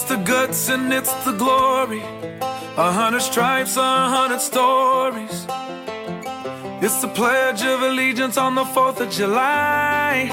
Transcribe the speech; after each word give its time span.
It's 0.00 0.08
the 0.08 0.16
guts 0.16 0.70
and 0.70 0.90
it's 0.94 1.12
the 1.26 1.32
glory. 1.32 2.00
A 2.78 2.90
hundred 2.90 3.20
stripes, 3.20 3.76
a 3.76 4.08
hundred 4.16 4.40
stories. 4.40 5.46
It's 6.80 7.02
the 7.02 7.08
pledge 7.08 7.62
of 7.62 7.82
allegiance 7.82 8.38
on 8.38 8.54
the 8.54 8.64
4th 8.64 9.00
of 9.00 9.10
July. 9.10 10.30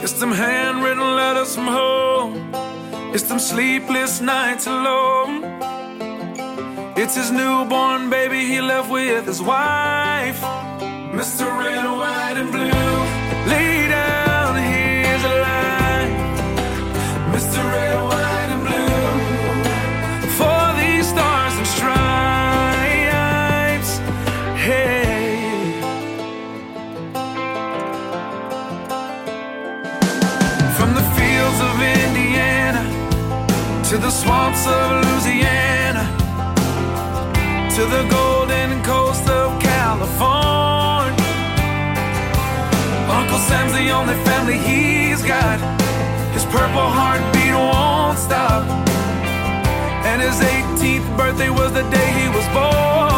It's 0.00 0.12
them 0.12 0.30
handwritten 0.30 1.16
letters 1.16 1.56
from 1.56 1.66
home. 1.66 2.52
It's 3.12 3.24
them 3.24 3.40
sleepless 3.40 4.20
nights 4.20 4.68
alone. 4.68 5.42
It's 6.96 7.16
his 7.16 7.32
newborn 7.32 8.10
baby 8.10 8.44
he 8.46 8.60
left 8.60 8.92
with 8.92 9.26
his 9.26 9.42
wife. 9.42 10.40
Mr. 11.18 11.46
Red, 11.58 11.84
White, 11.98 12.36
and 12.36 12.52
Blue, 12.52 12.81
swamps 34.22 34.66
of 34.68 35.04
Louisiana 35.04 36.04
to 37.74 37.82
the 37.94 38.02
golden 38.08 38.80
coast 38.84 39.28
of 39.28 39.48
California. 39.60 41.26
Uncle 43.18 43.40
Sam's 43.48 43.72
the 43.72 43.90
only 43.90 44.14
family 44.28 44.58
he's 44.58 45.22
got. 45.22 45.58
His 46.34 46.44
purple 46.44 46.88
heartbeat 46.98 47.54
won't 47.54 48.18
stop. 48.18 48.62
And 50.08 50.22
his 50.22 50.38
18th 50.40 51.08
birthday 51.16 51.50
was 51.50 51.72
the 51.72 51.84
day 51.90 52.08
he 52.20 52.28
was 52.28 52.46
born. 52.54 53.11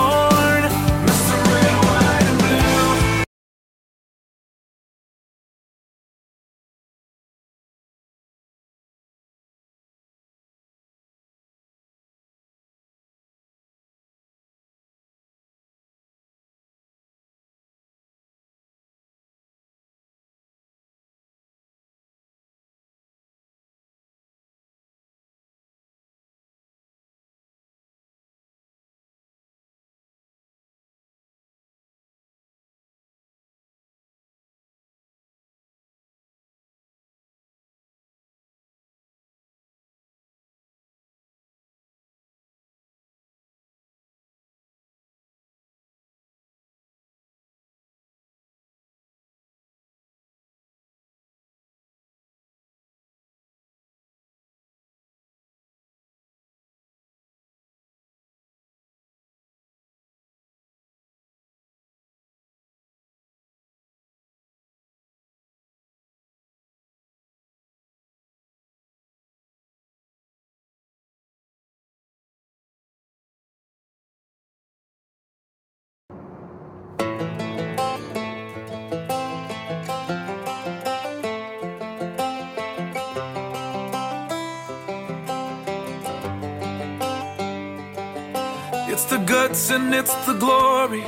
Guts 89.35 89.71
and 89.71 89.93
it's 90.01 90.15
the 90.27 90.37
glory. 90.45 91.05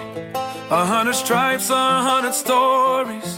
A 0.81 0.83
hundred 0.93 1.17
stripes, 1.25 1.71
a 1.71 1.87
hundred 2.11 2.35
stories. 2.45 3.31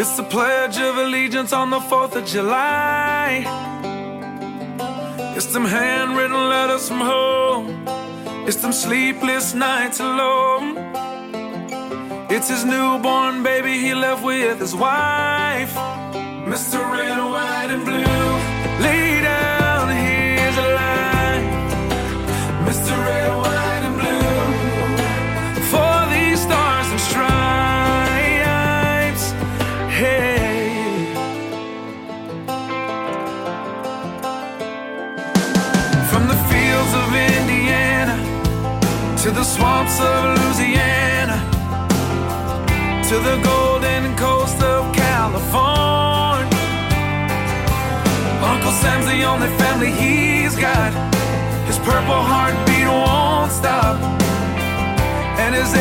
It's 0.00 0.14
the 0.20 0.26
pledge 0.34 0.76
of 0.88 0.92
allegiance 1.04 1.52
on 1.60 1.70
the 1.70 1.82
4th 1.90 2.14
of 2.20 2.24
July. 2.34 3.28
It's 5.36 5.50
them 5.54 5.64
handwritten 5.64 6.42
letters 6.54 6.84
from 6.88 7.00
home. 7.14 7.66
It's 8.48 8.60
them 8.62 8.74
sleepless 8.86 9.46
nights 9.54 9.98
alone. 10.00 10.68
It's 12.34 12.48
his 12.54 12.64
newborn 12.74 13.42
baby 13.42 13.74
he 13.84 13.94
left 13.94 14.22
with 14.30 14.58
his 14.64 14.74
wife. 14.74 15.74
Mr. 16.52 16.78
Red, 16.94 17.18
White, 17.32 17.70
and 17.74 17.84
Blue. 17.86 18.27
To 39.28 39.34
the 39.34 39.44
swamps 39.44 40.00
of 40.00 40.38
Louisiana 40.40 41.36
to 43.06 43.16
the 43.28 43.36
golden 43.44 44.16
coast 44.16 44.58
of 44.62 44.80
California. 44.94 46.48
Uncle 48.42 48.72
Sam's 48.72 49.04
the 49.04 49.24
only 49.24 49.48
family 49.58 49.92
he's 49.92 50.56
got. 50.56 50.92
His 51.66 51.78
purple 51.80 52.22
heartbeat 52.30 52.88
won't 52.88 53.52
stop. 53.52 54.00
And 55.42 55.54
his 55.54 55.74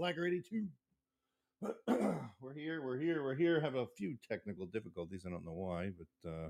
Slacker 0.00 0.26
82. 0.26 0.66
we're 2.40 2.54
here, 2.54 2.80
we're 2.82 2.96
here, 2.96 3.22
we're 3.22 3.34
here. 3.34 3.60
Have 3.60 3.74
a 3.74 3.86
few 3.86 4.16
technical 4.26 4.64
difficulties. 4.64 5.24
I 5.26 5.28
don't 5.30 5.44
know 5.44 5.52
why, 5.52 5.90
but 5.90 6.30
uh, 6.30 6.48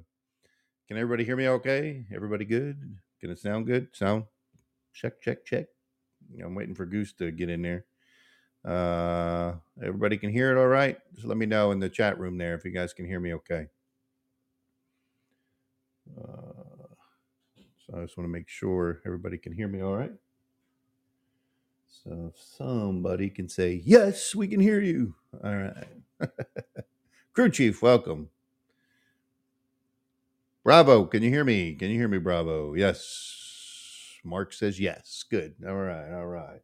can 0.86 0.96
everybody 0.96 1.24
hear 1.24 1.34
me 1.34 1.48
okay? 1.48 2.06
Everybody 2.14 2.44
good? 2.44 2.96
Can 3.20 3.28
it 3.28 3.40
sound 3.40 3.66
good? 3.66 3.88
Sound? 3.92 4.26
Check, 4.94 5.20
check, 5.20 5.44
check. 5.44 5.66
I'm 6.40 6.54
waiting 6.54 6.76
for 6.76 6.86
Goose 6.86 7.12
to 7.14 7.32
get 7.32 7.50
in 7.50 7.62
there. 7.62 7.86
Uh, 8.64 9.54
everybody 9.82 10.16
can 10.16 10.30
hear 10.30 10.52
it 10.52 10.56
all 10.56 10.68
right? 10.68 10.96
Just 11.16 11.26
let 11.26 11.36
me 11.36 11.46
know 11.46 11.72
in 11.72 11.80
the 11.80 11.88
chat 11.88 12.20
room 12.20 12.38
there 12.38 12.54
if 12.54 12.64
you 12.64 12.70
guys 12.70 12.92
can 12.92 13.04
hear 13.04 13.18
me 13.18 13.34
okay. 13.34 13.66
Uh, 16.16 16.86
so 17.84 17.98
I 17.98 18.02
just 18.02 18.16
want 18.16 18.28
to 18.28 18.32
make 18.32 18.48
sure 18.48 19.00
everybody 19.04 19.38
can 19.38 19.52
hear 19.52 19.66
me 19.66 19.82
all 19.82 19.96
right. 19.96 20.12
So 21.90 22.32
if 22.34 22.40
somebody 22.40 23.28
can 23.28 23.48
say, 23.48 23.82
Yes, 23.84 24.34
we 24.34 24.48
can 24.48 24.60
hear 24.60 24.80
you. 24.80 25.14
All 25.44 25.56
right. 25.56 25.88
Crew 27.32 27.50
Chief, 27.50 27.82
welcome. 27.82 28.28
Bravo, 30.64 31.04
can 31.06 31.22
you 31.22 31.30
hear 31.30 31.44
me? 31.44 31.74
Can 31.74 31.90
you 31.90 31.96
hear 31.96 32.08
me, 32.08 32.18
Bravo? 32.18 32.74
Yes. 32.74 34.18
Mark 34.24 34.52
says 34.52 34.78
yes. 34.78 35.24
Good. 35.28 35.54
All 35.66 35.74
right. 35.74 36.12
All 36.12 36.26
right. 36.26 36.60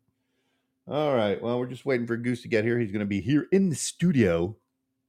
All 0.88 1.14
right. 1.14 1.40
Well, 1.42 1.58
we're 1.58 1.66
just 1.66 1.86
waiting 1.86 2.06
for 2.06 2.16
Goose 2.16 2.42
to 2.42 2.48
get 2.48 2.64
here. 2.64 2.78
He's 2.78 2.92
going 2.92 3.00
to 3.00 3.06
be 3.06 3.20
here 3.20 3.46
in 3.52 3.70
the 3.70 3.74
studio. 3.74 4.56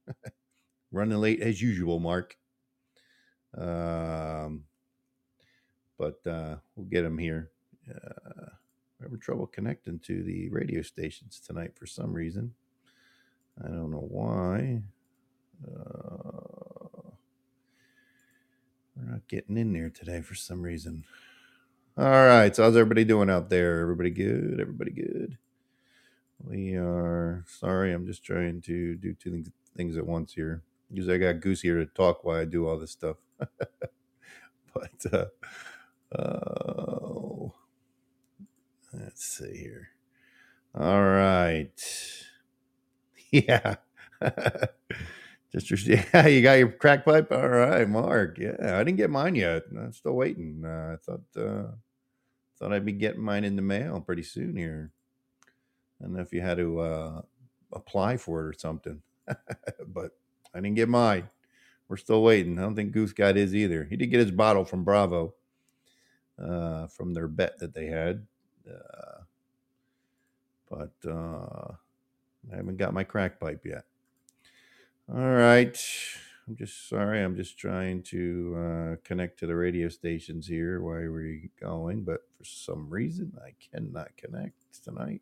Running 0.92 1.18
late 1.18 1.40
as 1.40 1.60
usual, 1.60 2.00
Mark. 2.00 2.36
Um, 3.56 4.64
but 5.98 6.26
uh, 6.26 6.56
we'll 6.74 6.86
get 6.88 7.04
him 7.04 7.18
here. 7.18 7.50
Uh, 7.88 8.50
having 9.02 9.18
trouble 9.18 9.46
connecting 9.46 9.98
to 10.00 10.22
the 10.22 10.48
radio 10.48 10.82
stations 10.82 11.40
tonight 11.44 11.72
for 11.76 11.86
some 11.86 12.12
reason. 12.12 12.54
I 13.62 13.68
don't 13.68 13.90
know 13.90 14.06
why. 14.08 14.82
Uh, 15.66 17.10
we're 18.96 19.12
not 19.12 19.28
getting 19.28 19.56
in 19.56 19.72
there 19.72 19.90
today 19.90 20.20
for 20.20 20.34
some 20.34 20.62
reason. 20.62 21.04
All 21.96 22.04
right. 22.04 22.54
So 22.54 22.62
how's 22.62 22.76
everybody 22.76 23.04
doing 23.04 23.30
out 23.30 23.50
there? 23.50 23.80
Everybody 23.80 24.10
good? 24.10 24.58
Everybody 24.60 24.92
good? 24.92 25.38
We 26.44 26.74
are 26.76 27.44
sorry. 27.48 27.92
I'm 27.92 28.06
just 28.06 28.24
trying 28.24 28.60
to 28.62 28.94
do 28.96 29.14
two 29.14 29.30
things, 29.30 29.50
things 29.76 29.96
at 29.96 30.06
once 30.06 30.32
here. 30.32 30.62
Usually 30.90 31.16
I 31.16 31.18
got 31.18 31.40
Goose 31.40 31.60
here 31.60 31.76
to 31.78 31.86
talk 31.86 32.24
while 32.24 32.40
I 32.40 32.44
do 32.44 32.68
all 32.68 32.78
this 32.78 32.92
stuff. 32.92 33.16
but 33.38 35.12
uh, 35.12 35.26
oh, 36.16 37.37
let's 38.92 39.24
see 39.24 39.56
here. 39.56 39.88
All 40.78 41.02
right. 41.02 41.70
Yeah. 43.32 43.76
Just 45.52 45.86
yeah, 45.86 46.26
you 46.26 46.42
got 46.42 46.58
your 46.58 46.70
crack 46.72 47.04
pipe. 47.04 47.32
All 47.32 47.48
right, 47.48 47.88
Mark. 47.88 48.38
Yeah, 48.38 48.56
I 48.78 48.84
didn't 48.84 48.96
get 48.98 49.10
mine 49.10 49.34
yet. 49.34 49.64
I'm 49.76 49.92
still 49.92 50.12
waiting. 50.14 50.62
Uh, 50.64 50.94
I 50.94 50.96
thought 50.96 51.22
uh, 51.42 51.72
thought 52.58 52.72
I'd 52.72 52.86
be 52.86 52.92
getting 52.92 53.22
mine 53.22 53.44
in 53.44 53.56
the 53.56 53.62
mail 53.62 54.00
pretty 54.00 54.22
soon 54.24 54.56
here. 54.56 54.92
I 56.00 56.04
don't 56.04 56.14
know 56.14 56.20
if 56.22 56.32
you 56.32 56.42
had 56.42 56.58
to 56.58 56.80
uh, 56.80 57.22
apply 57.72 58.18
for 58.18 58.42
it 58.42 58.48
or 58.48 58.52
something, 58.52 59.02
but 59.88 60.12
I 60.54 60.60
didn't 60.60 60.76
get 60.76 60.88
mine. 60.88 61.28
We're 61.88 61.98
still 61.98 62.22
waiting. 62.22 62.58
I 62.58 62.62
don't 62.62 62.76
think 62.76 62.92
Goose 62.92 63.14
got 63.14 63.36
his 63.36 63.54
either. 63.54 63.84
He 63.84 63.96
did 63.96 64.08
get 64.08 64.20
his 64.20 64.30
bottle 64.32 64.64
from 64.64 64.84
Bravo 64.84 65.34
uh, 66.42 66.88
from 66.88 67.14
their 67.14 67.28
bet 67.28 67.58
that 67.60 67.74
they 67.74 67.86
had, 67.86 68.27
uh, 68.68 69.22
but 70.70 71.10
uh, 71.10 71.72
I 72.52 72.56
haven't 72.56 72.76
got 72.76 72.94
my 72.94 73.04
crack 73.04 73.40
pipe 73.40 73.64
yet. 73.64 73.84
All 75.12 75.18
right. 75.18 75.78
I'm 76.46 76.56
just 76.56 76.88
sorry. 76.88 77.22
I'm 77.22 77.36
just 77.36 77.58
trying 77.58 78.02
to 78.04 78.56
uh, 78.56 78.96
connect 79.04 79.38
to 79.40 79.46
the 79.46 79.56
radio 79.56 79.88
stations 79.88 80.46
here 80.46 80.80
while 80.80 80.94
we're 80.94 81.42
going, 81.60 82.04
but 82.04 82.22
for 82.36 82.44
some 82.44 82.88
reason 82.88 83.32
I 83.44 83.50
cannot 83.70 84.16
connect 84.16 84.82
tonight. 84.82 85.20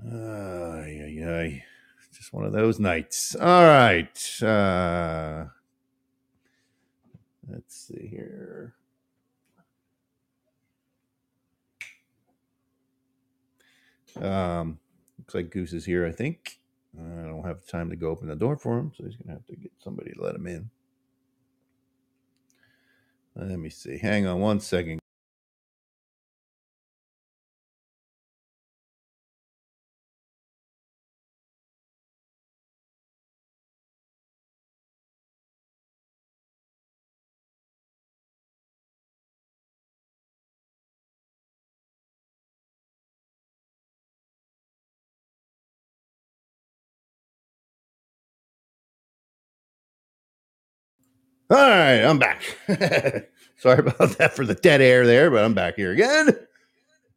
Ay, 0.00 1.10
yeah. 1.12 1.40
It's 1.42 2.18
just 2.18 2.32
one 2.32 2.44
of 2.44 2.52
those 2.52 2.78
nights. 2.78 3.34
All 3.34 3.64
right. 3.64 4.42
Uh, 4.42 5.46
let's 7.48 7.76
see 7.76 8.06
here. 8.08 8.74
Um, 14.16 14.78
looks 15.18 15.34
like 15.34 15.50
Goose 15.50 15.72
is 15.72 15.84
here, 15.84 16.06
I 16.06 16.12
think. 16.12 16.58
I 16.98 17.22
don't 17.26 17.44
have 17.44 17.66
time 17.66 17.90
to 17.90 17.96
go 17.96 18.08
open 18.08 18.28
the 18.28 18.36
door 18.36 18.56
for 18.56 18.78
him, 18.78 18.92
so 18.96 19.04
he's 19.04 19.16
going 19.16 19.28
to 19.28 19.34
have 19.34 19.46
to 19.46 19.56
get 19.56 19.72
somebody 19.78 20.12
to 20.12 20.22
let 20.22 20.34
him 20.34 20.46
in. 20.46 20.70
Let 23.36 23.58
me 23.58 23.70
see. 23.70 23.98
Hang 23.98 24.26
on 24.26 24.40
one 24.40 24.58
second. 24.60 24.97
All 51.50 51.56
right, 51.56 52.02
I'm 52.02 52.18
back. 52.18 52.42
Sorry 53.56 53.78
about 53.78 54.18
that 54.18 54.36
for 54.36 54.44
the 54.44 54.54
dead 54.54 54.80
air 54.82 55.06
there, 55.06 55.30
but 55.30 55.42
I'm 55.44 55.54
back 55.54 55.76
here 55.76 55.92
again. 55.92 56.28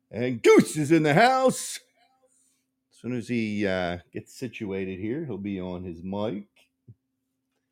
And 0.09 0.41
Goose 0.41 0.77
is 0.77 0.91
in 0.91 1.03
the 1.03 1.13
house. 1.13 1.79
As 2.91 2.97
soon 3.01 3.13
as 3.17 3.27
he 3.27 3.67
uh, 3.67 3.97
gets 4.13 4.33
situated 4.33 5.00
here, 5.00 5.25
he'll 5.25 5.38
be 5.38 5.59
on 5.59 5.83
his 5.83 6.01
mic. 6.01 6.45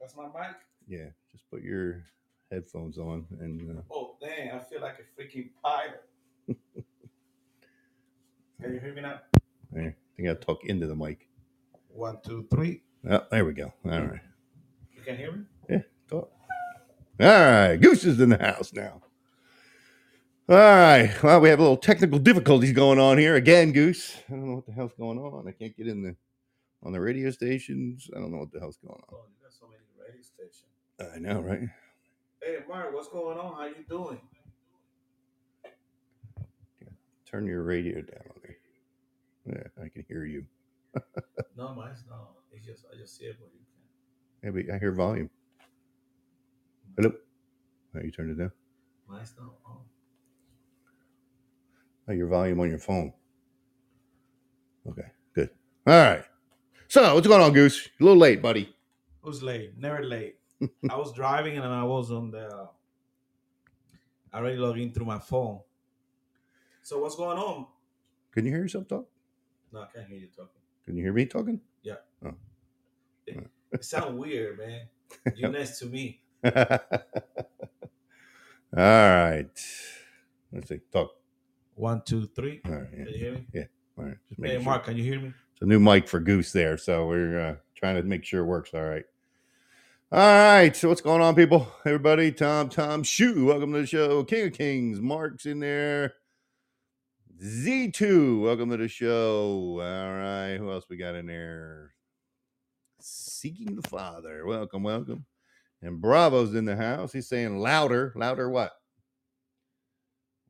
That's 0.01 0.15
my 0.17 0.25
mic. 0.25 0.55
Yeah, 0.87 1.05
just 1.31 1.49
put 1.49 1.61
your 1.61 2.03
headphones 2.51 2.97
on 2.97 3.25
and 3.39 3.77
uh, 3.77 3.81
Oh, 3.91 4.15
dang, 4.21 4.51
I 4.51 4.59
feel 4.59 4.81
like 4.81 4.97
a 4.99 5.21
freaking 5.21 5.49
pilot. 5.63 6.03
Can 8.61 8.73
you 8.73 8.79
hear 8.79 8.93
me 8.93 9.01
now? 9.01 9.21
there. 9.71 9.95
I 9.95 9.95
think 10.17 10.29
I 10.29 10.33
talk 10.33 10.65
into 10.65 10.87
the 10.87 10.95
mic. 10.95 11.27
One, 11.87 12.17
two, 12.25 12.47
three. 12.51 12.81
Oh, 13.09 13.21
there 13.31 13.45
we 13.45 13.53
go. 13.53 13.71
All 13.85 13.91
right. 13.91 14.19
You 14.93 15.01
can 15.05 15.15
hear 15.15 15.31
me? 15.31 15.43
Yeah, 15.69 15.81
talk. 16.09 16.29
All 17.19 17.27
right. 17.27 17.75
Goose 17.77 18.05
is 18.05 18.19
in 18.19 18.29
the 18.29 18.37
house 18.37 18.71
now. 18.73 19.01
All 20.47 20.55
right. 20.55 21.11
Well, 21.21 21.41
we 21.41 21.49
have 21.49 21.59
a 21.59 21.61
little 21.61 21.77
technical 21.77 22.17
difficulties 22.17 22.71
going 22.71 22.97
on 22.99 23.17
here 23.17 23.35
again, 23.35 23.71
Goose. 23.71 24.15
I 24.29 24.31
don't 24.31 24.47
know 24.47 24.55
what 24.55 24.65
the 24.65 24.71
hell's 24.73 24.93
going 24.97 25.19
on. 25.19 25.47
I 25.47 25.51
can't 25.51 25.75
get 25.75 25.87
in 25.87 26.01
the 26.01 26.15
on 26.81 26.93
the 26.93 26.99
radio 26.99 27.29
stations. 27.29 28.09
I 28.15 28.19
don't 28.19 28.31
know 28.31 28.37
what 28.39 28.51
the 28.51 28.59
hell's 28.59 28.77
going 28.77 28.99
on. 28.99 29.03
Oh, 29.11 29.25
you 29.27 29.43
got 29.43 29.53
so 29.53 29.67
many 29.67 29.83
radio 29.99 30.21
stations. 30.21 30.63
I 31.13 31.19
know, 31.19 31.41
right? 31.41 31.67
Hey, 32.41 32.57
Mark, 32.67 32.93
what's 32.93 33.09
going 33.09 33.37
on? 33.37 33.53
How 33.53 33.65
you 33.65 33.83
doing? 33.87 34.19
Turn 37.29 37.45
your 37.45 37.63
radio 37.63 38.01
down 38.01 38.23
on 38.29 38.41
there. 38.41 38.57
Yeah, 39.77 39.83
I 39.85 39.89
can 39.89 40.05
hear 40.07 40.25
you. 40.25 40.45
No, 41.57 41.75
mine's 41.75 42.05
not. 42.09 42.31
It's 42.53 42.65
just 42.65 42.85
I 42.91 42.95
just 42.97 43.17
see 43.17 43.25
it, 43.25 43.35
but 43.37 43.49
you 43.53 43.59
can. 44.41 44.55
Yeah, 44.55 44.63
but 44.69 44.73
I 44.75 44.79
hear 44.79 44.93
volume. 44.93 45.29
Hello. 46.99 47.13
Oh, 47.95 47.99
you 48.03 48.11
turned 48.11 48.31
it 48.31 48.37
down. 48.37 48.51
Mine's 49.07 49.33
not 49.39 49.53
on. 49.65 49.77
Oh, 52.09 52.11
your 52.11 52.27
volume 52.27 52.59
on 52.59 52.69
your 52.69 52.77
phone. 52.77 53.13
Okay, 54.85 55.07
good. 55.33 55.49
All 55.87 55.93
right. 55.93 56.25
So, 56.89 57.15
what's 57.15 57.25
going 57.25 57.41
on, 57.41 57.53
Goose? 57.53 57.87
You're 57.97 58.09
a 58.09 58.11
little 58.11 58.19
late, 58.19 58.41
buddy. 58.41 58.75
Who's 59.21 59.41
late? 59.41 59.77
Never 59.77 60.03
late. 60.03 60.39
I 60.89 60.97
was 60.97 61.13
driving 61.13 61.55
and 61.55 61.65
I 61.65 61.83
was 61.83 62.11
on 62.11 62.31
the. 62.31 62.67
I 64.33 64.37
already 64.37 64.57
logged 64.57 64.79
in 64.79 64.91
through 64.91 65.05
my 65.05 65.19
phone. 65.19 65.61
So 66.81 66.99
what's 66.99 67.15
going 67.15 67.37
on? 67.37 67.67
Can 68.33 68.43
you 68.43 68.51
hear 68.51 68.63
yourself 68.63 68.89
talk? 68.89 69.07
No, 69.71 69.83
I 69.83 69.87
can't 69.95 70.05
hear 70.05 70.17
you 70.17 70.27
talking. 70.27 70.61
Can 70.85 70.97
you 70.97 71.03
hear 71.03 71.13
me 71.13 71.25
talking? 71.25 71.61
Yeah. 71.81 71.95
Oh. 72.25 72.33
It 73.71 73.85
sounds 73.85 74.19
weird, 74.19 74.57
man. 74.57 74.81
You're 75.35 75.51
next 75.59 75.77
to 75.79 75.85
me. 75.85 76.23
All 76.45 76.51
right. 78.73 79.49
Let's 80.51 80.69
see. 80.69 80.79
Talk. 80.91 81.11
One, 81.75 82.01
two, 82.05 82.27
three. 82.27 82.61
All 82.65 82.71
right. 82.73 82.91
Can 82.91 82.99
Yeah. 82.99 83.11
you 83.11 83.17
hear 83.17 83.31
me? 83.33 83.47
Yeah. 83.53 83.63
All 83.97 84.05
right. 84.05 84.17
Just 84.29 84.41
Hey, 84.41 84.53
sure. 84.55 84.61
Mark, 84.61 84.85
can 84.85 84.97
you 84.97 85.03
hear 85.03 85.19
me? 85.19 85.33
It's 85.53 85.61
a 85.61 85.65
new 85.65 85.79
mic 85.79 86.07
for 86.07 86.19
Goose 86.19 86.51
there, 86.51 86.77
so 86.77 87.07
we're 87.07 87.39
uh, 87.39 87.55
trying 87.75 87.95
to 87.95 88.03
make 88.03 88.23
sure 88.23 88.41
it 88.41 88.45
works. 88.45 88.73
All 88.73 88.83
right. 88.83 89.05
All 90.11 90.19
right. 90.19 90.75
So 90.75 90.89
what's 90.89 91.01
going 91.01 91.21
on, 91.21 91.35
people? 91.35 91.67
Everybody, 91.85 92.31
Tom, 92.31 92.69
Tom, 92.69 93.03
Shoe. 93.03 93.45
Welcome 93.45 93.73
to 93.73 93.81
the 93.81 93.87
show. 93.87 94.23
King 94.23 94.47
of 94.47 94.53
Kings. 94.53 95.01
Mark's 95.01 95.45
in 95.45 95.59
there. 95.59 96.13
Z2, 97.41 98.41
welcome 98.43 98.69
to 98.69 98.75
the 98.77 98.89
show. 98.89 99.79
All 99.81 100.13
right, 100.13 100.57
who 100.57 100.69
else 100.71 100.85
we 100.89 100.97
got 100.97 101.15
in 101.15 101.25
there? 101.27 101.93
Seeking 102.99 103.77
the 103.77 103.87
Father, 103.87 104.45
welcome, 104.45 104.83
welcome. 104.83 105.25
And 105.81 106.01
Bravo's 106.01 106.55
in 106.55 106.65
the 106.65 106.75
house. 106.75 107.13
He's 107.13 107.27
saying 107.27 107.57
louder, 107.57 108.13
louder 108.15 108.49
what? 108.49 108.73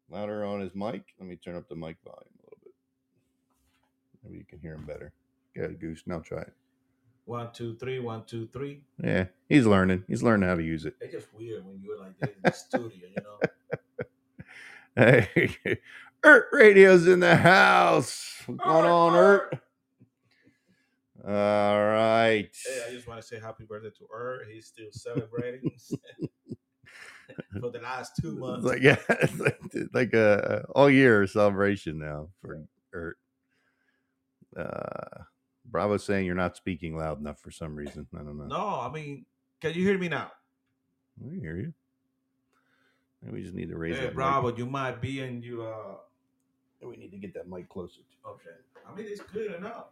Louder 0.10 0.44
on 0.44 0.62
his 0.62 0.74
mic. 0.74 1.04
Let 1.20 1.30
me 1.30 1.36
turn 1.36 1.56
up 1.56 1.70
the 1.70 1.76
mic 1.76 1.98
volume 2.04 2.34
a 2.40 2.46
little 2.46 2.58
bit. 2.64 2.74
Maybe 4.24 4.38
you 4.40 4.46
can 4.46 4.60
hear 4.60 4.74
him 4.74 4.86
better. 4.86 5.14
Go 5.56 5.64
ahead, 5.64 5.80
Goose. 5.80 6.04
Now 6.08 6.20
try 6.20 6.42
it. 6.42 6.54
One, 7.26 7.52
two, 7.54 7.76
three, 7.76 8.00
one, 8.00 8.24
two, 8.26 8.50
three. 8.52 8.82
Yeah, 9.04 9.26
he's 9.48 9.68
learning. 9.68 10.04
He's 10.08 10.24
learning 10.24 10.50
how 10.50 10.56
to 10.56 10.64
use 10.64 10.86
it. 10.86 10.96
It's 11.00 11.14
just 11.14 11.28
weird 11.36 11.64
when 11.64 11.80
you're 11.84 12.00
like 12.00 12.14
in 12.22 12.30
the 12.44 12.52
studio, 12.52 13.08
you 13.16 13.24
know. 13.24 13.40
Hey, 14.96 15.56
Ert 16.26 16.48
Radio's 16.52 17.08
in 17.08 17.22
the 17.22 17.36
house. 17.36 18.42
What's 18.48 18.62
going 18.62 18.86
on, 18.86 19.16
Ert. 19.16 19.60
Ert? 21.24 21.30
All 21.30 21.86
right. 21.86 22.50
Hey, 22.66 22.84
I 22.88 22.92
just 22.92 23.08
want 23.08 23.22
to 23.22 23.28
say 23.28 23.40
happy 23.40 23.66
birthday 23.66 23.90
to 23.90 24.06
Er. 24.14 24.44
He's 24.52 24.68
still 24.68 24.92
celebrating 24.92 25.72
for 27.60 27.70
the 27.72 27.80
last 27.80 28.14
two 28.22 28.30
It's 28.32 28.40
months. 28.40 28.66
like 28.66 28.82
yeah, 28.84 28.98
it's 29.10 29.40
like, 29.40 29.60
like 29.94 30.14
a 30.14 30.66
all 30.76 30.90
year 30.90 31.26
celebration 31.28 32.00
now 32.00 32.30
for 32.42 32.66
Ert. 32.94 33.18
Uh, 34.58 35.24
Bravo's 35.66 36.04
saying 36.04 36.26
you're 36.26 36.36
not 36.36 36.56
speaking 36.56 36.98
loud 36.98 37.20
enough 37.20 37.40
for 37.40 37.52
some 37.52 37.76
reason. 37.76 38.08
I 38.16 38.20
don't 38.24 38.38
know. 38.38 38.46
no, 38.46 38.80
I 38.82 38.92
mean, 38.92 39.26
can 39.62 39.74
you 39.74 39.84
hear 39.84 39.98
me 39.98 40.10
now? 40.10 40.32
I 41.24 41.36
hear 41.40 41.58
you. 41.58 41.74
Maybe 43.22 43.36
we 43.38 43.44
just 43.44 43.54
need 43.54 43.70
to 43.70 43.78
raise 43.78 43.98
Hey, 43.98 44.06
that 44.06 44.16
Bravo, 44.16 44.56
you 44.56 44.66
might 44.66 45.02
be 45.02 45.22
in 45.22 45.42
you. 45.44 45.64
Uh. 45.64 45.96
We 46.82 46.96
need 46.96 47.12
to 47.12 47.18
get 47.18 47.34
that 47.34 47.50
mic 47.50 47.68
closer. 47.68 48.00
okay. 48.26 48.56
I 48.90 48.96
mean, 48.96 49.06
it's 49.10 49.20
good 49.34 49.54
enough. 49.54 49.88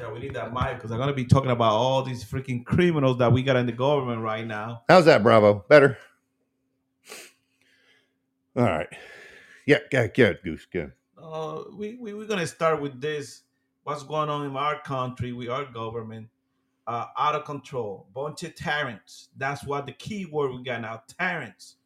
Yeah, 0.00 0.10
we 0.10 0.18
need 0.18 0.34
that 0.34 0.54
mic 0.54 0.76
because 0.76 0.90
I'm 0.92 0.98
gonna 0.98 1.12
be 1.12 1.26
talking 1.26 1.50
about 1.50 1.72
all 1.72 2.02
these 2.02 2.24
freaking 2.24 2.64
criminals 2.64 3.18
that 3.18 3.30
we 3.30 3.42
got 3.42 3.56
in 3.56 3.66
the 3.66 3.72
government 3.72 4.22
right 4.22 4.46
now. 4.46 4.82
How's 4.88 5.04
that, 5.04 5.22
Bravo? 5.22 5.64
Better. 5.68 5.98
All 8.56 8.64
right. 8.64 8.88
Yeah, 9.66 9.78
good, 9.90 10.14
good, 10.14 10.38
Goose, 10.42 10.66
good. 10.72 10.92
Uh, 11.22 11.64
we, 11.74 11.96
we 12.00 12.14
we're 12.14 12.26
gonna 12.26 12.46
start 12.46 12.80
with 12.80 12.98
this. 12.98 13.42
What's 13.82 14.02
going 14.02 14.30
on 14.30 14.46
in 14.46 14.56
our 14.56 14.80
country? 14.80 15.32
We 15.32 15.48
our 15.48 15.66
government 15.66 16.28
uh, 16.86 17.06
out 17.18 17.34
of 17.34 17.44
control. 17.44 18.06
Bunch 18.14 18.42
of 18.44 18.54
tyrants. 18.54 19.28
That's 19.36 19.64
what 19.64 19.84
the 19.84 19.92
key 19.92 20.24
word 20.24 20.52
we 20.52 20.62
got 20.62 20.80
now. 20.80 21.02
Tyrants. 21.18 21.76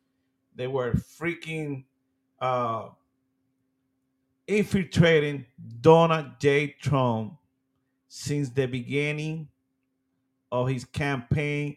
They 0.54 0.68
were 0.68 0.92
freaking 0.92 1.82
uh, 2.40 2.90
infiltrating 4.46 5.46
Donald 5.80 6.38
J. 6.38 6.76
Trump 6.80 7.38
since 8.16 8.48
the 8.48 8.64
beginning 8.64 9.48
of 10.52 10.68
his 10.68 10.84
campaign, 10.84 11.76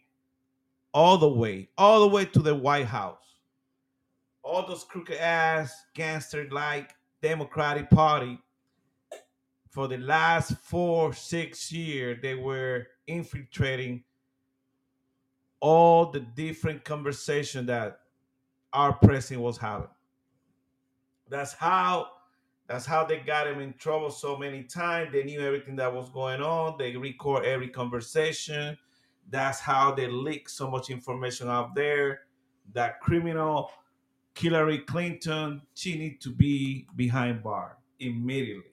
all 0.93 1.17
the 1.17 1.27
way, 1.27 1.67
all 1.79 2.01
the 2.01 2.07
way 2.07 2.25
to 2.25 2.39
the 2.39 2.53
White 2.53 2.85
House. 2.85 3.39
All 4.43 4.63
those 4.67 4.83
crooked 4.83 5.17
ass, 5.17 5.73
gangster 5.95 6.47
like 6.51 6.93
Democratic 7.23 7.89
Party 7.89 8.37
for 9.71 9.87
the 9.87 9.97
last 9.97 10.55
four, 10.57 11.11
six 11.11 11.71
years, 11.71 12.19
they 12.21 12.35
were 12.35 12.85
infiltrating 13.07 14.03
all 15.59 16.11
the 16.11 16.19
different 16.19 16.83
conversation 16.83 17.65
that 17.65 18.01
our 18.73 18.93
president 18.93 19.41
was 19.41 19.57
having. 19.57 19.89
That's 21.29 21.53
how 21.53 22.09
that's 22.67 22.85
how 22.85 23.05
they 23.05 23.19
got 23.19 23.47
him 23.47 23.59
in 23.61 23.73
trouble 23.73 24.11
so 24.11 24.37
many 24.37 24.63
times. 24.63 25.13
They 25.13 25.23
knew 25.23 25.39
everything 25.39 25.77
that 25.77 25.93
was 25.93 26.09
going 26.09 26.41
on. 26.41 26.75
They 26.77 26.95
record 26.95 27.45
every 27.45 27.69
conversation. 27.69 28.77
That's 29.29 29.59
how 29.59 29.93
they 29.93 30.07
leak 30.07 30.49
so 30.49 30.69
much 30.69 30.89
information 30.89 31.47
out 31.47 31.75
there. 31.75 32.21
That 32.73 32.99
criminal 32.99 33.71
Hillary 34.35 34.79
Clinton, 34.79 35.61
she 35.73 35.97
need 35.97 36.21
to 36.21 36.29
be 36.29 36.87
behind 36.95 37.41
bar 37.41 37.77
immediately. 37.99 38.71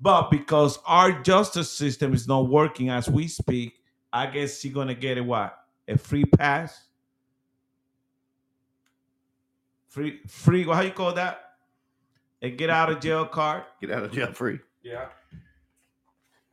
But 0.00 0.30
because 0.30 0.78
our 0.86 1.22
justice 1.22 1.70
system 1.70 2.14
is 2.14 2.26
not 2.26 2.48
working 2.48 2.88
as 2.88 3.08
we 3.08 3.28
speak, 3.28 3.74
I 4.12 4.26
guess 4.26 4.60
she's 4.60 4.72
gonna 4.72 4.94
get 4.94 5.18
a 5.18 5.22
what? 5.22 5.56
A 5.88 5.98
free 5.98 6.24
pass? 6.24 6.88
Free 9.88 10.20
free 10.26 10.64
how 10.64 10.80
you 10.80 10.92
call 10.92 11.12
that? 11.14 11.51
A 12.42 12.50
get 12.50 12.70
out 12.70 12.90
of 12.90 13.00
jail 13.00 13.24
card? 13.24 13.62
Get 13.80 13.92
out 13.92 14.02
of 14.02 14.12
jail 14.12 14.32
free. 14.32 14.58
Yeah. 14.82 15.06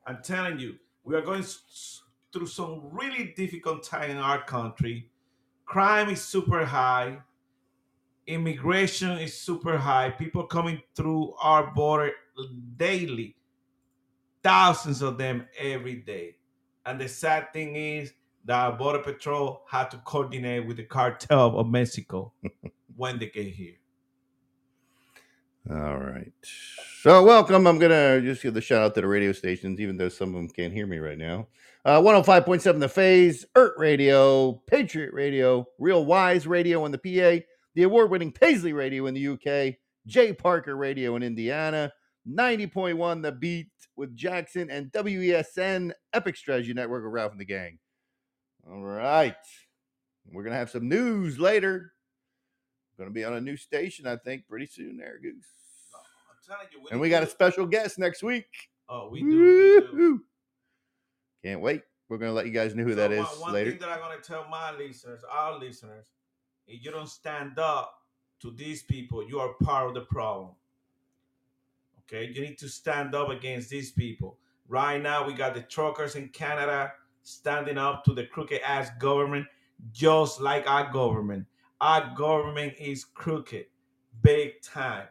I'm 0.05 0.21
telling 0.23 0.59
you, 0.59 0.75
we 1.03 1.15
are 1.15 1.21
going 1.21 1.43
through 2.31 2.45
some 2.45 2.89
really 2.91 3.33
difficult 3.35 3.83
time 3.83 4.11
in 4.11 4.17
our 4.17 4.43
country. 4.43 5.09
Crime 5.65 6.09
is 6.09 6.21
super 6.21 6.63
high. 6.63 7.17
Immigration 8.27 9.17
is 9.17 9.35
super 9.35 9.77
high. 9.77 10.11
People 10.11 10.43
coming 10.43 10.79
through 10.95 11.33
our 11.41 11.73
border 11.73 12.11
daily. 12.77 13.35
Thousands 14.43 15.01
of 15.01 15.17
them 15.17 15.47
every 15.57 15.95
day. 15.95 16.35
And 16.85 17.01
the 17.01 17.09
sad 17.09 17.51
thing 17.51 17.75
is 17.75 18.13
that 18.45 18.77
Border 18.77 18.99
Patrol 18.99 19.63
had 19.67 19.89
to 19.91 19.97
coordinate 19.97 20.67
with 20.67 20.77
the 20.77 20.83
cartel 20.83 21.59
of 21.59 21.67
Mexico 21.67 22.31
when 22.95 23.17
they 23.17 23.27
get 23.27 23.47
here. 23.47 23.78
All 25.67 25.97
right. 25.97 26.31
So, 27.01 27.23
welcome. 27.23 27.67
I'm 27.67 27.79
going 27.79 27.91
to 27.91 28.21
just 28.25 28.41
give 28.41 28.53
the 28.53 28.61
shout 28.61 28.81
out 28.81 28.95
to 28.95 29.01
the 29.01 29.07
radio 29.07 29.31
stations, 29.33 29.79
even 29.79 29.97
though 29.97 30.09
some 30.09 30.29
of 30.29 30.35
them 30.35 30.49
can't 30.49 30.73
hear 30.73 30.87
me 30.87 30.97
right 30.97 31.17
now. 31.17 31.47
Uh, 31.85 31.99
105.7 31.99 32.79
The 32.79 32.89
Phase, 32.89 33.45
ERT 33.55 33.73
Radio, 33.77 34.53
Patriot 34.67 35.13
Radio, 35.13 35.67
Real 35.77 36.05
Wise 36.05 36.47
Radio 36.47 36.85
in 36.85 36.91
the 36.91 36.97
PA, 36.97 37.43
the 37.75 37.83
award 37.83 38.09
winning 38.09 38.31
Paisley 38.31 38.73
Radio 38.73 39.05
in 39.05 39.13
the 39.13 39.27
UK, 39.27 39.75
J 40.07 40.33
Parker 40.33 40.75
Radio 40.75 41.15
in 41.15 41.23
Indiana, 41.23 41.91
90.1 42.27 43.21
The 43.21 43.31
Beat 43.31 43.69
with 43.95 44.15
Jackson, 44.15 44.69
and 44.69 44.91
WESN 44.91 45.91
Epic 46.13 46.35
Strategy 46.35 46.73
Network 46.73 47.03
with 47.03 47.13
Ralph 47.13 47.31
and 47.31 47.39
the 47.39 47.45
Gang. 47.45 47.79
All 48.69 48.83
right. 48.83 49.35
We're 50.31 50.43
going 50.43 50.53
to 50.53 50.59
have 50.59 50.69
some 50.69 50.89
news 50.89 51.39
later. 51.39 51.93
Going 52.99 53.09
to 53.09 53.13
be 53.13 53.23
on 53.23 53.35
a 53.35 53.39
new 53.39 53.55
station, 53.55 54.05
I 54.05 54.17
think, 54.17 54.45
pretty 54.45 54.65
soon 54.65 54.97
there, 54.97 55.19
Goose. 55.21 55.45
I'm 55.95 56.35
telling 56.45 56.67
you, 56.73 56.85
And 56.91 56.99
we 56.99 57.09
got 57.09 57.23
a 57.23 57.27
special 57.27 57.65
guest 57.65 57.97
next 57.97 58.21
week. 58.21 58.47
Oh, 58.89 59.07
we 59.09 59.21
do. 59.21 59.87
We 59.93 59.97
do. 59.97 60.21
Can't 61.41 61.61
wait. 61.61 61.83
We're 62.09 62.17
going 62.17 62.29
to 62.29 62.35
let 62.35 62.45
you 62.45 62.51
guys 62.51 62.75
know 62.75 62.83
who 62.83 62.95
that 62.95 63.11
So 63.11 63.21
is 63.21 63.29
one, 63.29 63.39
one 63.39 63.53
later. 63.53 63.71
thing 63.71 63.79
that 63.79 63.89
I'm 63.89 63.99
gonna 63.99 64.17
tell 64.17 64.45
my 64.49 64.75
listeners, 64.75 65.21
our 65.31 65.57
listeners, 65.57 66.07
if 66.67 66.83
you 66.83 66.91
don't 66.91 67.07
stand 67.07 67.57
up 67.57 68.01
to 68.41 68.51
these 68.51 68.83
people, 68.83 69.25
you 69.25 69.39
are 69.39 69.53
part 69.63 69.87
of 69.87 69.93
the 69.93 70.01
problem. 70.01 70.49
Okay, 72.01 72.29
you 72.33 72.41
need 72.41 72.57
to 72.57 72.67
stand 72.67 73.15
up 73.15 73.29
against 73.29 73.69
these 73.69 73.91
people. 73.91 74.37
Right 74.67 75.01
now, 75.01 75.25
we 75.25 75.33
got 75.33 75.53
the 75.53 75.61
truckers 75.61 76.15
in 76.15 76.27
Canada 76.29 76.91
standing 77.23 77.77
up 77.77 78.03
to 78.03 78.13
the 78.13 78.25
crooked 78.25 78.59
ass 78.61 78.89
government, 78.99 79.45
just 79.93 80.41
like 80.41 80.69
our 80.69 80.91
government. 80.91 81.45
Our 81.81 82.13
government 82.13 82.73
is 82.77 83.05
crooked, 83.05 83.67
big 84.21 84.61
time. 84.61 85.07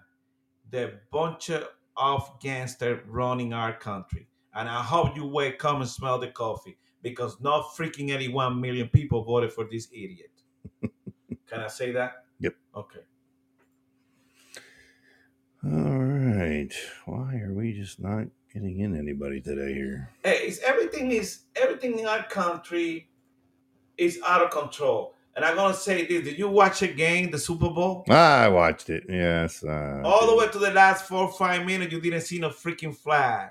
The 0.71 1.01
bunch 1.11 1.51
of 1.51 2.41
gangsters 2.41 3.01
running 3.09 3.55
our 3.55 3.73
country. 3.73 4.29
And 4.55 4.69
I 4.69 4.83
hope 4.83 5.17
you 5.17 5.27
wake 5.27 5.65
up 5.65 5.77
and 5.77 5.89
smell 5.89 6.19
the 6.19 6.29
coffee 6.29 6.77
because 7.03 7.41
not 7.41 7.75
freaking 7.77 8.15
81 8.15 8.61
million 8.61 8.89
people 8.89 9.25
voted 9.25 9.53
for 9.53 9.67
this 9.71 9.89
idiot. 9.93 10.31
Can 11.47 11.61
I 11.61 11.69
say 11.69 11.93
that? 11.93 12.25
Yep. 12.41 12.55
Okay. 12.77 13.01
All 15.65 15.71
right. 15.71 16.73
Why 17.07 17.37
are 17.37 17.55
we 17.55 17.73
just 17.73 17.99
not 17.99 18.27
getting 18.53 18.81
in 18.81 18.95
anybody 18.95 19.41
today 19.41 19.73
here? 19.73 20.11
Hey, 20.23 20.41
it's, 20.49 20.59
everything 20.61 21.13
is 21.13 21.45
everything 21.57 21.99
in 21.99 22.07
our 22.07 22.25
country 22.25 23.09
is 23.97 24.21
out 24.27 24.43
of 24.43 24.51
control. 24.51 25.15
And 25.39 25.45
I'm 25.45 25.55
gonna 25.57 25.73
say 25.75 26.05
this: 26.05 26.25
Did 26.25 26.37
you 26.39 26.49
watch 26.49 26.83
a 26.83 26.89
game, 26.89 27.31
the 27.31 27.39
Super 27.39 27.71
Bowl? 27.71 28.05
I 28.11 28.49
watched 28.49 28.91
it. 28.91 29.05
Yes. 29.09 29.63
Uh, 29.63 30.03
All 30.05 30.27
the 30.27 30.35
way 30.37 30.49
to 30.49 30.59
the 30.59 30.73
last 30.73 31.07
four 31.07 31.25
or 31.27 31.33
five 31.33 31.65
minutes, 31.65 31.93
you 31.93 32.01
didn't 32.01 32.23
see 32.23 32.39
no 32.41 32.51
freaking 32.51 32.95
flag. 32.95 33.51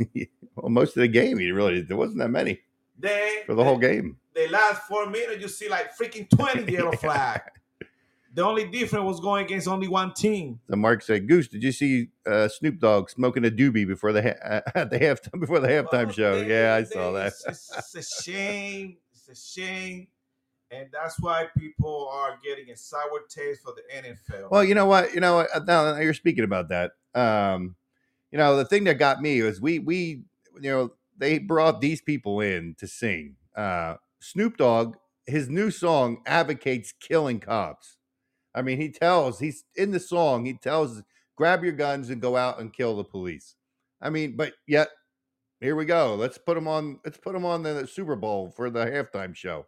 Well, 0.56 0.70
most 0.70 0.96
of 0.96 1.00
the 1.00 1.08
game, 1.08 1.40
you 1.40 1.52
really 1.52 1.80
there 1.80 1.96
wasn't 1.96 2.18
that 2.20 2.28
many 2.28 2.60
Then 2.96 3.42
for 3.44 3.54
the 3.56 3.64
whole 3.64 3.76
game. 3.76 4.18
the 4.34 4.46
last 4.48 4.82
four 4.82 5.06
minutes, 5.10 5.42
you 5.42 5.48
see 5.48 5.68
like 5.68 5.96
freaking 5.96 6.30
20 6.30 6.70
yellow 6.76 6.92
flag. 6.92 7.40
The 8.32 8.44
only 8.44 8.68
difference 8.68 9.04
was 9.04 9.18
going 9.18 9.44
against 9.46 9.66
only 9.66 9.88
one 9.88 10.12
team. 10.14 10.60
So 10.70 10.76
Mark 10.76 11.02
said, 11.02 11.26
"Goose, 11.26 11.48
did 11.48 11.62
you 11.64 11.72
see 11.72 12.10
uh, 12.24 12.46
Snoop 12.48 12.78
Dogg 12.78 13.10
smoking 13.10 13.44
a 13.46 13.50
doobie 13.50 13.84
before 13.86 14.12
the 14.12 14.22
ha- 14.22 14.60
at 14.76 14.90
the 14.90 14.98
halftime 15.00 15.40
before 15.40 15.58
the 15.58 15.66
halftime 15.68 16.04
Well, 16.06 16.12
show?" 16.12 16.38
they- 16.44 16.48
Yeah, 16.50 16.74
I 16.76 16.80
they- 16.82 16.86
saw 16.90 17.10
that. 17.12 17.32
It's, 17.48 17.72
it's 17.76 17.94
a 17.96 18.22
shame. 18.22 18.96
It's 19.12 19.28
a 19.28 19.60
shame. 19.60 20.06
And 20.74 20.88
that's 20.92 21.20
why 21.20 21.46
people 21.56 22.08
are 22.12 22.38
getting 22.44 22.70
a 22.70 22.76
sour 22.76 23.20
taste 23.28 23.62
for 23.62 23.72
the 23.74 23.82
NFL. 23.96 24.50
Well, 24.50 24.64
you 24.64 24.74
know 24.74 24.86
what? 24.86 25.14
You 25.14 25.20
know 25.20 25.36
what? 25.36 25.48
uh, 25.54 25.60
Now 25.66 25.96
you're 25.98 26.14
speaking 26.14 26.44
about 26.44 26.68
that, 26.68 26.92
um, 27.14 27.76
you 28.30 28.38
know, 28.38 28.56
the 28.56 28.64
thing 28.64 28.84
that 28.84 28.98
got 28.98 29.22
me 29.22 29.42
was 29.42 29.60
we 29.60 29.78
we 29.78 30.24
you 30.60 30.70
know 30.70 30.92
they 31.16 31.38
brought 31.38 31.80
these 31.80 32.00
people 32.00 32.40
in 32.40 32.74
to 32.78 32.86
sing. 32.88 33.36
Uh, 33.56 33.96
Snoop 34.20 34.56
Dogg, 34.56 34.96
his 35.26 35.48
new 35.48 35.70
song 35.70 36.22
advocates 36.26 36.92
killing 36.92 37.40
cops. 37.40 37.96
I 38.54 38.62
mean, 38.62 38.80
he 38.80 38.88
tells 38.90 39.38
he's 39.38 39.64
in 39.76 39.90
the 39.92 40.00
song. 40.00 40.44
He 40.44 40.54
tells 40.54 41.02
grab 41.36 41.62
your 41.62 41.72
guns 41.72 42.10
and 42.10 42.20
go 42.20 42.36
out 42.36 42.60
and 42.60 42.72
kill 42.72 42.96
the 42.96 43.04
police. 43.04 43.54
I 44.00 44.10
mean, 44.10 44.36
but 44.36 44.54
yet 44.66 44.88
here 45.60 45.76
we 45.76 45.84
go. 45.84 46.14
Let's 46.14 46.38
put 46.38 46.56
him 46.56 46.68
on. 46.68 46.98
Let's 47.04 47.18
put 47.18 47.34
him 47.34 47.44
on 47.44 47.62
the 47.62 47.86
Super 47.86 48.16
Bowl 48.16 48.52
for 48.54 48.70
the 48.70 48.84
halftime 48.84 49.34
show. 49.34 49.66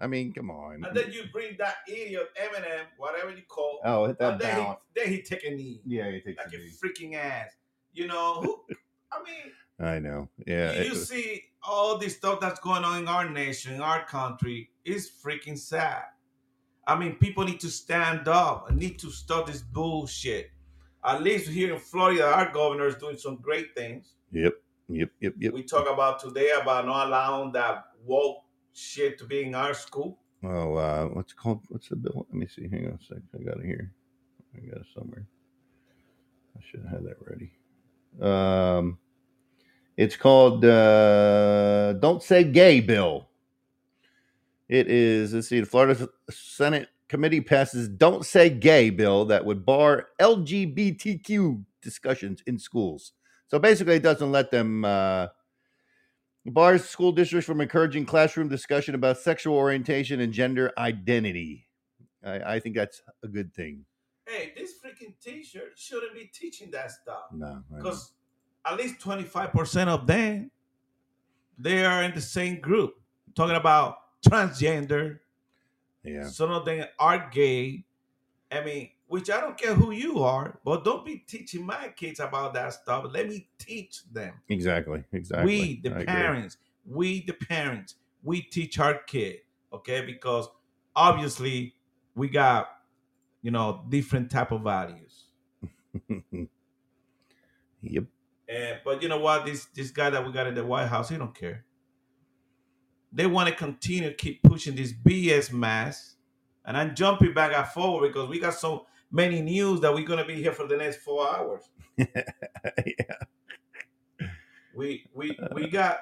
I 0.00 0.06
mean, 0.06 0.32
come 0.32 0.50
on. 0.50 0.82
and 0.84 0.96
then 0.96 1.12
you 1.12 1.24
bring 1.32 1.56
that 1.58 1.76
idiot 1.86 2.28
Eminem, 2.40 2.86
whatever 2.96 3.30
you 3.30 3.42
call, 3.48 3.80
oh, 3.84 4.06
hit 4.06 4.18
that 4.18 4.32
and 4.32 4.40
then 4.40 4.56
he, 4.56 4.72
then 4.96 5.08
he 5.08 5.22
take 5.22 5.44
a 5.44 5.50
knee, 5.50 5.82
Yeah, 5.84 6.08
you 6.08 6.20
take 6.20 6.38
like 6.38 6.52
a 6.52 6.56
knee. 6.56 6.72
freaking 6.82 7.14
ass. 7.14 7.50
You 7.92 8.06
know, 8.06 8.40
who, 8.40 8.60
I 9.12 9.18
mean, 9.22 9.52
I 9.78 9.98
know. 9.98 10.28
Yeah. 10.46 10.72
you 10.80 10.92
it 10.92 10.96
see 10.96 11.42
all 11.62 11.98
this 11.98 12.16
stuff 12.16 12.40
that's 12.40 12.60
going 12.60 12.84
on 12.84 13.00
in 13.02 13.08
our 13.08 13.28
nation, 13.28 13.74
in 13.74 13.80
our 13.80 14.04
country, 14.06 14.70
is 14.84 15.10
freaking 15.24 15.58
sad. 15.58 16.04
I 16.86 16.96
mean, 16.96 17.16
people 17.16 17.44
need 17.44 17.60
to 17.60 17.68
stand 17.70 18.26
up 18.26 18.70
and 18.70 18.78
need 18.78 18.98
to 19.00 19.10
stop 19.10 19.46
this 19.46 19.60
bullshit. 19.60 20.50
At 21.04 21.22
least 21.22 21.48
here 21.48 21.72
in 21.74 21.80
Florida, 21.80 22.24
our 22.24 22.52
governor 22.52 22.86
is 22.86 22.96
doing 22.96 23.16
some 23.16 23.36
great 23.36 23.74
things. 23.76 24.14
Yep. 24.32 24.54
Yep. 24.88 25.10
Yep. 25.20 25.34
Yep. 25.38 25.52
We 25.52 25.62
talk 25.62 25.88
about 25.90 26.20
today 26.20 26.50
about 26.60 26.86
not 26.86 27.06
allowing 27.06 27.52
that 27.52 27.84
woke 28.04 28.42
shit 28.72 29.18
to 29.18 29.24
be 29.24 29.44
in 29.44 29.54
our 29.54 29.74
school. 29.74 30.18
Oh, 30.42 30.74
uh, 30.74 31.06
what's 31.06 31.32
called? 31.32 31.60
What's 31.68 31.88
the 31.88 31.96
bill? 31.96 32.26
Let 32.30 32.34
me 32.34 32.46
see. 32.46 32.68
Hang 32.68 32.86
on 32.86 32.98
a 33.00 33.04
sec. 33.04 33.18
I 33.34 33.42
got 33.42 33.58
it 33.58 33.66
here. 33.66 33.92
I 34.56 34.60
got 34.66 34.80
it 34.80 34.86
somewhere. 34.94 35.26
I 36.56 36.60
should 36.68 36.80
have 36.82 36.90
had 36.90 37.04
that 37.04 37.16
ready. 37.20 37.52
Um, 38.20 38.98
it's 39.96 40.16
called 40.16 40.64
uh, 40.64 41.92
"Don't 41.94 42.22
Say 42.22 42.44
Gay" 42.44 42.80
bill. 42.80 43.28
It 44.68 44.88
is. 44.88 45.34
Let's 45.34 45.48
see. 45.48 45.60
The 45.60 45.66
Florida 45.66 46.08
Senate 46.30 46.88
committee 47.08 47.42
passes 47.42 47.88
"Don't 47.88 48.24
Say 48.24 48.48
Gay" 48.48 48.88
bill 48.88 49.26
that 49.26 49.44
would 49.44 49.66
bar 49.66 50.08
LGBTQ 50.20 51.64
discussions 51.82 52.42
in 52.46 52.58
schools. 52.58 53.12
So 53.48 53.58
basically, 53.58 53.96
it 53.96 54.02
doesn't 54.02 54.32
let 54.32 54.50
them. 54.50 54.86
Uh, 54.86 55.28
bars 56.46 56.84
school 56.84 57.12
districts 57.12 57.46
from 57.46 57.60
encouraging 57.60 58.06
classroom 58.06 58.48
discussion 58.48 58.94
about 58.94 59.18
sexual 59.18 59.56
orientation 59.56 60.20
and 60.20 60.32
gender 60.32 60.72
identity. 60.78 61.66
I, 62.24 62.54
I 62.54 62.60
think 62.60 62.76
that's 62.76 63.02
a 63.22 63.28
good 63.28 63.54
thing. 63.54 63.84
Hey, 64.26 64.52
this 64.56 64.74
freaking 64.84 65.14
teacher 65.20 65.70
shouldn't 65.76 66.14
be 66.14 66.30
teaching 66.32 66.70
that 66.70 66.92
stuff. 66.92 67.24
No, 67.32 67.62
because 67.74 68.12
at 68.66 68.76
least 68.76 69.00
25% 69.00 69.88
of 69.88 70.06
them 70.06 70.50
they 71.58 71.84
are 71.84 72.02
in 72.02 72.14
the 72.14 72.20
same 72.20 72.60
group 72.60 72.94
talking 73.34 73.56
about 73.56 73.96
transgender 74.26 75.18
yeah, 76.04 76.26
some 76.26 76.50
of 76.50 76.64
them 76.64 76.86
are 76.98 77.28
gay 77.30 77.84
i 78.50 78.62
mean 78.62 78.90
which 79.10 79.30
i 79.30 79.40
don't 79.40 79.58
care 79.58 79.74
who 79.74 79.90
you 79.90 80.22
are 80.22 80.58
but 80.64 80.84
don't 80.84 81.04
be 81.04 81.22
teaching 81.26 81.64
my 81.64 81.92
kids 81.96 82.20
about 82.20 82.54
that 82.54 82.72
stuff 82.72 83.04
let 83.10 83.28
me 83.28 83.48
teach 83.58 84.02
them 84.12 84.34
exactly, 84.48 85.04
exactly. 85.12 85.46
we 85.46 85.80
the 85.82 85.90
I 85.90 85.92
agree. 85.92 86.06
parents 86.06 86.56
we 86.86 87.24
the 87.26 87.32
parents 87.32 87.96
we 88.22 88.42
teach 88.42 88.78
our 88.78 88.94
kid 89.06 89.38
okay 89.72 90.04
because 90.04 90.48
obviously 90.96 91.74
we 92.14 92.28
got 92.28 92.68
you 93.42 93.50
know 93.50 93.84
different 93.88 94.30
type 94.30 94.52
of 94.52 94.62
values 94.62 95.26
yep. 97.82 98.04
And 98.48 98.78
but 98.84 99.02
you 99.02 99.08
know 99.08 99.18
what? 99.18 99.46
This 99.46 99.66
this 99.66 99.90
guy 99.90 100.10
that 100.10 100.24
we 100.24 100.32
got 100.32 100.46
in 100.46 100.54
the 100.54 100.64
White 100.64 100.88
House, 100.88 101.08
he 101.08 101.16
don't 101.16 101.34
care. 101.34 101.64
They 103.12 103.26
want 103.26 103.48
to 103.48 103.54
continue 103.54 104.08
to 104.08 104.14
keep 104.14 104.42
pushing 104.42 104.76
this 104.76 104.92
BS 104.92 105.52
mass. 105.52 106.16
And 106.64 106.76
I'm 106.76 106.94
jumping 106.94 107.34
back 107.34 107.52
and 107.56 107.66
forward 107.66 108.08
because 108.08 108.28
we 108.28 108.38
got 108.38 108.54
so 108.54 108.86
many 109.10 109.40
news 109.40 109.80
that 109.80 109.92
we're 109.92 110.06
gonna 110.06 110.24
be 110.24 110.36
here 110.36 110.52
for 110.52 110.66
the 110.66 110.76
next 110.76 110.98
four 110.98 111.28
hours. 111.28 111.68
yeah. 111.96 112.06
We 114.74 115.06
we 115.14 115.38
we 115.52 115.68
got 115.68 115.98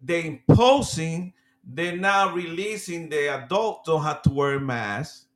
they 0.00 0.26
imposing, 0.26 1.32
they're 1.64 1.96
now 1.96 2.32
releasing 2.32 3.08
the 3.08 3.34
adults 3.34 3.82
don't 3.86 4.02
have 4.02 4.22
to 4.22 4.30
wear 4.30 4.54
a 4.54 4.60
mask, 4.60 5.26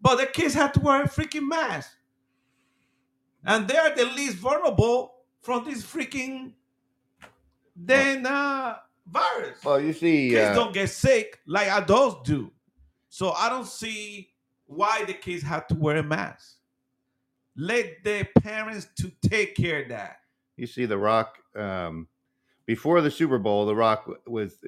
but 0.00 0.16
the 0.16 0.26
kids 0.26 0.54
have 0.54 0.72
to 0.72 0.80
wear 0.80 1.02
a 1.02 1.08
freaking 1.08 1.48
mask. 1.48 1.92
And 3.44 3.68
they're 3.68 3.94
the 3.94 4.04
least 4.06 4.36
vulnerable 4.36 5.14
from 5.40 5.64
this 5.64 5.84
freaking 5.84 6.52
then 7.76 8.26
uh 8.26 8.76
virus. 9.06 9.62
Well, 9.64 9.80
you 9.80 9.92
see, 9.92 10.30
kids 10.30 10.50
uh, 10.50 10.54
don't 10.54 10.74
get 10.74 10.90
sick 10.90 11.38
like 11.46 11.68
adults 11.68 12.28
do. 12.28 12.50
So 13.08 13.30
I 13.30 13.48
don't 13.48 13.66
see 13.66 14.30
why 14.66 15.04
the 15.04 15.14
kids 15.14 15.42
have 15.42 15.66
to 15.68 15.74
wear 15.74 15.96
a 15.96 16.02
mask. 16.02 16.56
Let 17.56 18.04
the 18.04 18.26
parents 18.40 18.86
to 19.00 19.10
take 19.28 19.56
care 19.56 19.82
of 19.82 19.88
that. 19.88 20.18
you 20.56 20.66
see 20.66 20.84
the 20.86 20.98
Rock 20.98 21.38
um, 21.54 22.06
before 22.66 23.00
the 23.00 23.10
Super 23.10 23.38
Bowl. 23.38 23.64
The 23.64 23.74
Rock 23.74 24.04
w- 24.06 24.20
was 24.26 24.58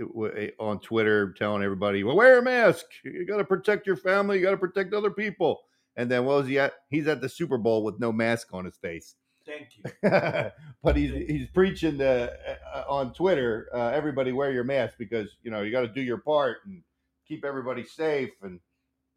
on 0.59 0.81
Twitter 0.81 1.33
telling 1.35 1.63
everybody, 1.63 2.03
"Well, 2.03 2.17
wear 2.17 2.39
a 2.39 2.43
mask. 2.43 2.87
You 3.05 3.27
got 3.27 3.39
to 3.39 3.45
protect 3.45 3.87
your 3.87 3.97
family. 3.97 4.39
You 4.39 4.45
got 4.45 4.53
to 4.53 4.57
protect 4.57 4.95
other 4.95 5.11
people." 5.11 5.61
And 5.97 6.11
then 6.11 6.25
what 6.25 6.39
was 6.39 6.47
he 6.47 6.59
at? 6.59 6.73
He's 6.89 7.09
at 7.09 7.21
the 7.21 7.29
Super 7.29 7.59
Bowl 7.59 7.83
with 7.85 7.99
no 8.01 8.13
mask 8.13 8.49
on 8.55 8.65
his 8.65 8.77
face. 8.77 9.17
Thank 9.45 9.69
you. 9.77 9.85
but 10.83 10.97
he's 10.97 11.11
he's 11.29 11.49
preaching 11.49 11.99
the 11.99 12.33
uh, 12.75 12.85
on 12.89 13.13
Twitter. 13.13 13.69
Uh, 13.75 13.89
everybody 13.89 14.33
wear 14.33 14.53
your 14.53 14.65
mask 14.65 14.95
because 14.99 15.37
you 15.43 15.51
know 15.51 15.61
you 15.63 15.73
got 15.73 15.81
to 15.83 15.89
do 15.89 16.01
your 16.01 16.19
part 16.19 16.59
and 16.67 16.83
keep 17.27 17.45
everybody 17.45 17.85
safe 17.85 18.31
and 18.43 18.61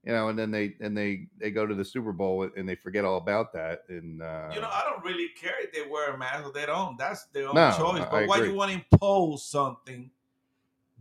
you 0.03 0.11
know. 0.11 0.29
And 0.29 0.37
then 0.37 0.51
they 0.51 0.75
and 0.79 0.97
they 0.97 1.27
they 1.37 1.51
go 1.51 1.65
to 1.65 1.75
the 1.75 1.85
Super 1.85 2.11
Bowl 2.11 2.49
and 2.55 2.67
they 2.67 2.75
forget 2.75 3.05
all 3.05 3.17
about 3.17 3.53
that. 3.53 3.83
And 3.89 4.21
uh, 4.21 4.49
You 4.53 4.61
know, 4.61 4.69
I 4.69 4.83
don't 4.89 5.03
really 5.03 5.29
care 5.29 5.61
if 5.61 5.71
they 5.73 5.83
wear 5.89 6.13
a 6.13 6.17
mask 6.17 6.45
or 6.45 6.51
they 6.51 6.65
don't. 6.65 6.97
That's 6.97 7.25
their 7.25 7.47
own 7.47 7.55
No, 7.55 7.71
choice. 7.77 8.05
But 8.09 8.23
I 8.23 8.25
why 8.25 8.37
agree. 8.37 8.49
you 8.49 8.55
want 8.55 8.71
to 8.71 8.81
impose 8.91 9.45
something? 9.45 10.09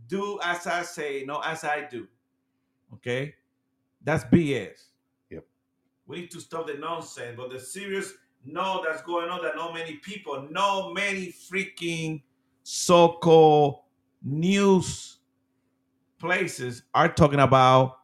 Do 0.07 0.39
as 0.43 0.67
I 0.67 0.81
say, 0.83 1.23
no, 1.25 1.39
as 1.39 1.63
I 1.63 1.87
do. 1.89 2.07
Okay, 2.95 3.35
that's 4.03 4.23
BS. 4.25 4.87
Yep. 5.29 5.45
We 6.07 6.21
need 6.21 6.31
to 6.31 6.41
stop 6.41 6.67
the 6.67 6.73
nonsense. 6.73 7.35
But 7.37 7.49
the 7.51 7.59
serious 7.59 8.13
no 8.43 8.83
that's 8.83 9.03
going 9.03 9.29
on 9.29 9.41
that 9.43 9.55
not 9.55 9.73
many 9.73 9.93
people, 9.97 10.47
no 10.49 10.91
many 10.93 11.27
freaking 11.31 12.23
so-called 12.63 13.81
news 14.23 15.17
places 16.19 16.83
are 16.93 17.11
talking 17.11 17.39
about 17.39 18.00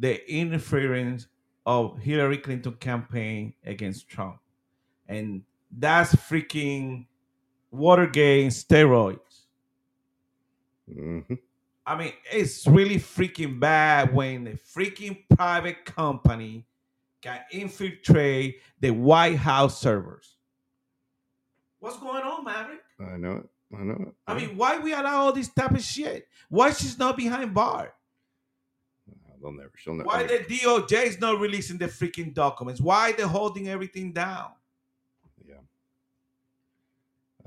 the 0.00 0.28
interference 0.32 1.28
of 1.66 1.98
Hillary 1.98 2.38
Clinton 2.38 2.72
campaign 2.74 3.54
against 3.64 4.08
Trump. 4.08 4.38
And 5.06 5.42
that's 5.70 6.14
freaking 6.14 7.06
Watergate 7.70 8.50
steroids. 8.50 9.46
mhm. 10.90 11.38
I 11.86 11.96
mean, 11.96 12.12
it's 12.32 12.66
really 12.66 12.96
freaking 12.96 13.58
bad 13.60 14.12
when 14.14 14.46
a 14.48 14.52
freaking 14.52 15.24
private 15.36 15.84
company 15.84 16.66
can 17.20 17.40
infiltrate 17.52 18.60
the 18.80 18.90
White 18.90 19.36
House 19.36 19.80
servers. 19.80 20.36
What's 21.78 21.98
going 21.98 22.22
on, 22.22 22.44
Maverick? 22.44 22.80
I 23.00 23.16
know 23.16 23.36
it. 23.36 23.48
I 23.74 23.82
know 23.82 23.94
it. 24.08 24.14
I 24.26 24.34
mean, 24.34 24.56
why 24.56 24.78
we 24.78 24.92
allow 24.92 25.22
all 25.22 25.32
this 25.32 25.48
type 25.48 25.72
of 25.72 25.82
shit? 25.82 26.26
Why 26.48 26.72
she's 26.72 26.98
not 26.98 27.16
behind 27.16 27.54
bar? 27.54 27.94
They'll 29.40 29.52
never. 29.52 29.72
She'll 29.76 29.94
never. 29.94 30.06
Why 30.08 30.24
the 30.24 30.38
DOJ 30.38 31.06
is 31.06 31.20
not 31.20 31.40
releasing 31.40 31.78
the 31.78 31.86
freaking 31.86 32.32
documents? 32.34 32.80
Why 32.80 33.12
they're 33.12 33.26
holding 33.26 33.68
everything 33.68 34.12
down? 34.12 34.52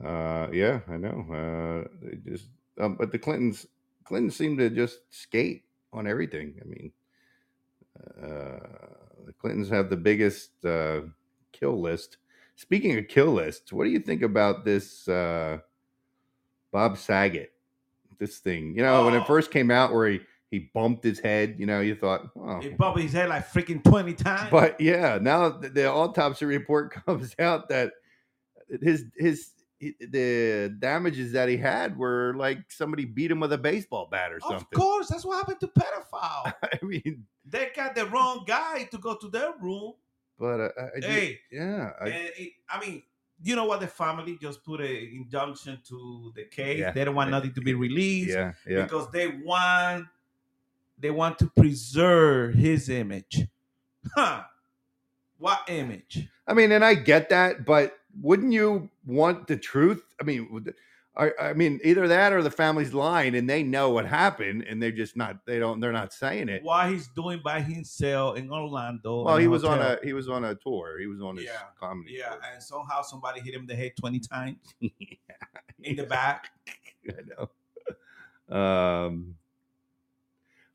Uh, 0.03 0.47
yeah, 0.51 0.79
I 0.89 0.97
know. 0.97 1.25
Uh, 1.31 1.87
they 2.01 2.17
just, 2.31 2.47
um, 2.79 2.95
but 2.95 3.11
the 3.11 3.19
Clintons, 3.19 3.67
Clinton 4.03 4.31
seem 4.31 4.57
to 4.57 4.69
just 4.69 4.99
skate 5.11 5.63
on 5.93 6.07
everything. 6.07 6.55
I 6.61 6.65
mean, 6.65 6.91
uh, 8.21 8.59
the 9.25 9.33
Clintons 9.39 9.69
have 9.69 9.89
the 9.89 9.95
biggest 9.95 10.65
uh, 10.65 11.01
kill 11.51 11.79
list. 11.79 12.17
Speaking 12.55 12.97
of 12.97 13.07
kill 13.07 13.33
lists, 13.33 13.71
what 13.71 13.83
do 13.85 13.91
you 13.91 13.99
think 13.99 14.23
about 14.23 14.65
this 14.65 15.07
uh, 15.07 15.59
Bob 16.71 16.97
Saget? 16.97 17.51
This 18.19 18.39
thing, 18.39 18.75
you 18.75 18.83
know, 18.83 19.05
when 19.05 19.15
Oh. 19.15 19.21
it 19.21 19.27
first 19.27 19.51
came 19.51 19.69
out, 19.71 19.93
where 19.93 20.07
he 20.09 20.21
he 20.53 20.69
bumped 20.71 21.03
his 21.03 21.19
head, 21.19 21.55
you 21.57 21.65
know, 21.65 21.81
you 21.81 21.95
thought, 21.95 22.29
oh, 22.37 22.59
He 22.59 22.69
bumped 22.69 22.99
his 22.99 23.11
head 23.11 23.27
like 23.29 23.51
freaking 23.51 23.83
20 23.83 24.13
times. 24.13 24.51
but 24.51 24.79
yeah, 24.79 25.17
now 25.19 25.49
the, 25.49 25.67
the 25.67 25.91
autopsy 25.91 26.45
report 26.45 26.93
comes 27.05 27.35
out 27.39 27.69
that 27.69 27.93
his 28.79 29.05
his 29.17 29.49
he- 29.79 29.95
the 29.99 30.75
damages 30.77 31.31
that 31.31 31.49
he 31.49 31.57
had 31.57 31.97
were 31.97 32.35
like 32.37 32.59
somebody 32.69 33.03
beat 33.03 33.31
him 33.31 33.39
with 33.39 33.51
a 33.51 33.57
baseball 33.57 34.07
bat 34.11 34.31
or 34.31 34.39
something. 34.41 34.67
Of 34.71 34.79
course, 34.79 35.07
that's 35.07 35.25
what 35.25 35.37
happened 35.37 35.59
to 35.61 35.67
pedophile. 35.69 36.53
I 36.63 36.79
mean, 36.83 37.25
they 37.43 37.71
got 37.75 37.95
the 37.95 38.05
wrong 38.05 38.43
guy 38.45 38.83
to 38.91 38.99
go 38.99 39.15
to 39.15 39.29
their 39.29 39.53
room. 39.59 39.93
but 40.37 40.59
uh, 40.59 40.69
I, 40.77 40.99
Hey, 41.01 41.39
yeah, 41.51 41.93
I, 41.99 42.09
it, 42.09 42.51
I 42.69 42.79
mean, 42.79 43.01
you 43.41 43.55
know 43.55 43.65
what? 43.65 43.79
The 43.79 43.87
family 43.87 44.37
just 44.39 44.63
put 44.63 44.81
an 44.81 44.85
injunction 44.85 45.79
to 45.87 46.31
the 46.35 46.43
case. 46.43 46.79
Yeah. 46.79 46.91
They 46.91 47.05
don't 47.05 47.15
want 47.15 47.31
nothing 47.31 47.53
to 47.53 47.61
be 47.61 47.73
released 47.73 48.29
yeah, 48.29 48.53
yeah. 48.67 48.83
because 48.83 49.09
they 49.09 49.29
want 49.29 50.05
they 50.97 51.11
want 51.11 51.39
to 51.39 51.47
preserve 51.49 52.55
his 52.55 52.89
image. 52.89 53.41
Huh? 54.15 54.43
What 55.37 55.61
image? 55.67 56.27
I 56.47 56.53
mean, 56.53 56.71
and 56.71 56.83
I 56.85 56.93
get 56.95 57.29
that, 57.29 57.65
but 57.65 57.97
wouldn't 58.21 58.53
you 58.53 58.89
want 59.05 59.47
the 59.47 59.57
truth? 59.57 60.01
I 60.21 60.23
mean, 60.23 60.65
I, 61.15 61.31
I 61.39 61.53
mean, 61.53 61.79
either 61.83 62.07
that 62.07 62.33
or 62.33 62.41
the 62.41 62.49
family's 62.51 62.93
lying 62.93 63.35
and 63.35 63.49
they 63.49 63.61
know 63.61 63.89
what 63.91 64.05
happened 64.05 64.63
and 64.67 64.81
they're 64.81 64.91
just 64.91 65.15
not. 65.15 65.45
They 65.45 65.59
don't. 65.59 65.79
They're 65.79 65.91
not 65.91 66.11
saying 66.13 66.49
it. 66.49 66.63
Why 66.63 66.89
he's 66.89 67.07
doing 67.09 67.41
by 67.43 67.61
himself 67.61 68.37
in 68.37 68.49
Orlando? 68.51 69.23
Well, 69.23 69.35
in 69.35 69.41
he 69.41 69.47
was 69.47 69.63
on 69.63 69.79
a 69.79 69.99
he 70.03 70.13
was 70.13 70.27
on 70.29 70.43
a 70.45 70.55
tour. 70.55 70.99
He 70.99 71.05
was 71.07 71.21
on 71.21 71.35
his 71.37 71.45
Yeah, 71.45 71.51
comedy. 71.79 72.15
Yeah, 72.19 72.29
tour. 72.29 72.39
and 72.53 72.63
somehow 72.63 73.01
somebody 73.03 73.41
hit 73.41 73.53
him 73.53 73.61
in 73.61 73.67
the 73.67 73.75
head 73.75 73.91
20 73.99 74.19
times 74.19 74.57
in 75.83 75.95
the 75.95 76.03
back. 76.05 76.49
I 77.09 77.21
know. 78.49 78.55
Um, 78.57 79.35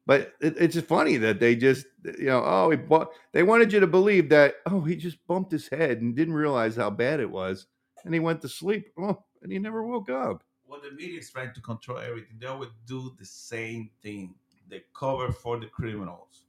but 0.08 0.32
it, 0.40 0.56
it's 0.56 0.72
just 0.72 0.86
funny 0.86 1.18
that 1.18 1.38
they 1.38 1.54
just, 1.54 1.84
you 2.18 2.28
know, 2.28 2.42
oh, 2.42 2.70
he 2.70 2.78
bu- 2.78 3.04
they 3.32 3.42
wanted 3.42 3.74
you 3.74 3.78
to 3.80 3.86
believe 3.86 4.30
that, 4.30 4.54
oh, 4.64 4.80
he 4.80 4.96
just 4.96 5.18
bumped 5.26 5.52
his 5.52 5.68
head 5.68 6.00
and 6.00 6.16
didn't 6.16 6.32
realize 6.32 6.76
how 6.76 6.88
bad 6.88 7.20
it 7.20 7.30
was, 7.30 7.66
and 8.06 8.14
he 8.14 8.18
went 8.18 8.40
to 8.40 8.48
sleep. 8.48 8.86
Oh, 8.98 9.22
and 9.42 9.52
he 9.52 9.58
never 9.58 9.82
woke 9.82 10.08
up. 10.08 10.42
Well, 10.66 10.80
the 10.82 10.96
media 10.96 11.18
is 11.18 11.28
trying 11.30 11.52
to 11.52 11.60
control 11.60 11.98
everything. 11.98 12.38
They 12.38 12.50
would 12.50 12.70
do 12.86 13.14
the 13.18 13.26
same 13.26 13.90
thing. 14.02 14.34
They 14.66 14.84
cover 14.94 15.30
for 15.30 15.60
the 15.60 15.66
criminals. 15.66 16.46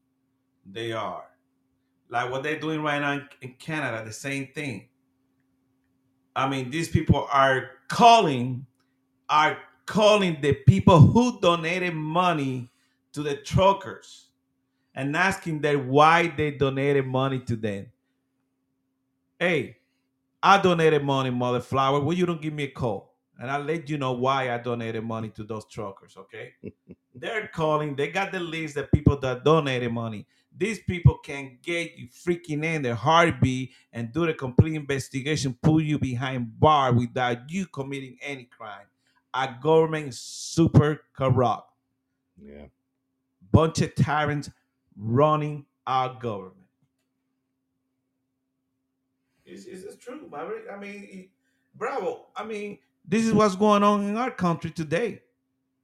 They 0.66 0.94
are. 0.94 1.26
Like 2.08 2.32
what 2.32 2.44
they're 2.44 2.62
doing 2.62 2.82
right 2.82 3.02
now 3.02 3.28
in 3.42 3.56
Canada, 3.60 4.06
the 4.06 4.14
same 4.14 4.48
thing. 4.56 4.88
I 6.34 6.48
mean, 6.48 6.70
these 6.70 6.88
people 6.88 7.28
are 7.30 7.72
calling, 7.90 8.66
are 9.28 9.58
calling 9.86 10.38
the 10.40 10.54
people 10.54 11.02
who 11.02 11.42
donated 11.42 11.94
money 11.94 12.70
to 13.14 13.24
the 13.24 13.36
truckers 13.36 14.28
and 14.96 15.16
asking 15.16 15.62
them 15.62 15.88
why 15.88 16.28
they 16.36 16.52
donated 16.52 17.06
money 17.06 17.40
to 17.40 17.56
them. 17.56 17.88
Hey, 19.40 19.78
I 20.42 20.62
donated 20.62 21.04
money, 21.04 21.30
mother 21.30 21.60
flower. 21.60 22.00
Well, 22.00 22.18
you 22.18 22.26
don't 22.26 22.42
give 22.42 22.54
me 22.54 22.64
a 22.64 22.72
call, 22.72 23.16
and 23.40 23.50
I'll 23.50 23.64
let 23.64 23.90
you 23.90 23.98
know 23.98 24.14
why 24.14 24.54
I 24.54 24.58
donated 24.58 25.04
money 25.04 25.30
to 25.30 25.44
those 25.44 25.66
truckers. 25.66 26.18
Okay? 26.18 26.54
They're 27.16 27.48
calling. 27.48 27.96
They 27.96 28.10
got 28.10 28.32
the 28.32 28.40
list 28.40 28.78
of 28.78 28.92
people 28.92 29.18
that 29.20 29.44
donated 29.44 29.92
money. 29.92 30.26
These 30.56 30.80
people 30.84 31.18
can 31.18 31.60
get 31.62 31.96
you 31.98 32.08
freaking 32.08 32.64
in 32.64 32.82
their 32.82 32.96
heartbeat 32.96 33.72
and 33.94 34.12
do 34.12 34.26
the 34.26 34.34
complete 34.34 34.76
investigation, 34.76 35.58
pull 35.62 35.82
you 35.82 36.00
behind 36.00 36.60
bar 36.60 36.94
without 36.94 37.50
you 37.50 37.66
committing 37.68 38.18
any 38.22 38.46
crime. 38.46 38.88
Our 39.34 39.58
government 39.62 40.10
is 40.10 40.20
super 40.20 41.02
corrupt. 41.14 41.72
Yeah. 42.42 42.66
Bunch 43.52 43.82
of 43.82 43.96
tyrants 43.96 44.50
running 44.98 45.66
our 45.88 46.14
government. 46.14 46.56
Is, 49.46 49.66
is 49.66 49.84
this 49.84 49.98
true, 49.98 50.28
Maverick? 50.32 50.66
I 50.72 50.78
mean, 50.78 51.30
bravo. 51.76 52.28
I 52.36 52.44
mean, 52.46 52.78
this 53.08 53.26
is 53.26 53.34
what's 53.34 53.56
going 53.56 53.82
on 53.82 54.04
in 54.04 54.16
our 54.16 54.30
country 54.30 54.70
today. 54.70 55.22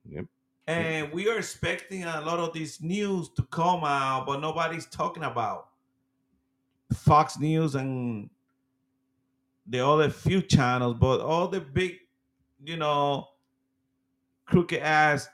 Yep. 0.08 0.25
And 0.67 1.12
we 1.12 1.30
are 1.30 1.38
expecting 1.38 2.04
a 2.04 2.21
lot 2.21 2.39
of 2.39 2.54
this 2.54 2.82
news 2.82 3.30
to 3.30 3.43
come 3.43 3.84
out, 3.84 4.25
but 4.25 4.41
nobody's 4.41 4.86
talking 4.86 5.23
about 5.23 5.69
Fox 6.93 7.39
News 7.39 7.75
and 7.75 8.30
the 9.67 9.86
other 9.86 10.10
few 10.10 10.41
channels, 10.41 10.95
but 10.99 11.21
all 11.21 11.47
the 11.47 11.62
big, 11.62 11.97
you 12.63 12.78
know, 12.78 13.28
crooked 14.45 14.80
ass 14.80 15.28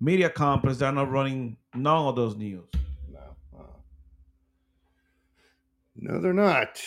media 0.00 0.28
companies 0.30 0.82
are 0.82 0.92
not 0.92 1.10
running 1.10 1.56
none 1.74 2.06
of 2.06 2.16
those 2.16 2.36
news. 2.36 2.64
No. 3.12 3.18
uh, 3.58 3.62
No, 5.96 6.20
they're 6.20 6.32
not. 6.32 6.80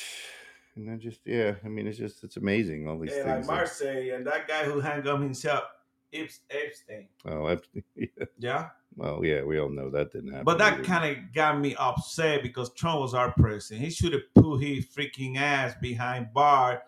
And 0.76 0.88
they're 0.88 0.98
just, 0.98 1.22
yeah. 1.26 1.56
I 1.64 1.68
mean, 1.68 1.88
it's 1.88 1.98
just, 1.98 2.24
it's 2.24 2.38
amazing 2.38 2.88
all 2.88 3.00
these 3.00 3.12
Yeah, 3.12 3.24
like 3.24 3.34
things. 3.36 3.48
that- 3.48 3.54
Marseille 3.54 4.16
and 4.16 4.26
that 4.28 4.48
guy 4.48 4.64
who 4.64 4.80
hung 4.80 5.06
up 5.08 5.20
himself, 5.20 5.64
Ips 6.12 6.40
Epstein. 6.50 7.08
oh, 7.26 7.48
Epstein. 7.48 7.84
Yeah. 8.40 8.70
well, 8.96 9.24
yeah, 9.24 9.44
we 9.44 9.60
all 9.60 9.70
know 9.70 9.90
that 9.92 10.12
didn't 10.12 10.32
happen. 10.32 10.46
But 10.46 10.58
that 10.60 10.84
kind 10.84 11.18
of 11.18 11.34
got 11.34 11.60
me 11.60 11.76
upset 11.76 12.42
because 12.44 12.74
Trump 12.74 13.02
was 13.02 13.14
our 13.14 13.32
president. 13.34 13.86
He 13.86 13.92
should 13.92 14.14
have 14.14 14.34
put 14.34 14.58
his 14.64 14.86
freaking 14.88 15.38
ass 15.38 15.76
behind 15.82 16.34
bar 16.34 16.84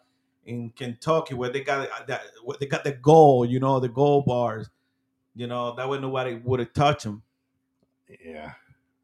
in 0.45 0.71
Kentucky 0.71 1.35
where 1.35 1.49
they 1.51 1.61
got 1.63 1.87
uh, 1.87 2.03
that 2.07 2.23
where 2.43 2.57
they 2.59 2.65
got 2.65 2.83
the 2.83 2.93
gold, 2.93 3.49
you 3.51 3.59
know, 3.59 3.79
the 3.79 3.89
gold 3.89 4.25
bars. 4.25 4.69
You 5.35 5.47
know, 5.47 5.75
that 5.75 5.87
way 5.89 5.99
nobody 5.99 6.35
would 6.35 6.59
have 6.59 6.73
touched 6.73 7.05
him. 7.05 7.23
Yeah. 8.25 8.53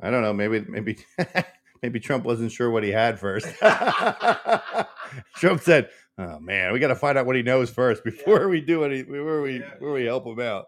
I 0.02 0.10
don't 0.10 0.22
know. 0.22 0.34
Maybe, 0.34 0.62
maybe, 0.68 0.98
maybe 1.82 2.00
Trump 2.00 2.26
wasn't 2.26 2.52
sure 2.52 2.70
what 2.70 2.84
he 2.84 2.90
had 2.92 3.20
first. 3.20 3.48
Trump 5.36 5.62
said, 5.62 5.90
"Oh 6.18 6.40
man, 6.40 6.74
we 6.74 6.80
got 6.80 6.90
to 6.90 6.96
find 6.96 7.18
out 7.18 7.26
what 7.26 7.36
he 7.36 7.42
knows 7.44 7.70
first 7.70 8.04
before 8.04 8.48
we 8.50 8.62
do 8.62 8.84
any, 8.84 9.04
before 9.04 9.42
we, 9.42 9.60
Yeah. 9.60 9.74
before 9.74 9.94
we 9.94 10.06
help 10.06 10.26
him 10.26 10.40
out." 10.40 10.68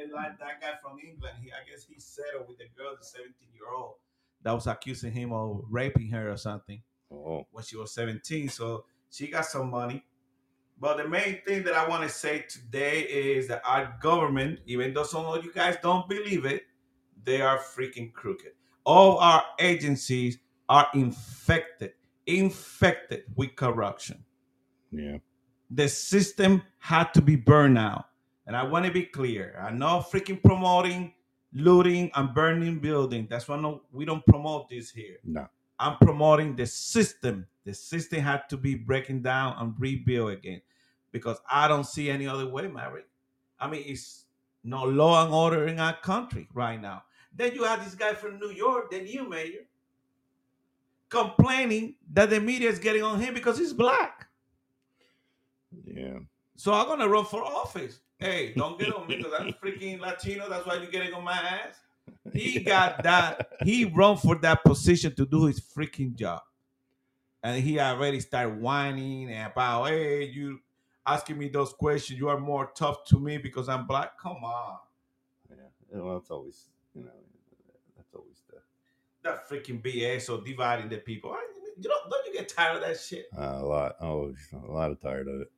And 0.00 0.12
like 0.12 0.38
that 0.38 0.60
guy 0.60 0.72
from 0.82 0.98
England, 1.04 1.34
he 1.42 1.50
I 1.50 1.68
guess 1.68 1.84
he 1.84 1.98
settled 1.98 2.48
with 2.48 2.58
the 2.58 2.64
girl, 2.76 2.94
the 2.98 3.04
17 3.04 3.32
year 3.54 3.72
old, 3.76 3.94
that 4.42 4.52
was 4.52 4.66
accusing 4.66 5.12
him 5.12 5.32
of 5.32 5.64
raping 5.70 6.08
her 6.10 6.30
or 6.30 6.36
something. 6.36 6.82
Oh, 7.12 7.46
when 7.52 7.64
she 7.64 7.76
was 7.76 7.92
17. 7.92 8.48
So 8.48 8.84
she 9.10 9.28
got 9.28 9.46
some 9.46 9.70
money. 9.70 10.04
But 10.84 10.98
the 10.98 11.08
main 11.08 11.40
thing 11.46 11.62
that 11.62 11.72
I 11.72 11.88
want 11.88 12.02
to 12.02 12.10
say 12.10 12.44
today 12.46 13.04
is 13.04 13.48
that 13.48 13.62
our 13.64 13.96
government, 14.02 14.60
even 14.66 14.92
though 14.92 15.04
some 15.04 15.24
of 15.24 15.42
you 15.42 15.50
guys 15.50 15.78
don't 15.82 16.06
believe 16.06 16.44
it, 16.44 16.64
they 17.24 17.40
are 17.40 17.56
freaking 17.58 18.12
crooked. 18.12 18.52
All 18.84 19.16
our 19.16 19.42
agencies 19.58 20.36
are 20.68 20.86
infected, 20.92 21.94
infected 22.26 23.22
with 23.34 23.56
corruption. 23.56 24.22
yeah, 24.92 25.16
The 25.70 25.88
system 25.88 26.60
had 26.80 27.14
to 27.14 27.22
be 27.22 27.34
burned 27.34 27.78
out. 27.78 28.04
And 28.46 28.54
I 28.54 28.62
want 28.62 28.84
to 28.84 28.92
be 28.92 29.04
clear. 29.04 29.58
I'm 29.66 29.78
not 29.78 30.10
freaking 30.10 30.42
promoting 30.42 31.14
looting 31.54 32.10
and 32.14 32.34
burning 32.34 32.78
buildings. 32.78 33.30
That's 33.30 33.48
why 33.48 33.58
no, 33.58 33.84
we 33.90 34.04
don't 34.04 34.26
promote 34.26 34.68
this 34.68 34.90
here. 34.90 35.16
no, 35.24 35.48
I'm 35.78 35.96
promoting 35.96 36.56
the 36.56 36.66
system. 36.66 37.46
The 37.64 37.72
system 37.72 38.20
had 38.20 38.50
to 38.50 38.58
be 38.58 38.74
breaking 38.74 39.22
down 39.22 39.56
and 39.58 39.72
rebuilt 39.78 40.32
again 40.32 40.60
because 41.14 41.38
I 41.48 41.68
don't 41.68 41.86
see 41.86 42.10
any 42.10 42.26
other 42.26 42.46
way, 42.48 42.66
Maverick. 42.66 43.06
I 43.60 43.70
mean, 43.70 43.84
it's 43.86 44.24
no 44.64 44.82
law 44.82 45.24
and 45.24 45.32
order 45.32 45.68
in 45.68 45.78
our 45.78 45.96
country 45.96 46.48
right 46.52 46.80
now. 46.80 47.04
Then 47.32 47.54
you 47.54 47.62
have 47.62 47.84
this 47.84 47.94
guy 47.94 48.14
from 48.14 48.40
New 48.40 48.50
York, 48.50 48.90
the 48.90 49.00
new 49.00 49.28
mayor, 49.28 49.62
complaining 51.08 51.94
that 52.12 52.30
the 52.30 52.40
media 52.40 52.68
is 52.68 52.80
getting 52.80 53.04
on 53.04 53.20
him 53.20 53.32
because 53.32 53.56
he's 53.56 53.72
black. 53.72 54.26
yeah, 55.86 56.18
So 56.56 56.74
I'm 56.74 56.86
gonna 56.88 57.08
run 57.08 57.24
for 57.24 57.44
office. 57.44 58.00
Hey, 58.18 58.52
don't 58.56 58.76
get 58.78 58.92
on 58.92 59.06
me 59.06 59.18
because 59.18 59.32
I'm 59.38 59.52
freaking 59.52 60.00
Latino. 60.00 60.48
That's 60.48 60.66
why 60.66 60.74
you're 60.76 60.90
getting 60.90 61.14
on 61.14 61.22
my 61.22 61.32
ass. 61.38 61.76
He 62.32 62.58
got 62.64 63.04
that. 63.04 63.50
He 63.62 63.84
run 63.84 64.16
for 64.16 64.34
that 64.38 64.64
position 64.64 65.14
to 65.14 65.24
do 65.26 65.44
his 65.46 65.60
freaking 65.60 66.16
job, 66.16 66.42
and 67.42 67.62
he 67.62 67.78
already 67.78 68.18
started 68.18 68.60
whining 68.60 69.32
about, 69.32 69.84
"Hey, 69.88 70.24
you 70.24 70.60
asking 71.06 71.38
me 71.38 71.48
those 71.48 71.72
questions. 71.72 72.18
You 72.18 72.28
are 72.28 72.38
more 72.38 72.70
tough 72.74 73.04
to 73.06 73.18
me 73.20 73.38
because 73.38 73.68
I'm 73.68 73.86
black. 73.86 74.18
Come 74.18 74.44
on, 74.44 74.78
yeah. 75.50 76.00
Well, 76.00 76.16
it's 76.18 76.30
always, 76.30 76.68
you 76.94 77.04
know, 77.04 77.10
that's 77.96 78.14
always 78.14 78.42
the 78.50 78.58
that 79.22 79.48
freaking 79.48 79.82
BS 79.82 80.28
or 80.30 80.44
dividing 80.44 80.88
the 80.88 80.98
people. 80.98 81.36
You 81.76 81.82
don't 81.88 82.10
don't 82.10 82.26
you 82.26 82.32
get 82.32 82.48
tired 82.48 82.76
of 82.76 82.82
that 82.82 82.98
shit? 83.00 83.26
uh, 83.36 83.58
a 83.60 83.64
lot. 83.64 83.96
Oh, 84.00 84.32
a 84.52 84.70
lot 84.72 84.90
of 84.90 85.00
tired 85.00 85.28
of 85.28 85.40
it. 85.40 85.50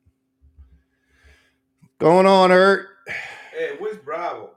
Going 1.99 2.25
on, 2.27 2.51
Ert. 2.51 2.87
Hey, 3.57 3.75
where's 3.79 3.97
Bravo? 3.97 4.51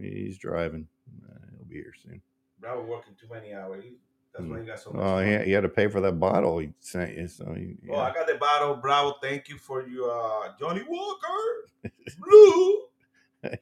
He's 0.00 0.38
driving. 0.38 0.86
Uh, 1.28 1.34
he'll 1.56 1.64
be 1.66 1.74
here 1.76 1.92
soon. 2.02 2.22
Bravo 2.60 2.82
working 2.84 3.14
too 3.20 3.26
many 3.32 3.52
hours. 3.52 3.82
He- 3.84 3.96
That's 4.38 4.50
why 4.50 4.60
he 4.60 4.66
got 4.66 4.80
so 4.80 4.90
much. 4.92 5.02
Oh, 5.02 5.14
money. 5.16 5.38
he, 5.38 5.44
he 5.44 5.50
had 5.52 5.62
to 5.62 5.68
pay 5.68 5.88
for 5.88 6.00
that 6.00 6.18
bottle. 6.20 6.58
He 6.58 6.70
sent 6.80 7.16
you, 7.16 7.28
so 7.28 7.52
he, 7.54 7.76
Oh, 7.90 7.96
I 7.96 8.12
got 8.12 8.26
the 8.26 8.34
bottle, 8.34 8.74
Bravo. 8.76 9.16
Thank 9.22 9.48
you 9.48 9.58
for 9.58 9.86
your 9.86 10.10
uh, 10.10 10.52
Johnnie 10.58 10.84
Walker. 10.88 11.68
Blue. 12.18 12.82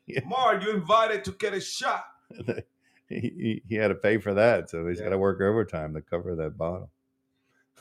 Yeah. 0.06 0.20
Mar, 0.26 0.60
you 0.60 0.70
invited 0.70 1.24
to 1.24 1.32
get 1.32 1.52
a 1.54 1.60
shot. 1.60 2.04
he, 3.08 3.20
he, 3.20 3.62
he 3.68 3.74
had 3.74 3.88
to 3.88 3.94
pay 3.94 4.18
for 4.18 4.34
that, 4.34 4.70
so 4.70 4.86
he's 4.86 4.98
Yeah. 4.98 5.04
got 5.04 5.10
to 5.10 5.18
work 5.18 5.40
overtime 5.40 5.94
to 5.94 6.00
cover 6.00 6.34
that 6.36 6.56
bottle. 6.56 6.90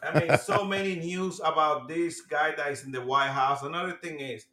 I 0.02 0.20
mean, 0.20 0.38
so 0.44 0.66
many 0.66 0.96
news 0.96 1.40
about 1.44 1.88
this 1.88 2.22
guy 2.22 2.54
that 2.56 2.72
is 2.72 2.84
in 2.84 2.92
the 2.92 3.02
White 3.02 3.30
House. 3.30 3.64
Another 3.64 3.94
thing 3.94 4.20
is 4.20 4.46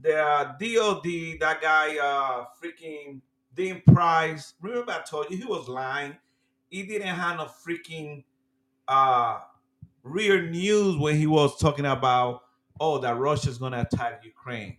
the 0.00 0.16
uh, 0.18 0.44
DOD, 0.58 1.38
that 1.40 1.60
guy, 1.60 1.98
uh, 1.98 2.44
freaking 2.62 3.20
Dean 3.54 3.82
Price. 3.92 4.54
Remember, 4.62 4.92
I 4.92 5.00
told 5.02 5.30
you 5.30 5.36
he 5.36 5.44
was 5.44 5.68
lying. 5.68 6.16
He 6.70 6.82
didn't 6.82 7.08
have 7.08 7.36
no 7.38 7.44
freaking 7.44 8.24
uh, 8.88 9.38
real 10.02 10.42
news 10.42 10.96
when 10.96 11.16
he 11.16 11.26
was 11.26 11.58
talking 11.58 11.86
about, 11.86 12.42
oh, 12.80 12.98
that 12.98 13.16
Russia's 13.16 13.58
gonna 13.58 13.80
attack 13.80 14.22
Ukraine. 14.24 14.76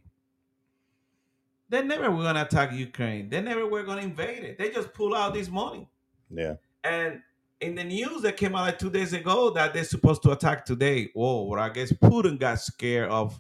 They 1.70 1.84
never 1.84 2.10
were 2.10 2.24
gonna 2.24 2.44
attack 2.44 2.74
Ukraine. 2.74 3.30
They 3.30 3.42
never 3.42 3.68
were 3.68 3.84
gonna 3.84 4.02
invade 4.02 4.44
it. 4.44 4.58
They 4.58 4.70
just 4.70 4.94
pull 4.94 5.16
out 5.16 5.34
this 5.34 5.50
money. 5.50 5.90
Yeah. 6.30 6.56
And 6.84 7.22
in 7.60 7.76
the 7.76 7.84
news 7.84 8.22
that 8.22 8.38
came 8.38 8.56
out 8.56 8.66
like 8.66 8.80
two 8.80 8.90
days 8.90 9.14
ago 9.14 9.50
that 9.52 9.74
they're 9.74 9.84
supposed 9.84 10.24
to 10.24 10.32
attack 10.32 10.66
today. 10.66 11.10
Oh, 11.16 11.46
well, 11.46 11.60
I 11.60 11.70
guess 11.70 11.92
Putin 11.92 12.40
got 12.40 12.60
scared 12.60 13.10
of 13.10 13.40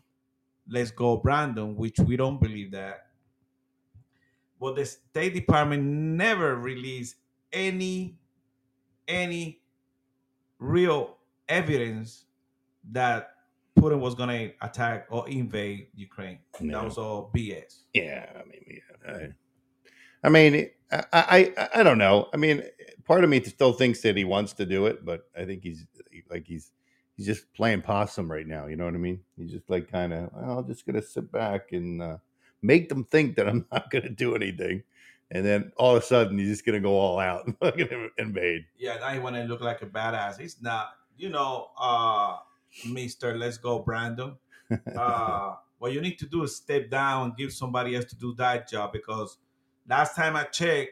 let's 0.69 0.91
go 0.91 1.17
Brandon, 1.17 1.75
which 1.75 1.99
we 1.99 2.17
don't 2.17 2.41
believe 2.41 2.71
that. 2.71 3.07
But 4.59 4.75
the 4.75 4.85
State 4.85 5.33
Department 5.33 5.83
never 5.83 6.55
released 6.55 7.15
any 7.53 8.17
any 9.07 9.61
real 10.59 11.17
evidence 11.49 12.25
that 12.91 13.31
Putin 13.77 13.99
was 13.99 14.15
gonna 14.15 14.51
attack 14.61 15.07
or 15.09 15.27
invade 15.29 15.87
Ukraine. 15.95 16.39
No. 16.59 16.79
That 16.79 16.85
was 16.85 16.97
all 16.97 17.31
BS. 17.35 17.83
Yeah, 17.93 18.25
I 18.35 18.43
mean, 18.47 18.63
yeah, 18.67 19.13
I, 19.13 19.27
I 20.23 20.29
mean, 20.29 20.69
I, 20.91 21.03
I, 21.13 21.67
I 21.75 21.83
don't 21.83 21.97
know. 21.97 22.29
I 22.33 22.37
mean, 22.37 22.63
part 23.05 23.23
of 23.23 23.29
me 23.29 23.41
still 23.43 23.73
thinks 23.73 24.01
that 24.01 24.17
he 24.17 24.23
wants 24.23 24.53
to 24.53 24.65
do 24.65 24.87
it, 24.87 25.05
but 25.05 25.29
I 25.37 25.45
think 25.45 25.63
he's 25.63 25.85
like 26.29 26.47
he's 26.47 26.71
he's 27.15 27.25
just 27.25 27.51
playing 27.53 27.81
possum 27.81 28.31
right 28.31 28.47
now. 28.47 28.67
You 28.67 28.75
know 28.75 28.85
what 28.85 28.93
I 28.93 28.97
mean? 28.97 29.21
He's 29.37 29.51
just 29.51 29.69
like 29.69 29.91
kind 29.91 30.13
of, 30.13 30.29
well, 30.33 30.59
I'm 30.59 30.67
just 30.67 30.85
gonna 30.85 31.01
sit 31.01 31.31
back 31.31 31.71
and 31.71 32.01
uh, 32.01 32.17
make 32.61 32.89
them 32.89 33.03
think 33.03 33.35
that 33.35 33.47
I'm 33.47 33.65
not 33.71 33.91
gonna 33.91 34.09
do 34.09 34.35
anything, 34.35 34.83
and 35.31 35.45
then 35.45 35.71
all 35.77 35.95
of 35.95 36.03
a 36.03 36.05
sudden 36.05 36.37
he's 36.37 36.49
just 36.49 36.65
gonna 36.65 36.79
go 36.79 36.97
all 36.97 37.19
out 37.19 37.45
and 37.45 37.57
fucking 37.59 38.09
invade. 38.17 38.65
Yeah, 38.77 38.97
now 38.97 39.09
he 39.09 39.19
want 39.19 39.35
to 39.35 39.43
look 39.43 39.61
like 39.61 39.81
a 39.81 39.85
badass. 39.85 40.39
He's 40.39 40.61
not, 40.61 40.89
you 41.17 41.29
know, 41.29 41.69
uh, 41.79 42.37
Mister. 42.89 43.37
Let's 43.37 43.57
go, 43.57 43.79
Brandon. 43.79 44.35
Uh, 44.97 45.55
what 45.77 45.93
you 45.93 46.01
need 46.01 46.19
to 46.19 46.25
do 46.25 46.43
is 46.43 46.57
step 46.57 46.89
down 46.89 47.27
and 47.27 47.37
give 47.37 47.53
somebody 47.53 47.95
else 47.95 48.03
to 48.03 48.17
do 48.17 48.33
that 48.35 48.67
job 48.67 48.91
because 48.91 49.37
last 49.87 50.13
time 50.13 50.35
I 50.35 50.43
checked, 50.43 50.91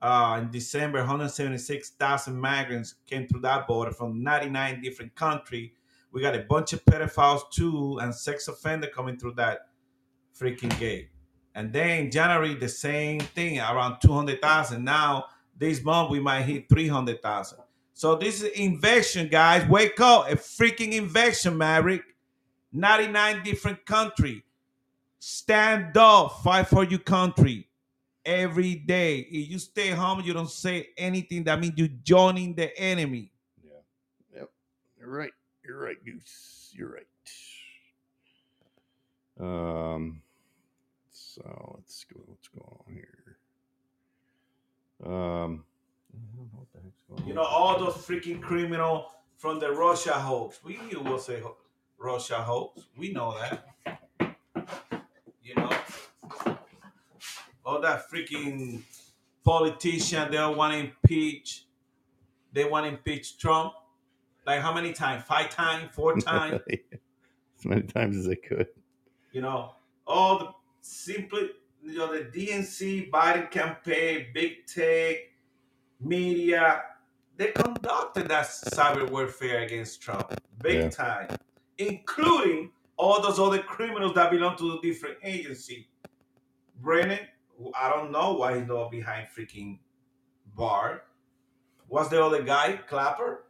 uh, 0.00 0.38
in 0.40 0.50
December, 0.50 0.98
176,000 0.98 2.38
migrants 2.38 2.94
came 3.06 3.26
through 3.26 3.40
that 3.40 3.66
border 3.66 3.90
from 3.90 4.22
99 4.22 4.82
different 4.82 5.14
countries. 5.14 5.70
We 6.12 6.20
got 6.20 6.34
a 6.34 6.40
bunch 6.40 6.72
of 6.74 6.84
pedophiles 6.84 7.50
too 7.50 7.98
and 8.00 8.14
sex 8.14 8.46
offender 8.48 8.86
coming 8.86 9.16
through 9.16 9.32
that 9.34 9.68
freaking 10.38 10.78
gate. 10.78 11.08
And 11.54 11.72
then 11.72 12.10
January, 12.10 12.54
the 12.54 12.68
same 12.68 13.20
thing, 13.20 13.60
around 13.60 14.00
200,000. 14.00 14.82
Now, 14.84 15.26
this 15.56 15.82
month, 15.82 16.10
we 16.10 16.18
might 16.20 16.42
hit 16.42 16.68
300,000. 16.68 17.58
So 17.92 18.16
this 18.16 18.42
is 18.42 18.50
invasion, 18.52 19.28
guys. 19.28 19.68
Wake 19.68 20.00
up. 20.00 20.28
A 20.28 20.34
freaking 20.34 20.92
invasion, 20.94 21.56
Maverick. 21.56 22.02
99 22.72 23.44
different 23.44 23.86
country. 23.86 24.44
Stand 25.20 25.96
up. 25.96 26.42
Fight 26.42 26.66
for 26.66 26.82
your 26.82 26.98
country 26.98 27.68
every 28.26 28.74
day. 28.74 29.20
If 29.20 29.50
you 29.50 29.58
stay 29.60 29.90
home, 29.90 30.22
you 30.24 30.32
don't 30.32 30.50
say 30.50 30.88
anything. 30.96 31.44
That 31.44 31.60
means 31.60 31.74
you're 31.76 31.88
joining 32.02 32.54
the 32.54 32.76
enemy. 32.76 33.30
Yeah. 33.62 34.38
Yep. 34.38 34.50
You're 34.98 35.10
right. 35.10 35.32
You're 35.64 35.78
right, 35.78 36.04
Goose. 36.04 36.72
You're 36.74 36.92
right. 36.92 37.06
Um. 39.40 40.23
So 41.34 41.74
let's 41.76 42.04
go. 42.04 42.20
What's 42.26 42.48
going 42.48 42.64
on 42.68 42.92
here? 42.92 43.36
Um. 45.04 45.64
I 46.12 46.16
don't 46.36 46.52
know 46.52 46.58
what 46.58 46.72
the 46.72 46.78
heck's 46.80 47.02
going 47.08 47.26
You 47.28 47.34
know, 47.34 47.42
all 47.42 47.76
those 47.78 47.94
freaking 47.94 48.40
criminal 48.40 49.06
from 49.36 49.58
the 49.58 49.72
Russia 49.72 50.12
hoax. 50.12 50.60
We 50.62 50.76
knew 50.76 51.00
it 51.00 51.04
was 51.04 51.26
ho- 51.26 51.56
Russia 51.98 52.36
hoax. 52.36 52.82
We 52.96 53.10
know 53.12 53.36
that. 53.40 53.66
You 55.42 55.54
know, 55.56 55.70
all 57.66 57.80
that 57.80 58.08
freaking 58.08 58.82
politician 59.44 60.30
they 60.30 60.36
all 60.38 60.54
want 60.54 60.72
to 60.74 60.78
impeach. 60.78 61.66
They 62.52 62.64
want 62.64 62.86
to 62.86 62.90
impeach 62.90 63.38
Trump. 63.38 63.72
Like 64.46 64.60
how 64.60 64.72
many 64.72 64.92
times? 64.92 65.24
Five 65.24 65.50
times? 65.50 65.90
Four 65.92 66.16
times? 66.18 66.60
as 66.70 67.64
many 67.64 67.82
times 67.82 68.16
as 68.18 68.26
they 68.26 68.36
could. 68.36 68.68
you 69.32 69.40
know, 69.40 69.72
all 70.06 70.38
the 70.38 70.46
simply, 70.84 71.50
you 71.82 71.96
know, 71.98 72.12
the 72.12 72.24
DNC, 72.24 73.10
Biden 73.10 73.50
campaign, 73.50 74.26
big 74.34 74.66
tech, 74.66 75.16
media, 75.98 76.82
they 77.36 77.48
conducted 77.52 78.28
that 78.28 78.46
cyber 78.46 79.10
warfare 79.10 79.62
against 79.62 80.02
Trump, 80.02 80.34
big 80.62 80.82
Yeah. 80.82 80.88
time, 80.90 81.36
including 81.78 82.72
all 82.96 83.20
those 83.22 83.38
other 83.38 83.62
criminals 83.62 84.14
that 84.14 84.30
belong 84.30 84.56
to 84.58 84.72
the 84.72 84.80
different 84.82 85.18
agency. 85.22 85.88
Brennan, 86.76 87.26
I 87.74 87.88
don't 87.88 88.12
know 88.12 88.34
why 88.34 88.58
he's 88.58 88.66
not 88.66 88.90
behind 88.90 89.28
freaking 89.28 89.78
bar. 90.54 91.04
What's 91.88 92.10
the 92.10 92.22
other 92.22 92.42
guy? 92.42 92.76
Clapper. 92.76 93.46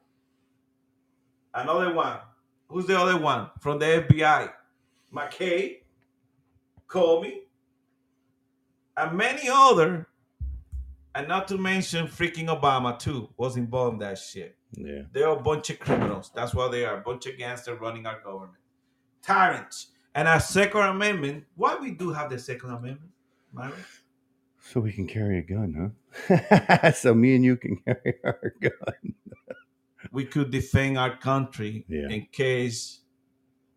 Another 1.53 1.93
one. 1.93 2.21
Who's 2.69 2.87
the 2.87 2.99
other 2.99 3.19
one 3.19 3.51
from 3.61 3.79
the 3.79 3.87
FBI? 3.87 4.53
McCabe, 5.13 5.84
Comey, 6.89 7.41
and 8.97 9.17
many 9.17 9.49
other, 9.51 10.07
and 11.15 11.29
not 11.29 11.49
to 11.49 11.59
mention 11.59 12.07
freaking 12.07 12.47
Obama 12.49 12.99
too 12.99 13.29
was 13.37 13.57
involved 13.57 13.95
in 13.95 13.99
that 14.01 14.19
shit. 14.19 14.57
Yeah. 14.73 15.03
They're 15.13 15.29
a 15.29 15.41
bunch 15.41 15.71
of 15.71 15.79
criminals. 15.79 16.31
That's 16.35 16.55
why 16.55 16.69
they 16.69 16.85
are. 16.85 16.99
A 16.99 17.01
bunch 17.01 17.27
of 17.27 17.39
gangsters 17.39 17.81
running 17.81 18.07
our 18.07 18.21
government. 18.21 18.59
Tyrants. 19.23 19.89
And 20.17 20.29
our 20.29 20.41
Second 20.41 20.81
Amendment, 20.83 21.45
why 21.57 21.77
we 21.81 21.91
do 21.93 22.13
have 22.13 22.31
the 22.31 22.39
Second 22.39 22.71
Amendment, 22.71 23.11
Myra? 23.53 23.73
So 24.61 24.81
we 24.81 24.93
can 24.93 25.07
carry 25.07 25.39
a 25.39 25.43
gun, 25.43 25.93
huh? 26.29 26.93
so 26.93 27.15
me 27.15 27.35
and 27.37 27.45
you 27.45 27.57
can 27.57 27.77
carry 27.85 28.15
our 28.25 28.55
gun. 28.61 29.15
We 30.13 30.25
could 30.25 30.51
defend 30.51 30.99
our 30.99 31.17
country 31.17 31.85
Yeah. 31.89 32.09
in 32.09 32.27
case 32.33 33.01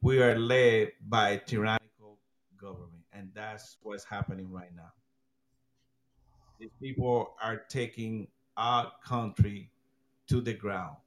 we 0.02 0.22
are 0.22 0.38
led 0.38 0.92
by 1.08 1.30
a 1.32 1.40
tyrannical 1.40 2.20
government. 2.60 2.97
And 3.18 3.32
that's 3.34 3.78
what's 3.82 4.04
happening 4.04 4.52
right 4.52 4.70
now. 4.76 4.92
These 6.60 6.70
people 6.80 7.34
are 7.42 7.58
taking 7.68 8.28
our 8.58 8.92
country 9.04 9.72
to 10.28 10.40
the 10.40 10.54
ground. 10.54 10.98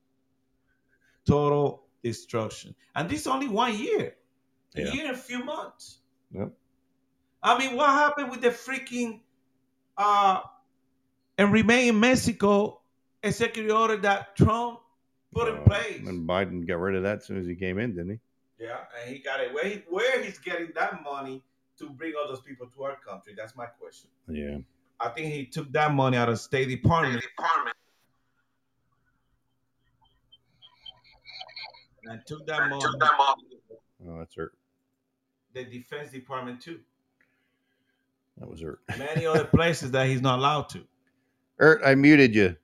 Total 1.25 1.85
destruction. 2.03 2.75
And 2.97 3.09
this 3.09 3.21
is 3.21 3.27
only 3.29 3.47
one 3.47 3.79
year. 3.79 4.15
A 4.75 4.81
year 4.81 5.07
and 5.07 5.15
a 5.15 5.19
few 5.19 5.45
months. 5.45 5.99
Yep. 6.33 6.51
I 7.43 7.59
mean, 7.59 7.77
what 7.77 7.91
happened 7.91 8.31
with 8.31 8.41
the 8.41 8.51
freaking 8.51 9.21
uh 9.97 10.41
and 11.39 11.53
remain 11.53 11.89
in 11.89 12.01
Mexico 12.01 12.81
executive 13.23 13.73
order 13.73 13.97
that 13.99 14.37
Trump 14.37 14.81
put 15.33 15.49
in 15.49 15.57
Uh, 15.57 15.63
place? 15.63 16.07
And 16.07 16.29
Biden 16.29 16.67
got 16.67 16.81
rid 16.81 16.97
of 16.97 17.05
that 17.05 17.19
as 17.19 17.25
soon 17.27 17.39
as 17.39 17.47
he 17.47 17.55
came 17.55 17.79
in, 17.79 17.95
didn't 17.95 18.11
he? 18.11 18.65
Yeah, 18.65 18.79
and 19.01 19.15
he 19.15 19.21
got 19.21 19.41
it. 19.41 19.55
Where, 19.55 19.65
he, 19.65 19.83
where 19.89 20.23
he's 20.23 20.39
getting 20.39 20.71
that 20.75 21.03
money 21.03 21.43
to 21.81 21.91
bring 21.91 22.13
all 22.21 22.29
those 22.29 22.43
people 22.43 22.67
to 22.77 22.83
our 22.85 22.97
country? 22.97 23.35
That's 23.37 23.57
my 23.57 23.67
question. 23.67 24.11
Yeah. 24.29 24.59
I 25.01 25.09
think 25.09 25.33
he 25.33 25.47
took 25.47 25.73
that 25.73 25.93
money 25.95 26.17
out 26.17 26.29
of 26.29 26.35
the 26.35 26.39
State 26.39 26.69
Department 26.69 27.25
and 32.05 32.21
took 32.27 32.47
that 32.47 32.69
money 32.69 32.83
Oh, 34.07 34.19
that's 34.19 34.35
hurt. 34.35 34.53
the 35.55 35.65
Defense 35.65 36.11
Department 36.11 36.61
too. 36.61 36.81
That 38.39 38.49
was 38.49 38.61
hurt. 38.63 38.81
Many 38.99 39.27
other 39.27 39.45
places 39.45 39.91
that 39.91 40.07
he's 40.07 40.23
not 40.23 40.39
allowed 40.39 40.69
to. 40.71 40.85
Ert, 41.59 41.83
I 41.85 41.95
muted 41.95 42.35
you. 42.35 42.57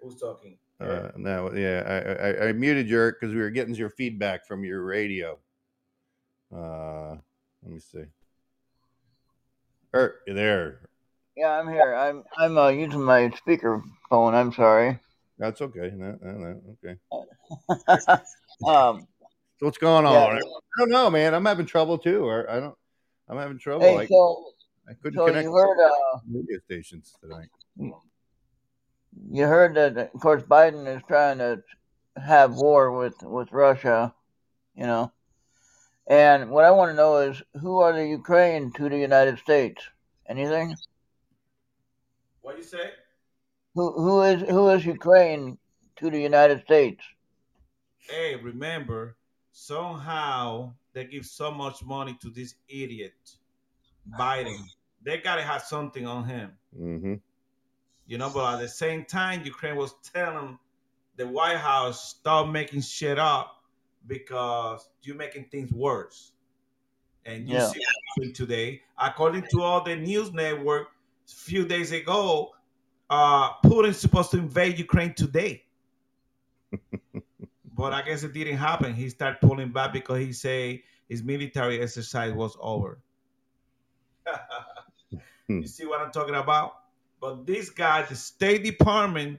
Who's 0.00 0.16
talking? 0.20 0.56
Uh, 0.80 1.10
no, 1.16 1.52
yeah, 1.54 1.84
I, 1.86 2.46
I, 2.46 2.48
I 2.48 2.52
muted 2.52 2.88
you 2.88 3.12
because 3.12 3.32
we 3.32 3.40
were 3.40 3.50
getting 3.50 3.74
your 3.76 3.90
feedback 3.90 4.44
from 4.46 4.64
your 4.64 4.82
radio. 4.82 5.38
Uh, 6.52 7.16
let 7.62 7.72
me 7.72 7.80
see. 7.80 8.04
You 9.94 10.34
there? 10.34 10.80
Yeah, 11.36 11.50
I'm 11.50 11.68
here. 11.68 11.94
I'm 11.94 12.24
I'm 12.36 12.58
uh, 12.58 12.68
using 12.68 13.02
my 13.02 13.30
speaker 13.30 13.82
phone. 14.10 14.34
I'm 14.34 14.52
sorry. 14.52 14.98
That's 15.38 15.60
okay. 15.60 15.90
No, 15.94 16.18
no, 16.22 16.32
no, 16.32 16.60
okay. 16.84 16.98
um, 18.68 19.06
So 19.58 19.66
what's 19.66 19.78
going 19.78 20.06
on? 20.06 20.36
yeah. 20.36 20.42
I 20.42 20.80
don't 20.80 20.90
know, 20.90 21.10
man. 21.10 21.34
I'm 21.34 21.44
having 21.44 21.66
trouble 21.66 21.98
too. 21.98 22.24
Or 22.24 22.50
I 22.50 22.60
don't. 22.60 22.74
I'm 23.28 23.38
having 23.38 23.58
trouble. 23.58 23.86
Hey, 23.86 23.96
I, 23.98 24.06
so 24.06 24.44
I 24.88 24.94
couldn't 24.94 25.18
so 25.18 25.26
connect 25.26 25.44
you 25.44 25.52
heard 25.52 25.78
uh, 25.80 26.18
radio 26.30 26.58
stations 26.58 27.14
tonight. 27.20 27.48
you 29.30 29.44
heard 29.44 29.74
that 29.74 30.10
of 30.14 30.20
course 30.20 30.42
Biden 30.42 30.86
is 30.86 31.02
trying 31.08 31.38
to 31.38 31.62
have 32.16 32.54
war 32.54 32.92
with 32.92 33.22
with 33.22 33.52
Russia, 33.52 34.14
you 34.74 34.86
know. 34.86 35.12
And 36.08 36.50
what 36.50 36.64
I 36.64 36.70
want 36.72 36.90
to 36.90 36.96
know 36.96 37.18
is 37.18 37.42
who 37.60 37.78
are 37.78 37.92
the 37.92 38.06
Ukraine 38.06 38.72
to 38.72 38.88
the 38.88 38.98
United 38.98 39.38
States? 39.38 39.82
Anything? 40.28 40.74
What 42.40 42.56
you 42.56 42.64
say? 42.64 42.90
Who 43.74 43.92
who 43.92 44.22
is 44.22 44.42
who 44.42 44.68
is 44.70 44.84
Ukraine 44.84 45.58
to 45.96 46.10
the 46.10 46.20
United 46.20 46.62
States? 46.62 47.02
Hey, 47.98 48.34
remember, 48.36 49.16
somehow 49.52 50.74
they 50.92 51.04
give 51.04 51.24
so 51.24 51.50
much 51.52 51.84
money 51.84 52.18
to 52.20 52.30
this 52.30 52.56
idiot 52.68 53.14
Biden. 54.18 54.58
They 55.02 55.18
gotta 55.18 55.42
have 55.42 55.62
something 55.62 56.06
on 56.06 56.24
him. 56.24 56.52
hmm 56.76 57.14
You 58.06 58.18
know, 58.18 58.30
but 58.30 58.54
at 58.54 58.60
the 58.60 58.68
same 58.68 59.04
time, 59.04 59.44
Ukraine 59.44 59.76
was 59.76 59.94
telling 60.12 60.58
the 61.16 61.26
White 61.26 61.58
House 61.58 62.10
stop 62.10 62.48
making 62.48 62.82
shit 62.82 63.18
up 63.18 63.61
because 64.06 64.88
you're 65.02 65.16
making 65.16 65.46
things 65.46 65.72
worse. 65.72 66.32
And 67.24 67.48
you 67.48 67.54
Yeah. 67.54 67.66
see 67.68 67.78
what 67.78 67.88
happened 68.16 68.34
today. 68.36 68.82
According 68.98 69.46
to 69.50 69.62
all 69.62 69.82
the 69.82 69.96
news 69.96 70.32
network, 70.32 70.88
a 71.28 71.30
few 71.30 71.64
days 71.66 71.92
ago, 71.92 72.50
uh, 73.10 73.54
Putin's 73.64 73.98
supposed 73.98 74.30
to 74.32 74.38
invade 74.38 74.78
Ukraine 74.78 75.14
today. 75.14 75.64
but 77.76 77.92
I 77.92 78.02
guess 78.02 78.22
it 78.22 78.32
didn't 78.32 78.56
happen. 78.56 78.94
He 78.94 79.08
started 79.08 79.40
pulling 79.40 79.70
back 79.70 79.92
because 79.92 80.18
he 80.18 80.32
say 80.32 80.82
his 81.08 81.22
military 81.22 81.80
exercise 81.80 82.32
was 82.32 82.56
over. 82.60 82.98
you 85.48 85.66
see 85.66 85.86
what 85.86 86.00
I'm 86.00 86.10
talking 86.10 86.34
about? 86.34 86.74
But 87.20 87.46
this 87.46 87.70
guy, 87.70 88.02
the 88.02 88.16
State 88.16 88.64
Department, 88.64 89.38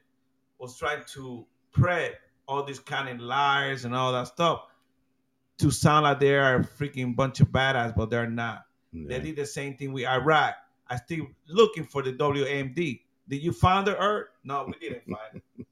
was 0.58 0.78
trying 0.78 1.04
to 1.14 1.46
prep 1.72 2.16
all 2.48 2.64
these 2.64 2.80
kind 2.80 3.10
of 3.10 3.20
liars 3.20 3.86
and 3.86 3.96
all 3.96 4.12
that 4.12 4.28
stuff 4.28 4.64
to 5.60 5.72
sound 5.72 6.04
like 6.04 6.20
they 6.20 6.36
are 6.36 6.58
a 6.58 6.64
freaking 6.64 7.16
bunch 7.16 7.40
of 7.40 7.50
badass, 7.50 7.96
but 7.96 8.10
they're 8.10 8.30
not. 8.30 8.66
They 8.92 9.20
did 9.20 9.36
the 9.36 9.46
same 9.46 9.76
thing 9.76 9.92
with 9.94 10.06
Iraq. 10.06 10.56
I 10.88 10.98
still 10.98 11.28
looking 11.48 11.86
for 11.86 12.02
the 12.04 12.14
WMD. 12.14 13.02
Did 13.28 13.42
you 13.42 13.52
find 13.52 13.88
the 13.88 13.98
Earth? 13.98 14.28
No, 14.44 14.66
we 14.68 14.74
didn't 14.74 15.04
find 15.06 15.42
it. 15.58 15.68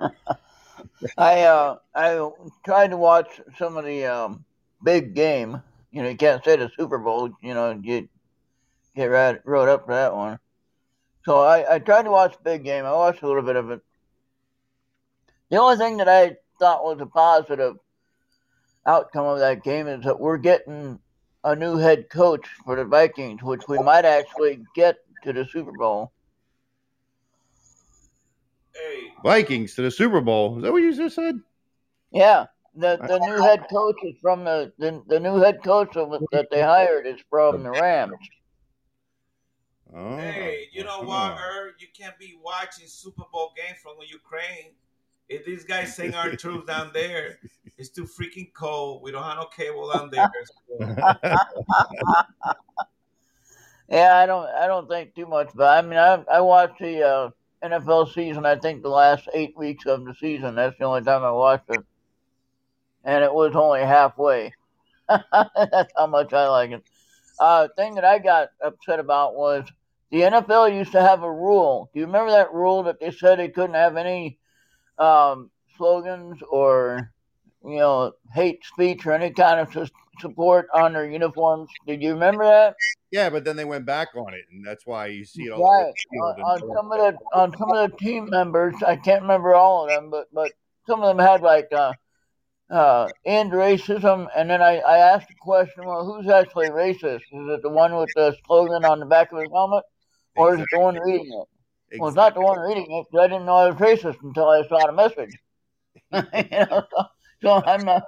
I 1.18 1.42
uh 1.42 1.76
I 1.94 2.30
tried 2.64 2.90
to 2.90 2.96
watch 2.96 3.40
some 3.58 3.76
of 3.76 3.84
the 3.84 4.06
um 4.06 4.44
big 4.82 5.14
game. 5.14 5.62
You 5.90 6.02
know, 6.02 6.08
you 6.08 6.16
can't 6.16 6.44
say 6.44 6.56
the 6.56 6.70
Super 6.76 6.98
Bowl. 6.98 7.30
You 7.42 7.54
know, 7.54 7.78
you 7.82 8.08
get 8.94 9.06
right 9.06 9.40
wrote 9.44 9.68
up 9.68 9.86
for 9.86 9.94
that 9.94 10.14
one. 10.14 10.38
So 11.24 11.40
I 11.40 11.74
I 11.74 11.78
tried 11.78 12.04
to 12.04 12.10
watch 12.10 12.36
big 12.42 12.64
game. 12.64 12.84
I 12.84 12.92
watched 12.92 13.22
a 13.22 13.26
little 13.26 13.42
bit 13.42 13.56
of 13.56 13.70
it. 13.70 13.80
The 15.50 15.56
only 15.58 15.76
thing 15.76 15.98
that 15.98 16.08
I 16.08 16.36
thought 16.58 16.84
was 16.84 17.00
a 17.00 17.06
positive 17.06 17.76
outcome 18.84 19.26
of 19.26 19.38
that 19.38 19.62
game 19.62 19.86
is 19.86 20.04
that 20.04 20.18
we're 20.18 20.38
getting 20.38 20.98
a 21.44 21.54
new 21.54 21.76
head 21.76 22.08
coach 22.10 22.46
for 22.64 22.74
the 22.76 22.84
Vikings, 22.84 23.42
which 23.42 23.68
we 23.68 23.78
might 23.78 24.04
actually 24.04 24.64
get 24.74 24.96
to 25.22 25.32
the 25.32 25.44
Super 25.44 25.72
Bowl. 25.72 26.12
Hey, 28.74 29.12
Vikings 29.22 29.74
to 29.74 29.82
the 29.82 29.90
Super 29.90 30.20
Bowl. 30.20 30.56
Is 30.56 30.62
that 30.64 30.72
what 30.72 30.82
you 30.82 30.94
just 30.94 31.14
said? 31.14 31.40
Yeah, 32.10 32.46
the 32.74 32.98
the 33.06 33.18
new 33.18 33.40
head 33.40 33.66
coach 33.70 33.96
is 34.02 34.16
from 34.20 34.44
the 34.44 34.72
the, 34.78 35.02
the 35.06 35.20
new 35.20 35.36
head 35.36 35.62
coach 35.62 35.96
of, 35.96 36.10
that 36.32 36.48
they 36.50 36.62
hired 36.62 37.06
is 37.06 37.20
from 37.30 37.62
the 37.62 37.70
Rams. 37.70 38.14
Oh, 39.94 40.16
hey, 40.16 40.68
you 40.72 40.84
know 40.84 41.02
what, 41.02 41.38
Earth? 41.40 41.74
You 41.78 41.86
can't 41.96 42.18
be 42.18 42.36
watching 42.42 42.86
Super 42.86 43.22
Bowl 43.32 43.52
game 43.56 43.76
from 43.82 43.94
Ukraine. 44.06 44.72
If 45.28 45.44
these 45.44 45.64
guys 45.64 45.96
send 45.96 46.14
our 46.14 46.30
troops 46.36 46.66
down 46.66 46.90
there, 46.92 47.38
it's 47.76 47.88
too 47.90 48.04
freaking 48.04 48.52
cold. 48.52 49.02
We 49.02 49.10
don't 49.10 49.22
have 49.22 49.36
no 49.36 49.46
cable 49.46 49.90
down 49.92 50.10
there. 50.10 50.30
So, 50.68 50.96
Yeah, 53.88 54.16
I 54.16 54.26
don't 54.26 54.46
I 54.46 54.66
don't 54.66 54.88
think 54.88 55.14
too 55.14 55.26
much, 55.26 55.50
but 55.54 55.78
I 55.78 55.86
mean 55.86 55.98
I 55.98 56.22
I 56.32 56.40
watched 56.40 56.80
the 56.80 57.06
uh, 57.06 57.30
NFL 57.62 58.12
season. 58.12 58.44
I 58.44 58.56
think 58.56 58.82
the 58.82 58.88
last 58.88 59.28
eight 59.32 59.56
weeks 59.56 59.86
of 59.86 60.04
the 60.04 60.14
season. 60.14 60.56
That's 60.56 60.76
the 60.78 60.84
only 60.84 61.02
time 61.02 61.22
I 61.22 61.30
watched 61.30 61.70
it, 61.70 61.84
and 63.04 63.22
it 63.22 63.32
was 63.32 63.54
only 63.54 63.80
halfway. 63.80 64.52
That's 65.08 65.92
how 65.96 66.08
much 66.08 66.32
I 66.32 66.48
like 66.48 66.70
it. 66.72 66.82
Uh, 67.38 67.68
thing 67.76 67.94
that 67.94 68.04
I 68.04 68.18
got 68.18 68.48
upset 68.60 68.98
about 68.98 69.36
was 69.36 69.64
the 70.10 70.22
NFL 70.22 70.76
used 70.76 70.92
to 70.92 71.00
have 71.02 71.22
a 71.22 71.32
rule. 71.32 71.90
Do 71.92 72.00
you 72.00 72.06
remember 72.06 72.32
that 72.32 72.52
rule 72.52 72.82
that 72.84 72.98
they 72.98 73.12
said 73.12 73.38
they 73.38 73.48
couldn't 73.48 73.74
have 73.74 73.96
any 73.96 74.38
um, 74.98 75.50
slogans 75.76 76.38
or 76.50 77.12
you 77.64 77.78
know 77.78 78.12
hate 78.32 78.64
speech 78.64 79.06
or 79.06 79.12
any 79.12 79.30
kind 79.30 79.60
of 79.60 79.72
sus- 79.72 79.90
support 80.20 80.68
on 80.72 80.92
their 80.92 81.08
uniforms? 81.10 81.70
Did 81.86 82.02
you 82.02 82.12
remember 82.14 82.44
that? 82.44 82.76
yeah, 83.10 83.30
but 83.30 83.44
then 83.44 83.56
they 83.56 83.64
went 83.64 83.86
back 83.86 84.08
on 84.16 84.34
it, 84.34 84.44
and 84.50 84.66
that's 84.66 84.86
why 84.86 85.06
you 85.06 85.24
see 85.24 85.44
it 85.44 85.52
all 85.52 85.62
Right. 85.62 85.94
the 86.10 86.18
On, 86.18 86.42
on 86.42 86.74
some 86.74 86.92
of 86.92 86.98
the 86.98 87.18
on 87.32 87.56
some 87.56 87.70
of 87.70 87.90
the 87.90 87.96
team 87.96 88.28
members, 88.28 88.74
I 88.86 88.96
can't 88.96 89.22
remember 89.22 89.54
all 89.54 89.84
of 89.84 89.90
them, 89.90 90.10
but 90.10 90.26
but 90.32 90.52
some 90.86 91.02
of 91.02 91.16
them 91.16 91.24
had 91.24 91.40
like 91.40 91.68
uh, 91.72 91.92
uh, 92.70 93.10
end 93.24 93.52
racism, 93.52 94.28
and 94.36 94.50
then 94.50 94.60
I, 94.60 94.78
I 94.78 94.98
asked 94.98 95.28
the 95.28 95.34
question, 95.40 95.84
well, 95.84 96.04
who's 96.04 96.28
actually 96.28 96.66
racist? 96.66 97.20
Is 97.20 97.24
it 97.32 97.62
the 97.62 97.68
one 97.68 97.96
with 97.96 98.12
the 98.14 98.36
slogan 98.46 98.84
on 98.84 99.00
the 99.00 99.06
back 99.06 99.32
of 99.32 99.38
his 99.38 99.50
helmet, 99.52 99.84
or 100.34 100.54
is 100.54 100.60
it 100.60 100.68
the 100.70 100.78
one 100.78 100.96
reading 100.96 101.32
it? 101.32 101.48
Well, 101.98 102.08
it's 102.08 102.16
not 102.16 102.34
the 102.34 102.40
one 102.40 102.58
reading 102.58 102.90
it 102.90 103.06
because 103.10 103.24
I 103.24 103.28
didn't 103.28 103.46
know 103.46 103.56
I 103.56 103.68
was 103.70 103.76
racist 103.76 104.22
until 104.22 104.48
I 104.48 104.66
saw 104.68 104.86
the 104.86 104.92
message. 104.92 105.36
you 106.12 106.66
know, 106.66 106.84
so, 106.90 107.04
so 107.42 107.62
I'm 107.64 107.84
not. 107.84 108.02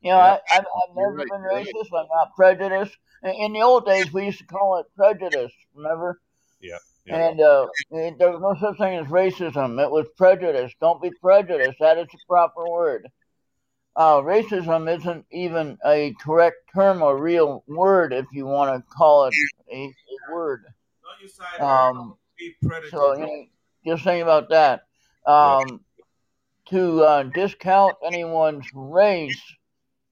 You 0.00 0.10
know, 0.10 0.18
Yeah, 0.18 0.38
I, 0.50 0.56
I've, 0.56 0.64
I've 0.64 0.96
never 0.96 1.16
right, 1.16 1.28
been 1.28 1.42
you're 1.42 1.52
right. 1.52 1.66
racist. 1.66 1.98
I'm 1.98 2.06
not 2.14 2.34
prejudiced. 2.36 2.96
In- 3.22 3.34
In 3.34 3.52
the 3.52 3.62
old 3.62 3.86
days, 3.86 4.12
we 4.12 4.26
used 4.26 4.38
to 4.38 4.44
call 4.46 4.78
it 4.78 4.86
prejudice. 4.96 5.52
Remember? 5.74 6.20
Yeah, 6.60 6.78
yeah. 7.06 7.28
And 7.28 7.40
uh, 7.40 7.66
it, 7.90 8.18
there 8.18 8.30
was 8.32 8.40
no 8.40 8.56
such 8.60 8.78
thing 8.78 8.98
as 8.98 9.06
racism. 9.06 9.82
It 9.82 9.90
was 9.90 10.06
prejudice. 10.16 10.72
Don't 10.80 11.00
be 11.00 11.10
prejudiced. 11.20 11.78
That 11.80 11.98
is 11.98 12.08
the 12.12 12.18
proper 12.28 12.68
word. 12.68 13.08
Uh, 13.94 14.22
racism 14.22 14.92
isn't 14.98 15.26
even 15.30 15.76
a 15.84 16.14
correct 16.20 16.56
term 16.74 17.02
or 17.02 17.18
real 17.18 17.62
word 17.66 18.12
if 18.12 18.24
you 18.32 18.46
want 18.46 18.74
to 18.74 18.82
call 18.90 19.26
it 19.26 19.34
a, 19.70 19.76
a 19.84 20.32
word. 20.32 20.64
don't 20.64 21.22
you 21.22 21.28
side 21.28 21.60
Um, 21.60 22.16
be 22.42 22.68
predator. 22.68 22.90
so, 22.90 23.14
you 23.14 23.20
know, 23.20 23.46
just 23.86 24.04
think 24.04 24.22
about 24.22 24.48
that. 24.50 24.82
Um, 25.26 25.80
to 26.66 27.02
uh, 27.02 27.22
discount 27.24 27.94
anyone's 28.04 28.66
race 28.74 29.40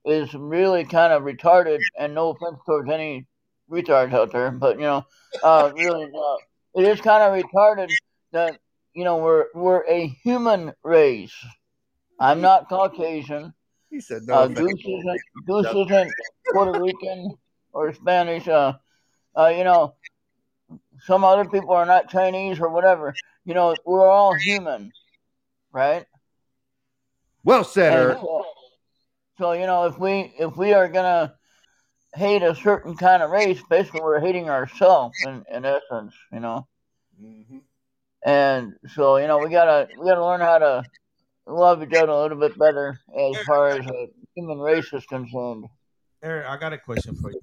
is 0.05 0.33
really 0.35 0.85
kind 0.85 1.12
of 1.12 1.22
retarded, 1.22 1.78
and 1.99 2.14
no 2.14 2.31
offense 2.31 2.59
towards 2.66 2.91
any 2.91 3.26
retards 3.70 4.12
out 4.12 4.33
there, 4.33 4.51
but 4.51 4.76
you 4.76 4.83
know, 4.83 5.05
uh, 5.43 5.70
really, 5.74 6.05
uh, 6.05 6.37
it 6.81 6.87
is 6.87 7.01
kind 7.01 7.22
of 7.22 7.45
retarded 7.45 7.91
that 8.33 8.59
you 8.95 9.05
know 9.05 9.18
we're 9.18 9.47
we're 9.55 9.85
a 9.89 10.09
human 10.22 10.72
race. 10.83 11.35
I'm 12.18 12.41
not 12.41 12.68
Caucasian. 12.68 13.55
He 13.91 14.01
said 14.01 14.22
no. 14.26 14.35
Uh. 14.35 14.47
Goose 14.49 14.85
isn't 14.85 15.20
Goose 15.47 15.66
isn't 15.66 16.12
Puerto 16.53 16.81
Rican 16.81 17.35
or 17.72 17.93
Spanish. 17.93 18.47
Uh, 18.49 18.74
uh, 19.37 19.49
you 19.49 19.64
know, 19.64 19.95
some 21.05 21.25
other 21.25 21.49
people 21.49 21.73
are 21.73 21.87
not 21.87 22.11
Chinese 22.11 22.61
or 22.61 22.68
whatever. 22.68 23.14
You 23.45 23.55
know, 23.55 23.75
we're 23.85 24.09
all 24.09 24.35
human, 24.35 24.93
right? 25.73 26.07
well 27.45 27.64
said, 27.64 28.11
And 28.11 28.21
so, 28.21 28.47
so 29.39 29.53
you 29.53 29.66
know, 29.66 29.87
if 29.87 29.99
we 29.99 30.33
if 30.39 30.57
we 30.57 30.73
are 30.75 30.89
gonna 30.89 31.35
hate 32.14 32.43
a 32.43 32.55
certain 32.55 32.97
kind 32.97 33.23
of 33.23 33.31
race, 33.31 33.62
basically 33.71 34.01
we're 34.01 34.21
hating 34.21 34.51
ourselves 34.51 35.16
in, 35.27 35.45
in 35.53 35.64
essence, 35.64 36.14
you 36.33 36.41
know. 36.41 36.66
Mhm. 37.21 37.62
And 38.25 38.75
so 38.95 39.16
you 39.16 39.27
know, 39.27 39.39
we 39.39 39.49
gotta 39.51 39.89
we 39.99 40.07
gotta 40.07 40.25
learn 40.25 40.41
how 40.41 40.59
to 40.59 40.85
love 41.47 41.83
each 41.83 41.95
other 41.95 42.12
a 42.12 42.23
little 42.23 42.39
bit 42.39 42.59
better 42.59 42.99
as 43.16 43.37
far 43.47 43.68
as 43.68 43.87
the 43.87 44.09
human 44.35 44.59
race 44.59 44.93
is 44.93 45.05
concerned. 45.07 45.66
Eric, 46.23 46.47
I 46.47 46.57
got 46.59 46.73
a 46.73 46.79
question 46.79 47.14
for 47.16 47.31
you. 47.31 47.41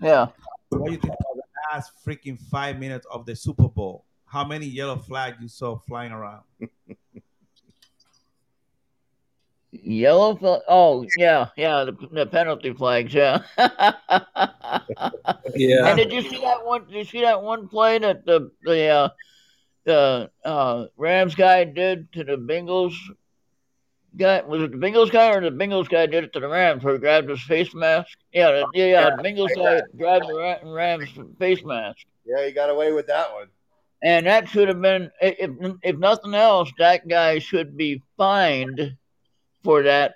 Yeah. 0.00 0.28
What 0.70 0.86
do 0.86 0.92
you 0.92 0.98
think 0.98 1.12
about 1.12 1.29
the 1.29 1.29
last 1.72 1.92
freaking 2.04 2.38
five 2.38 2.78
minutes 2.78 3.06
of 3.10 3.26
the 3.26 3.34
Super 3.36 3.68
Bowl? 3.68 4.04
How 4.26 4.44
many 4.44 4.66
yellow 4.66 4.96
flags 4.96 5.38
you 5.40 5.48
saw 5.48 5.76
flying 5.76 6.12
around? 6.12 6.42
Yellow 9.72 10.36
flag. 10.36 10.62
Oh, 10.68 11.06
yeah, 11.16 11.48
yeah, 11.56 11.84
the, 11.84 11.92
the 12.10 12.26
penalty 12.26 12.72
flags. 12.72 13.14
Yeah. 13.14 13.42
Yeah. 15.54 15.88
And 15.88 15.96
did 15.96 16.12
you 16.12 16.22
see 16.22 16.40
that 16.40 16.64
one? 16.64 16.86
Did 16.86 16.94
you 16.94 17.04
see 17.04 17.20
that 17.22 17.42
one 17.42 17.68
play 17.68 17.98
that 17.98 18.24
the 18.24 18.50
the 18.62 18.86
uh, 18.86 19.08
the 19.84 20.30
uh, 20.44 20.86
Rams 20.96 21.34
guy 21.34 21.64
did 21.64 22.12
to 22.12 22.24
the 22.24 22.36
Bengals 22.36 22.94
guy? 24.16 24.42
Was 24.42 24.62
it 24.62 24.72
the 24.72 24.78
Bengals 24.78 25.10
guy 25.10 25.30
or 25.32 25.40
the 25.40 25.50
Bengals 25.50 25.88
guy 25.88 26.06
did 26.06 26.24
it 26.24 26.32
to 26.34 26.40
the 26.40 26.48
Rams 26.48 26.82
where 26.84 26.94
he 26.94 27.00
grabbed 27.00 27.28
his 27.30 27.42
face 27.42 27.74
mask? 27.74 28.16
Yeah, 28.32 28.50
the, 28.52 28.68
yeah, 28.72 28.86
yeah. 28.86 29.10
The 29.10 29.22
Bengals 29.22 29.54
guy 29.54 29.82
grabbed 29.96 30.28
the 30.28 30.60
Rams 30.64 31.10
face 31.38 31.64
mask. 31.64 31.98
Yeah, 32.24 32.46
he 32.46 32.52
got 32.52 32.70
away 32.70 32.92
with 32.92 33.06
that 33.08 33.32
one. 33.32 33.48
and 34.02 34.26
that 34.26 34.48
should 34.48 34.68
have 34.68 34.80
been 34.80 35.10
if 35.20 35.50
if 35.82 35.96
nothing 35.98 36.34
else, 36.34 36.70
that 36.78 37.06
guy 37.08 37.38
should 37.38 37.76
be 37.76 38.02
fined 38.16 38.96
for 39.64 39.82
that 39.84 40.14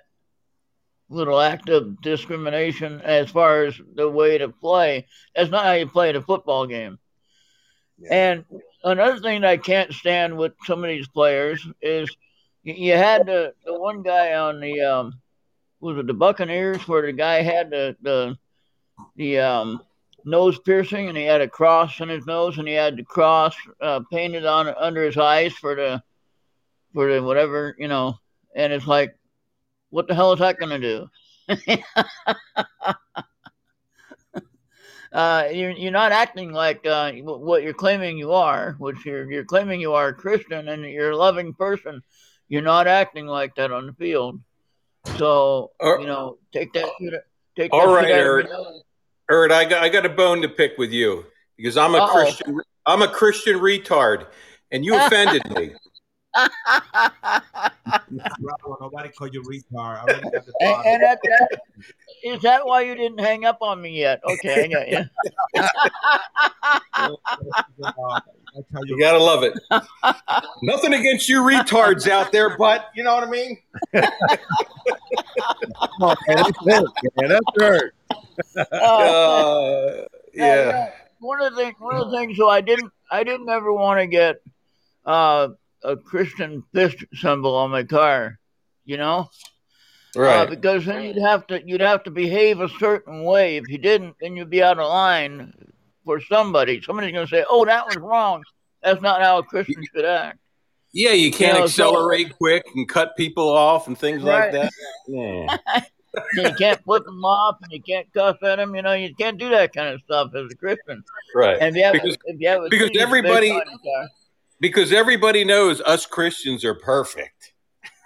little 1.09 1.39
act 1.39 1.69
of 1.69 2.01
discrimination 2.01 3.01
as 3.01 3.29
far 3.29 3.63
as 3.65 3.79
the 3.95 4.09
way 4.09 4.37
to 4.37 4.49
play. 4.49 5.07
That's 5.35 5.51
not 5.51 5.65
how 5.65 5.73
you 5.73 5.87
play 5.87 6.13
a 6.13 6.21
football 6.21 6.65
game. 6.65 6.99
And 8.09 8.45
another 8.83 9.19
thing 9.19 9.43
I 9.43 9.57
can't 9.57 9.93
stand 9.93 10.37
with 10.37 10.53
some 10.65 10.83
of 10.83 10.89
these 10.89 11.07
players 11.07 11.65
is 11.81 12.09
you, 12.65 12.93
had 12.93 13.27
the, 13.27 13.53
the 13.65 13.79
one 13.79 14.01
guy 14.01 14.33
on 14.33 14.59
the 14.59 14.81
um 14.81 15.21
was 15.79 15.97
it 15.97 16.07
the 16.07 16.13
Buccaneers 16.13 16.87
where 16.87 17.05
the 17.05 17.13
guy 17.13 17.41
had 17.41 17.69
the 17.69 17.95
the 18.01 18.37
the 19.15 19.39
um 19.39 19.81
nose 20.25 20.57
piercing 20.59 21.07
and 21.07 21.17
he 21.17 21.23
had 21.23 21.41
a 21.41 21.47
cross 21.47 21.99
in 22.01 22.09
his 22.09 22.25
nose 22.25 22.57
and 22.57 22.67
he 22.67 22.73
had 22.73 22.97
the 22.97 23.03
cross 23.03 23.55
uh, 23.81 23.99
painted 24.11 24.45
on 24.45 24.67
under 24.67 25.05
his 25.05 25.17
eyes 25.17 25.53
for 25.53 25.75
the 25.75 26.01
for 26.93 27.13
the 27.13 27.21
whatever 27.21 27.75
you 27.77 27.87
know 27.87 28.15
and 28.55 28.73
it's 28.73 28.87
like 28.87 29.15
what 29.91 30.07
the 30.07 30.15
hell 30.15 30.33
is 30.33 30.39
that 30.39 30.59
going 30.59 30.81
to 30.81 31.07
do? 31.47 31.77
Uh, 35.13 35.47
you're, 35.53 35.71
you're 35.71 35.93
not 35.93 36.11
acting 36.11 36.51
like 36.51 36.85
uh, 36.85 37.09
what 37.13 37.63
you're 37.63 37.73
claiming 37.73 38.17
you 38.17 38.33
are 38.33 38.75
which 38.79 38.97
you're, 39.05 39.31
you're 39.31 39.45
claiming 39.45 39.79
you 39.79 39.93
are 39.93 40.09
a 40.09 40.13
christian 40.13 40.67
and 40.67 40.83
you're 40.83 41.11
a 41.11 41.15
loving 41.15 41.53
person 41.53 42.01
you're 42.47 42.61
not 42.61 42.87
acting 42.87 43.25
like 43.27 43.55
that 43.55 43.71
on 43.71 43.87
the 43.87 43.93
field 43.93 44.39
so 45.17 45.71
Or- 45.79 45.99
you 45.99 46.05
know 46.07 46.37
take 46.51 46.73
that 46.73 46.89
shit, 46.99 47.13
take 47.55 47.71
All 47.73 47.87
that 47.87 47.93
right, 47.93 48.05
shit 48.07 48.15
Eric. 48.15 48.47
Erd, 49.29 49.51
I 49.51 49.65
got 49.65 49.83
I 49.83 49.89
got 49.89 50.05
a 50.05 50.09
bone 50.09 50.41
to 50.43 50.49
pick 50.49 50.77
with 50.77 50.91
you 50.91 51.25
because 51.57 51.77
I'm 51.77 51.95
a 51.95 51.99
Uh-oh. 51.99 52.11
Christian. 52.13 52.61
I'm 52.85 53.01
a 53.01 53.07
Christian 53.07 53.57
retard, 53.59 54.27
and 54.71 54.85
you 54.85 54.95
offended 54.95 55.41
me. 55.55 55.73
Bravo, 56.35 56.51
nobody 58.79 59.09
called 59.09 59.33
you 59.33 59.41
retard. 59.41 60.01
I 60.01 60.05
the 60.05 60.13
And, 60.59 60.61
bottom. 60.71 60.91
and 60.93 61.01
that, 61.03 61.19
that, 61.23 61.59
is 62.23 62.41
that 62.43 62.65
why 62.67 62.81
you 62.81 62.93
didn't 62.93 63.19
hang 63.19 63.45
up 63.45 63.57
on 63.61 63.81
me 63.81 63.97
yet? 63.99 64.21
Okay, 64.23 64.65
I 64.65 64.67
got 64.67 64.87
you. 68.55 68.63
That's 68.71 68.73
how 68.73 68.81
You 68.85 68.99
gotta 68.99 69.17
love 69.17 69.43
it. 69.43 69.53
Nothing 70.63 70.93
against 70.93 71.27
you 71.29 71.41
retards 71.41 72.07
out 72.09 72.31
there, 72.31 72.57
but 72.57 72.87
you 72.95 73.03
know 73.03 73.13
what 73.15 73.23
I 73.27 73.29
mean. 73.29 73.57
Come 73.93 74.09
on, 76.01 76.15
man, 76.27 76.37
that's 76.37 76.51
hurt, 76.65 76.85
man. 77.21 77.29
That's 77.29 77.45
hurt. 77.59 77.95
Oh, 78.71 80.03
Uh, 80.03 80.05
yeah. 80.33 80.89
one 81.19 81.41
of 81.41 81.55
the 81.55 81.61
things, 81.61 81.75
one 81.79 81.95
of 81.95 82.09
the 82.11 82.17
things. 82.17 82.37
So 82.37 82.49
I 82.49 82.61
didn't, 82.61 82.91
I 83.11 83.23
didn't 83.23 83.49
ever 83.49 83.71
want 83.73 83.99
to 83.99 84.07
get 84.07 84.41
uh, 85.05 85.49
a 85.83 85.95
Christian 85.97 86.63
fist 86.73 86.97
symbol 87.13 87.55
on 87.55 87.71
my 87.71 87.83
car. 87.83 88.39
You 88.85 88.97
know, 88.97 89.29
uh, 90.15 90.19
Right. 90.19 90.49
because 90.49 90.85
then 90.85 91.03
you'd 91.03 91.17
have 91.17 91.47
to, 91.47 91.61
you'd 91.65 91.81
have 91.81 92.03
to 92.03 92.11
behave 92.11 92.59
a 92.61 92.69
certain 92.69 93.23
way. 93.23 93.57
If 93.57 93.67
you 93.67 93.77
didn't, 93.79 94.15
then 94.21 94.35
you'd 94.35 94.49
be 94.51 94.61
out 94.61 94.77
of 94.79 94.87
line 94.87 95.53
for 96.05 96.21
somebody. 96.21 96.81
Somebody's 96.81 97.11
going 97.11 97.27
to 97.27 97.29
say, 97.29 97.43
"Oh, 97.49 97.65
that 97.65 97.85
was 97.85 97.97
wrong." 97.97 98.43
That's 98.83 99.01
not 99.01 99.21
how 99.21 99.39
a 99.39 99.43
Christian 99.43 99.83
should 99.93 100.05
act. 100.05 100.37
Yeah, 100.93 101.11
you 101.11 101.31
can't 101.31 101.55
You 101.55 101.59
know, 101.61 101.67
so- 101.67 101.83
accelerate 101.89 102.33
quick 102.37 102.63
and 102.75 102.87
cut 102.87 103.17
people 103.17 103.49
off 103.49 103.87
and 103.87 103.97
things 103.97 104.23
Right. 104.23 104.53
like 104.53 104.71
that. 104.71 104.71
Yeah. 105.07 105.81
you 106.43 106.53
can't 106.57 106.81
flip 106.85 107.03
them 107.03 107.25
off, 107.25 107.57
and 107.63 107.71
you 107.73 107.81
can't 107.81 108.07
cuss 108.13 108.37
at 108.43 108.57
them. 108.57 108.75
You 108.75 108.81
know, 108.83 108.93
you 108.93 109.13
can't 109.15 109.37
do 109.37 109.49
that 109.49 109.73
kind 109.73 109.89
of 109.93 109.99
stuff 110.05 110.31
as 110.35 110.49
a 110.51 110.55
Christian. 110.55 111.03
Right. 111.35 111.57
And 111.59 111.75
if 111.75 111.79
you 111.79 111.83
have, 111.83 111.93
Because- 111.93 112.17
if 112.25 112.39
you 112.39 112.47
have 112.47 112.63
a 112.63 112.69
because 112.69 112.91
everybody- 112.97 113.49
face 113.49 113.59
on 113.61 113.67
your 113.71 113.79
car- 113.79 114.09
Because 114.61 114.93
everybody 114.93 115.43
knows 115.43 115.81
us 115.81 116.05
Christians 116.05 116.63
are 116.63 116.75
perfect. 116.75 117.51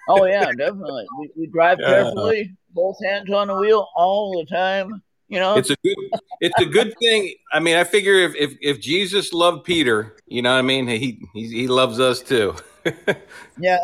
Oh 0.08 0.26
yeah, 0.26 0.46
definitely. 0.58 1.06
We, 1.20 1.30
we 1.38 1.48
drive 1.48 1.78
carefully, 1.86 2.56
both 2.72 2.96
hands 3.06 3.30
on 3.32 3.50
the 3.50 3.56
wheel 3.56 3.88
all 3.96 4.32
the 4.40 4.46
time. 4.48 5.04
You 5.30 5.40
know, 5.40 5.56
It's 5.56 5.70
a 5.70 5.76
good 5.84 5.96
it's 6.42 6.60
a 6.60 6.66
good 6.66 6.94
thing. 7.00 7.36
I 7.54 7.60
mean, 7.60 7.78
I 7.78 7.84
figure 7.84 8.16
if 8.16 8.36
if, 8.36 8.58
if 8.62 8.82
Jesus 8.82 9.32
loved 9.32 9.64
Peter, 9.64 10.18
you 10.26 10.42
know 10.42 10.52
what 10.52 10.60
I 10.60 10.64
mean? 10.64 10.88
He 10.88 11.22
he, 11.34 11.48
he 11.48 11.68
loves 11.68 12.00
us 12.00 12.22
too. 12.22 12.56
yeah. 13.60 13.78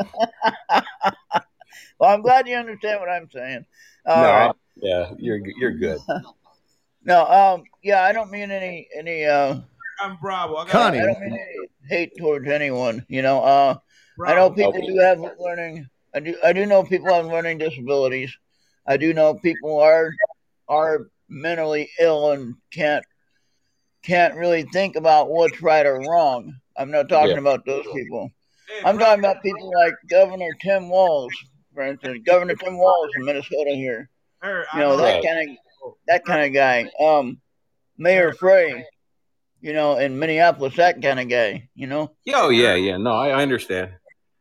well, 1.99 2.09
I'm 2.09 2.23
glad 2.23 2.47
you 2.47 2.55
understand 2.55 2.99
what 2.99 3.09
I'm 3.09 3.29
saying. 3.29 3.63
All 4.07 4.21
no, 4.23 4.29
right. 4.31 4.55
yeah, 4.75 5.11
you're 5.17 5.39
you're 5.57 5.77
good. 5.77 5.99
No, 7.07 7.23
um, 7.27 7.65
yeah, 7.83 8.01
I 8.01 8.13
don't 8.13 8.31
mean 8.31 8.49
any 8.49 8.87
any 8.97 9.25
uh, 9.25 9.57
I'm 10.01 10.17
Bravo. 10.17 10.55
I 10.55 10.63
got 10.63 10.71
Connie. 10.71 10.97
I 10.97 11.05
don't 11.05 11.21
mean 11.21 11.33
any 11.33 11.67
hate 11.87 12.17
towards 12.17 12.47
anyone. 12.47 13.05
You 13.07 13.21
know, 13.21 13.43
uh, 13.43 13.77
Bravo. 14.17 14.31
I 14.31 14.35
know 14.35 14.49
people 14.49 14.87
do 14.87 14.97
have 14.97 15.19
learning. 15.39 15.87
I 16.15 16.19
do. 16.19 16.35
I 16.43 16.51
do 16.51 16.65
know 16.65 16.81
people 16.83 17.13
have 17.13 17.27
learning 17.27 17.59
disabilities. 17.59 18.35
I 18.87 18.97
do 18.97 19.13
know 19.13 19.35
people 19.35 19.79
are 19.79 20.09
are 20.67 21.11
mentally 21.29 21.89
ill 21.99 22.31
and 22.31 22.55
can't 22.71 23.03
can't 24.03 24.35
really 24.35 24.63
think 24.71 24.95
about 24.95 25.29
what's 25.29 25.61
right 25.61 25.85
or 25.85 25.99
wrong. 25.99 26.53
I'm 26.77 26.91
not 26.91 27.09
talking 27.09 27.31
Yeah. 27.31 27.39
about 27.39 27.65
those 27.65 27.85
people. 27.93 28.29
I'm 28.83 28.99
talking 28.99 29.19
about 29.19 29.41
people 29.41 29.71
like 29.73 29.93
Governor 30.09 30.51
Tim 30.61 30.89
Walz, 30.89 31.33
for 31.73 31.83
instance. 31.83 32.21
Governor 32.25 32.55
Tim 32.55 32.77
Walz 32.77 33.11
in 33.15 33.25
Minnesota 33.25 33.71
here. 33.71 34.09
You 34.43 34.49
know 34.49 34.65
know 34.75 34.97
that 34.97 35.23
kind 35.23 35.49
of 35.49 35.93
that 36.07 36.25
kind 36.25 36.45
of 36.45 36.53
guy. 36.53 36.89
Um, 37.03 37.41
Mayor 37.97 38.33
Frey, 38.33 38.85
you 39.61 39.73
know, 39.73 39.97
in 39.97 40.19
Minneapolis, 40.19 40.75
that 40.75 41.01
kind 41.01 41.19
of 41.19 41.29
guy. 41.29 41.69
You 41.73 41.87
know. 41.87 42.15
Oh 42.33 42.49
yeah, 42.49 42.75
yeah. 42.75 42.97
No, 42.97 43.13
I, 43.13 43.29
I 43.29 43.41
understand. 43.41 43.91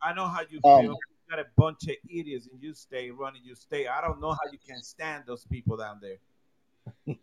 I 0.03 0.13
know 0.13 0.27
how 0.27 0.43
you 0.51 0.61
Um, 0.65 0.83
feel. 0.83 0.91
You 0.93 0.99
got 1.31 1.39
a 1.39 1.47
bunch 1.57 1.85
of 1.89 1.97
idiots 2.11 2.49
in 2.53 2.61
your 2.61 2.75
state 2.75 3.15
running 3.17 3.41
your 3.45 3.57
state. 3.57 3.89
I 3.89 4.03
don't 4.03 4.21
know 4.21 4.33
how 4.33 4.51
you 4.53 4.59
can 4.59 4.83
stand 4.83 5.25
those 5.27 5.47
people 5.47 5.77
down 5.79 5.99
there. 6.03 6.17
That's 7.07 7.17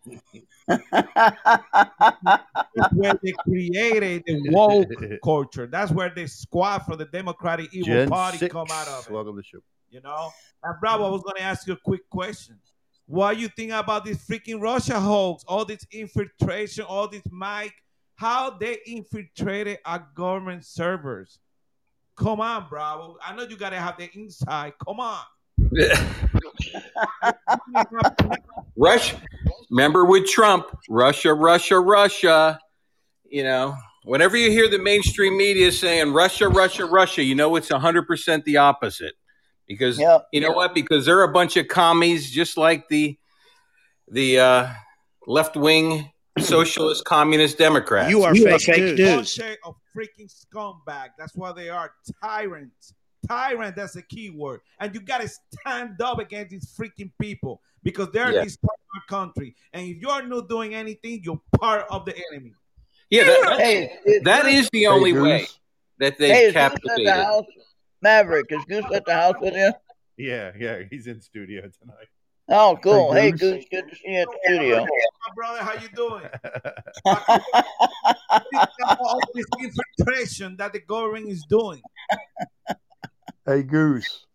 where 2.94 3.20
they 3.22 3.32
created 3.44 4.24
the 4.26 4.50
woke 4.52 4.90
culture. 5.24 5.68
That's 5.68 5.92
where 5.92 6.10
the 6.10 6.28
squad 6.28 6.80
from 6.80 6.98
the 6.98 7.06
Democratic 7.06 7.74
Evil 7.74 7.88
Gen 7.88 8.10
Party 8.10 8.38
six. 8.38 8.52
come 8.52 8.68
out 8.72 8.88
of 8.88 9.08
it. 9.08 9.14
Welcome 9.14 9.36
to 9.36 9.38
the 9.38 9.44
show. 9.44 9.60
You 9.90 10.02
know? 10.02 10.32
And 10.64 10.80
Bravo, 10.80 11.06
I 11.06 11.10
was 11.10 11.24
gonna 11.24 11.46
ask 11.46 11.68
you 11.68 11.74
a 11.74 11.80
quick 11.84 12.10
question. 12.10 12.60
What 13.06 13.38
you 13.38 13.50
think 13.50 13.72
about 13.72 14.06
this 14.06 14.18
freaking 14.26 14.62
Russia 14.62 15.00
hoax? 15.00 15.44
All 15.48 15.66
this 15.66 15.86
infiltration, 15.92 16.86
all 16.86 17.08
this 17.08 17.24
mic, 17.32 17.74
how 18.16 18.52
they 18.52 18.78
infiltrated 18.86 19.80
our 19.86 20.08
government 20.16 20.66
servers. 20.66 21.40
Come 22.16 22.40
on, 22.40 22.68
Bravo. 22.70 23.18
I 23.26 23.36
know 23.36 23.44
you 23.44 23.58
gotta 23.58 23.80
have 23.80 23.98
the 23.98 24.10
inside. 24.14 24.74
Come 24.86 25.00
on. 25.00 25.24
Rush. 28.78 29.16
Remember 29.70 30.06
with 30.06 30.28
Trump, 30.28 30.66
Russia, 30.90 31.34
Russia, 31.34 31.80
Russia. 31.80 32.60
You 33.30 33.44
know, 33.44 33.76
whenever 34.04 34.36
you 34.38 34.52
hear 34.52 34.70
the 34.70 34.80
mainstream 34.80 35.38
media 35.38 35.72
saying 35.72 36.14
Russia, 36.14 36.50
Russia, 36.50 36.86
Russia, 36.86 37.24
you 37.24 37.36
know 37.36 37.56
it's 37.56 37.70
100% 37.70 38.44
the 38.44 38.58
opposite. 38.58 39.14
Because 39.68 39.98
Yeah. 39.98 40.20
you 40.34 40.42
know 40.42 40.52
what? 40.52 40.74
Because 40.76 41.06
they're 41.06 41.24
a 41.24 41.32
bunch 41.32 41.56
of 41.56 41.68
commies, 41.68 42.30
just 42.30 42.58
like 42.58 42.90
the 42.90 43.18
the 44.10 44.40
uh, 44.40 44.68
left 45.26 45.56
wing 45.56 46.12
socialist 46.40 47.06
communist 47.06 47.58
Democrats. 47.58 48.10
You 48.10 48.24
are 48.24 48.36
fake, 48.36 48.98
news. 48.98 49.38
bunch 49.38 49.58
of 49.64 49.76
freaking 49.96 50.30
scumbag. 50.30 51.10
That's 51.18 51.36
why 51.36 51.54
they 51.54 51.70
are. 51.70 51.94
Tyrants. 52.22 52.94
Tyrant, 53.28 53.76
that's 53.76 53.96
a 53.96 54.02
key 54.02 54.30
word. 54.30 54.62
And 54.80 54.94
you 54.94 55.02
gotta 55.02 55.28
stand 55.28 56.02
up 56.02 56.20
against 56.20 56.52
these 56.52 56.74
freaking 56.76 57.12
people 57.20 57.62
because 57.84 58.10
they're 58.12 58.34
Yeah. 58.34 58.44
destroying 58.44 58.70
our 58.96 59.02
country. 59.08 59.56
And 59.74 59.88
if 59.88 59.98
you're 59.98 60.26
not 60.28 60.48
doing 60.50 60.74
anything, 60.76 61.22
you're 61.24 61.42
part 61.60 61.86
of 61.90 62.06
the 62.06 62.16
enemy. 62.32 62.54
yeah, 63.10 63.24
that, 63.26 63.60
Hey, 63.60 64.00
is 64.06 64.24
that 64.24 64.44
Goose- 64.44 64.54
is 64.66 64.70
the 64.72 64.88
only 64.88 65.14
way 65.14 65.48
that 66.00 66.18
they 66.18 66.30
Hey, 66.30 66.44
is 66.46 66.54
Goose 66.54 66.62
at 66.64 66.82
the 67.04 67.12
house? 67.14 67.46
Maverick, 68.02 68.52
is 68.52 68.66
Goose 68.66 68.86
at 68.94 69.06
the 69.06 69.14
house 69.14 69.36
with 69.40 69.54
you? 69.56 69.72
Yeah, 70.18 70.52
yeah, 70.58 70.84
he's 70.90 71.08
in 71.08 71.22
studio 71.22 71.70
tonight. 71.82 72.08
Oh, 72.50 72.78
cool. 72.84 73.14
Hey, 73.14 73.22
Hey, 73.22 73.32
Goose. 73.32 73.40
Goose, 73.40 73.66
good 73.72 73.90
to 73.90 73.96
see 73.96 74.02
you 74.12 74.20
at 74.20 74.28
the 74.28 74.38
studio. 74.46 74.78
My 74.82 75.34
brother, 75.36 75.64
how 75.64 75.74
you 75.74 75.88
doing? 75.96 76.26
All 79.00 79.20
this 79.34 79.46
infiltration 79.60 80.58
that 80.58 80.74
the 80.74 80.80
government 80.80 81.30
is 81.30 81.44
doing. 81.50 81.82
Hey, 83.46 83.64
Goose, 83.64 84.28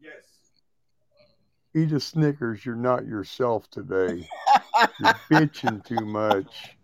Yes. 0.00 0.24
eat 1.74 1.92
a 1.92 2.00
Snickers. 2.00 2.66
You're 2.66 2.74
not 2.74 3.06
yourself 3.06 3.70
today. 3.70 4.28
You're 4.98 5.20
bitching 5.30 5.84
too 5.84 6.04
much. 6.04 6.76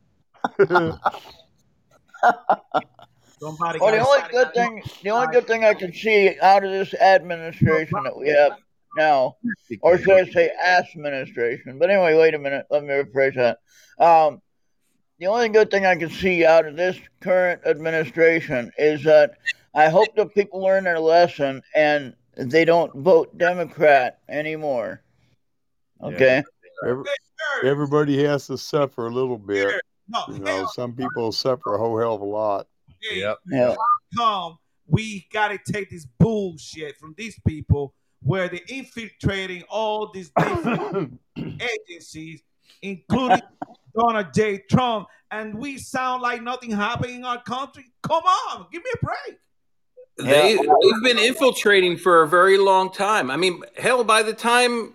Somebody 3.41 3.81
Well, 3.81 3.91
the 3.91 3.99
only 3.99 4.23
good 4.31 4.55
thing, 4.55 4.83
the 5.03 5.11
only 5.11 5.27
good 5.29 5.49
thing 5.49 5.65
I 5.65 5.75
can 5.75 5.93
see 5.93 6.39
out 6.41 6.65
of 6.65 6.71
this 6.71 6.95
administration 6.95 8.05
that 8.05 8.17
we 8.17 8.29
have 8.29 8.53
now, 8.97 9.37
or 9.81 9.99
should 9.99 10.29
I 10.29 10.31
say 10.31 10.51
administration? 10.65 11.81
But 11.81 11.91
anyway, 11.91 12.15
wait 12.17 12.35
a 12.35 12.39
minute. 12.39 12.67
Let 12.71 12.85
me 12.85 12.91
rephrase 12.91 13.35
that. 13.35 13.59
Um, 13.99 14.41
the 15.19 15.27
only 15.27 15.49
good 15.49 15.73
thing 15.73 15.85
I 15.87 15.97
can 15.97 16.11
see 16.11 16.47
out 16.47 16.67
of 16.67 16.77
this 16.77 16.97
current 17.21 17.63
administration 17.67 18.71
is 18.79 19.03
that 19.05 19.33
I 19.75 19.89
hope 19.89 20.15
that 20.17 20.35
people 20.35 20.61
learn 20.61 20.85
their 20.85 21.01
lesson 21.01 21.63
and 21.75 22.15
they 22.37 22.65
don't 22.65 22.95
vote 22.95 23.37
Democrat 23.39 24.21
anymore. 24.29 25.03
Okay. 26.03 26.43
Every, 26.87 27.05
everybody 27.65 28.23
has 28.25 28.47
to 28.49 28.59
suffer 28.59 29.07
a 29.07 29.11
little 29.11 29.39
bit. 29.39 29.75
No, 30.09 30.25
You 30.29 30.39
know, 30.39 30.67
some 30.75 30.93
people 30.93 31.33
suffer 31.33 31.75
a 31.75 31.79
whole 31.79 31.99
hell 31.99 32.15
of 32.15 32.21
a 32.21 32.25
lot. 32.25 32.67
hey, 33.03 33.21
Yep. 33.21 33.77
Come, 34.17 34.59
we 34.87 35.27
gotta 35.33 35.59
take 35.59 35.91
this 35.91 36.07
bullshit 36.19 36.97
from 36.99 37.15
these 37.17 37.39
people 37.47 37.95
where 38.23 38.49
they're 38.49 38.61
infiltrating 38.69 39.63
all 39.69 40.11
these 40.13 40.31
different 40.39 41.19
agencies, 41.89 42.43
including 42.83 43.41
Donald 43.97 44.33
J. 44.35 44.63
Trump, 44.71 45.09
and 45.31 45.55
we 45.55 45.79
sound 45.79 46.23
like 46.23 46.43
nothing 46.43 46.71
happened 46.71 47.13
in 47.13 47.25
our 47.25 47.43
country. 47.43 47.85
Come 48.03 48.23
on, 48.25 48.67
give 48.73 48.83
me 48.83 48.91
a 48.95 49.05
break. 49.05 49.39
They 50.17 50.57
they've 50.57 51.03
been 51.03 51.19
infiltrating 51.19 51.97
for 51.97 52.23
a 52.23 52.29
very 52.29 52.57
long 52.59 52.93
time. 52.93 53.31
I 53.31 53.37
mean, 53.37 53.63
hell, 53.77 54.05
by 54.05 54.23
the 54.23 54.33
time 54.33 54.95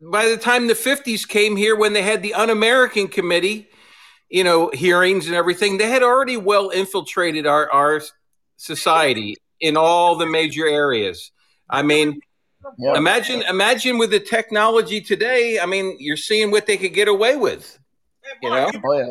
by 0.00 0.28
the 0.28 0.36
time 0.36 0.66
the 0.66 0.74
fifties 0.74 1.26
came 1.26 1.56
here, 1.56 1.76
when 1.76 1.92
they 1.92 2.02
had 2.02 2.22
the 2.22 2.34
Un-American 2.34 3.08
Committee, 3.08 3.68
you 4.30 4.44
know, 4.44 4.70
hearings 4.72 5.26
and 5.26 5.34
everything, 5.34 5.76
they 5.78 5.88
had 5.88 6.02
already 6.02 6.36
well 6.38 6.70
infiltrated 6.70 7.46
our 7.46 7.70
our 7.70 8.00
society 8.56 9.36
in 9.60 9.76
all 9.76 10.16
the 10.16 10.26
major 10.26 10.66
areas. 10.66 11.32
I 11.68 11.82
mean, 11.82 12.20
Yeah. 12.78 12.96
imagine 12.96 13.42
imagine 13.42 13.98
with 13.98 14.10
the 14.10 14.20
technology 14.20 15.00
today. 15.02 15.58
I 15.60 15.66
mean, 15.66 15.96
you're 15.98 16.16
seeing 16.16 16.50
what 16.50 16.64
they 16.66 16.78
could 16.78 16.94
get 16.94 17.08
away 17.08 17.36
with. 17.36 17.78
Hey, 18.24 18.30
You 18.42 18.50
know? 18.50 18.70
Oh 18.74 18.92
yeah. 18.98 19.04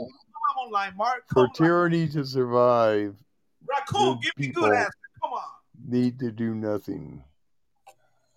online, 0.66 0.94
Mark. 0.98 1.24
For 1.32 1.48
tyranny 1.56 2.08
to 2.10 2.26
survive, 2.26 3.16
Raccoon, 3.70 4.16
good 4.16 4.22
give 4.24 4.32
me 4.38 4.48
people- 4.48 4.64
good 4.64 4.74
answer 4.74 4.92
need 5.88 6.20
to 6.20 6.32
do 6.32 6.56
nothing. 6.56 7.24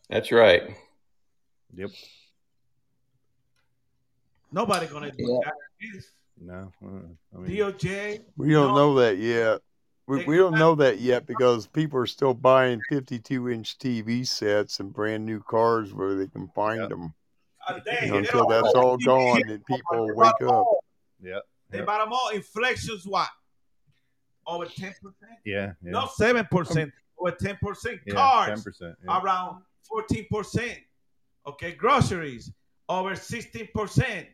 That's 0.09 0.32
right. 0.32 0.62
Yep. 1.74 1.90
Nobody 4.51 4.86
gonna 4.86 5.11
do 5.11 5.24
yeah. 5.24 5.38
that. 5.44 6.03
No, 6.40 6.72
uh-uh. 6.82 7.36
I 7.36 7.40
mean, 7.40 7.57
DOJ. 7.57 8.20
We 8.36 8.53
don't 8.53 8.68
no. 8.68 8.76
know 8.76 8.94
that 8.94 9.18
yet. 9.18 9.61
We, 10.07 10.24
we 10.24 10.36
don't 10.38 10.55
know 10.55 10.74
that 10.76 11.01
yet 11.01 11.26
because 11.26 11.66
people 11.66 11.99
are 11.99 12.07
still 12.07 12.32
buying 12.32 12.80
52 12.88 13.51
inch 13.51 13.78
TV 13.78 14.26
sets 14.26 14.80
and 14.80 14.92
brand 14.92 15.26
new 15.26 15.40
cars 15.40 15.92
where 15.92 16.14
they 16.14 16.26
can 16.26 16.49
find 16.55 16.80
yep. 16.80 16.88
them. 16.88 17.14
Uh, 17.68 17.78
you 18.01 18.09
know, 18.09 18.16
until 18.16 18.46
that's 18.46 18.72
all 18.74 18.96
gone, 18.96 19.42
and 19.51 19.64
people 19.66 20.09
wake 20.14 20.32
up. 20.46 20.64
Yeah. 21.22 21.40
They 21.68 21.82
bought 21.82 22.03
them 22.03 22.12
all. 22.12 22.30
Inflation's 22.32 23.05
what? 23.05 23.28
Over 24.46 24.64
10%? 24.64 24.94
Yeah. 25.44 25.72
yeah. 25.82 25.90
No, 25.90 26.07
7% 26.07 26.90
with 27.20 27.38
10%. 27.38 28.00
Yeah, 28.06 28.14
cars 28.14 28.64
10%, 28.64 28.94
yeah. 29.04 29.20
around 29.20 29.62
14%. 29.90 30.76
Okay, 31.46 31.72
groceries 31.72 32.52
over 32.88 33.12
16%. 33.12 34.26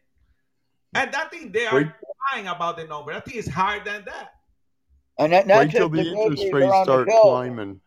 And 0.96 1.14
I 1.14 1.24
think 1.26 1.52
they 1.52 1.66
are 1.66 1.76
Wait. 1.76 1.88
lying 2.32 2.46
about 2.48 2.76
the 2.76 2.84
number. 2.84 3.12
I 3.12 3.20
think 3.20 3.36
it's 3.36 3.48
higher 3.48 3.82
than 3.84 4.04
that. 4.06 4.30
And 5.18 5.32
that, 5.32 5.46
Wait 5.46 5.70
till 5.70 5.88
the 5.88 6.00
interest 6.00 6.52
rates 6.52 6.74
start 6.82 7.08
climbing. 7.08 7.80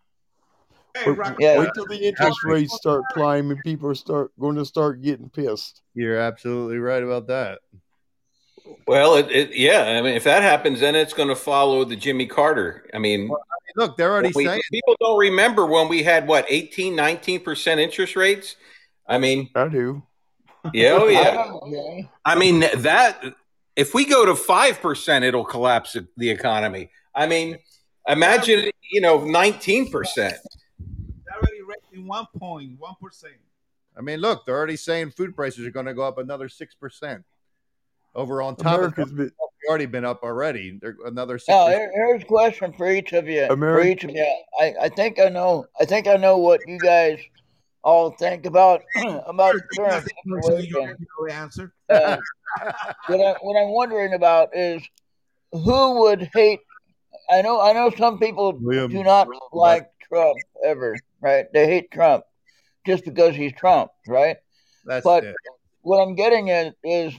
Hey, 0.95 1.11
wait, 1.11 1.33
yeah. 1.39 1.59
wait 1.59 1.69
till 1.75 1.85
the 1.85 2.07
interest 2.07 2.43
rates 2.43 2.75
start 2.75 3.03
climbing. 3.13 3.59
People 3.63 3.89
are 3.89 3.95
start 3.95 4.31
going 4.39 4.55
to 4.55 4.65
start 4.65 5.01
getting 5.01 5.29
pissed. 5.29 5.81
You're 5.93 6.17
absolutely 6.17 6.77
right 6.77 7.03
about 7.03 7.27
that. 7.27 7.59
Well, 8.87 9.15
it, 9.15 9.31
it 9.31 9.55
yeah. 9.55 9.83
I 9.83 10.01
mean, 10.01 10.15
if 10.15 10.23
that 10.23 10.43
happens, 10.43 10.79
then 10.79 10.95
it's 10.95 11.13
going 11.13 11.29
to 11.29 11.35
follow 11.35 11.83
the 11.83 11.95
Jimmy 11.95 12.25
Carter. 12.25 12.89
I 12.93 12.99
mean, 12.99 13.29
Look, 13.75 13.95
they're 13.95 14.11
already 14.11 14.31
we- 14.33 14.45
saying 14.45 14.61
people 14.71 14.95
don't 14.99 15.19
remember 15.19 15.65
when 15.65 15.87
we 15.87 16.01
had 16.03 16.27
what 16.27 16.45
18, 16.49 16.95
19 16.95 17.41
percent 17.41 17.79
interest 17.79 18.15
rates. 18.15 18.55
I 19.07 19.17
mean, 19.19 19.49
I 19.55 19.67
do. 19.67 20.03
yeah, 20.73 20.97
oh 20.99 21.07
yeah. 21.07 21.41
remember, 21.63 22.09
I 22.25 22.35
mean 22.35 22.59
that 22.59 23.23
if 23.75 23.93
we 23.93 24.05
go 24.05 24.25
to 24.25 24.35
five 24.35 24.81
percent, 24.81 25.23
it'll 25.23 25.45
collapse 25.45 25.95
the 26.17 26.29
economy. 26.29 26.89
I 27.13 27.27
mean, 27.27 27.57
imagine 28.07 28.71
you 28.91 29.01
know 29.01 29.23
nineteen 29.23 29.91
percent. 29.91 30.37
Already 31.31 31.61
raising 31.61 32.07
one 32.07 32.25
point 32.37 32.71
one 32.79 32.95
percent. 33.01 33.33
I 33.95 34.01
mean, 34.01 34.19
look, 34.19 34.45
they're 34.45 34.57
already 34.57 34.75
saying 34.75 35.11
food 35.11 35.35
prices 35.35 35.65
are 35.65 35.71
going 35.71 35.85
to 35.85 35.93
go 35.93 36.03
up 36.03 36.17
another 36.17 36.49
six 36.49 36.73
percent. 36.75 37.23
Over 38.17 38.41
on 38.41 38.55
top 38.55 38.65
of 38.65 38.79
America's 38.79 39.11
been, 39.11 39.27
it's 39.27 39.69
already 39.69 39.85
been 39.85 40.03
up 40.03 40.23
already. 40.23 40.79
They're 40.81 40.97
another 41.05 41.37
six. 41.37 41.49
Now, 41.49 41.67
here, 41.67 41.91
here's 41.93 42.23
a 42.23 42.25
question 42.25 42.73
for 42.73 42.91
each 42.91 43.13
of 43.13 43.27
you. 43.29 43.45
For 43.47 43.83
each 43.83 44.03
of 44.03 44.09
you, 44.09 44.25
I, 44.59 44.73
I 44.81 44.89
think 44.89 45.19
I 45.19 45.29
know. 45.29 45.67
I 45.79 45.85
think 45.85 46.07
I 46.07 46.15
know 46.15 46.39
what 46.39 46.61
you 46.67 46.79
guys 46.79 47.19
all 47.83 48.09
think 48.09 48.47
about 48.47 48.81
about 48.95 49.53
the 49.53 49.61
current 49.75 50.07
You 50.25 50.41
situation. 50.41 50.97
know 50.99 51.27
the 51.27 51.33
answer. 51.33 51.73
Uh, 51.87 52.17
what, 53.05 53.21
I, 53.21 53.35
what 53.41 53.61
I'm 53.61 53.69
wondering 53.69 54.13
about 54.15 54.49
is 54.55 54.81
who 55.51 55.99
would 55.99 56.27
hate. 56.33 56.61
I 57.29 57.43
know. 57.43 57.61
I 57.61 57.73
know 57.73 57.91
some 57.95 58.17
people 58.17 58.57
William, 58.59 58.89
do 58.91 59.03
not 59.03 59.27
like 59.53 59.91
Trump 60.01 60.37
ever. 60.65 60.97
Right? 61.21 61.45
They 61.53 61.67
hate 61.67 61.91
Trump 61.91 62.23
just 62.83 63.05
because 63.05 63.35
he's 63.35 63.53
Trump. 63.53 63.91
Right? 64.07 64.37
That's 64.85 65.03
but- 65.03 65.23
it. 65.23 65.35
what 65.81 65.99
I'm 65.99 66.15
getting 66.15 66.49
at 66.49 66.73
is 66.83 67.13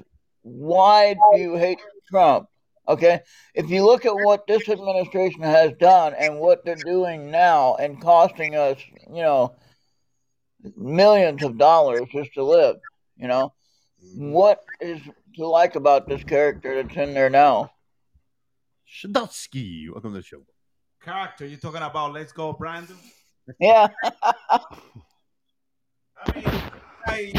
why 0.49 1.15
do 1.15 1.39
you 1.39 1.57
hate 1.57 1.79
Trump? 2.11 2.49
Okay, 2.89 3.21
if 3.55 3.69
you 3.69 3.85
look 3.85 4.07
at 4.07 4.15
what 4.15 4.47
this 4.47 4.67
administration 4.69 5.43
has 5.43 5.73
done 5.79 6.15
and 6.15 6.41
what 6.41 6.65
they're 6.65 6.75
doing 6.75 7.31
now 7.31 7.75
and 7.75 8.01
costing 8.01 8.55
us, 8.57 8.79
you 9.09 9.23
know, 9.23 9.57
millions 10.75 11.43
of 11.43 11.59
dollars 11.59 12.07
just 12.11 12.33
to 12.35 12.43
live, 12.43 12.77
you 13.17 13.29
know, 13.29 13.53
mm-hmm. 14.03 14.31
what 14.31 14.65
is 14.81 15.01
to 15.37 15.47
like 15.47 15.77
about 15.77 16.09
this 16.09 16.25
character 16.25 16.83
that's 16.83 16.97
in 16.97 17.13
there 17.13 17.29
now? 17.29 17.71
Shadowski, 18.91 19.91
welcome 19.91 20.13
to 20.13 20.21
the 20.21 20.25
show. 20.25 20.41
Character. 21.05 21.47
You're 21.47 21.59
talking 21.59 21.83
about 21.83 22.15
Let's 22.15 22.33
Go, 22.33 22.55
Brandon. 22.55 22.97
Yeah, 23.61 23.89
I 24.03 24.61
mean, 26.35 26.45
I, 27.07 27.33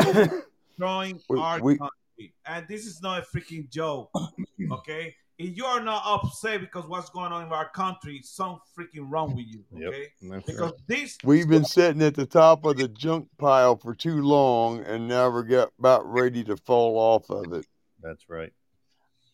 destroying 0.80 1.20
We- 1.28 1.38
our 1.38 1.60
we- 1.60 1.78
country, 2.20 2.34
and 2.46 2.66
this 2.68 2.86
is 2.86 3.02
not 3.02 3.22
a 3.22 3.36
freaking 3.36 3.68
joke. 3.70 4.10
Okay, 4.70 5.14
if 5.38 5.56
you 5.56 5.64
are 5.64 5.80
not 5.80 6.02
upset 6.04 6.60
because 6.60 6.84
what's 6.86 7.08
going 7.08 7.32
on 7.32 7.46
in 7.46 7.52
our 7.52 7.70
country, 7.70 8.20
something 8.22 8.60
freaking 8.78 9.10
wrong 9.10 9.34
with 9.34 9.46
you. 9.46 9.64
Okay, 9.74 10.08
That's 10.20 10.44
because 10.44 10.60
right. 10.60 10.72
this 10.86 11.16
we've 11.24 11.48
been 11.48 11.64
sitting 11.64 12.02
at 12.02 12.14
the 12.14 12.26
top 12.26 12.66
of 12.66 12.76
the 12.76 12.88
junk 12.88 13.26
pile 13.38 13.76
for 13.78 13.94
too 13.94 14.20
long, 14.22 14.84
and 14.84 15.08
now 15.08 15.30
we're 15.30 15.44
get 15.44 15.70
about 15.78 16.06
ready 16.06 16.44
to 16.44 16.58
fall 16.58 16.98
off 16.98 17.30
of 17.30 17.54
it. 17.54 17.66
That's 18.02 18.28
right. 18.28 18.52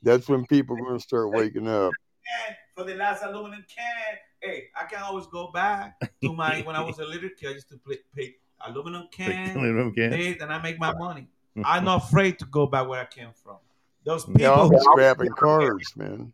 That's 0.03 0.29
when 0.29 0.47
people 0.47 0.77
are 0.77 0.85
going 0.85 0.99
to 0.99 1.03
start 1.03 1.33
waking 1.33 1.67
up. 1.67 1.93
can 2.25 2.57
for 2.77 2.85
the 2.85 2.95
last 2.95 3.25
aluminum 3.25 3.65
can. 3.69 4.17
Hey, 4.41 4.69
I 4.81 4.85
can 4.85 5.03
always 5.03 5.27
go 5.27 5.51
back 5.53 5.99
to 6.23 6.33
my 6.33 6.61
when 6.63 6.77
I 6.77 6.83
was 6.83 7.01
a 7.01 7.05
little 7.05 7.31
kid. 7.37 7.49
I 7.49 7.53
used 7.55 7.69
to 7.71 7.79
play, 7.79 7.99
pick 8.15 8.41
aluminum 8.65 9.09
can, 9.11 9.57
Aluminum 9.57 9.93
can. 9.93 10.13
and 10.13 10.53
I 10.53 10.63
make 10.63 10.79
my 10.79 10.95
money. 10.95 11.27
I'm 11.65 11.85
not 11.85 12.05
afraid 12.05 12.39
to 12.41 12.47
go 12.47 12.67
back 12.67 12.89
where 12.89 13.01
I 13.01 13.07
came 13.07 13.31
from. 13.43 13.57
Those 14.05 14.25
people. 14.25 14.41
Yeah, 14.41 14.53
I'll 14.53 14.71
be 14.71 14.79
scrapping 14.79 15.31
cars, 15.31 15.93
man. 15.97 16.33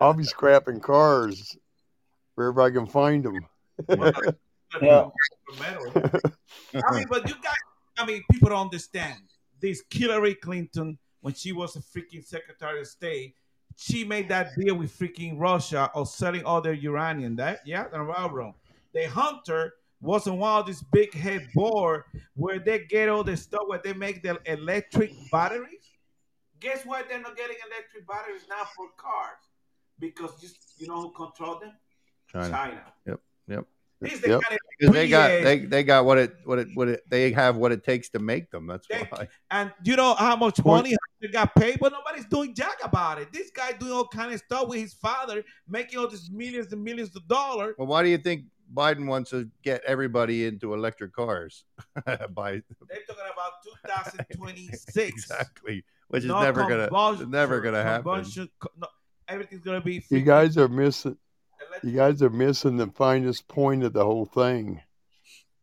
I'll 0.00 0.14
be 0.14 0.24
scrapping 0.24 0.80
cars 0.80 1.56
wherever 2.34 2.60
I 2.60 2.70
can 2.70 2.86
find 2.86 3.24
them. 3.24 3.46
Yeah. 4.80 5.08
I 5.60 6.94
mean, 6.94 7.06
but 7.10 7.28
you 7.28 7.34
guys, 7.42 7.56
I 7.98 8.06
mean, 8.06 8.22
people 8.30 8.50
don't 8.50 8.66
understand. 8.66 9.18
This 9.60 9.82
Hillary 9.90 10.36
Clinton, 10.36 10.96
when 11.22 11.34
she 11.34 11.50
was 11.50 11.74
a 11.74 11.80
freaking 11.80 12.24
Secretary 12.24 12.80
of 12.80 12.86
State, 12.86 13.34
she 13.76 14.04
made 14.04 14.28
that 14.28 14.50
deal 14.56 14.76
with 14.76 14.96
freaking 14.96 15.40
Russia 15.40 15.90
of 15.94 16.08
selling 16.08 16.44
all 16.44 16.60
their 16.60 16.72
uranium. 16.74 17.34
That 17.34 17.60
yeah, 17.66 17.88
the 17.88 18.00
railroad. 18.00 18.54
The 18.94 19.08
Hunter 19.08 19.72
wasn't 20.00 20.36
one 20.38 20.60
of 20.60 20.66
this 20.66 20.82
big 20.82 21.12
head 21.14 21.46
board 21.54 22.04
where 22.34 22.58
they 22.58 22.80
get 22.80 23.08
all 23.08 23.22
the 23.24 23.36
stuff 23.36 23.62
where 23.66 23.80
they 23.82 23.92
make 23.92 24.22
the 24.22 24.40
electric 24.46 25.12
batteries. 25.30 25.84
Guess 26.58 26.84
what? 26.86 27.08
They're 27.08 27.20
not 27.20 27.36
getting 27.36 27.56
electric 27.70 28.06
batteries 28.06 28.42
now 28.48 28.64
for 28.76 28.86
cars 28.96 29.38
because 29.98 30.40
just 30.40 30.56
you 30.78 30.86
know 30.88 31.00
who 31.02 31.10
control 31.12 31.58
them? 31.58 31.72
China. 32.30 32.48
China. 32.50 32.82
Yep, 33.06 33.20
yep. 33.48 33.64
This 34.00 34.12
is 34.14 34.20
the 34.22 34.28
Yep. 34.28 34.40
kind 34.42 34.52
of 34.54 34.58
Because 34.78 34.94
they 34.94 35.08
got 35.08 35.28
they 35.42 35.58
they 35.66 35.82
got 35.84 36.04
what 36.06 36.16
it 36.18 36.34
what 36.44 36.58
it 36.58 36.68
what 36.74 36.88
it 36.88 37.02
they 37.10 37.32
have 37.32 37.56
what 37.56 37.70
it 37.72 37.84
takes 37.84 38.08
to 38.10 38.18
make 38.18 38.50
them. 38.50 38.66
That's 38.66 38.86
They- 38.88 39.06
why. 39.10 39.28
And 39.50 39.72
you 39.84 39.96
know 39.96 40.14
how 40.14 40.36
much 40.36 40.62
money 40.64 40.96
they 41.20 41.28
got 41.28 41.54
paid, 41.54 41.78
but 41.80 41.92
nobody's 41.92 42.24
doing 42.26 42.54
jack 42.54 42.78
about 42.82 43.20
it. 43.20 43.30
This 43.32 43.50
guy 43.50 43.72
doing 43.72 43.92
all 43.92 44.06
kind 44.06 44.32
of 44.32 44.38
stuff 44.40 44.68
with 44.68 44.80
his 44.80 44.94
father, 44.94 45.44
making 45.68 45.98
all 45.98 46.08
these 46.08 46.30
millions 46.30 46.72
and 46.72 46.82
millions 46.82 47.14
of 47.14 47.26
dollars. 47.28 47.74
Well, 47.76 47.88
why 47.88 48.02
do 48.02 48.08
you 48.08 48.16
think 48.18 48.44
Biden 48.72 49.06
wants 49.06 49.30
to 49.30 49.48
get 49.62 49.82
everybody 49.86 50.46
into 50.46 50.74
electric 50.74 51.12
cars? 51.12 51.64
By 52.04 52.52
They're 52.52 52.62
talking 53.06 53.24
about 53.32 53.52
2026. 54.34 55.08
exactly. 55.08 55.84
which 56.08 56.22
is 56.24 56.28
no 56.28 56.40
never 56.42 56.62
gonna 56.68 57.26
never 57.26 57.60
gonna 57.60 57.82
happen. 57.82 58.04
convulsion, 58.04 58.48
no, 58.78 58.86
everything's 59.28 59.62
gonna 59.62 59.80
be. 59.80 60.02
You 60.10 60.22
guys 60.22 60.56
are 60.56 60.68
missing. 60.68 61.16
electric. 61.68 61.92
You 61.92 61.98
guys 61.98 62.22
are 62.22 62.30
missing 62.30 62.76
the 62.76 62.88
finest 62.88 63.48
point 63.48 63.84
of 63.84 63.92
the 63.92 64.04
whole 64.04 64.26
thing. 64.26 64.80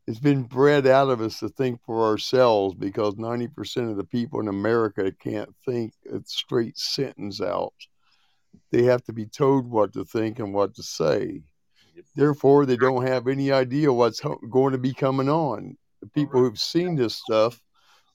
It's 0.06 0.20
been 0.20 0.44
bred 0.44 0.88
out 0.88 1.10
of 1.10 1.20
us 1.20 1.40
to 1.40 1.50
think 1.50 1.82
for 1.86 2.06
ourselves 2.06 2.76
because 2.76 3.16
90% 3.16 3.92
of 3.92 3.98
the 3.98 4.06
people 4.06 4.40
in 4.40 4.48
America 4.48 5.12
can't 5.12 5.54
think 5.66 5.92
a 6.10 6.22
straight 6.26 6.78
sentence 6.78 7.42
out. 7.42 7.74
They 8.72 8.84
have 8.84 9.04
to 9.04 9.14
be 9.14 9.26
told 9.26 9.70
what 9.70 9.92
to 9.94 10.06
think 10.06 10.40
and 10.40 10.54
what 10.54 10.76
to 10.76 10.84
say. 10.84 11.42
Therefore, 12.16 12.66
they 12.66 12.78
don't 12.78 13.06
have 13.06 13.28
any 13.28 13.52
idea 13.52 13.92
what's 13.92 14.20
ho- 14.20 14.40
going 14.50 14.74
to 14.74 14.78
be 14.78 14.94
coming 14.94 15.30
on. 15.30 15.78
The 16.02 16.08
people 16.08 16.40
who've 16.40 16.60
seen 16.60 16.96
this 16.96 17.16
stuff 17.16 17.62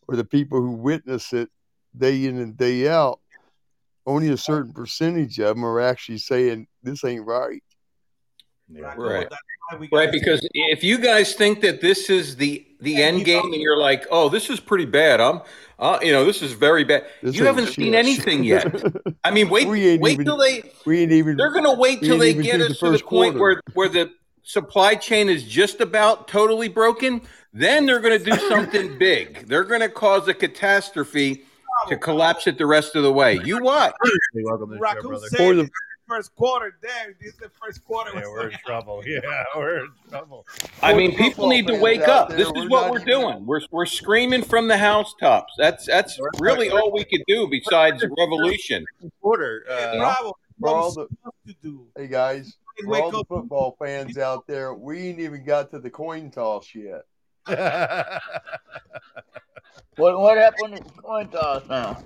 or 0.08 0.16
the 0.16 0.24
people 0.24 0.60
who 0.60 0.72
witness 0.72 1.32
it 1.32 1.50
day 1.96 2.26
in 2.26 2.38
and 2.38 2.56
day 2.56 2.88
out, 2.88 3.20
only 4.06 4.28
a 4.30 4.36
certain 4.36 4.72
percentage 4.72 5.38
of 5.38 5.56
them 5.56 5.64
are 5.64 5.80
actually 5.80 6.18
saying, 6.18 6.66
This 6.82 7.04
ain't 7.04 7.26
right. 7.26 7.62
Yeah. 8.68 8.94
Right. 8.96 9.28
That's 9.70 9.78
why 9.80 9.80
we 9.80 9.88
Right, 9.92 10.06
gotta- 10.06 10.18
because 10.18 10.48
if 10.54 10.82
you 10.84 10.98
guys 10.98 11.34
think 11.34 11.60
that 11.62 11.80
this 11.80 12.10
is 12.10 12.36
the 12.36 12.66
the 12.80 13.00
end 13.00 13.24
game, 13.24 13.44
and 13.44 13.62
you're 13.62 13.76
like, 13.76 14.06
"Oh, 14.10 14.28
this 14.28 14.50
is 14.50 14.58
pretty 14.58 14.86
bad," 14.86 15.20
I'm, 15.20 15.40
uh, 15.78 16.00
you 16.02 16.10
know, 16.10 16.24
this 16.24 16.42
is 16.42 16.52
very 16.52 16.82
bad. 16.82 17.04
This 17.22 17.36
you 17.36 17.44
haven't 17.44 17.68
seen 17.68 17.92
shit. 17.92 17.94
anything 17.94 18.42
yet. 18.54 18.74
I 19.22 19.30
mean, 19.30 19.48
wait, 19.48 19.68
wait 19.68 20.00
even- 20.14 20.24
till 20.24 20.36
they 20.36 20.64
we 20.84 21.00
ain't 21.02 21.12
even. 21.12 21.36
they're 21.36 21.52
going 21.52 21.64
to 21.64 21.72
wait 21.78 22.00
till 22.02 22.18
they 22.18 22.34
get 22.34 22.60
us 22.60 22.68
the 22.70 22.74
to 22.74 22.86
the 22.86 22.92
first 22.98 23.04
point 23.06 23.34
where 23.38 23.54
quarter. 23.54 23.62
where 23.74 23.88
the 23.88 24.10
supply 24.42 24.96
chain 24.96 25.28
is 25.28 25.44
just 25.44 25.80
about 25.80 26.26
totally 26.26 26.68
broken. 26.68 27.20
Then 27.54 27.86
they're 27.86 28.00
going 28.00 28.18
to 28.18 28.24
do 28.30 28.36
something 28.48 28.98
big. 28.98 29.46
They're 29.46 29.62
going 29.64 29.82
to 29.82 29.88
cause 29.88 30.26
a 30.26 30.34
catastrophe 30.34 31.42
to 31.88 31.96
collapse 31.96 32.46
it 32.48 32.58
the 32.58 32.66
rest 32.66 32.96
of 32.96 33.02
the 33.04 33.12
way. 33.12 33.38
You 33.44 33.62
what? 33.62 33.94
Hey, 34.02 34.42
welcome 34.42 34.70
to 34.70 34.78
the 34.78 34.78
show, 34.78 35.08
brother. 35.08 35.28
said 35.28 35.70
For 36.12 36.20
the- 36.20 36.24
this 36.28 36.28
is 36.28 36.28
the 36.28 36.30
first 36.30 36.36
quarter. 36.36 36.76
Damn, 36.82 37.14
this 37.20 37.32
is 37.34 37.38
the 37.38 37.50
first 37.60 37.84
quarter. 37.84 38.10
Yeah, 38.14 38.22
we're 38.26 38.48
in 38.50 38.58
trouble. 38.66 39.02
Yeah, 39.06 39.20
we're 39.56 39.84
in 39.84 39.90
trouble. 40.10 40.46
I 40.82 40.92
mean, 40.94 41.16
people 41.16 41.48
need 41.48 41.66
to 41.68 41.78
wake 41.78 42.06
up. 42.06 42.28
there, 42.28 42.38
This 42.38 42.46
is 42.48 42.52
we're 42.54 42.68
what 42.68 42.90
we're 42.90 42.96
even- 43.00 43.08
doing. 43.08 43.46
We're 43.46 43.60
we're 43.70 43.86
screaming 43.86 44.42
from 44.42 44.68
the 44.68 44.76
housetops. 44.78 45.52
That's 45.58 45.86
that's 45.86 46.18
really 46.38 46.70
all 46.70 46.92
we 46.92 47.04
could 47.04 47.22
do 47.26 47.48
besides 47.48 48.04
revolution. 48.18 48.84
Quarter. 49.20 49.64
Hey, 49.68 49.84
Uh, 49.84 49.98
bravo. 49.98 50.32
all 50.64 50.92
the- 50.92 51.00
we 51.10 51.16
supposed 51.16 51.46
to 51.46 51.54
do. 51.62 51.86
Hey 51.96 52.06
guys, 52.08 52.56
for 52.84 53.00
all 53.00 53.10
the 53.10 53.24
football 53.24 53.76
fans 53.78 54.18
out 54.18 54.46
there, 54.46 54.74
we 54.74 55.08
ain't 55.08 55.20
even 55.20 55.44
got 55.44 55.70
to 55.70 55.78
the 55.78 55.90
coin 55.90 56.30
toss 56.30 56.68
yet. 56.74 57.02
What 59.96 60.18
what 60.18 60.38
happened 60.38 60.76
to 60.76 60.82
the 60.82 61.02
coin 61.02 61.28
toss 61.28 61.68
now? 61.68 62.02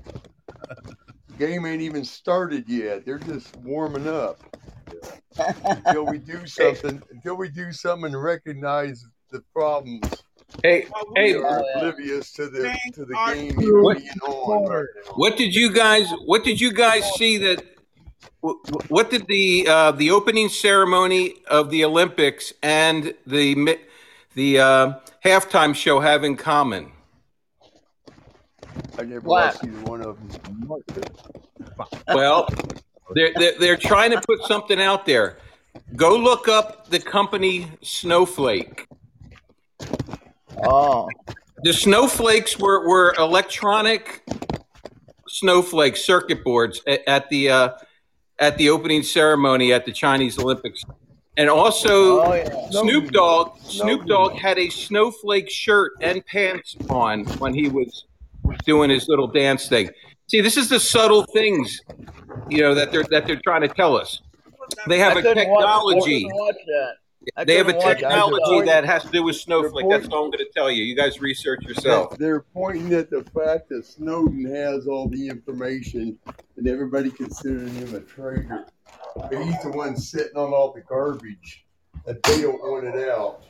Game 1.38 1.66
ain't 1.66 1.82
even 1.82 2.04
started 2.04 2.68
yet. 2.68 3.04
They're 3.04 3.18
just 3.18 3.54
warming 3.58 4.08
up 4.08 4.40
until 5.66 6.06
we 6.06 6.18
do 6.18 6.46
something. 6.46 7.02
Until 7.10 7.36
we 7.36 7.48
do 7.48 7.72
something 7.72 8.06
and 8.14 8.22
recognize 8.22 9.04
the 9.30 9.42
problems. 9.52 10.06
Hey, 10.62 10.86
hey, 11.16 11.34
we 11.34 11.40
We're 11.40 11.46
are- 11.46 11.64
oblivious 11.76 12.32
to 12.34 12.48
the 12.48 12.76
to 12.94 13.04
the 13.04 13.14
game 13.34 13.54
crew- 13.54 13.90
even 13.92 14.02
being 14.02 14.20
on 14.22 14.86
what 15.16 15.36
did 15.36 15.54
you 15.54 15.72
guys 15.72 16.08
what 16.24 16.44
did 16.44 16.60
you 16.60 16.72
guys 16.72 17.04
see 17.16 17.36
that 17.38 17.62
what 18.88 19.10
did 19.10 19.26
the 19.26 19.66
uh, 19.68 19.90
the 19.92 20.10
opening 20.12 20.48
ceremony 20.48 21.34
of 21.48 21.70
the 21.70 21.84
Olympics 21.84 22.52
and 22.62 23.12
the 23.26 23.54
mi- 23.56 23.80
the 24.34 24.60
uh, 24.60 24.92
halftime 25.24 25.74
show 25.74 25.98
have 26.00 26.22
in 26.24 26.36
common? 26.36 26.92
I 28.98 29.02
never 29.02 29.20
What? 29.28 29.54
watched 29.54 29.64
either 29.64 29.80
one 29.82 30.02
of 30.02 30.16
them. 30.18 30.68
Well, 32.08 32.48
they're, 33.14 33.32
they're, 33.34 33.58
they're 33.58 33.76
trying 33.76 34.10
to 34.12 34.20
put 34.20 34.42
something 34.44 34.80
out 34.80 35.06
there. 35.06 35.38
Go 35.94 36.16
look 36.16 36.48
up 36.48 36.88
the 36.88 36.98
company 36.98 37.70
Snowflake. 37.82 38.86
Oh, 40.64 41.08
The 41.62 41.72
snowflakes 41.72 42.58
were, 42.58 42.88
were 42.88 43.14
electronic 43.18 44.22
snowflake 45.28 45.96
circuit 45.96 46.42
boards 46.42 46.80
at, 46.86 47.06
at 47.06 47.28
the 47.28 47.50
uh, 47.50 47.68
at 48.38 48.56
the 48.56 48.70
opening 48.70 49.02
ceremony 49.02 49.72
at 49.72 49.84
the 49.84 49.92
Chinese 49.92 50.38
Olympics, 50.38 50.82
and 51.36 51.50
also 51.50 52.22
oh 52.22 52.34
yeah. 52.34 52.70
Snoop 52.70 53.10
Dogg 53.12 53.58
Snoop 53.60 54.04
Snowden. 54.04 54.06
Dogg 54.06 54.32
had 54.32 54.58
a 54.58 54.70
snowflake 54.70 55.50
shirt 55.50 55.92
and 56.00 56.24
pants 56.24 56.74
on 56.88 57.24
when 57.38 57.52
he 57.52 57.68
was 57.68 58.06
doing 58.64 58.90
his 58.90 59.08
little 59.08 59.26
dance 59.26 59.68
thing. 59.68 59.90
See, 60.28 60.40
this 60.40 60.56
is 60.56 60.68
the 60.68 60.80
subtle 60.80 61.24
things, 61.32 61.80
you 62.48 62.60
know, 62.60 62.74
that 62.74 62.90
they're 62.92 63.04
that 63.10 63.26
they're 63.26 63.40
trying 63.44 63.62
to 63.62 63.68
tell 63.68 63.96
us. 63.96 64.20
They 64.88 64.98
have 64.98 65.16
I 65.16 65.20
a 65.20 65.24
watch- 65.24 65.34
technology. 65.36 66.26
watch. 66.32 66.56
They 67.44 67.56
have 67.56 67.68
a 67.68 67.72
couldn't 67.72 67.84
watch 67.86 68.00
that. 68.00 68.08
technology 68.08 68.66
that 68.66 68.84
has 68.84 69.02
to 69.02 69.10
do 69.10 69.22
with 69.24 69.34
snowflake. 69.36 69.86
That's 69.90 70.06
all 70.08 70.24
I'm 70.26 70.30
going 70.30 70.44
to 70.44 70.50
tell 70.54 70.70
you. 70.70 70.84
You 70.84 70.94
guys 70.94 71.20
research 71.20 71.64
yourself. 71.64 72.16
They're 72.18 72.42
pointing 72.54 72.92
at 72.94 73.10
the 73.10 73.24
fact 73.34 73.68
that 73.70 73.84
Snowden 73.84 74.44
has 74.54 74.86
all 74.86 75.08
the 75.08 75.28
information 75.28 76.18
and 76.56 76.68
everybody 76.68 77.10
considering 77.10 77.74
him 77.74 77.94
a 77.96 78.00
traitor. 78.00 78.66
But 79.16 79.34
he's 79.42 79.60
the 79.62 79.70
one 79.70 79.96
sitting 79.96 80.36
on 80.36 80.52
all 80.52 80.72
the 80.72 80.82
garbage 80.82 81.64
that 82.04 82.22
they 82.22 82.42
don't 82.42 82.60
want 82.60 82.86
it 82.86 83.08
out. 83.08 83.42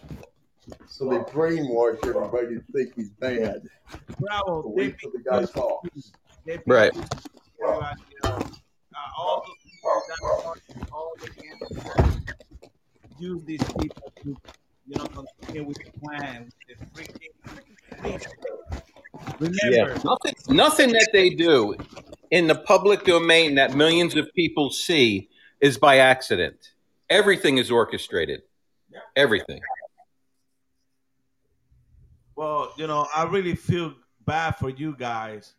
So 0.88 1.08
they 1.08 1.18
brainwash 1.18 1.98
everybody 2.06 2.56
to 2.56 2.62
think 2.72 2.94
he's 2.94 3.10
bad. 3.10 3.62
Bravo. 4.18 4.62
So 4.62 4.68
They 4.68 4.74
wait 4.74 4.98
till 4.98 5.12
the 5.12 5.18
guy 5.18 5.44
talks. 5.44 6.12
Right. 6.66 6.92
Uh, 6.94 7.94
you 8.10 8.18
know, 8.24 8.30
uh, 8.30 9.18
all 9.18 9.44
those 9.46 9.72
people 9.72 10.02
that 10.08 10.44
want 10.44 10.60
all 10.92 11.12
the 11.20 11.36
use 13.18 13.42
these 13.44 13.62
people 13.80 14.12
to, 14.22 14.36
you 14.86 14.96
know, 14.96 15.06
continue 15.06 15.64
with 15.64 15.78
the 15.78 15.90
plan. 16.00 16.50
The 16.68 16.74
freaking, 16.86 17.26
Remember, 19.38 19.94
Nothing, 20.04 20.34
nothing 20.48 20.92
that 20.92 21.08
they 21.12 21.30
do 21.30 21.74
in 22.30 22.46
the 22.46 22.54
public 22.54 23.04
domain 23.04 23.54
that 23.56 23.74
millions 23.74 24.16
of 24.16 24.32
people 24.34 24.70
see 24.70 25.28
is 25.60 25.78
by 25.78 25.98
accident. 25.98 26.72
Everything 27.08 27.58
is 27.58 27.70
orchestrated. 27.70 28.42
Everything. 29.14 29.60
well, 32.34 32.65
you 32.76 32.86
know, 32.86 33.06
I 33.14 33.24
really 33.24 33.54
feel 33.54 33.94
bad 34.24 34.52
for 34.52 34.70
you 34.70 34.94
guys, 34.96 35.54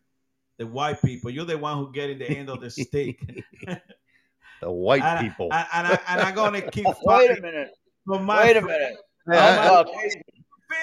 the 0.57 0.67
white 0.67 1.01
people. 1.01 1.31
You're 1.31 1.45
the 1.45 1.57
one 1.57 1.77
who 1.77 1.91
getting 1.91 2.19
the 2.19 2.29
end 2.29 2.49
of 2.49 2.61
the 2.61 2.69
stick. 2.69 3.43
the 4.61 4.71
white 4.71 5.01
and, 5.01 5.27
people. 5.27 5.49
And, 5.51 5.67
and, 5.73 5.87
I, 5.87 5.99
and 6.09 6.21
I'm 6.21 6.35
gonna 6.35 6.61
keep 6.61 6.85
Wait 6.85 6.95
a 6.95 7.05
fighting 7.05 7.41
minute. 7.41 7.71
for 8.05 8.19
my 8.19 8.43
Wait 8.43 8.57
a 8.57 8.61
minute. 8.61 8.97
Yeah, 9.31 9.59
I'm 9.59 9.85
Caucasian. 9.85 10.21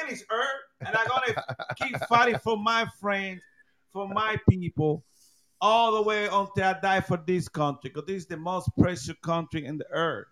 feelings 0.01 0.24
and 0.87 0.97
I'm 0.97 1.07
gonna 1.07 1.45
keep 1.76 1.97
fighting 2.09 2.39
for 2.39 2.57
my 2.57 2.87
friends, 3.01 3.43
for 3.93 4.09
my 4.09 4.37
people, 4.49 5.05
all 5.61 5.95
the 5.95 6.03
way 6.03 6.26
until 6.26 6.64
I 6.64 6.78
die 6.80 7.01
for 7.01 7.16
this 7.16 7.49
country, 7.49 7.91
because 7.91 8.07
this 8.07 8.22
is 8.22 8.26
the 8.26 8.37
most 8.37 8.68
precious 8.78 9.14
country 9.22 9.64
in 9.64 9.78
the 9.78 9.87
earth. 9.91 10.26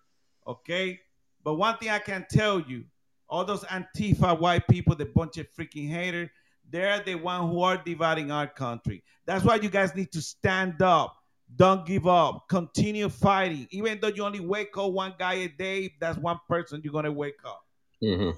Okay, 0.46 1.00
but 1.44 1.55
one 1.55 1.76
thing 1.78 1.90
I 1.90 2.00
can 2.00 2.26
tell 2.30 2.61
you, 2.61 2.84
all 3.32 3.46
those 3.46 3.64
Antifa 3.64 4.38
white 4.38 4.68
people, 4.68 4.94
the 4.94 5.06
bunch 5.06 5.38
of 5.38 5.46
freaking 5.58 5.88
haters, 5.88 6.28
they're 6.70 7.02
the 7.02 7.14
one 7.14 7.48
who 7.48 7.62
are 7.62 7.78
dividing 7.78 8.30
our 8.30 8.46
country. 8.46 9.02
That's 9.26 9.42
why 9.42 9.56
you 9.56 9.70
guys 9.70 9.94
need 9.94 10.12
to 10.12 10.20
stand 10.20 10.82
up. 10.82 11.16
Don't 11.56 11.86
give 11.86 12.06
up. 12.06 12.44
Continue 12.50 13.08
fighting. 13.08 13.66
Even 13.70 13.98
though 14.00 14.08
you 14.08 14.22
only 14.24 14.40
wake 14.40 14.76
up 14.76 14.92
one 14.92 15.14
guy 15.18 15.34
a 15.34 15.48
day, 15.48 15.94
that's 15.98 16.18
one 16.18 16.38
person 16.46 16.82
you're 16.84 16.92
gonna 16.92 17.10
wake 17.10 17.40
up. 17.46 17.62
Mhm. 18.02 18.34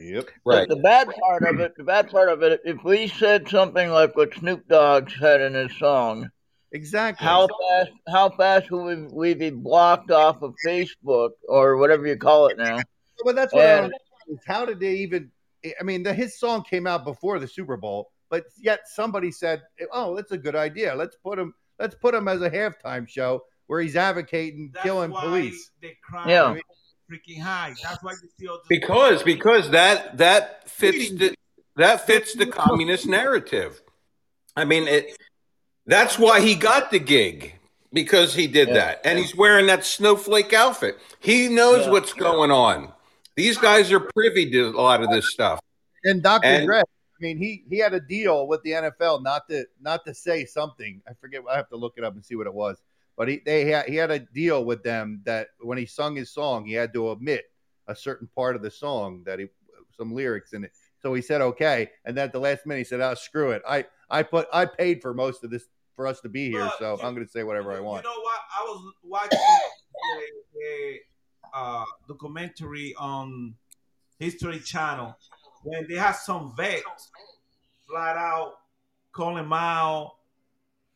Yep. 0.00 0.28
Right. 0.44 0.68
The 0.68 0.76
bad 0.76 1.08
part 1.22 1.42
of 1.44 1.60
it, 1.60 1.74
the 1.76 1.84
bad 1.84 2.10
part 2.10 2.28
of 2.28 2.42
it, 2.42 2.60
if 2.66 2.82
we 2.84 3.08
said 3.08 3.48
something 3.48 3.90
like 3.90 4.14
what 4.14 4.34
Snoop 4.34 4.66
Dogg 4.68 5.08
said 5.18 5.40
in 5.40 5.54
his 5.54 5.74
song, 5.78 6.28
Exactly. 6.72 7.24
how 7.26 7.46
fast, 7.48 7.92
how 8.08 8.28
fast 8.30 8.70
would 8.70 9.10
we 9.12 9.32
be 9.34 9.50
blocked 9.50 10.10
off 10.10 10.42
of 10.42 10.54
Facebook 10.66 11.30
or 11.48 11.76
whatever 11.78 12.06
you 12.06 12.16
call 12.16 12.48
it 12.48 12.58
now? 12.58 12.78
But 13.24 13.36
that's 13.36 13.52
what 13.54 13.60
And- 13.62 13.68
don't 13.68 13.84
understand 13.84 14.03
is 14.28 14.40
how 14.46 14.64
did 14.64 14.80
they 14.80 14.94
even? 14.96 15.30
I 15.80 15.82
mean, 15.82 16.02
the, 16.02 16.12
his 16.12 16.38
song 16.38 16.62
came 16.62 16.86
out 16.86 17.04
before 17.04 17.38
the 17.38 17.48
Super 17.48 17.76
Bowl, 17.76 18.10
but 18.30 18.44
yet 18.58 18.80
somebody 18.86 19.30
said, 19.30 19.62
"Oh, 19.92 20.14
that's 20.14 20.32
a 20.32 20.38
good 20.38 20.56
idea. 20.56 20.94
Let's 20.94 21.16
put 21.16 21.38
him. 21.38 21.54
Let's 21.78 21.94
put 21.94 22.14
him 22.14 22.28
as 22.28 22.42
a 22.42 22.50
halftime 22.50 23.08
show 23.08 23.42
where 23.66 23.80
he's 23.80 23.96
advocating 23.96 24.70
That's 24.72 24.84
killing 24.84 25.10
why 25.10 25.22
police." 25.22 25.70
The 25.80 25.92
Yeah. 26.26 26.56
freaking 27.10 27.40
high. 27.40 27.74
That's 27.82 28.02
why 28.02 28.12
you 28.12 28.28
see 28.38 28.48
all 28.48 28.56
this 28.58 28.66
Because 28.68 29.22
because 29.22 29.70
that 29.70 30.16
that 30.18 30.68
fits 30.70 31.10
the 31.10 31.34
that 31.76 32.06
fits 32.06 32.34
the 32.34 32.46
communist 32.46 33.06
narrative. 33.06 33.82
I 34.56 34.64
mean 34.64 34.88
it 34.88 35.16
that's 35.86 36.18
why 36.18 36.40
he 36.40 36.54
got 36.54 36.90
the 36.90 36.98
gig 36.98 37.56
because 37.92 38.34
he 38.34 38.46
did 38.46 38.68
Yeah. 38.68 38.74
that 38.74 39.00
and 39.04 39.18
he's 39.18 39.36
wearing 39.36 39.66
that 39.66 39.84
snowflake 39.84 40.54
outfit. 40.54 40.98
He 41.20 41.48
knows 41.48 41.84
Yeah. 41.84 41.92
what's 41.92 42.14
going 42.14 42.50
on. 42.50 42.93
These 43.36 43.58
guys 43.58 43.90
are 43.92 44.00
privy 44.00 44.50
to 44.50 44.68
a 44.68 44.80
lot 44.80 45.02
of 45.02 45.10
this 45.10 45.30
stuff. 45.32 45.60
And 46.04 46.22
Dr. 46.22 46.46
And- 46.46 46.66
Dre. 46.66 46.80
I 46.80 47.22
mean, 47.22 47.38
he 47.38 47.64
he 47.70 47.78
had 47.78 47.94
a 47.94 48.00
deal 48.00 48.48
with 48.48 48.62
the 48.64 48.72
NFL 48.72 49.22
not 49.22 49.48
to 49.48 49.64
not 49.80 50.04
to 50.04 50.12
say 50.12 50.44
something. 50.44 51.00
I 51.08 51.12
forget. 51.14 51.42
I 51.48 51.56
have 51.56 51.68
to 51.68 51.76
look 51.76 51.94
it 51.96 52.02
up 52.04 52.14
and 52.14 52.24
see 52.24 52.34
what 52.34 52.46
it 52.48 52.52
was. 52.52 52.82
But 53.16 53.28
he 53.28 53.40
they 53.46 53.66
had 53.66 53.86
he 53.86 53.94
had 53.94 54.10
a 54.10 54.18
deal 54.18 54.64
with 54.64 54.82
them 54.82 55.22
that 55.24 55.48
when 55.60 55.78
he 55.78 55.86
sung 55.86 56.16
his 56.16 56.30
song, 56.30 56.66
he 56.66 56.72
had 56.72 56.92
to 56.92 57.08
omit 57.10 57.44
a 57.86 57.94
certain 57.94 58.28
part 58.34 58.56
of 58.56 58.62
the 58.62 58.70
song 58.70 59.22
that 59.26 59.38
he 59.38 59.46
some 59.96 60.12
lyrics 60.12 60.52
in 60.54 60.64
it. 60.64 60.72
So 61.00 61.14
he 61.14 61.22
said 61.22 61.40
okay, 61.40 61.90
and 62.04 62.16
then 62.16 62.24
at 62.24 62.32
the 62.32 62.40
last 62.40 62.66
minute 62.66 62.80
he 62.80 62.84
said, 62.84 63.00
"Oh, 63.00 63.14
screw 63.14 63.52
it. 63.52 63.62
I 63.66 63.84
I 64.10 64.24
put 64.24 64.48
I 64.52 64.66
paid 64.66 65.00
for 65.00 65.14
most 65.14 65.44
of 65.44 65.50
this 65.50 65.68
for 65.94 66.08
us 66.08 66.20
to 66.22 66.28
be 66.28 66.50
here, 66.50 66.64
But 66.64 66.78
so 66.80 66.96
you- 66.98 67.06
I'm 67.06 67.14
going 67.14 67.24
to 67.26 67.30
say 67.32 67.44
whatever 67.44 67.72
I 67.72 67.80
want." 67.80 68.04
You 68.04 68.10
know 68.10 68.20
what? 68.20 68.40
I 68.58 68.62
was 68.64 68.92
watching 69.04 69.38
a, 69.38 70.66
a 70.66 71.00
uh, 71.54 71.84
documentary 72.08 72.94
on 72.98 73.54
History 74.18 74.58
Channel 74.60 75.16
when 75.62 75.86
they 75.88 75.94
had 75.94 76.12
some 76.12 76.54
vets 76.56 77.10
flat 77.88 78.16
out 78.16 78.54
calling 79.12 79.46
Mao 79.46 80.14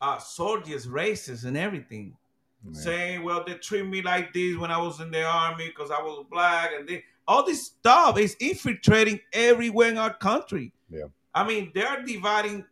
uh, 0.01 0.19
soldiers 0.19 0.87
racist 0.87 1.45
and 1.45 1.57
everything, 1.57 2.17
Yeah. 2.65 2.73
saying, 2.81 3.23
"Well, 3.23 3.45
they 3.45 3.55
treat 3.55 3.87
me 3.87 4.03
like 4.03 4.33
this 4.33 4.57
when 4.57 4.71
I 4.71 4.79
was 4.79 5.01
in 5.01 5.11
the 5.11 5.25
army 5.25 5.69
because 5.69 5.91
I 5.91 6.01
was 6.03 6.25
black," 6.31 6.71
and 6.77 6.89
they 6.89 7.05
all 7.27 7.45
this 7.45 7.67
stuff 7.67 8.19
is 8.19 8.37
infiltrating 8.41 9.21
everywhere 9.33 9.91
in 9.91 9.99
our 9.99 10.15
country. 10.15 10.73
Yeah. 10.91 11.05
I 11.35 11.47
mean, 11.47 11.71
they're 11.75 12.03
dividing 12.03 12.65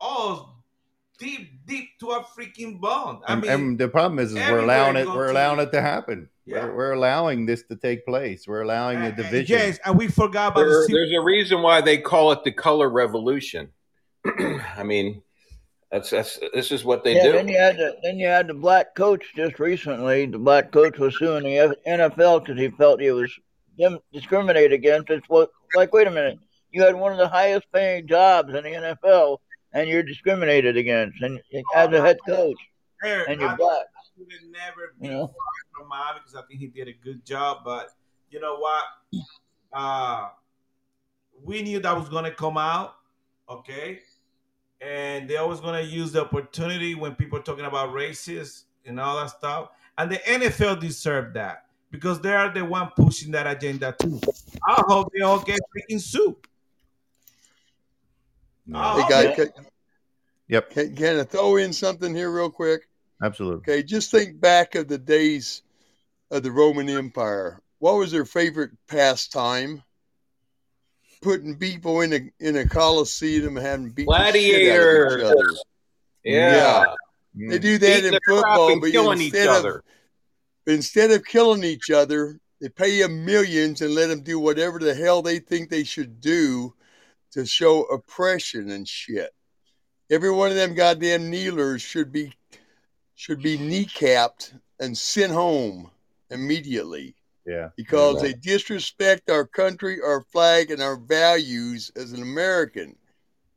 us 0.00 0.40
deep, 1.24 1.66
deep 1.66 1.88
to 2.00 2.10
a 2.10 2.22
freaking 2.22 2.78
bone. 2.80 3.20
I 3.26 3.32
and, 3.32 3.42
mean, 3.42 3.50
and 3.50 3.78
the 3.78 3.88
problem 3.88 4.18
is, 4.18 4.32
is 4.32 4.38
we're 4.50 4.60
allowing 4.60 4.96
it. 4.96 5.06
We're 5.06 5.30
allowing 5.30 5.60
it 5.60 5.72
to 5.72 5.80
happen. 5.80 6.28
Yeah. 6.46 6.66
We're, 6.66 6.76
we're 6.76 6.92
allowing 6.92 7.46
this 7.46 7.62
to 7.64 7.76
take 7.76 8.04
place. 8.04 8.46
We're 8.46 8.62
allowing 8.62 8.98
uh, 8.98 9.00
the 9.00 9.06
and- 9.08 9.18
and 9.18 9.30
division. 9.30 9.58
Yes, 9.58 9.78
and 9.84 9.96
we 9.96 10.08
forgot 10.08 10.52
about 10.52 10.60
There- 10.60 10.68
the 10.68 10.82
civil 10.86 10.98
there's 10.98 11.12
a 11.12 11.24
reason 11.24 11.62
why 11.62 11.80
they 11.80 11.98
call 11.98 12.32
it 12.32 12.44
the 12.44 12.52
color 12.52 12.90
revolution. 12.90 13.70
I 14.76 14.82
mean, 14.84 15.22
that's 15.90 16.10
that's 16.10 16.38
this 16.52 16.72
is 16.72 16.84
what 16.84 17.04
they 17.04 17.16
Yeah, 17.16 17.22
do. 17.24 17.32
then 17.32 17.48
you 17.48 17.56
had 17.58 17.76
the 17.76 17.96
then 18.02 18.18
you 18.18 18.26
had 18.26 18.48
the 18.48 18.54
black 18.54 18.94
coach 18.94 19.24
just 19.36 19.58
recently. 19.58 20.26
The 20.26 20.38
black 20.38 20.72
coach 20.72 20.98
was 20.98 21.16
suing 21.18 21.44
the 21.44 21.76
NFL 21.86 22.44
because 22.44 22.60
he 22.60 22.68
felt 22.70 23.00
he 23.00 23.10
was 23.10 23.30
discriminated 24.12 24.72
against. 24.72 25.10
It's 25.10 25.28
what 25.28 25.50
like, 25.74 25.92
wait 25.92 26.06
a 26.06 26.10
minute, 26.10 26.38
you 26.72 26.82
had 26.82 26.94
one 26.94 27.12
of 27.12 27.18
the 27.18 27.28
highest 27.28 27.66
paying 27.72 28.06
jobs 28.06 28.52
in 28.54 28.64
the 28.64 28.70
NFL, 28.70 29.38
and 29.74 29.88
you're 29.88 30.02
discriminated 30.02 30.76
against, 30.76 31.20
and 31.22 31.38
as 31.74 31.92
a 31.92 32.00
head 32.00 32.16
coach, 32.26 32.56
Eric, 33.04 33.28
and 33.28 33.40
you're 33.40 33.50
I 33.50 33.56
black. 33.56 33.84
would 34.16 34.28
never 34.50 34.94
be 34.98 35.06
You 35.08 35.12
know? 35.12 35.34
from 35.76 35.88
Miami 35.88 36.20
because 36.20 36.34
I 36.36 36.42
think 36.48 36.60
he 36.60 36.68
did 36.68 36.88
a 36.88 36.92
good 37.04 37.24
job. 37.24 37.58
But 37.64 37.88
you 38.30 38.40
know 38.40 38.56
what? 38.56 38.84
Uh, 39.72 40.28
we 41.42 41.62
knew 41.62 41.80
that 41.80 41.96
was 41.96 42.08
going 42.08 42.24
to 42.24 42.30
come 42.30 42.56
out, 42.56 42.94
okay? 43.50 44.00
And 44.80 45.28
they're 45.28 45.40
always 45.40 45.60
going 45.60 45.84
to 45.84 45.90
use 45.90 46.12
the 46.12 46.22
opportunity 46.22 46.94
when 46.94 47.14
people 47.14 47.38
are 47.38 47.42
talking 47.42 47.64
about 47.64 47.92
races 47.92 48.64
and 48.86 49.00
all 49.00 49.16
that 49.16 49.30
stuff. 49.30 49.70
And 49.98 50.10
the 50.10 50.16
NFL 50.18 50.80
deserved 50.80 51.34
that 51.34 51.66
because 51.90 52.20
they 52.20 52.32
are 52.34 52.52
the 52.52 52.64
one 52.64 52.90
pushing 52.96 53.30
that 53.32 53.46
agenda 53.46 53.94
too. 54.00 54.20
I 54.66 54.82
hope 54.86 55.10
they 55.14 55.22
all 55.22 55.40
get 55.40 55.60
freaking 55.74 56.00
sued. 56.00 56.36
Yeah. 58.66 58.94
Oh, 58.94 59.02
Hey, 59.02 59.08
guys, 59.08 59.24
yeah. 59.38 59.44
can, 59.44 59.52
Yep, 60.48 60.70
can, 60.70 60.96
can 60.96 61.20
I 61.20 61.22
throw 61.24 61.56
in 61.56 61.72
something 61.72 62.14
here 62.14 62.30
real 62.30 62.50
quick? 62.50 62.88
absolutely. 63.22 63.58
Okay, 63.60 63.82
just 63.82 64.10
think 64.10 64.40
back 64.40 64.74
of 64.74 64.88
the 64.88 64.98
days 64.98 65.62
of 66.30 66.42
the 66.42 66.52
Roman 66.52 66.88
Empire. 66.88 67.60
What 67.78 67.94
was 67.96 68.10
their 68.12 68.24
favorite 68.26 68.70
pastime? 68.88 69.82
Putting 71.22 71.56
people 71.56 72.02
in 72.02 72.12
a 72.12 72.20
in 72.40 72.56
a 72.56 72.68
coliseum 72.68 73.56
and 73.56 73.64
having 73.66 73.90
beat 73.90 74.06
the 74.06 74.12
shit 74.12 74.22
out 74.22 74.26
of 74.26 74.32
each 74.32 74.36
Gladiators. 74.36 75.22
other. 75.24 75.50
Yeah, 76.22 76.84
mm. 77.34 77.50
They 77.50 77.58
do 77.58 77.78
that 77.78 77.96
Beating 78.02 78.12
in 78.12 78.18
football, 78.28 78.80
but 78.80 78.90
killing 78.90 79.20
each 79.22 79.32
instead 79.32 79.48
of 79.48 79.54
other. 79.56 79.84
instead 80.66 81.10
of 81.12 81.24
killing 81.24 81.64
each 81.64 81.90
other, 81.90 82.38
they 82.60 82.68
pay 82.68 83.00
them 83.00 83.24
millions 83.24 83.80
and 83.80 83.94
let 83.94 84.08
them 84.08 84.20
do 84.22 84.38
whatever 84.38 84.78
the 84.78 84.94
hell 84.94 85.22
they 85.22 85.38
think 85.38 85.70
they 85.70 85.84
should 85.84 86.20
do 86.20 86.74
to 87.34 87.44
show 87.44 87.82
oppression 87.82 88.70
and 88.70 88.88
shit. 88.88 89.30
Every 90.10 90.30
one 90.30 90.50
of 90.50 90.56
them 90.56 90.74
goddamn 90.74 91.30
kneelers 91.30 91.82
should 91.82 92.12
be 92.12 92.32
should 93.16 93.42
be 93.42 93.58
kneecapped 93.58 94.52
and 94.80 94.96
sent 94.96 95.32
home 95.32 95.90
immediately 96.30 97.14
Yeah, 97.46 97.68
because 97.76 98.20
they 98.20 98.32
disrespect 98.32 99.30
our 99.30 99.46
country, 99.46 99.98
our 100.04 100.22
flag, 100.22 100.70
and 100.70 100.82
our 100.82 100.96
values 100.96 101.90
as 101.96 102.12
an 102.12 102.22
American. 102.22 102.96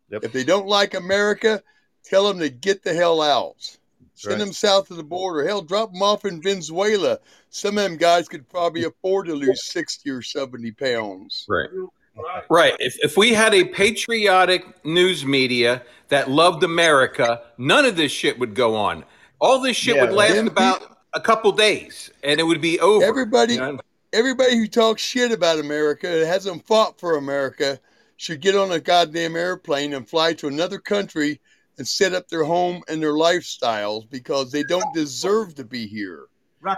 Yep. 0.09 0.23
If 0.23 0.32
they 0.32 0.43
don't 0.43 0.67
like 0.67 0.93
America, 0.93 1.61
tell 2.03 2.28
them 2.28 2.39
to 2.39 2.49
get 2.49 2.84
the 2.84 2.93
hell 2.93 3.21
out. 3.21 3.78
Send 4.13 4.34
right. 4.34 4.39
them 4.39 4.53
south 4.53 4.89
of 4.89 4.97
the 4.97 5.03
border. 5.03 5.47
Hell, 5.47 5.61
drop 5.61 5.91
them 5.91 6.01
off 6.01 6.25
in 6.25 6.41
Venezuela. 6.41 7.19
Some 7.49 7.78
of 7.78 7.84
them 7.84 7.97
guys 7.97 8.28
could 8.28 8.49
probably 8.49 8.84
afford 8.86 9.28
to 9.28 9.36
lose 9.36 9.65
60 9.65 10.09
or 10.09 10.21
70 10.23 10.71
pounds. 10.71 11.45
Right. 11.47 11.69
Right. 12.18 12.43
Right. 12.49 12.76
If, 12.80 12.97
if 13.03 13.18
we 13.18 13.34
had 13.34 13.53
a 13.53 13.63
patriotic 13.65 14.84
news 14.86 15.26
media 15.26 15.84
that 16.09 16.30
loved 16.30 16.63
America, 16.63 17.41
none 17.57 17.86
of 17.86 17.95
this 17.95 18.11
shit 18.11 18.39
would 18.39 18.55
go 18.55 18.76
on. 18.76 19.03
All 19.39 19.59
this 19.61 19.78
shit 19.78 19.95
Yeah, 19.95 20.05
would 20.05 20.13
last 20.13 20.36
them 20.36 20.47
about 20.47 20.97
a 21.13 21.22
couple 21.22 21.51
days 21.51 22.09
and 22.24 22.39
it 22.39 22.43
would 22.43 22.61
be 22.61 22.80
over. 22.80 23.05
Everybody, 23.05 23.53
You 23.53 23.59
know? 23.59 23.80
everybody 24.13 24.55
who 24.57 24.68
talks 24.68 25.01
shit 25.01 25.32
about 25.32 25.59
America 25.59 26.07
and 26.07 26.28
hasn't 26.28 26.65
fought 26.65 26.99
for 26.99 27.18
America 27.18 27.80
should 28.18 28.41
get 28.41 28.55
on 28.55 28.72
a 28.72 28.80
goddamn 28.80 29.36
airplane 29.36 29.93
and 29.93 30.09
fly 30.09 30.34
to 30.34 30.47
another 30.47 30.80
country 30.80 31.39
and 31.78 31.88
set 31.88 32.13
up 32.13 32.28
their 32.30 32.43
home 32.43 32.82
and 32.89 33.01
their 33.01 33.13
lifestyles 33.13 34.09
because 34.09 34.51
they 34.51 34.63
don't 34.63 34.91
deserve 34.95 35.53
to 35.55 35.63
be 35.63 35.86
here. 35.86 36.26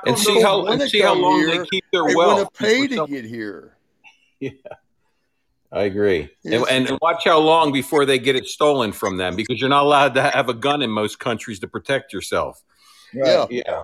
And 0.06 0.18
see 0.20 0.42
how 0.42 0.66
and 0.66 0.82
see 0.90 1.00
how 1.00 1.16
long 1.16 1.40
here. 1.40 1.60
they 1.60 1.66
keep 1.72 1.86
their 1.94 2.04
They 2.06 2.16
wealth. 2.16 2.38
want 2.40 2.54
to 2.54 2.64
pay 2.64 2.88
to 2.88 3.08
get 3.08 3.24
here. 3.24 3.78
I 5.72 5.84
agree. 5.84 6.30
Yes. 6.44 6.66
And, 6.70 6.90
and 6.90 6.98
watch 7.02 7.26
how 7.26 7.40
long 7.40 7.72
before 7.72 8.06
they 8.06 8.18
get 8.18 8.36
it 8.36 8.48
stolen 8.48 8.92
from 8.92 9.18
them 9.18 9.36
because 9.36 9.60
you're 9.60 9.70
not 9.70 9.84
allowed 9.84 10.16
to 10.16 10.24
have 10.24 10.50
a 10.50 10.54
gun 10.54 10.82
in 10.82 10.90
most 10.90 11.20
countries 11.20 11.60
to 11.60 11.68
protect 11.68 12.12
yourself. 12.12 12.64
Yeah. 13.14 13.46
Yeah. 13.50 13.84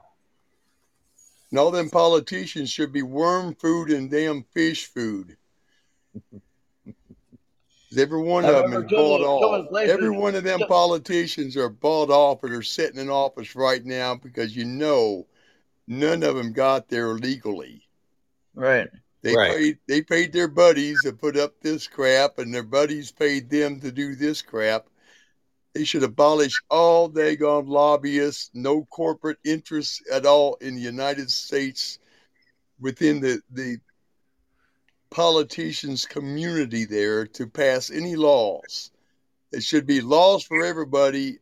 And 1.51 1.59
all 1.59 1.71
them 1.71 1.89
politicians 1.89 2.71
should 2.71 2.91
be 2.91 3.03
worm 3.03 3.53
food 3.55 3.91
and 3.91 4.09
damn 4.09 4.43
fish 4.53 4.87
food. 4.87 5.37
Every 7.97 8.21
one 8.21 8.43
of 8.45 8.69
them 8.69 8.83
is 8.83 8.91
bought 8.91 9.19
the- 9.19 9.23
some 9.23 9.53
of 9.53 9.67
off. 9.67 9.89
Every 9.89 10.09
one 10.09 10.35
of 10.35 10.43
them 10.43 10.59
politicians 10.67 11.55
are 11.55 11.69
bought 11.69 12.09
off 12.09 12.43
or 12.43 12.49
they're 12.49 12.61
sitting 12.61 12.99
in 12.99 13.09
office 13.09 13.55
right 13.55 13.85
now 13.85 14.15
because 14.15 14.55
you 14.55 14.65
know 14.65 15.27
none 15.87 16.23
of 16.23 16.35
them 16.35 16.51
got 16.51 16.89
there 16.89 17.09
legally. 17.13 17.87
Right. 18.53 18.89
They 19.25 19.35
Right. 19.35 19.57
paid 19.57 19.79
they 19.87 20.01
paid 20.03 20.33
their 20.33 20.47
buddies 20.47 21.01
to 21.01 21.11
put 21.11 21.35
up 21.35 21.59
this 21.59 21.87
crap 21.87 22.37
and 22.37 22.53
their 22.53 22.61
buddies 22.61 23.11
paid 23.11 23.49
them 23.49 23.79
to 23.79 23.91
do 23.91 24.13
this 24.13 24.43
crap. 24.43 24.85
They 25.73 25.83
should 25.83 26.03
abolish 26.03 26.61
all 26.69 27.09
daggone 27.09 27.67
lobbyists, 27.67 28.51
no 28.53 28.85
corporate 28.85 29.39
interests 29.43 29.99
at 30.11 30.27
all 30.27 30.57
in 30.61 30.75
the 30.75 30.81
United 30.81 31.31
States 31.31 31.97
within 32.79 33.19
the, 33.19 33.41
the 33.49 33.79
politicians' 35.09 36.05
community 36.05 36.85
there 36.85 37.25
to 37.25 37.47
pass 37.47 37.89
any 37.89 38.15
laws. 38.15 38.91
It 39.51 39.63
should 39.63 39.87
be 39.87 40.01
laws 40.01 40.43
for 40.43 40.63
everybody, 40.63 41.39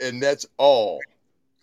and 0.00 0.20
that's 0.20 0.46
all. 0.56 1.00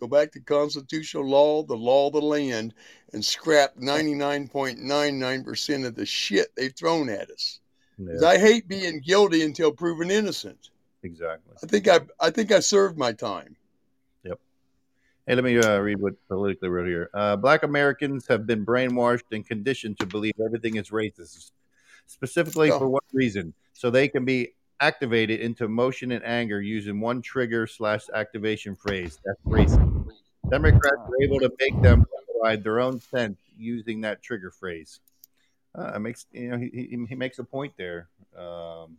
Go 0.03 0.07
back 0.07 0.33
to 0.33 0.41
constitutional 0.41 1.25
law, 1.25 1.63
the 1.63 1.77
law 1.77 2.07
of 2.07 2.13
the 2.13 2.21
land, 2.21 2.73
and 3.13 3.23
scrap 3.23 3.77
99.99% 3.77 5.85
of 5.85 5.95
the 5.95 6.05
shit 6.05 6.53
they've 6.57 6.75
thrown 6.75 7.07
at 7.07 7.31
us. 7.31 7.61
Yeah, 7.97 8.27
I 8.27 8.37
hate 8.37 8.67
being 8.67 8.99
guilty 8.99 9.43
until 9.43 9.71
proven 9.71 10.11
innocent. 10.11 10.71
exactly. 11.03 11.55
I 11.63 11.67
think 11.67 11.87
I 11.87 12.01
I 12.19 12.31
think 12.31 12.51
I 12.51 12.59
served 12.59 12.97
my 12.97 13.13
time. 13.13 13.55
Yep. 14.25 14.41
Hey, 15.25 15.35
let 15.35 15.45
me 15.45 15.57
uh, 15.57 15.79
read 15.79 16.01
what 16.01 16.15
politically 16.27 16.67
wrote 16.67 16.87
here. 16.87 17.09
Uh, 17.13 17.37
Black 17.37 17.63
Americans 17.63 18.27
have 18.27 18.45
been 18.45 18.65
brainwashed 18.65 19.31
and 19.31 19.47
conditioned 19.47 19.99
to 19.99 20.05
believe 20.05 20.33
everything 20.45 20.75
is 20.75 20.89
racist, 20.89 21.51
specifically 22.07 22.71
for 22.71 22.89
what 22.89 23.05
reason? 23.13 23.53
So 23.71 23.89
they 23.89 24.09
can 24.09 24.25
be 24.25 24.49
activated 24.87 25.39
into 25.39 25.69
motion 25.69 26.11
and 26.11 26.23
anger 26.25 26.61
using 26.61 26.99
one 26.99 27.21
trigger 27.21 27.65
slash 27.65 28.03
activation 28.13 28.75
phrase. 28.75 29.17
That's 29.25 29.39
racist. 29.47 29.79
Democrats 30.49 30.97
are 31.07 31.23
able 31.23 31.39
to 31.39 31.51
make 31.59 31.81
them 31.81 32.05
provide 32.31 32.63
their 32.63 32.81
own 32.81 32.99
sense 32.99 33.39
using 33.57 34.01
that 34.01 34.21
trigger 34.21 34.51
phrase. 34.51 34.99
Uh, 35.73 35.93
it 35.95 35.99
makes 35.99 36.25
you 36.33 36.49
know 36.51 36.57
he, 36.57 36.69
he, 36.69 37.05
he 37.07 37.15
makes 37.15 37.39
a 37.39 37.43
point 37.43 37.73
there. 37.77 38.09
Um, 38.37 38.97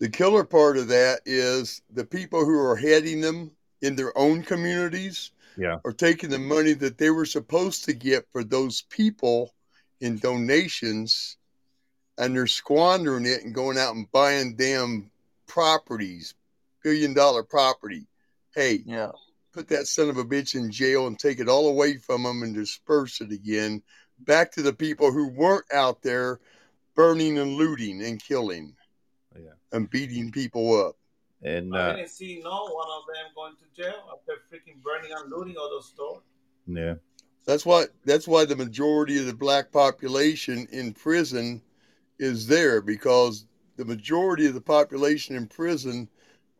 The 0.00 0.08
killer 0.08 0.44
part 0.44 0.76
of 0.78 0.88
that 0.88 1.20
is 1.26 1.82
the 1.92 2.04
people 2.04 2.44
who 2.44 2.58
are 2.58 2.76
heading 2.76 3.20
them 3.20 3.50
in 3.82 3.94
their 3.94 4.16
own 4.16 4.42
communities 4.42 5.32
Yeah. 5.56 5.78
are 5.84 5.92
taking 5.92 6.30
the 6.30 6.38
money 6.38 6.72
that 6.74 6.98
they 6.98 7.10
were 7.10 7.26
supposed 7.26 7.84
to 7.84 7.92
get 7.92 8.26
for 8.32 8.42
those 8.42 8.82
people 8.82 9.52
in 10.00 10.18
donations 10.18 11.37
and 12.18 12.34
they're 12.34 12.46
squandering 12.46 13.24
it 13.24 13.44
and 13.44 13.54
going 13.54 13.78
out 13.78 13.94
and 13.94 14.10
buying 14.12 14.56
damn 14.56 15.10
properties, 15.46 16.34
billion 16.82 17.14
dollar 17.14 17.42
property. 17.42 18.06
Hey, 18.54 18.82
Yeah. 18.84 19.12
put 19.52 19.68
that 19.68 19.86
son 19.86 20.08
of 20.10 20.18
a 20.18 20.24
bitch 20.24 20.54
in 20.54 20.70
jail 20.70 21.06
and 21.06 21.18
take 21.18 21.40
it 21.40 21.48
all 21.48 21.68
away 21.68 21.96
from 21.96 22.24
them 22.24 22.42
and 22.42 22.54
disperse 22.54 23.20
it 23.20 23.32
again 23.32 23.82
back 24.20 24.52
to 24.52 24.62
the 24.62 24.72
people 24.72 25.12
who 25.12 25.28
weren't 25.28 25.72
out 25.72 26.02
there 26.02 26.40
burning 26.94 27.38
and 27.38 27.54
looting 27.54 28.02
and 28.04 28.22
killing 28.22 28.76
Yeah. 29.34 29.52
and 29.72 29.88
beating 29.88 30.32
people 30.32 30.74
up. 30.86 30.96
And 31.42 31.76
I 31.76 31.90
uh, 31.90 31.96
didn't 31.96 32.10
see 32.10 32.40
no 32.42 32.66
one 32.66 32.88
of 32.90 33.04
them 33.14 33.26
going 33.34 33.54
to 33.56 33.82
jail 33.82 34.10
after 34.12 34.42
freaking 34.52 34.82
burning 34.82 35.12
and 35.16 35.30
looting 35.30 35.56
all 35.56 35.70
those 35.70 35.86
stores. 35.88 36.22
yeah, 36.66 36.94
That's 37.46 37.64
why 37.64 37.86
that's 38.04 38.26
why 38.26 38.44
the 38.44 38.56
majority 38.56 39.18
of 39.18 39.26
the 39.26 39.34
black 39.34 39.70
population 39.70 40.66
in 40.72 40.92
prison 40.94 41.62
is 42.18 42.46
there 42.46 42.80
because 42.80 43.46
the 43.76 43.84
majority 43.84 44.46
of 44.46 44.54
the 44.54 44.60
population 44.60 45.36
in 45.36 45.46
prison 45.46 46.08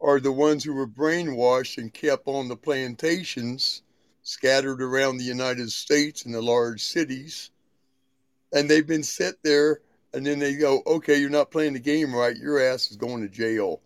are 0.01 0.21
the 0.21 0.33
ones 0.33 0.63
who 0.63 0.73
were 0.73 0.87
brainwashed 0.87 1.79
and 1.79 1.93
kept 1.93 2.29
on 2.29 2.49
the 2.49 2.57
plantations 2.57 3.83
scattered 4.23 4.83
around 4.83 5.17
the 5.17 5.25
United 5.25 5.71
States 5.73 6.25
and 6.25 6.35
the 6.35 6.43
large 6.43 6.83
cities. 6.83 7.51
And 8.53 8.69
they've 8.69 8.87
been 8.87 9.03
set 9.03 9.35
there 9.43 9.81
and 10.13 10.25
then 10.25 10.39
they 10.39 10.55
go, 10.55 10.83
okay, 10.87 11.19
you're 11.19 11.31
not 11.31 11.51
playing 11.51 11.73
the 11.75 11.81
game 11.81 12.15
right. 12.15 12.37
Your 12.37 12.61
ass 12.61 12.91
is 12.91 12.97
going 12.97 13.23
to 13.23 13.29
jail. 13.29 13.81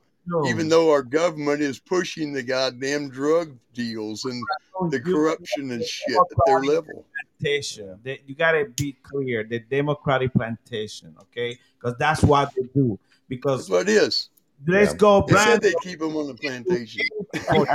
Even 0.47 0.68
though 0.68 0.91
our 0.91 1.03
government 1.03 1.61
is 1.61 1.79
pushing 1.81 2.33
the 2.33 2.43
goddamn 2.43 3.09
drug 3.11 3.57
deals 3.75 4.25
and 4.25 4.43
the 4.91 5.01
corruption 5.01 5.73
and 5.73 5.83
shit 5.85 6.16
at 6.16 6.23
their 6.47 6.61
level. 6.61 7.05
plantation. 7.41 7.99
They, 8.03 8.20
you 8.27 8.35
gotta 8.35 8.66
be 8.77 8.97
clear. 9.03 9.43
The 9.45 9.59
Democratic 9.59 10.33
plantation, 10.33 11.14
okay? 11.20 11.59
Because 11.81 11.97
that's 11.99 12.23
what 12.23 12.53
they 12.57 12.62
do. 12.75 12.99
Because 13.29 13.66
That's 13.66 13.70
what 13.70 13.89
it 13.89 13.93
is. 13.97 14.29
let's 14.66 14.93
Yeah. 14.93 14.97
go, 14.99 15.20
They 15.23 15.33
said 15.35 15.45
Brandon. 15.45 15.61
they'd 15.62 15.81
keep 15.91 15.99
them 15.99 16.16
on 16.16 16.29
the 16.29 16.35
plantation. 16.35 17.03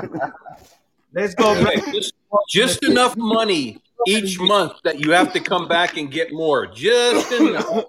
Let's 1.13 1.33
go, 1.35 1.55
Hey, 1.55 1.61
Brandon. 1.63 1.93
just, 1.93 2.13
just 2.49 2.83
enough 2.83 3.15
money 3.17 3.81
each 4.05 4.39
month 4.39 4.73
that 4.83 4.99
you 4.99 5.11
have 5.11 5.33
to 5.33 5.39
come 5.39 5.67
back 5.67 5.97
and 5.97 6.11
get 6.11 6.31
more. 6.31 6.67
Just 6.67 7.31
enough. 7.39 7.85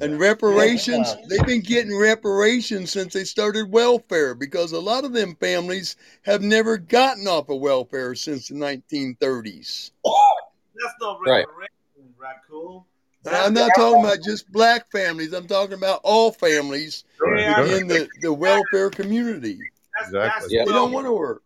And 0.00 0.20
reparations, 0.20 1.14
they've 1.28 1.44
been 1.44 1.60
getting 1.60 1.96
reparations 1.98 2.92
since 2.92 3.12
they 3.12 3.24
started 3.24 3.72
welfare 3.72 4.34
because 4.34 4.70
a 4.72 4.78
lot 4.78 5.04
of 5.04 5.12
them 5.12 5.34
families 5.40 5.96
have 6.24 6.40
never 6.40 6.78
gotten 6.78 7.26
off 7.26 7.48
of 7.48 7.60
welfare 7.60 8.14
since 8.14 8.48
the 8.48 8.54
1930s. 8.54 9.90
That's 10.04 10.94
not 11.00 11.18
Right. 11.26 11.44
reparation, 11.48 12.14
raccoon. 12.16 12.82
And 13.26 13.34
I'm 13.34 13.54
not 13.54 13.72
talking 13.74 14.04
about 14.04 14.22
just 14.22 14.50
black 14.52 14.90
families, 14.92 15.32
I'm 15.32 15.48
talking 15.48 15.74
about 15.74 16.00
all 16.04 16.30
families 16.30 17.02
They 17.36 17.44
are- 17.46 17.66
in 17.66 17.88
the, 17.88 18.08
the 18.22 18.32
welfare 18.32 18.90
community. 18.90 19.54
that's- 19.98 20.08
Exactly. 20.10 20.56
that's 20.58 20.68
They 20.70 20.74
don't 20.74 20.92
want 20.92 21.06
to 21.06 21.12
work. 21.12 21.42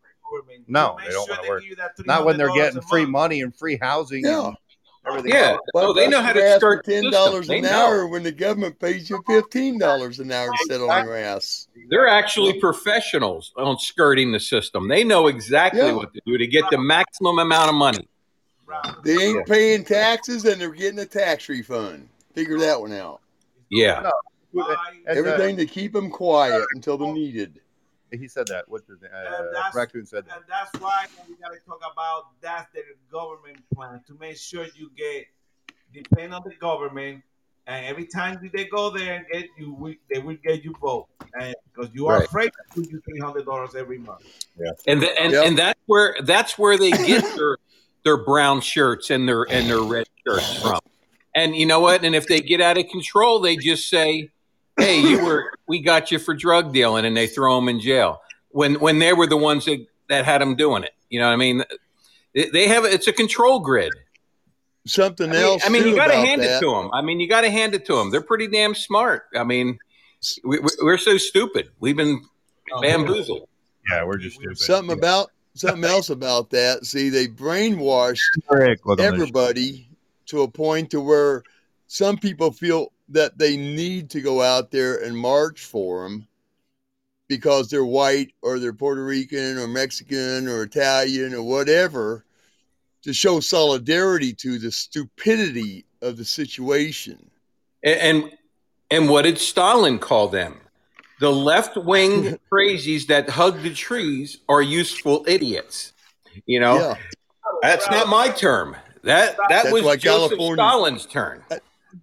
No, 0.66 0.96
they 1.04 1.10
don't 1.12 1.26
sure 1.26 1.36
wanna 1.36 1.48
work. 1.48 1.60
give 1.62 1.70
you 1.70 1.76
that 1.76 1.92
not 2.06 2.24
when 2.24 2.36
they're 2.38 2.52
getting 2.54 2.80
free 2.82 3.04
money 3.06 3.40
and 3.42 3.54
free 3.54 3.78
housing. 3.80 4.24
Yeah. 4.24 4.48
and 4.48 4.56
everything. 5.06 5.32
Yeah. 5.32 5.56
Why 5.72 5.82
Oh, 5.82 5.92
they 5.92 6.08
know 6.08 6.20
how 6.20 6.32
to 6.32 6.42
ass 6.42 6.58
start 6.58 6.84
ten 6.84 7.10
dollars 7.10 7.48
an 7.48 7.62
know. 7.62 7.68
hour 7.70 8.06
when 8.06 8.22
the 8.22 8.32
government 8.32 8.78
pays 8.78 9.08
you 9.10 9.22
fifteen 9.26 9.78
dollars 9.78 10.18
an 10.20 10.30
hour 10.32 10.48
to 10.50 10.58
sit 10.68 10.80
on 10.80 11.04
your 11.04 11.16
ass. 11.16 11.68
They're 11.88 12.08
actually 12.08 12.60
professionals 12.60 13.52
on 13.56 13.78
skirting 13.78 14.32
the 14.32 14.40
system. 14.40 14.88
They 14.88 15.04
know 15.04 15.26
exactly 15.28 15.80
Yeah. 15.80 15.92
what 15.92 16.12
to 16.14 16.20
do 16.26 16.38
to 16.38 16.46
get 16.46 16.64
the 16.70 16.78
maximum 16.78 17.38
amount 17.38 17.68
of 17.68 17.74
money. 17.74 18.08
They 19.04 19.16
ain't 19.16 19.46
paying 19.46 19.84
taxes 19.84 20.44
and 20.46 20.60
they're 20.60 20.70
getting 20.70 20.98
a 21.00 21.04
tax 21.06 21.48
refund. 21.48 22.08
Figure 22.34 22.58
that 22.60 22.80
one 22.80 22.92
out. 22.92 23.20
Yeah. 23.70 24.08
Why? 24.52 24.76
And, 25.06 25.18
Everything 25.18 25.56
to 25.58 25.66
keep 25.66 25.92
them 25.92 26.10
quiet 26.10 26.64
until 26.74 26.96
they're 26.96 27.12
needed. 27.12 27.60
He 28.12 28.28
said 28.28 28.46
that. 28.48 28.64
What's 28.68 28.86
the 28.86 28.94
name? 28.94 29.10
uh, 29.14 29.30
that's- 29.52 29.74
raccoon 29.74 30.06
said 30.06 30.26
that. 30.26 30.36
And 30.36 30.44
that's 30.48 30.70
why 30.80 31.06
we 31.28 31.36
gotta 31.36 31.58
talk 31.66 31.80
about 31.92 32.26
that's 32.40 32.70
the 32.72 32.82
government 33.10 33.58
plan 33.74 34.00
to 34.06 34.14
make 34.20 34.36
sure 34.36 34.66
you 34.76 34.90
get 34.96 35.26
depend 35.92 36.32
on 36.34 36.42
the 36.44 36.54
government 36.56 37.22
and 37.66 37.86
every 37.86 38.06
time 38.06 38.38
they 38.52 38.64
go 38.64 38.90
there 38.90 39.14
and 39.14 39.26
get 39.30 39.46
you 39.58 39.74
we, 39.74 39.98
they 40.10 40.18
will 40.18 40.36
get 40.42 40.64
you 40.64 40.74
vote 40.80 41.06
and 41.38 41.54
because 41.72 41.90
you 41.94 42.06
are 42.08 42.18
Right. 42.18 42.24
afraid 42.28 42.50
to 42.74 42.82
give 42.82 42.90
you 42.92 43.00
three 43.08 43.20
hundred 43.20 43.44
dollars 43.46 43.74
every 43.74 43.98
month. 43.98 44.22
Yeah, 44.58 44.70
And 44.86 45.02
the, 45.02 45.20
and, 45.20 45.32
Yep. 45.32 45.46
and 45.46 45.58
that's 45.58 45.80
where 45.86 46.16
that's 46.24 46.58
where 46.58 46.76
they 46.78 46.90
get 46.90 47.22
their 47.36 47.56
their 48.04 48.16
brown 48.24 48.60
shirts 48.62 49.10
and 49.10 49.28
their 49.28 49.42
and 49.50 49.68
their 49.68 49.80
red 49.82 50.06
shirts 50.26 50.60
from. 50.60 50.80
And 51.34 51.54
you 51.56 51.64
know 51.66 51.80
what? 51.80 52.04
And 52.04 52.14
if 52.14 52.26
they 52.26 52.40
get 52.40 52.60
out 52.60 52.76
of 52.76 52.88
control, 52.88 53.38
they 53.40 53.56
just 53.56 53.88
say, 53.88 54.30
"Hey, 54.82 55.00
you 55.00 55.24
were 55.24 55.52
we 55.66 55.80
got 55.80 56.10
you 56.10 56.18
for 56.18 56.34
drug 56.34 56.72
dealing," 56.72 57.04
and 57.04 57.16
they 57.16 57.26
throw 57.26 57.56
them 57.56 57.68
in 57.68 57.80
jail. 57.80 58.20
When 58.50 58.74
when 58.76 58.98
they 58.98 59.12
were 59.12 59.26
the 59.26 59.36
ones 59.36 59.64
that 59.66 59.84
that 60.08 60.24
had 60.24 60.40
them 60.40 60.56
doing 60.56 60.84
it. 60.84 60.92
You 61.08 61.20
know 61.20 61.26
what 61.26 61.32
I 61.34 61.36
mean? 61.36 61.64
They- 62.34 62.50
They 62.50 62.68
have 62.68 62.84
it's 62.84 63.06
a 63.06 63.12
control 63.12 63.60
grid. 63.60 63.92
Something 64.86 65.30
I 65.30 65.32
mean, 65.34 65.42
else. 65.42 65.62
I 65.64 65.68
mean, 65.68 65.86
you 65.86 65.94
got 65.94 66.08
to 66.08 66.16
hand 66.16 66.42
that. 66.42 66.56
it 66.56 66.60
to 66.60 66.70
them. 66.70 66.90
I 66.92 67.02
mean, 67.02 67.20
you 67.20 67.28
got 67.28 67.42
to 67.42 67.50
hand 67.50 67.74
it 67.74 67.84
to 67.86 67.94
them. 67.96 68.10
They're 68.10 68.20
pretty 68.20 68.48
damn 68.48 68.74
smart. 68.74 69.24
I 69.36 69.44
mean, 69.44 69.78
we, 70.44 70.58
we- 70.58 70.70
we're 70.82 70.98
so 70.98 71.16
stupid. 71.18 71.70
We've 71.78 71.96
been 71.96 72.20
oh, 72.72 72.80
bamboozled. 72.80 73.48
Yeah, 73.90 74.04
we're 74.04 74.18
just 74.18 74.36
stupid. 74.36 74.58
Something 74.58 74.96
about 74.96 75.30
something 75.54 75.84
else 75.84 76.10
about 76.10 76.50
that. 76.50 76.84
See, 76.84 77.08
they 77.10 77.26
brainwashed 77.28 78.20
Eric, 78.50 78.84
welcome 78.84 79.04
to 79.04 79.10
the 79.10 79.14
everybody 79.16 79.88
to 80.26 80.42
a 80.42 80.48
point 80.48 80.90
to 80.90 81.00
where 81.00 81.42
some 81.86 82.16
people 82.16 82.52
feel 82.52 82.91
that 83.12 83.38
they 83.38 83.56
need 83.56 84.10
to 84.10 84.20
go 84.20 84.42
out 84.42 84.70
there 84.70 85.02
and 85.02 85.16
march 85.16 85.60
for 85.64 86.02
them 86.02 86.26
because 87.28 87.68
they're 87.70 87.84
white 87.84 88.32
or 88.42 88.58
they're 88.58 88.72
Puerto 88.72 89.04
Rican 89.04 89.58
or 89.58 89.66
Mexican 89.68 90.48
or 90.48 90.62
Italian 90.64 91.34
or 91.34 91.42
whatever 91.42 92.24
to 93.02 93.12
show 93.12 93.40
solidarity 93.40 94.32
to 94.34 94.58
the 94.58 94.70
stupidity 94.70 95.84
of 96.02 96.16
the 96.16 96.24
situation. 96.24 97.30
And 97.82 98.00
and, 98.24 98.32
and 98.90 99.08
what 99.08 99.22
did 99.22 99.38
Stalin 99.38 99.98
call 99.98 100.28
them? 100.28 100.60
The 101.20 101.30
left 101.32 101.76
wing 101.76 102.38
crazies 102.52 103.06
that 103.06 103.28
hug 103.30 103.62
the 103.62 103.72
trees 103.74 104.38
are 104.48 104.62
useful 104.62 105.24
idiots. 105.26 105.92
You 106.46 106.60
know, 106.60 106.76
Yeah. 106.76 106.94
that's 107.62 107.88
not 107.90 108.08
my 108.08 108.28
term. 108.28 108.76
That 109.04 109.36
that 109.36 109.64
That's 109.64 109.72
was 109.72 109.82
Joseph 109.98 110.38
California- 110.38 110.64
Stalin's 110.64 111.06
turn. 111.06 111.42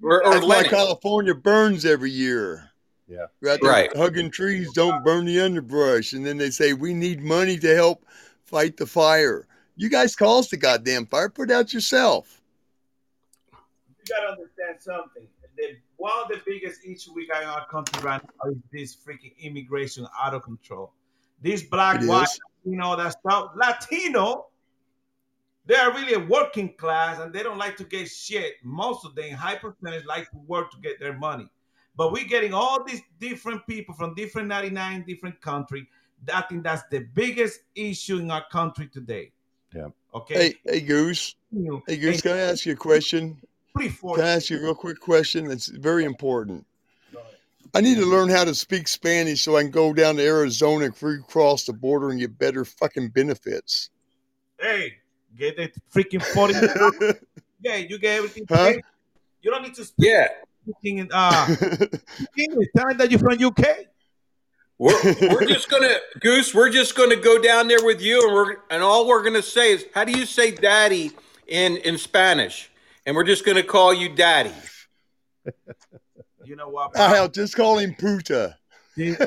Or, 0.01 0.25
or 0.25 0.33
That's 0.33 0.45
why 0.45 0.63
California 0.63 1.33
burns 1.33 1.85
every 1.85 2.11
year. 2.11 2.69
Yeah. 3.07 3.25
Right, 3.41 3.59
Right. 3.61 3.97
Hugging 3.97 4.29
trees 4.29 4.71
don't 4.73 5.03
burn 5.03 5.25
the 5.25 5.39
underbrush. 5.39 6.13
And 6.13 6.25
then 6.25 6.37
they 6.37 6.51
say, 6.51 6.73
we 6.73 6.93
need 6.93 7.23
money 7.23 7.57
to 7.57 7.75
help 7.75 8.05
fight 8.45 8.77
the 8.77 8.85
fire. 8.85 9.47
You 9.75 9.89
guys 9.89 10.15
caused 10.15 10.51
the 10.51 10.57
goddamn 10.57 11.07
fire. 11.07 11.29
Put 11.29 11.49
it 11.49 11.53
out 11.53 11.73
yourself. 11.73 12.41
You 13.51 13.57
gotta 14.07 14.33
understand 14.33 14.75
something. 14.79 15.23
The, 15.57 15.77
one 15.97 16.11
of 16.21 16.29
the 16.29 16.41
biggest 16.45 16.83
issues 16.83 17.09
we 17.15 17.27
got 17.27 17.43
in 17.43 17.49
our 17.49 17.65
country 17.67 18.01
right 18.03 18.21
now 18.21 18.51
is 18.51 18.57
this 18.71 18.95
freaking 18.95 19.33
immigration 19.39 20.05
out 20.21 20.33
of 20.33 20.43
control. 20.43 20.93
This 21.41 21.63
black, 21.63 22.01
white, 22.01 22.27
you 22.65 22.75
know, 22.75 22.95
that 22.95 23.13
stuff. 23.13 23.51
Latino, 23.55 24.47
they 25.69 25.75
are 25.75 25.93
really 25.93 26.15
a 26.15 26.19
working 26.19 26.73
class 26.73 27.19
and 27.19 27.31
they 27.31 27.43
don't 27.43 27.59
like 27.59 27.77
to 27.77 27.83
get 27.83 28.09
shit. 28.09 28.55
Most 28.63 29.05
of 29.05 29.13
them, 29.13 29.31
high 29.33 29.53
percentage, 29.53 30.03
like 30.07 30.29
to 30.31 30.37
work 30.47 30.71
to 30.71 30.77
get 30.79 30.99
their 30.99 31.13
money. 31.13 31.47
But 31.95 32.11
we're 32.11 32.27
getting 32.27 32.55
all 32.55 32.83
these 32.83 33.03
different 33.19 33.67
people 33.67 33.93
from 33.93 34.15
different 34.15 34.47
99 34.47 35.05
different 35.07 35.39
countries. 35.41 35.85
I 36.33 36.41
think 36.41 36.63
that's 36.63 36.81
the 36.89 37.01
biggest 37.13 37.59
issue 37.75 38.17
in 38.17 38.31
our 38.31 38.43
country 38.51 38.87
today. 38.87 39.31
Yeah. 39.75 39.89
Okay. 40.15 40.33
Hey, 40.33 40.55
hey, 40.65 40.81
Goose. 40.81 41.35
Hey, 41.87 41.97
Goose, 41.97 42.21
can 42.21 42.31
I 42.31 42.39
ask 42.39 42.65
you 42.65 42.73
a 42.73 42.75
question? 42.75 43.39
Can 43.77 44.21
I 44.21 44.29
ask 44.29 44.49
you 44.49 44.57
a 44.57 44.61
real 44.61 44.73
quick 44.73 44.99
question? 44.99 45.47
That's 45.47 45.67
very 45.67 46.03
important. 46.03 46.65
I 47.75 47.81
need 47.81 47.97
to 47.97 48.07
learn 48.07 48.29
how 48.29 48.43
to 48.43 48.55
speak 48.55 48.87
Spanish 48.87 49.43
so 49.43 49.55
I 49.55 49.61
can 49.61 49.69
go 49.69 49.93
down 49.93 50.15
to 50.15 50.25
Arizona 50.25 50.85
and 50.85 50.95
free 50.95 51.19
cross 51.27 51.65
the 51.65 51.73
border 51.73 52.09
and 52.09 52.19
get 52.19 52.39
better 52.39 52.65
fucking 52.65 53.09
benefits. 53.09 53.91
Hey, 54.59 54.95
get 55.37 55.57
the 55.57 55.71
freaking 55.93 56.21
40. 56.21 57.17
yeah, 57.61 57.75
you 57.75 57.97
get 57.99 58.17
everything. 58.17 58.45
Huh? 58.49 58.73
You 59.41 59.51
don't 59.51 59.63
need 59.63 59.73
to 59.75 59.85
speak 59.85 60.07
Yeah. 60.07 60.27
anything 60.65 60.97
in 60.99 61.09
uh, 61.13 61.55
English. 62.37 62.67
Tell 62.75 62.87
me 62.87 62.93
that 62.95 63.09
you're 63.11 63.19
from 63.19 63.41
UK. 63.43 63.65
We're, 64.77 64.93
we're 65.21 65.45
just 65.45 65.69
gonna 65.69 65.97
Goose. 66.21 66.53
We're 66.55 66.69
just 66.69 66.95
gonna 66.95 67.17
go 67.17 67.37
down 67.41 67.67
there 67.67 67.83
with 67.83 68.01
you, 68.01 68.23
and 68.25 68.33
we're 68.33 68.55
and 68.69 68.81
all 68.81 69.05
we're 69.07 69.23
gonna 69.23 69.41
say 69.41 69.73
is, 69.73 69.85
"How 69.93 70.05
do 70.05 70.17
you 70.17 70.25
say 70.25 70.51
daddy 70.51 71.11
in 71.47 71.75
in 71.77 71.97
Spanish?" 71.97 72.69
And 73.05 73.13
we're 73.13 73.25
just 73.25 73.45
gonna 73.45 73.63
call 73.63 73.93
you 73.93 74.09
daddy. 74.15 74.53
You 76.45 76.55
know 76.55 76.69
what? 76.69 76.97
I'll 76.97 77.27
just 77.29 77.55
call 77.55 77.77
him 77.77 77.93
Puta. 77.93 78.57
This, 78.97 79.17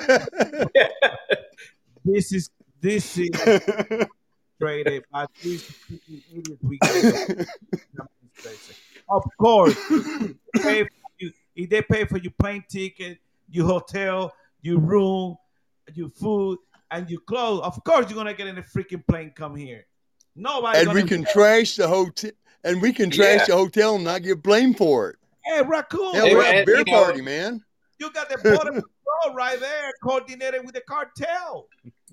this 2.04 2.32
is 2.32 2.50
this 2.80 3.16
is 3.16 3.30
traded 4.62 5.04
by 5.12 5.26
these 5.42 5.62
freaking 5.62 6.22
idiots 6.32 6.62
we. 6.62 6.78
Of 9.08 9.24
course, 9.38 9.76
if 10.54 10.88
you, 11.18 11.32
if 11.54 11.68
they 11.68 11.82
pay 11.82 12.04
for 12.06 12.16
your 12.18 12.32
plane 12.40 12.64
ticket, 12.68 13.18
your 13.50 13.66
hotel, 13.66 14.32
your 14.62 14.78
room, 14.78 15.36
your 15.92 16.08
food, 16.08 16.58
and 16.90 17.10
your 17.10 17.20
clothes, 17.20 17.60
of 17.62 17.82
course 17.84 18.08
you're 18.08 18.16
gonna 18.16 18.32
get 18.32 18.46
in 18.46 18.56
a 18.58 18.62
freaking 18.62 19.06
plane, 19.06 19.32
come 19.36 19.54
here. 19.54 19.84
Nobody. 20.34 20.78
And 20.78 20.92
we 20.94 21.02
can 21.02 21.24
trash 21.24 21.76
the 21.76 21.86
hotel, 21.86 22.30
and 22.64 22.80
we 22.80 22.92
can 22.92 23.10
trash 23.10 23.40
Yeah. 23.40 23.46
the 23.48 23.56
hotel 23.56 23.96
and 23.96 24.04
not 24.04 24.22
get 24.22 24.42
blamed 24.42 24.78
for 24.78 25.10
it. 25.10 25.16
Hey, 25.44 25.60
raccoon. 25.62 26.14
Hell, 26.14 26.30
we're 26.30 26.42
at 26.42 26.62
a 26.62 26.64
beer 26.64 26.78
you 26.78 26.84
know- 26.84 27.04
party, 27.04 27.20
man. 27.20 27.62
You 27.98 28.10
got 28.12 28.30
the 28.30 28.38
border 28.42 28.72
patrol 28.72 29.36
right 29.36 29.60
there, 29.60 29.92
coordinated 30.02 30.64
with 30.64 30.74
the 30.74 30.82
cartel. 30.88 31.68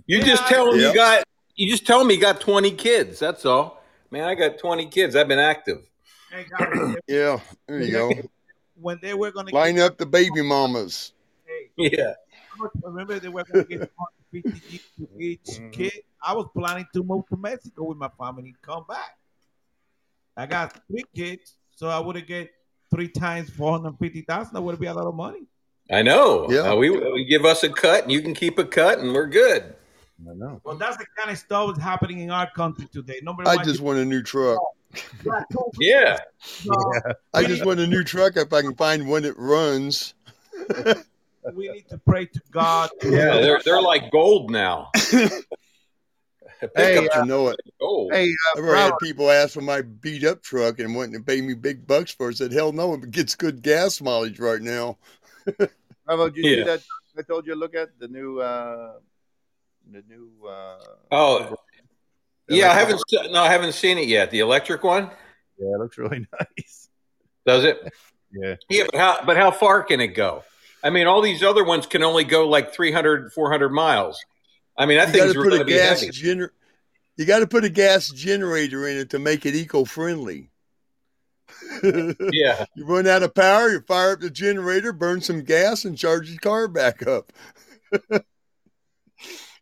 You 0.05 0.21
just 0.21 0.43
Yeah. 0.43 0.49
tell 0.49 0.71
them 0.71 0.81
Yep. 0.81 0.89
you 0.89 0.95
got. 0.99 1.23
You 1.59 1.69
just 1.69 1.85
tell 1.85 2.05
me 2.05 2.13
you 2.15 2.21
got 2.21 2.39
20 2.39 2.71
kids. 2.71 3.19
That's 3.19 3.45
all. 3.45 3.83
Man, 4.11 4.23
I 4.23 4.33
got 4.33 4.57
20 4.59 4.85
kids. 4.85 5.13
I've 5.13 5.27
been 5.27 5.39
active. 5.39 5.89
Hey, 6.31 6.45
Yeah, 7.09 7.41
there 7.67 7.81
you 7.81 7.91
go. 7.91 8.11
when 8.79 8.97
they 9.01 9.13
were 9.13 9.29
gonna 9.31 9.53
Line 9.53 9.75
get, 9.75 9.83
up 9.91 9.97
the 9.97 10.05
baby 10.05 10.41
mamas. 10.41 11.11
hey, 11.45 11.69
Yeah. 11.75 12.13
remember 12.81 13.19
they 13.19 13.27
were 13.27 13.43
gonna 13.43 13.65
get 13.65 13.91
150 14.31 14.61
each 14.73 14.83
to 14.95 15.07
each 15.21 15.59
Mhm. 15.59 15.73
kid. 15.73 15.91
I 16.23 16.33
was 16.33 16.47
planning 16.55 16.85
to 16.93 17.03
move 17.03 17.27
to 17.27 17.35
Mexico 17.35 17.83
with 17.83 17.97
my 17.97 18.09
family 18.17 18.43
and 18.43 18.61
come 18.61 18.85
back. 18.87 19.17
I 20.37 20.45
got 20.45 20.79
three 20.87 21.03
kids, 21.13 21.55
so 21.75 21.89
I 21.89 21.99
would 21.99 22.15
have 22.15 22.25
get 22.25 22.51
three 22.89 23.09
times 23.09 23.49
four 23.49 23.73
hundred 23.73 23.97
fifty 23.99 24.21
thousand. 24.21 24.53
That 24.53 24.61
would 24.61 24.79
be 24.79 24.87
a 24.87 24.93
lot 24.93 25.07
of 25.07 25.13
money. 25.15 25.41
I 25.91 26.03
know. 26.03 26.49
Yeah. 26.49 26.71
Uh, 26.71 26.75
we, 26.77 26.89
we 26.89 27.25
give 27.25 27.43
us 27.43 27.63
a 27.63 27.69
cut 27.69 28.03
and 28.03 28.11
you 28.13 28.21
can 28.21 28.33
keep 28.33 28.57
a 28.59 28.63
cut 28.63 28.99
and 28.99 29.11
we're 29.13 29.27
good. 29.27 29.75
I 30.27 30.33
know. 30.33 30.61
Well, 30.63 30.75
that's 30.75 30.97
the 30.97 31.05
kind 31.17 31.31
of 31.31 31.37
stuff 31.37 31.67
that's 31.69 31.79
happening 31.83 32.19
in 32.19 32.29
our 32.31 32.49
country 32.51 32.87
today. 32.91 33.19
Nobody 33.23 33.47
I 33.49 33.55
wants 33.55 33.69
just 33.69 33.81
want 33.81 33.99
a 33.99 34.05
new 34.05 34.21
truck. 34.21 34.59
to- 35.23 35.71
Yeah. 35.79 36.17
I 37.33 37.43
just 37.43 37.65
want 37.65 37.79
a 37.79 37.87
new 37.87 38.03
truck 38.03 38.35
if 38.37 38.51
I 38.51 38.61
can 38.61 38.75
find 38.75 39.07
one 39.07 39.23
that 39.23 39.37
runs. 39.37 40.13
we 41.53 41.69
need 41.69 41.87
to 41.89 41.97
pray 41.99 42.25
to 42.25 42.41
God. 42.51 42.89
Yeah. 43.03 43.39
They're, 43.39 43.61
they're 43.63 43.81
like 43.81 44.11
gold 44.11 44.51
now. 44.51 44.89
Pickups 46.59 46.75
Hey, 46.75 47.07
I 47.13 47.23
know 47.25 47.47
it. 47.47 47.53
are 47.53 47.71
gold. 47.79 48.11
Hey, 48.11 48.29
I've 48.57 48.63
uh, 48.63 48.67
already 48.67 48.81
had 48.81 48.99
people 49.01 49.31
ask 49.31 49.53
for 49.53 49.61
my 49.61 49.81
beat 49.81 50.25
up 50.25 50.41
truck 50.43 50.79
and 50.79 50.93
wanting 50.93 51.13
to 51.13 51.21
pay 51.21 51.39
me 51.39 51.53
big 51.53 51.87
bucks 51.87 52.11
for 52.11 52.27
it. 52.29 52.33
I 52.33 52.35
said, 52.35 52.51
hell 52.51 52.73
no, 52.73 52.95
it 52.95 53.09
gets 53.11 53.35
good 53.35 53.61
gas 53.61 54.01
mileage 54.01 54.39
right 54.39 54.61
now. 54.61 54.97
Robert, 56.05 56.35
did 56.35 56.43
you 56.43 56.49
Yeah. 56.51 56.55
see 56.57 56.63
that? 56.65 56.81
I 57.17 57.21
told 57.21 57.47
you 57.47 57.53
to 57.53 57.59
look 57.59 57.75
at 57.75 57.97
the 57.99 58.07
new, 58.09 58.39
uh, 58.41 58.93
the 59.91 60.03
new. 60.07 60.29
Uh, 60.47 60.77
Oh, 61.11 61.55
yeah. 62.47 62.71
I 62.71 62.73
haven't. 62.75 63.01
se- 63.07 63.31
No, 63.31 63.41
I 63.43 63.49
haven't 63.51 63.73
seen 63.73 63.97
it 63.97 64.07
yet. 64.07 64.31
The 64.31 64.39
electric 64.39 64.83
one. 64.83 65.09
Yeah, 65.57 65.75
it 65.75 65.79
looks 65.79 65.97
really 65.97 66.25
nice. 66.57 66.89
Does 67.45 67.63
it? 67.63 67.79
Yeah. 68.31 68.55
Yeah, 68.69 68.83
but 68.91 68.95
how? 68.95 69.19
But 69.25 69.37
how 69.37 69.51
far 69.51 69.83
can 69.83 69.99
it 70.01 70.09
go? 70.09 70.43
I 70.83 70.89
mean, 70.91 71.07
all 71.07 71.21
these 71.21 71.43
other 71.43 71.63
ones 71.63 71.85
can 71.85 72.03
only 72.03 72.23
go 72.23 72.47
like 72.47 72.73
300, 72.73 73.33
400 73.33 73.69
miles. 73.69 74.23
I 74.77 74.85
mean, 74.85 74.97
that 74.97 75.09
You 75.09 75.13
got 75.15 75.19
thing's 75.21 75.33
to 75.33 75.39
going 75.39 75.49
put 75.49 75.55
to 75.57 75.61
a 75.63 75.65
be 75.65 75.73
gas 75.73 76.01
heavy. 76.01 76.11
gener- 76.13 76.49
You 77.17 77.25
got 77.25 77.39
to 77.39 77.47
put 77.47 77.65
a 77.65 77.69
gas 77.69 78.09
generator 78.09 78.87
in 78.87 78.97
it 78.97 79.09
to 79.09 79.19
make 79.19 79.45
it 79.45 79.55
eco 79.55 79.83
friendly. 79.83 80.49
Yeah. 81.83 82.65
You 82.75 82.85
run 82.85 83.07
out 83.07 83.23
of 83.23 83.33
power, 83.35 83.69
you 83.71 83.81
fire 83.81 84.13
up 84.13 84.21
the 84.21 84.29
generator, 84.29 84.93
burn 84.93 85.19
some 85.21 85.43
gas, 85.43 85.83
and 85.85 85.97
charge 85.97 86.29
your 86.29 86.39
car 86.39 86.67
back 86.69 87.05
up. 87.05 87.33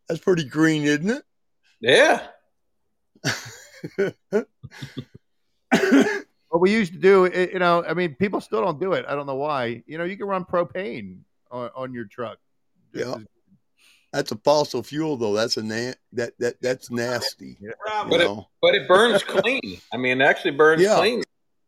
That's 0.07 0.21
pretty 0.21 0.45
green, 0.45 0.83
isn't 0.83 1.09
it? 1.09 1.23
Yeah. 1.81 2.27
What 6.49 6.61
we 6.61 6.71
used 6.71 6.93
to 6.93 6.97
do, 6.99 7.25
it, 7.25 7.51
you 7.51 7.59
know, 7.59 7.83
I 7.83 7.93
mean, 7.93 8.15
people 8.15 8.39
still 8.39 8.61
don't 8.61 8.79
do 8.79 8.93
it. 8.93 9.03
I 9.07 9.15
don't 9.15 9.25
know 9.25 9.35
why. 9.35 9.83
You 9.85 9.97
know, 9.97 10.05
you 10.05 10.15
can 10.15 10.27
run 10.27 10.45
propane 10.45 11.19
on, 11.51 11.69
on 11.75 11.93
your 11.93 12.05
truck. 12.05 12.37
Yeah. 12.93 13.15
That's 14.13 14.31
a 14.31 14.37
fossil 14.37 14.81
fuel, 14.81 15.17
though. 15.17 15.33
That's 15.33 15.57
a 15.57 15.61
na- 15.63 15.91
that 16.13 16.31
that 16.39 16.61
that's 16.61 16.89
nasty. 16.89 17.57
Yeah. 17.59 17.71
But 18.09 18.21
it- 18.21 18.31
But 18.61 18.75
it 18.75 18.87
burns 18.87 19.23
clean. 19.23 19.81
I 19.93 19.97
mean, 19.97 20.21
it 20.21 20.23
actually 20.23 20.51
burns 20.51 20.81
Yeah. 20.81 20.95
clean. 20.95 21.21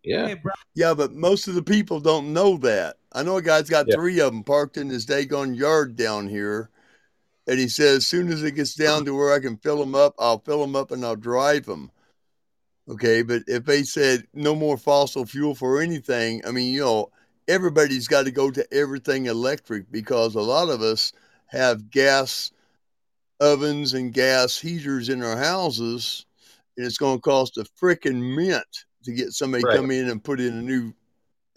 Yeah. 0.06 0.34
Yeah, 0.76 0.94
but 0.94 1.12
most 1.12 1.50
of 1.50 1.56
the 1.56 1.62
people 1.62 2.00
don't 2.00 2.32
know 2.32 2.56
that. 2.60 2.96
I 3.12 3.22
know 3.22 3.36
a 3.36 3.42
guy's 3.42 3.70
got 3.70 3.86
Yeah. 3.90 3.96
three 3.96 4.22
of 4.22 4.32
them 4.32 4.44
parked 4.46 4.78
in 4.78 4.90
his 4.90 5.06
daggone 5.06 5.58
yard 5.58 5.98
down 5.98 6.30
here, 6.30 6.70
and 7.50 7.58
he 7.58 7.68
says 7.68 7.98
as 7.98 8.08
soon 8.08 8.32
as 8.32 8.44
it 8.44 8.52
gets 8.52 8.76
down 8.76 9.04
to 9.06 9.16
where 9.16 9.34
I 9.34 9.40
can 9.40 9.58
fill 9.58 9.80
them 9.80 9.96
up, 9.96 10.14
I'll 10.20 10.38
fill 10.38 10.62
them 10.62 10.76
up 10.76 10.92
and 10.92 11.04
I'll 11.04 11.16
drive 11.16 11.66
them. 11.66 11.90
Okay, 12.88 13.24
but 13.24 13.42
if 13.48 13.66
they 13.66 13.82
said 13.82 14.28
no 14.36 14.54
more 14.54 14.78
fossil 14.78 15.26
fuel 15.26 15.56
for 15.56 15.82
anything, 15.82 16.44
I 16.46 16.52
mean, 16.52 16.72
you 16.72 16.82
know, 16.82 17.10
everybody's 17.48 18.08
got 18.08 18.26
to 18.26 18.32
go 18.32 18.52
to 18.52 18.66
everything 18.72 19.26
electric 19.26 19.92
because 19.92 20.36
a 20.36 20.42
lot 20.42 20.70
of 20.70 20.82
us 20.82 21.12
have 21.48 21.90
gas 21.90 22.52
ovens 23.40 23.94
and 23.94 24.14
gas 24.14 24.60
heaters 24.60 25.10
in 25.10 25.24
our 25.24 25.38
houses, 25.38 26.28
and 26.78 26.86
it's 26.86 27.00
going 27.00 27.18
to 27.18 27.22
cost 27.22 27.58
a 27.58 27.66
frickin' 27.82 28.36
mint 28.36 28.86
to 29.06 29.12
get 29.12 29.32
somebody 29.32 29.64
Right. 29.64 29.76
come 29.76 29.90
in 29.90 30.10
and 30.10 30.24
put 30.24 30.40
in 30.40 30.56
a 30.56 30.62
new 30.62 30.94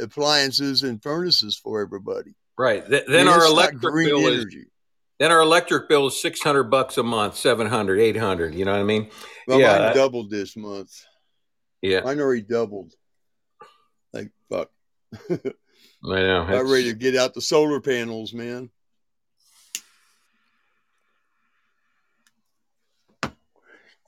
appliances 0.00 0.84
and 0.84 1.02
furnaces 1.02 1.54
for 1.56 1.82
everybody. 1.82 2.34
Right. 2.56 2.86
Th- 2.88 3.04
I 3.06 3.12
then 3.12 3.26
mean, 3.26 3.34
our 3.34 3.44
electric 3.44 3.82
bill 3.92 4.26
is 4.26 4.40
energy. 4.40 4.71
Then 5.22 5.30
our 5.30 5.40
electric 5.40 5.88
bill 5.88 6.08
is 6.08 6.20
600 6.20 6.64
bucks 6.64 6.98
a 6.98 7.02
month, 7.04 7.36
700, 7.36 8.00
800, 8.00 8.56
you 8.56 8.64
know 8.64 8.72
what 8.72 8.80
I 8.80 8.82
mean? 8.82 9.08
Well, 9.46 9.60
yeah, 9.60 9.78
mine 9.78 9.94
doubled 9.94 10.30
this 10.30 10.56
month. 10.56 10.90
Yeah. 11.80 12.00
Mine 12.00 12.18
already 12.18 12.42
doubled. 12.42 12.92
Like 14.12 14.32
fuck. 14.50 14.70
I 15.30 15.38
know. 16.02 16.42
I'm 16.42 16.68
ready 16.68 16.90
to 16.90 16.94
get 16.94 17.14
out 17.14 17.34
the 17.34 17.40
solar 17.40 17.80
panels, 17.80 18.34
man. 18.34 18.68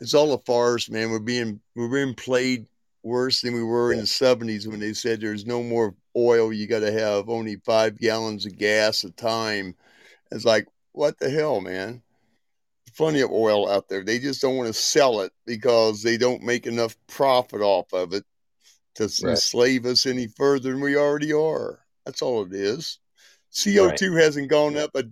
It's 0.01 0.15
all 0.15 0.33
a 0.33 0.39
farce, 0.39 0.91
man. 0.91 1.11
We're 1.11 1.21
being 1.21 1.61
we're 1.77 1.89
being 1.89 2.15
played 2.15 2.67
worse 3.05 3.41
than 3.41 3.55
we 3.55 3.63
were 3.63 3.93
in 3.93 4.01
the 4.01 4.07
seventies 4.09 4.67
when 4.67 4.81
they 4.81 4.93
said 4.93 5.21
there's 5.21 5.47
no 5.47 5.63
more 5.63 5.95
oil. 6.17 6.53
You 6.53 6.67
got 6.67 6.81
to 6.81 6.91
have 6.91 7.29
only 7.29 7.57
five 7.65 8.01
gallons 8.01 8.47
of 8.47 8.59
gas 8.59 9.05
a 9.05 9.13
time. 9.13 9.77
It's 10.33 10.45
like 10.45 10.67
what 10.95 11.19
the 11.19 11.29
hell, 11.29 11.61
man? 11.61 12.03
Plenty 12.97 13.21
of 13.21 13.31
oil 13.33 13.69
out 13.69 13.89
there. 13.89 14.05
They 14.05 14.21
just 14.21 14.41
don't 14.41 14.57
want 14.57 14.69
to 14.69 14.73
sell 14.73 15.21
it 15.21 15.33
because 15.45 16.03
they 16.03 16.17
don't 16.17 16.43
make 16.43 16.67
enough 16.67 16.97
profit 17.09 17.61
off 17.61 17.93
of 17.93 18.15
it 18.15 18.25
to 18.95 19.05
Right. 19.05 19.31
enslave 19.31 19.85
us 19.85 20.07
any 20.07 20.29
further 20.29 20.71
than 20.71 20.81
we 20.81 20.97
already 20.97 21.33
are. 21.33 21.81
That's 22.07 22.23
all 22.23 22.45
it 22.45 22.53
is. 22.53 23.01
CO2 23.53 24.21
hasn't 24.21 24.49
gone 24.49 24.77
up 24.77 24.93
a 24.95 25.05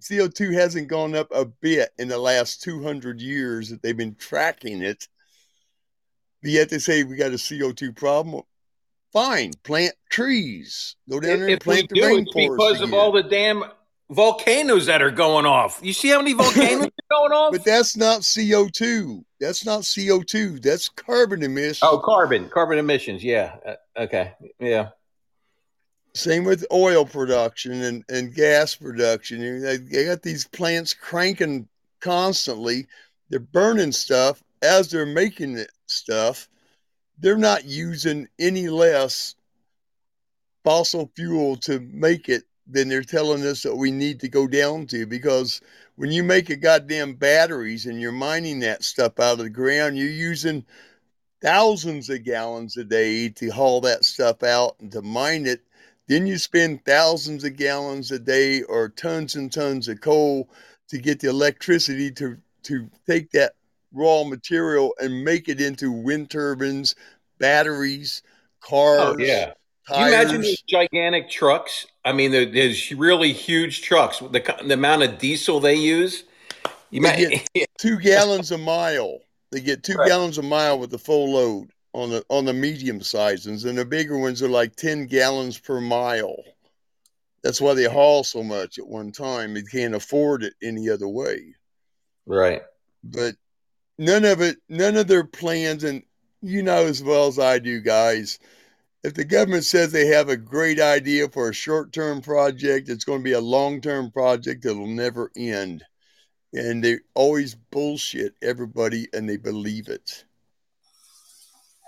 CO2 0.00 0.52
hasn't 0.52 0.86
gone 0.86 1.16
up 1.16 1.26
a 1.32 1.44
bit 1.44 1.90
in 1.98 2.06
the 2.06 2.18
last 2.18 2.62
200 2.62 3.20
years 3.20 3.70
that 3.70 3.82
they've 3.82 3.96
been 3.96 4.14
tracking 4.14 4.82
it. 4.82 5.08
But 6.40 6.52
yet 6.52 6.68
they 6.68 6.78
say 6.78 7.02
we 7.02 7.16
got 7.16 7.32
a 7.32 7.38
CO2 7.38 7.96
problem. 7.96 8.44
Fine, 9.12 9.54
plant 9.64 9.94
trees. 10.10 10.94
Go 11.10 11.18
down 11.18 11.40
there 11.40 11.48
and 11.48 11.60
plant 11.60 11.88
the 11.88 11.96
do, 11.96 12.16
it's 12.18 12.32
rainforest. 12.32 12.50
because 12.56 12.80
of 12.80 12.94
all 12.94 13.10
the 13.10 13.24
damn 13.24 13.64
volcanoes 14.10 14.86
that 14.86 15.02
are 15.02 15.10
going 15.10 15.46
off. 15.46 15.80
You 15.82 15.92
see 15.92 16.08
how 16.08 16.18
many 16.18 16.32
volcanoes 16.32 16.86
are 16.86 17.10
going 17.10 17.32
off? 17.32 17.52
But 17.52 17.64
that's 17.64 17.96
not 17.96 18.22
CO2. 18.22 19.24
That's 19.40 19.64
not 19.64 19.82
CO2. 19.82 20.62
That's 20.62 20.88
carbon 20.88 21.42
emissions. 21.42 21.80
oh, 21.82 21.98
carbon, 21.98 22.48
carbon 22.48 22.78
emissions. 22.78 23.22
Yeah. 23.22 23.56
Uh, 23.66 23.74
okay. 23.96 24.32
Yeah. 24.58 24.90
Same 26.14 26.44
with 26.44 26.66
oil 26.72 27.04
production 27.04 27.82
and, 27.82 28.04
and 28.08 28.34
gas 28.34 28.74
production. 28.74 29.40
You- 29.40 29.60
They, 29.60 29.76
they 29.76 30.04
got 30.06 30.22
these 30.22 30.46
plants 30.46 30.94
cranking 30.94 31.68
constantly. 32.00 32.86
They're 33.30 33.40
burning 33.40 33.92
stuff 33.92 34.42
as 34.62 34.90
they're 34.90 35.06
making 35.06 35.58
it 35.58 35.70
stuff. 35.86 36.48
They're 37.18 37.36
not 37.36 37.64
using 37.64 38.28
any 38.38 38.68
less 38.68 39.34
fossil 40.64 41.10
fuel 41.14 41.56
to 41.56 41.80
make 41.80 42.28
it 42.28 42.44
than 42.68 42.88
they're 42.88 43.02
telling 43.02 43.44
us 43.46 43.62
that 43.62 43.74
we 43.74 43.90
need 43.90 44.20
to 44.20 44.28
go 44.28 44.46
down 44.46 44.86
to 44.86 45.06
because 45.06 45.60
when 45.96 46.12
you 46.12 46.22
make 46.22 46.50
a 46.50 46.56
goddamn 46.56 47.14
batteries 47.14 47.86
and 47.86 48.00
you're 48.00 48.12
mining 48.12 48.60
that 48.60 48.84
stuff 48.84 49.18
out 49.18 49.32
of 49.32 49.38
the 49.38 49.50
ground, 49.50 49.96
you're 49.96 50.08
using 50.08 50.64
thousands 51.40 52.10
of 52.10 52.24
gallons 52.24 52.76
a 52.76 52.84
day 52.84 53.28
to 53.28 53.48
haul 53.48 53.80
that 53.80 54.04
stuff 54.04 54.42
out 54.42 54.76
and 54.80 54.92
to 54.92 55.02
mine 55.02 55.46
it 55.46 55.62
then 56.08 56.26
you 56.26 56.38
spend 56.38 56.84
thousands 56.84 57.44
of 57.44 57.56
gallons 57.56 58.10
a 58.10 58.18
day 58.18 58.62
or 58.62 58.88
tons 58.88 59.36
and 59.36 59.52
tons 59.52 59.88
of 59.88 60.00
coal 60.00 60.48
to 60.88 60.98
get 60.98 61.20
the 61.20 61.28
electricity 61.28 62.10
to, 62.10 62.38
to 62.62 62.88
take 63.06 63.30
that 63.30 63.52
raw 63.92 64.24
material 64.24 64.94
and 64.98 65.22
make 65.22 65.48
it 65.48 65.60
into 65.60 65.92
wind 65.92 66.30
turbines, 66.30 66.94
batteries, 67.38 68.22
oh, 68.24 68.68
cars, 68.68 69.16
Oh, 69.18 69.18
yeah. 69.18 69.52
Can 69.86 69.96
tires. 69.96 70.12
you 70.12 70.18
imagine 70.18 70.40
these 70.40 70.62
gigantic 70.62 71.30
trucks? 71.30 71.86
I 72.08 72.12
mean, 72.12 72.30
there- 72.30 72.46
there's 72.46 72.90
really 72.92 73.32
huge 73.32 73.82
trucks. 73.82 74.18
The, 74.20 74.56
the 74.64 74.74
amount 74.74 75.02
of 75.02 75.18
diesel 75.18 75.60
they 75.60 75.74
use. 75.74 76.24
You 76.90 77.02
might, 77.02 77.46
two 77.78 77.98
gallons 77.98 78.50
a 78.50 78.56
mile. 78.58 79.18
They 79.50 79.60
get 79.60 79.82
two 79.82 79.94
Right. 79.94 80.08
gallons 80.08 80.38
a 80.38 80.42
mile 80.42 80.78
with 80.78 80.90
the 80.90 80.98
full 80.98 81.32
load 81.32 81.70
on 81.92 82.10
the 82.10 82.24
on 82.30 82.44
the 82.46 82.52
medium 82.54 83.00
sizes, 83.02 83.64
and 83.64 83.76
the 83.76 83.84
bigger 83.84 84.16
ones 84.18 84.42
are 84.42 84.48
like 84.48 84.74
ten 84.76 85.06
gallons 85.06 85.58
per 85.58 85.80
mile. 85.80 86.42
That's 87.42 87.60
why 87.60 87.74
they 87.74 87.84
haul 87.84 88.24
so 88.24 88.42
much 88.42 88.78
at 88.78 88.86
one 88.86 89.12
time. 89.12 89.54
They 89.54 89.62
can't 89.62 89.94
afford 89.94 90.42
it 90.44 90.54
any 90.62 90.88
other 90.90 91.08
way. 91.08 91.54
Right. 92.26 92.62
But 93.04 93.36
none 93.98 94.24
of 94.24 94.40
it, 94.40 94.56
none 94.68 94.96
of 94.96 95.08
their 95.08 95.24
plans, 95.24 95.84
and 95.84 96.02
you 96.42 96.62
know 96.62 96.86
as 96.86 97.02
well 97.02 97.26
as 97.26 97.38
I 97.38 97.58
do, 97.58 97.80
guys. 97.80 98.38
If 99.04 99.14
the 99.14 99.24
government 99.24 99.64
says 99.64 99.92
they 99.92 100.06
have 100.06 100.28
a 100.28 100.36
great 100.36 100.80
idea 100.80 101.28
for 101.28 101.48
a 101.48 101.54
short 101.54 101.92
term 101.92 102.20
project, 102.20 102.88
it's 102.88 103.04
going 103.04 103.20
to 103.20 103.24
be 103.24 103.32
a 103.32 103.40
long 103.40 103.80
term 103.80 104.10
project 104.10 104.64
that'll 104.64 104.86
never 104.86 105.30
end. 105.36 105.84
And 106.52 106.82
they 106.82 106.98
always 107.14 107.54
bullshit 107.54 108.34
everybody 108.42 109.06
and 109.12 109.28
they 109.28 109.36
believe 109.36 109.88
it. 109.88 110.24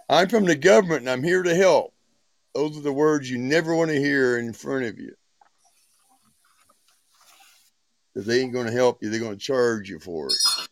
I'm 0.09 0.28
from 0.28 0.44
the 0.44 0.55
government 0.55 1.01
and 1.01 1.10
I'm 1.10 1.22
here 1.22 1.43
to 1.43 1.55
help. 1.55 1.94
Those 2.55 2.76
are 2.76 2.82
the 2.82 2.93
words 2.93 3.30
you 3.30 3.39
never 3.39 3.74
want 3.74 3.90
to 3.90 3.98
hear 3.98 4.39
in 4.39 4.52
front 4.52 4.84
of 4.84 4.98
you. 4.98 5.14
Because 8.12 8.26
they 8.26 8.40
ain't 8.40 8.52
going 8.52 8.66
to 8.66 8.72
help 8.72 9.02
you, 9.02 9.09
they're 9.09 9.20
going 9.20 9.39
to 9.39 9.44
charge 9.44 9.89
you 9.89 9.98
for 9.98 10.26
it. 10.26 10.69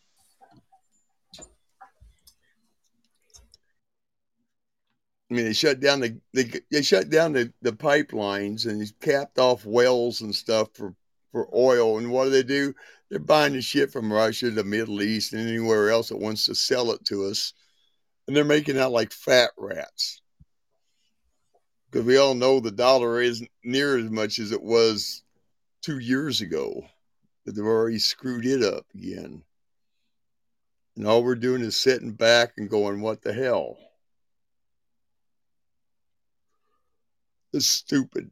I 5.29 5.35
mean, 5.35 5.45
they 5.45 5.53
shut 5.53 5.79
down 5.79 5.99
the 5.99 6.19
they, 6.33 6.51
they 6.71 6.81
shut 6.81 7.09
down 7.09 7.33
the, 7.33 7.53
the 7.61 7.71
pipelines 7.71 8.65
and 8.65 8.81
they 8.81 8.87
capped 8.99 9.37
off 9.37 9.65
wells 9.65 10.21
and 10.21 10.33
stuff 10.33 10.69
for 10.73 10.95
for 11.31 11.47
oil. 11.55 11.99
And 11.99 12.11
what 12.11 12.25
do 12.25 12.29
they 12.31 12.43
do? 12.43 12.73
They're 13.09 13.19
buying 13.19 13.53
the 13.53 13.61
shit 13.61 13.91
from 13.91 14.11
Russia, 14.11 14.49
the 14.49 14.63
Middle 14.63 15.01
East, 15.01 15.33
and 15.33 15.47
anywhere 15.47 15.89
else 15.89 16.09
that 16.09 16.17
wants 16.17 16.45
to 16.45 16.55
sell 16.55 16.91
it 16.91 17.03
to 17.05 17.25
us, 17.25 17.53
and 18.27 18.35
they're 18.35 18.43
making 18.43 18.77
out 18.77 18.91
like 18.91 19.11
fat 19.11 19.51
rats. 19.57 20.21
Because 21.89 22.05
we 22.05 22.17
all 22.17 22.35
know 22.35 22.59
the 22.59 22.71
dollar 22.71 23.19
isn't 23.19 23.49
near 23.63 23.97
as 23.97 24.11
much 24.11 24.37
as 24.37 24.51
it 24.51 24.61
was 24.61 25.23
two 25.81 25.97
years 25.99 26.41
ago. 26.41 26.85
That 27.45 27.53
they've 27.53 27.65
already 27.65 27.99
screwed 27.99 28.45
it 28.45 28.61
up 28.61 28.85
again. 28.93 29.43
And 30.95 31.07
all 31.07 31.23
we're 31.23 31.35
doing 31.35 31.61
is 31.61 31.79
sitting 31.79 32.11
back 32.11 32.53
and 32.57 32.69
going, 32.69 33.01
"What 33.01 33.21
the 33.21 33.33
hell?" 33.33 33.77
It's 37.53 37.67
stupid. 37.67 38.29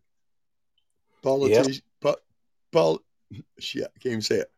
Politician, 1.24 1.82
po- 2.02 2.22
pol- 2.72 3.02
shit, 3.60 3.84
I 3.84 4.00
can't 4.00 4.06
even 4.06 4.22
say 4.22 4.36
it. 4.38 4.52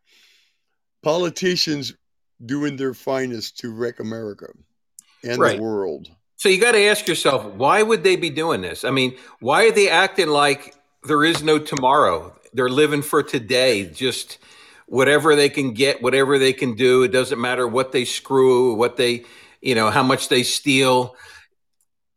Politicians 1.02 1.94
doing 2.44 2.76
their 2.76 2.94
finest 2.94 3.58
to 3.58 3.72
wreck 3.72 4.00
America 4.00 4.46
and 5.24 5.38
Right. 5.38 5.56
the 5.56 5.62
world. 5.62 6.10
So 6.36 6.48
you 6.48 6.60
got 6.60 6.72
to 6.72 6.82
ask 6.84 7.06
yourself, 7.06 7.44
why 7.54 7.82
would 7.82 8.02
they 8.02 8.16
be 8.16 8.30
doing 8.30 8.62
this? 8.62 8.84
I 8.84 8.90
mean, 8.90 9.16
why 9.40 9.66
are 9.66 9.72
they 9.72 9.90
acting 9.90 10.28
like 10.28 10.74
there 11.04 11.24
is 11.24 11.42
no 11.42 11.58
tomorrow? 11.58 12.34
They're 12.52 12.70
living 12.70 13.02
for 13.02 13.22
today, 13.22 13.84
just 13.84 14.38
whatever 14.86 15.36
they 15.36 15.48
can 15.48 15.72
get, 15.72 16.02
whatever 16.02 16.38
they 16.38 16.52
can 16.52 16.74
do. 16.74 17.02
It 17.02 17.12
doesn't 17.12 17.40
matter 17.40 17.68
what 17.68 17.92
they 17.92 18.04
screw, 18.04 18.74
what 18.74 18.96
they, 18.96 19.24
you 19.60 19.74
know, 19.74 19.90
how 19.90 20.02
much 20.02 20.28
they 20.28 20.42
steal, 20.42 21.14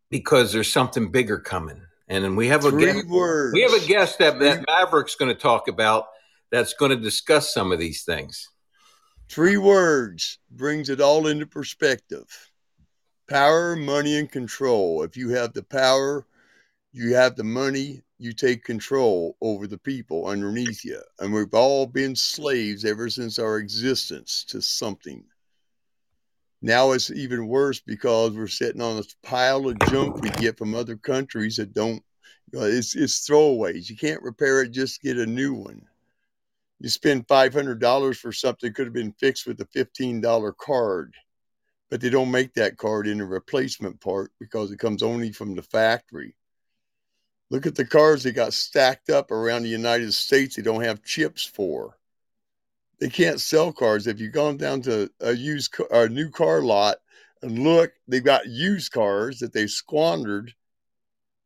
because 0.09 0.53
there's 0.53 0.71
something 0.71 1.11
bigger 1.11 1.37
coming. 1.37 1.81
And 2.13 2.23
then 2.23 2.35
we 2.35 2.47
have 2.49 2.63
a 2.63 2.69
Three 2.69 2.85
guest, 2.85 3.07
words. 3.07 3.53
we 3.53 3.63
have 3.63 3.73
a 3.73 3.87
guest 3.87 4.19
that, 4.19 4.39
that 4.39 4.63
Maverick's 4.67 5.15
going 5.15 5.33
to 5.33 5.41
talk 5.41 5.67
about 5.67 6.05
that's 6.51 6.75
going 6.75 6.91
to 6.91 6.95
discuss 6.95 7.51
some 7.51 7.71
of 7.71 7.79
these 7.79 8.03
things. 8.03 8.51
Three 9.29 9.57
words 9.57 10.37
brings 10.51 10.89
it 10.89 11.01
all 11.01 11.25
into 11.25 11.47
perspective 11.47 12.27
power, 13.27 13.75
money, 13.75 14.19
and 14.19 14.31
control. 14.31 15.01
If 15.01 15.17
you 15.17 15.29
have 15.29 15.53
the 15.53 15.63
power, 15.63 16.27
you 16.91 17.15
have 17.15 17.35
the 17.35 17.43
money, 17.43 18.03
you 18.19 18.31
take 18.31 18.63
control 18.63 19.35
over 19.41 19.65
the 19.65 19.79
people 19.79 20.27
underneath 20.27 20.85
you. 20.85 21.01
And 21.17 21.33
we've 21.33 21.55
all 21.55 21.87
been 21.87 22.15
slaves 22.15 22.85
ever 22.85 23.09
since 23.09 23.39
our 23.39 23.57
existence 23.57 24.43
to 24.49 24.61
something. 24.61 25.23
Now 26.63 26.93
it's 26.93 27.11
even 27.11 27.47
worse 27.47 27.81
because 27.81 28.31
we're 28.31 28.47
sitting 28.47 28.81
on 28.81 28.95
this 28.95 29.15
pile 29.21 29.67
of 29.67 29.77
junk 29.89 30.21
we 30.21 30.29
get 30.29 30.57
from 30.57 30.73
other 30.73 30.95
countries 30.95 31.57
that 31.57 31.73
don't, 31.73 32.01
it's, 32.53 32.95
it's 32.95 33.27
throwaways. 33.27 33.89
You 33.89 33.97
can't 33.97 34.23
repair 34.23 34.61
it, 34.61 34.71
just 34.71 35.01
get 35.01 35.17
a 35.17 35.25
new 35.25 35.53
one. 35.53 35.81
You 36.79 36.89
spend 36.89 37.27
$500 37.27 38.15
for 38.17 38.31
something 38.31 38.69
that 38.69 38.75
could 38.75 38.87
have 38.87 38.93
been 38.93 39.13
fixed 39.19 39.45
with 39.45 39.59
a 39.59 39.65
$15 39.65 40.57
card 40.57 41.13
but 41.93 42.01
they 42.01 42.09
don't 42.09 42.31
make 42.31 42.55
that 42.55 42.75
card 42.75 43.05
in 43.05 43.21
a 43.21 43.25
replacement 43.25 44.01
part 44.01 44.31
because 44.39 44.71
it 44.71 44.79
comes 44.79 45.03
only 45.03 45.31
from 45.31 45.53
the 45.53 45.61
factory. 45.61 46.35
Look 47.51 47.67
at 47.67 47.75
the 47.75 47.85
cars 47.85 48.23
they 48.23 48.31
got 48.31 48.53
stacked 48.53 49.11
up 49.11 49.29
around 49.29 49.61
the 49.61 49.69
united 49.69 50.11
states 50.11 50.55
they 50.55 50.63
don't 50.63 50.83
have 50.83 51.03
chips 51.03 51.43
for 51.43 51.95
they 53.03 53.09
can't 53.09 53.41
sell 53.41 53.73
cars 53.73 54.07
if 54.07 54.21
you've 54.21 54.31
gone 54.31 54.55
down 54.55 54.81
to 54.81 55.11
a 55.19 55.33
used 55.33 55.73
ca- 55.73 55.83
a 55.91 56.07
new 56.07 56.29
car 56.29 56.61
lot 56.61 56.99
and 57.41 57.59
look 57.59 57.91
they've 58.07 58.23
got 58.23 58.47
used 58.47 58.93
cars 58.93 59.39
that 59.39 59.51
they've 59.51 59.69
squandered 59.69 60.53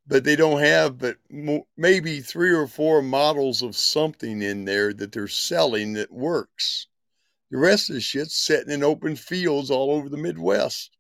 but 0.06 0.24
they 0.24 0.36
don't 0.36 0.62
have 0.62 1.00
but 1.00 1.18
mo- 1.32 1.66
maybe 1.76 2.22
three 2.22 2.52
or 2.52 2.68
four 2.68 3.02
models 3.02 3.64
of 3.64 3.76
something 3.76 4.44
in 4.44 4.66
there 4.66 4.94
that 4.94 5.12
they're 5.12 5.28
selling 5.28 5.94
that 5.94 6.12
works. 6.12 6.86
The 7.50 7.58
rest 7.58 7.90
of 7.90 7.96
the 7.96 8.02
shit's 8.02 8.36
sitting 8.36 8.72
in 8.72 8.84
open 8.84 9.16
fields 9.16 9.72
all 9.72 9.90
over 9.90 10.10
the 10.10 10.18
Midwest. 10.18 10.92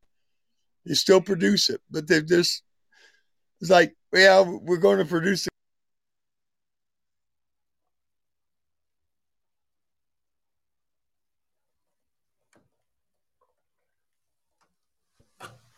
They 0.87 0.95
still 0.95 1.21
produce 1.21 1.69
it, 1.69 1.81
but 1.91 2.07
they're 2.07 2.21
just 2.21 2.63
it's 3.61 3.69
like, 3.69 3.95
yeah, 4.11 4.41
we're 4.41 4.77
going 4.77 4.97
to 4.97 5.05
produce 5.05 5.45
it. 5.45 5.53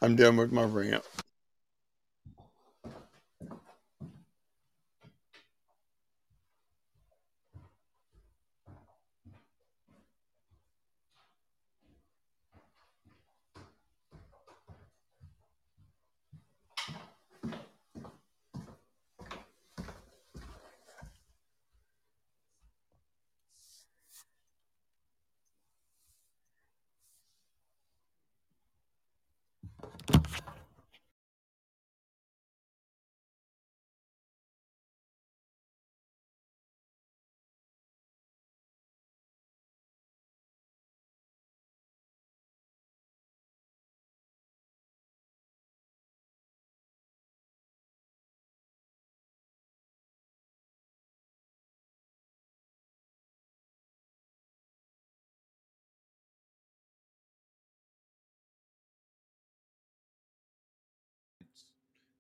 I'm 0.10 0.15
done 0.15 0.38
with 0.38 0.52
my 0.52 0.64
rant. 0.64 1.03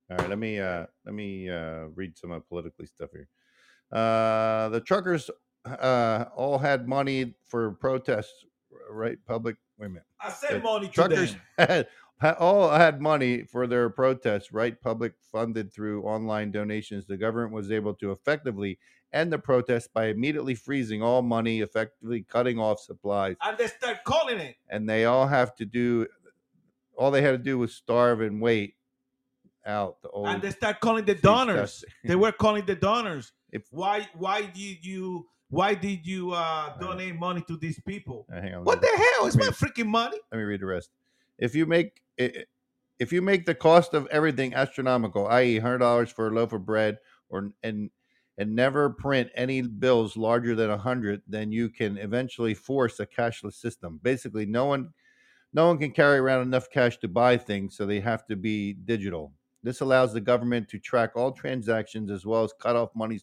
All 0.09 0.17
right, 0.17 0.29
let 0.29 0.39
me 0.39 0.59
uh 0.59 0.85
let 1.05 1.13
me 1.13 1.49
uh 1.49 1.85
read 1.95 2.17
some 2.17 2.31
of 2.31 2.47
politically 2.49 2.87
stuff 2.87 3.11
here. 3.11 3.27
Uh 3.91 4.69
the 4.69 4.81
truckers 4.81 5.29
uh 5.65 6.25
all 6.35 6.57
had 6.57 6.87
money 6.87 7.35
for 7.47 7.71
protests, 7.71 8.45
right? 8.89 9.17
Public 9.25 9.57
wait 9.77 9.87
a 9.87 9.89
minute. 9.89 10.03
I 10.19 10.33
The 10.49 10.59
money 10.59 10.87
truckers 10.87 11.35
had, 11.57 11.87
had 12.19 12.35
all 12.35 12.69
had 12.69 13.01
money 13.01 13.43
for 13.43 13.67
their 13.67 13.89
protests, 13.89 14.51
right? 14.51 14.79
Public 14.81 15.13
funded 15.31 15.71
through 15.71 16.03
online 16.03 16.51
donations. 16.51 17.05
The 17.05 17.17
government 17.17 17.53
was 17.53 17.71
able 17.71 17.93
to 17.95 18.11
effectively 18.11 18.79
end 19.13 19.31
the 19.31 19.39
protests 19.39 19.87
by 19.87 20.07
immediately 20.07 20.55
freezing 20.55 21.01
all 21.01 21.21
money, 21.21 21.61
effectively 21.61 22.23
cutting 22.23 22.59
off 22.59 22.79
supplies. 22.79 23.35
And 23.43 23.57
they 23.57 23.67
start 23.67 24.03
calling 24.03 24.39
it. 24.39 24.55
And 24.69 24.89
they 24.89 25.05
all 25.05 25.27
have 25.27 25.55
to 25.55 25.65
do 25.65 26.07
all 26.97 27.11
they 27.11 27.21
had 27.21 27.31
to 27.31 27.37
do 27.37 27.57
was 27.57 27.73
starve 27.73 28.19
and 28.21 28.41
wait 28.41 28.75
out 29.65 30.01
the 30.01 30.09
old 30.09 30.27
and 30.27 30.41
they 30.41 30.51
start 30.51 30.79
calling 30.79 31.05
the 31.05 31.15
donors. 31.31 31.83
they 32.03 32.15
were 32.15 32.31
calling 32.31 32.65
the 32.65 32.75
donors. 32.75 33.33
If- 33.51 33.67
why 33.71 34.07
why 34.13 34.41
did 34.45 34.85
you 34.85 35.27
why 35.49 35.73
did 35.73 36.05
you 36.05 36.31
uh, 36.31 36.77
donate 36.77 37.15
money 37.15 37.43
to 37.47 37.57
these 37.57 37.79
people? 37.81 38.27
Hang 38.31 38.53
on, 38.53 38.63
What 38.65 38.81
the 38.81 38.87
hell? 38.87 39.25
It's 39.25 39.35
let 39.35 39.45
my 39.45 39.51
freaking 39.51 39.87
money. 39.87 40.17
let 40.31 40.37
me 40.37 40.43
read 40.43 40.61
the 40.61 40.67
rest. 40.67 40.91
If 41.39 41.55
you 41.55 41.65
make 41.65 42.01
if 42.17 43.13
you 43.13 43.21
make 43.21 43.45
the 43.45 43.55
cost 43.55 43.93
of 43.93 44.07
everything 44.07 44.53
astronomical, 44.53 45.27
i.e., 45.27 45.57
hundred 45.59 45.79
dollars 45.79 46.11
for 46.11 46.27
a 46.27 46.31
loaf 46.31 46.53
of 46.53 46.65
bread, 46.65 46.97
or 47.29 47.51
and 47.63 47.89
and 48.37 48.55
never 48.55 48.89
print 48.89 49.29
any 49.35 49.61
bills 49.61 50.15
larger 50.15 50.55
than 50.55 50.67
a 50.69 50.77
100, 50.77 51.21
then 51.27 51.51
you 51.51 51.67
can 51.69 51.97
eventually 51.97 52.53
force 52.53 52.99
a 52.99 53.05
cashless 53.05 53.53
system. 53.55 53.99
Basically, 54.01 54.45
no 54.45 54.65
one 54.65 54.89
no 55.53 55.67
one 55.67 55.77
can 55.79 55.91
carry 55.91 56.19
around 56.19 56.41
enough 56.43 56.69
cash 56.69 56.97
to 56.99 57.07
buy 57.07 57.37
things, 57.37 57.75
so 57.75 57.85
they 57.85 57.99
have 58.01 58.25
to 58.27 58.35
be 58.35 58.73
digital. 58.73 59.33
This 59.63 59.81
allows 59.81 60.13
the 60.13 60.21
government 60.21 60.69
to 60.69 60.79
track 60.79 61.11
all 61.15 61.31
transactions 61.31 62.09
as 62.09 62.25
well 62.25 62.43
as 62.43 62.53
cut 62.59 62.75
off 62.75 62.95
money 62.95 63.19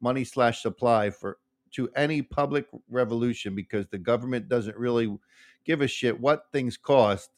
money 0.00 0.24
slash 0.24 0.62
supply 0.62 1.10
for 1.10 1.38
to 1.72 1.90
any 1.96 2.22
public 2.22 2.66
revolution 2.88 3.54
because 3.54 3.86
the 3.88 3.98
government 3.98 4.48
doesn't 4.48 4.76
really 4.76 5.16
give 5.64 5.80
a 5.80 5.88
shit 5.88 6.18
what 6.18 6.46
things 6.52 6.76
cost. 6.76 7.30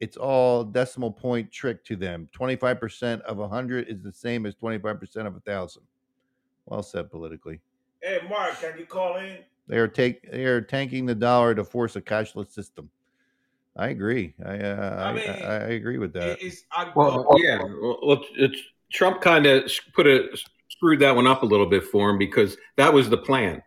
It's 0.00 0.16
all 0.16 0.64
decimal 0.64 1.10
point 1.10 1.50
trick 1.50 1.84
to 1.86 1.96
them. 1.96 2.28
25% 2.36 3.20
of 3.22 3.36
100 3.36 3.88
is 3.88 4.02
the 4.02 4.12
same 4.12 4.46
as 4.46 4.54
25% 4.54 5.02
of 5.16 5.26
a 5.26 5.30
1,000. 5.30 5.82
Well 6.66 6.82
said 6.82 7.10
politically. 7.10 7.60
Hey, 8.00 8.20
Mark, 8.28 8.60
can 8.60 8.78
you 8.78 8.86
call 8.86 9.16
in? 9.16 9.38
They 9.66 9.78
are 9.78 9.88
take 9.88 10.30
they 10.30 10.44
are 10.44 10.62
tanking 10.62 11.04
the 11.04 11.14
dollar 11.14 11.54
to 11.54 11.64
force 11.64 11.96
a 11.96 12.00
cashless 12.00 12.50
system. 12.50 12.90
I 13.78 13.88
agree. 13.88 14.34
I 14.44 14.58
uh, 14.58 14.96
I, 14.98 15.10
I 15.10 15.12
mean, 15.12 15.28
I, 15.28 15.44
I 15.44 15.68
agree 15.68 15.98
with 15.98 16.12
that. 16.14 16.42
It's 16.42 16.64
I 16.72 16.90
Well, 16.94 17.26
yeah. 17.38 17.62
Well, 17.62 18.14
it's, 18.14 18.26
it's 18.36 18.62
Trump 18.92 19.20
kind 19.20 19.46
of 19.46 19.70
put 19.94 20.06
a 20.06 20.28
screwed 20.70 21.00
that 21.00 21.14
one 21.14 21.26
up 21.26 21.42
a 21.42 21.46
little 21.46 21.66
bit 21.66 21.84
for 21.84 22.10
him 22.10 22.18
because 22.18 22.56
that 22.76 22.92
was 22.92 23.08
the 23.08 23.18
plan 23.18 23.62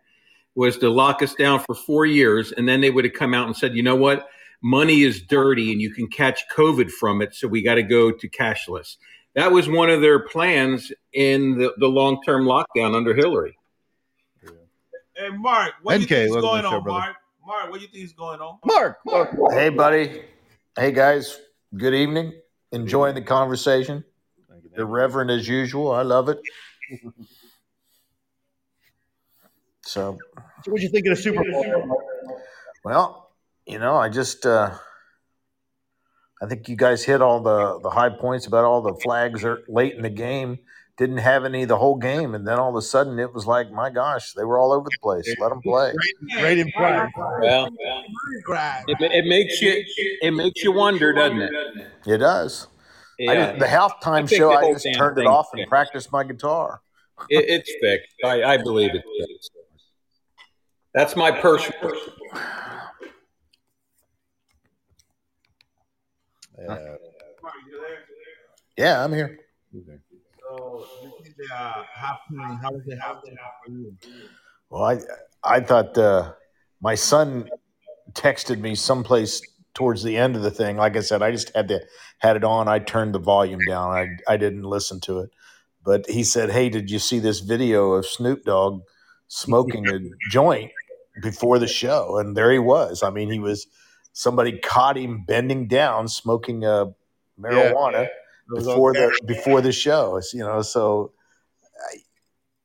was 0.54 0.76
to 0.78 0.90
lock 0.90 1.22
us 1.22 1.34
down 1.34 1.60
for 1.60 1.74
four 1.74 2.04
years, 2.04 2.52
and 2.52 2.68
then 2.68 2.80
they 2.80 2.90
would 2.90 3.04
have 3.04 3.14
come 3.14 3.32
out 3.32 3.46
and 3.46 3.56
said, 3.56 3.74
you 3.74 3.82
know 3.82 3.96
what, 3.96 4.28
money 4.62 5.02
is 5.02 5.22
dirty, 5.22 5.72
and 5.72 5.80
you 5.80 5.90
can 5.90 6.06
catch 6.08 6.42
COVID 6.54 6.90
from 6.90 7.22
it, 7.22 7.34
so 7.34 7.48
we 7.48 7.62
got 7.62 7.76
to 7.76 7.82
go 7.82 8.10
to 8.10 8.28
cashless. 8.28 8.96
That 9.34 9.50
was 9.50 9.68
one 9.68 9.88
of 9.88 10.02
their 10.02 10.20
plans 10.20 10.92
in 11.14 11.56
the, 11.56 11.72
the 11.78 11.86
long 11.86 12.22
term 12.22 12.44
lockdown 12.44 12.94
under 12.94 13.14
Hillary. 13.14 13.56
Hey, 15.16 15.28
Mark, 15.30 15.72
what 15.82 15.94
do 15.94 16.00
you 16.00 16.04
NK, 16.04 16.08
think 16.08 16.36
is 16.36 16.42
going 16.42 16.62
the 16.62 16.68
show, 16.68 16.76
on, 16.76 16.82
brother. 16.82 16.98
Mark? 17.00 17.16
Mark, 17.44 17.70
what 17.70 17.78
do 17.78 17.82
you 17.84 17.88
think 17.90 18.04
is 18.04 18.12
going 18.12 18.40
on? 18.40 18.58
Mark, 18.64 18.98
Hey, 19.52 19.68
buddy. 19.68 20.22
Hey, 20.78 20.92
guys. 20.92 21.38
Good 21.76 21.94
evening. 21.94 22.32
Enjoying 22.70 23.14
the 23.14 23.22
conversation. 23.22 24.04
Irreverent 24.76 25.30
as 25.30 25.46
usual. 25.48 25.90
I 25.90 26.02
love 26.02 26.28
it. 26.28 26.40
So, 29.84 30.18
So 30.64 30.70
what 30.72 30.80
you 30.80 30.88
think 30.88 31.06
of 31.06 31.16
the 31.16 31.22
Super 31.22 31.42
Bowl? 31.50 31.98
well, 32.84 33.32
you 33.66 33.78
know, 33.78 33.96
I 33.96 34.08
just, 34.08 34.46
uh, 34.46 34.74
I 36.40 36.46
think 36.46 36.68
you 36.68 36.76
guys 36.76 37.04
hit 37.04 37.20
all 37.20 37.40
the, 37.40 37.80
the 37.80 37.90
high 37.90 38.08
points 38.08 38.46
about 38.46 38.64
all 38.64 38.80
the 38.80 38.94
flags 38.94 39.44
are 39.44 39.62
late 39.68 39.94
in 39.94 40.02
the 40.02 40.10
game. 40.10 40.58
Didn't 41.02 41.18
have 41.18 41.44
any 41.44 41.64
the 41.64 41.78
whole 41.78 41.96
game. 41.96 42.32
And 42.32 42.46
then 42.46 42.60
all 42.60 42.70
of 42.70 42.76
a 42.76 42.80
sudden 42.80 43.18
it 43.18 43.34
was 43.34 43.44
like, 43.44 43.72
my 43.72 43.90
gosh, 43.90 44.34
they 44.34 44.44
were 44.44 44.56
all 44.56 44.70
over 44.70 44.84
the 44.88 44.96
place. 45.02 45.26
Let 45.40 45.48
them 45.48 45.60
play. 45.60 45.92
Great 46.38 46.60
in 46.60 46.70
pride. 46.70 47.10
Well, 47.40 47.66
it, 48.86 48.96
it 49.00 49.24
makes 49.24 49.60
you 49.60 49.84
it 50.22 50.30
makes 50.30 50.62
you 50.62 50.70
wonder, 50.70 51.12
doesn't 51.12 51.42
it? 51.42 51.50
It 52.06 52.18
does. 52.18 52.68
Yeah, 53.18 53.46
just, 53.46 53.58
the 53.58 53.66
halftime 53.66 54.22
I 54.22 54.26
show, 54.26 54.50
the 54.50 54.54
I 54.58 54.72
just 54.74 54.86
turned 54.94 55.18
it 55.18 55.26
off 55.26 55.48
and 55.52 55.62
fixed. 55.62 55.70
practiced 55.70 56.12
my 56.12 56.22
guitar. 56.22 56.82
it, 57.28 57.46
it's 57.48 57.72
fixed. 57.80 58.14
I, 58.24 58.44
I 58.44 58.56
believe 58.58 58.92
it's 58.94 59.04
fixed. 59.26 59.50
That's 60.94 61.16
my 61.16 61.32
personal. 61.32 61.94
Uh, 66.68 66.76
Mark. 67.42 67.54
Yeah, 68.76 69.02
I'm 69.02 69.12
here. 69.12 69.40
So, 69.72 69.78
you 69.78 69.84
think 69.84 70.00
the 70.00 70.01
uh, 71.54 71.82
halftime? 71.98 72.60
How 72.60 72.72
was 72.72 72.82
it 72.86 72.98
halftime 72.98 73.36
for 73.64 73.70
you? 73.70 73.96
Well, 74.70 74.84
I 74.84 74.98
I 75.44 75.60
thought 75.60 75.96
uh, 75.98 76.32
my 76.80 76.94
son 76.94 77.48
texted 78.12 78.60
me 78.60 78.74
someplace 78.74 79.40
towards 79.74 80.02
the 80.02 80.16
end 80.16 80.36
of 80.36 80.42
the 80.42 80.50
thing. 80.50 80.76
Like 80.76 80.96
I 80.96 81.00
said, 81.00 81.22
I 81.22 81.30
just 81.30 81.54
had 81.54 81.68
to 81.68 81.80
had 82.18 82.36
it 82.36 82.44
on. 82.44 82.68
I 82.68 82.78
turned 82.78 83.14
the 83.14 83.18
volume 83.18 83.60
down. 83.66 83.90
I 83.90 84.32
I 84.32 84.36
didn't 84.36 84.62
listen 84.62 85.00
to 85.02 85.20
it, 85.20 85.30
but 85.84 86.08
he 86.08 86.24
said, 86.24 86.50
"Hey, 86.50 86.68
did 86.68 86.90
you 86.90 86.98
see 86.98 87.18
this 87.18 87.40
video 87.40 87.92
of 87.92 88.06
Snoop 88.06 88.44
Dogg 88.44 88.82
smoking 89.28 89.88
a 89.88 89.98
joint 90.30 90.72
before 91.22 91.58
the 91.58 91.68
show?" 91.68 92.18
And 92.18 92.36
there 92.36 92.52
he 92.52 92.58
was. 92.58 93.02
I 93.02 93.10
mean, 93.10 93.30
he 93.30 93.38
was 93.38 93.66
somebody 94.12 94.58
caught 94.58 94.96
him 94.96 95.24
bending 95.26 95.68
down 95.68 96.08
smoking 96.08 96.64
uh, 96.64 96.86
marijuana 97.40 98.08
before 98.54 98.92
the 98.92 99.18
before 99.24 99.60
the 99.60 99.72
show. 99.72 100.20
You 100.32 100.40
know, 100.40 100.62
so. 100.62 101.12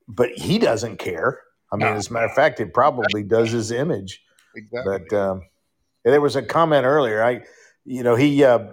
But 0.08 0.32
he 0.32 0.58
doesn't 0.58 0.98
care. 0.98 1.42
I 1.72 1.76
mean, 1.76 1.88
as 1.88 2.10
a 2.10 2.14
matter 2.14 2.28
of 2.28 2.34
fact, 2.34 2.60
it 2.60 2.74
probably 2.74 3.24
does 3.24 3.52
his 3.52 3.72
image. 3.72 4.22
exactly. 4.56 5.00
But 5.10 5.18
um, 5.18 5.42
there 6.06 6.22
was 6.22 6.36
a 6.36 6.42
comment 6.42 6.86
earlier. 6.86 7.22
I, 7.22 7.42
you 7.84 8.04
know, 8.04 8.16
he 8.16 8.44
uh, 8.44 8.68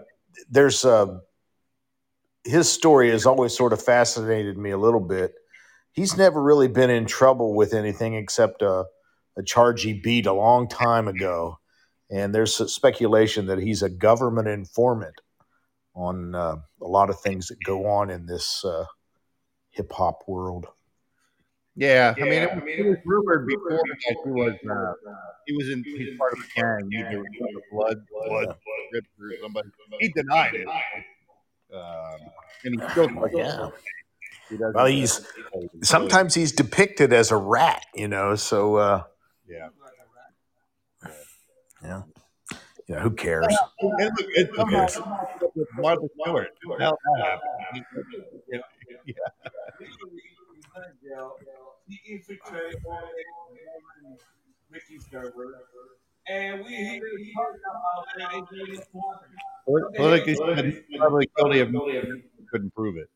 there's 0.49 0.85
uh, 0.85 1.19
his 2.45 2.71
story 2.71 3.11
has 3.11 3.27
always 3.27 3.57
sort 3.57 3.73
of 3.73 3.83
fascinated 3.83 4.57
me 4.57 4.71
a 4.71 4.79
little 4.79 5.01
bit. 5.01 5.35
He's 5.93 6.17
never 6.17 6.43
really 6.43 6.69
been 6.69 6.91
in 6.91 7.07
trouble 7.07 7.55
with 7.55 7.73
anything 7.73 8.15
except 8.15 8.63
a, 8.63 8.85
a 9.37 9.43
charge 9.43 9.83
he 9.83 9.93
beat 9.93 10.27
a 10.27 10.33
long 10.33 10.69
time 10.69 11.09
ago, 11.09 11.59
and 12.11 12.35
there's 12.35 12.55
speculation 12.73 13.47
that 13.47 13.59
he's 13.59 13.83
a 13.83 13.91
government 13.91 14.49
informant 14.49 15.21
on 15.95 16.35
uh, 16.35 16.57
a 16.83 16.87
lot 16.87 17.11
of 17.11 17.21
things 17.21 17.49
that 17.49 17.63
go 17.65 17.87
on 17.87 18.11
in 18.11 18.27
this 18.27 18.65
uh, 18.65 18.85
hip 19.75 19.93
hop 19.93 20.23
world. 20.27 20.67
Yeah, 21.77 22.15
I 22.17 22.21
mean, 22.21 22.33
it 22.35 22.55
was, 22.55 22.63
it 22.67 22.87
was 22.87 22.99
rumored 23.05 23.49
before 23.49 23.71
that 23.71 24.17
he 24.25 24.31
was 24.31 24.55
uh, 24.71 24.93
he 25.47 25.57
was 25.57 25.69
in 25.71 25.83
he's 25.85 26.17
part 26.17 26.33
of 26.35 26.39
a 26.39 26.61
gang. 26.61 26.89
Either 26.93 27.19
it 27.25 27.27
was 27.41 27.63
blood, 27.73 28.07
blood, 28.09 28.57
Crips 28.93 29.09
or 29.21 29.33
somebody. 29.43 29.69
He 29.99 30.09
denied 30.11 30.55
it, 30.55 30.69
um, 30.69 32.21
and 32.65 32.81
he 32.81 32.89
still 32.91 33.11
like, 33.21 33.33
Yeah. 33.35 33.71
He 34.51 34.57
doesn't- 34.57 34.75
Well, 34.75 34.87
he's 34.87 35.27
sometimes 35.83 36.35
he's 36.35 36.53
depicted 36.53 37.13
as 37.13 37.33
a 37.33 37.37
rat, 37.37 37.85
you 37.95 38.07
know. 38.07 38.37
So 38.37 38.77
uh, 38.77 39.03
yeah. 39.49 39.69
yeah, 41.83 42.03
yeah. 42.87 43.01
Who 43.01 43.11
cares? 43.11 43.47
And 43.81 43.99
look, 43.99 44.27
it's 44.35 44.57
Who 44.57 44.67
cares? 44.71 45.01
with 45.57 45.69
Martha 45.79 46.07
Stewart. 46.21 46.51
Hell, 46.79 46.99
that 47.17 47.25
happened. 47.25 47.85
Yeah. 49.07 49.15
He 51.87 52.15
infiltrated 52.15 52.83
Ricky's 54.71 55.07
server, 55.11 55.67
and 56.29 56.65
we 56.65 56.71
he, 56.71 57.01
he 57.19 57.35
heard 57.37 57.61
about 57.61 58.07
that. 58.19 58.35
and 58.35 58.47
he 58.51 58.65
didn't 58.65 58.89
want 58.93 59.21
it. 59.23 59.97
Politically, 59.97 60.33
he's 60.33 60.99
probably 60.99 61.29
guilty 61.37 61.61
of 61.61 61.71
couldn't 62.51 62.75
prove 62.75 62.97
it. 62.97 63.11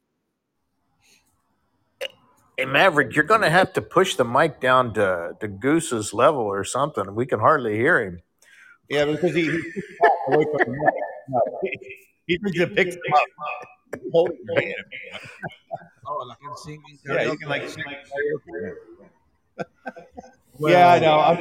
Hey, 2.56 2.65
Maverick, 2.65 3.15
you're 3.15 3.24
going 3.24 3.43
to 3.43 3.51
have 3.51 3.73
to 3.74 3.82
push 3.82 4.16
the 4.16 4.24
mic 4.24 4.60
down 4.60 4.93
to, 4.94 5.36
to 5.39 5.47
Goose's 5.47 6.12
level 6.12 6.43
or 6.43 6.65
something. 6.65 7.15
We 7.15 7.24
can 7.24 7.39
hardly 7.39 7.77
hear 7.77 8.02
him. 8.05 8.20
Yeah, 8.89 9.05
because 9.05 9.32
he, 9.35 9.44
he 9.44 9.51
the 9.51 10.65
mic. 10.66 10.94
He, 11.62 11.78
he 12.27 12.39
thinks 12.39 12.59
it 12.59 12.74
picks 12.74 12.97
him 12.97 13.01
up. 13.15 13.24
Hold 14.12 14.31
your 14.44 14.60
hand. 14.60 14.74
Oh, 16.06 16.24
like 16.27 16.39
I'm 16.48 16.56
singing. 16.56 16.98
Yeah, 17.06 17.23
you 17.23 17.36
can 17.36 17.48
like 17.48 17.69
sing 17.69 17.85
karaoke. 17.85 18.74
yeah, 20.60 20.93
I 20.93 20.98
know. 20.98 21.20
I'm, 21.20 21.36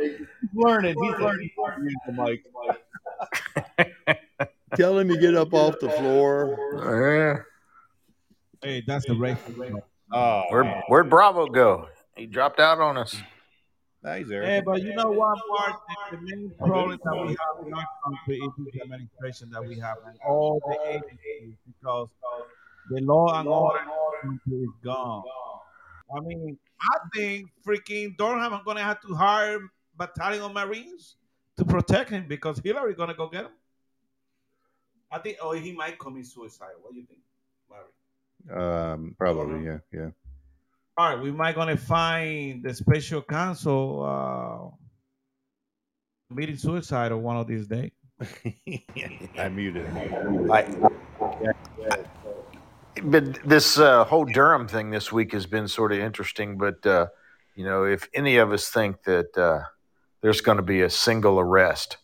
he's 0.00 0.26
learning. 0.54 0.96
He's 1.02 1.18
learning 1.18 1.50
how 1.56 1.76
to 1.76 1.82
use 1.82 1.94
the 2.06 2.12
mic. 2.12 2.44
Tell 4.76 4.98
him 4.98 5.08
to 5.08 5.16
get 5.16 5.34
up 5.34 5.52
off 5.52 5.78
the 5.80 5.90
floor. 5.90 7.44
Yeah. 8.62 8.68
Hey, 8.68 8.82
that's 8.86 9.06
the 9.06 9.14
racist. 9.14 9.82
Oh, 10.12 10.42
Where, 10.50 10.82
where'd 10.88 11.08
Bravo 11.08 11.46
go? 11.46 11.88
He 12.16 12.26
dropped 12.26 12.60
out 12.60 12.78
on 12.78 12.98
us. 12.98 13.16
Nah, 14.02 14.14
he's 14.14 14.28
there. 14.28 14.42
Hey, 14.42 14.62
but 14.64 14.82
you 14.82 14.94
know 14.94 15.10
what, 15.10 15.38
Mark? 15.48 15.82
The, 16.10 16.16
the 16.16 16.22
main 16.22 16.50
problem 16.58 16.98
that 17.04 17.12
we 17.12 17.28
have 17.28 17.66
in 17.66 17.74
our 17.74 17.86
country 18.04 18.38
is 18.38 18.72
the 18.72 18.82
administration 18.82 19.50
that 19.50 19.62
we 19.62 19.78
have 19.78 19.98
and 20.06 20.18
all 20.26 20.60
the 20.66 20.88
agencies 20.88 21.54
because 21.66 22.08
the 22.90 23.00
law 23.02 23.38
and 23.38 23.48
order 23.48 23.82
in 23.82 23.88
our 23.88 24.22
country 24.22 24.58
is 24.62 24.70
gone. 24.82 25.22
I 26.16 26.20
mean, 26.20 26.58
I 26.80 26.98
think 27.14 27.50
freaking 27.66 28.16
Durham 28.16 28.54
is 28.54 28.60
gonna 28.64 28.82
have 28.82 29.00
to 29.02 29.14
hire 29.14 29.60
battalion 29.96 30.42
of 30.42 30.52
Marines 30.54 31.16
to 31.58 31.64
protect 31.64 32.08
him 32.08 32.26
because 32.26 32.58
Hillary 32.58 32.94
gonna 32.94 33.14
go 33.14 33.28
get 33.28 33.44
him. 33.44 33.52
I 35.12 35.18
think, 35.18 35.36
oh, 35.42 35.52
he 35.52 35.72
might 35.72 35.98
commit 35.98 36.24
suicide. 36.24 36.72
What 36.80 36.94
do 36.94 37.00
you 37.00 37.06
think, 37.06 37.20
Larry? 37.70 38.92
Um, 38.92 39.14
probably, 39.18 39.66
yeah, 39.66 39.78
yeah. 39.92 40.10
All 40.96 41.08
right, 41.08 41.22
we 41.22 41.32
might 41.32 41.54
gonna 41.54 41.76
find 41.76 42.62
the 42.62 42.74
special 42.74 43.22
counsel 43.22 44.02
uh, 44.04 44.76
committing 46.28 46.56
suicide 46.56 47.12
on 47.12 47.22
one 47.22 47.36
of 47.36 47.46
these 47.46 47.66
days. 47.66 47.92
I 49.38 49.48
muted 49.48 49.86
him. 49.86 50.50
I, 50.52 50.66
but 53.02 53.42
this 53.48 53.78
uh, 53.78 54.04
whole 54.04 54.24
Durham 54.24 54.68
thing 54.68 54.90
this 54.90 55.10
week 55.10 55.32
has 55.32 55.46
been 55.46 55.68
sort 55.68 55.92
of 55.92 55.98
interesting. 55.98 56.58
But 56.58 56.84
uh, 56.86 57.06
you 57.54 57.64
know, 57.64 57.84
if 57.84 58.08
any 58.14 58.36
of 58.36 58.52
us 58.52 58.68
think 58.68 59.02
that 59.04 59.36
uh, 59.36 59.62
there's 60.20 60.40
going 60.40 60.56
to 60.56 60.62
be 60.62 60.82
a 60.82 60.90
single 60.90 61.38
arrest 61.38 61.96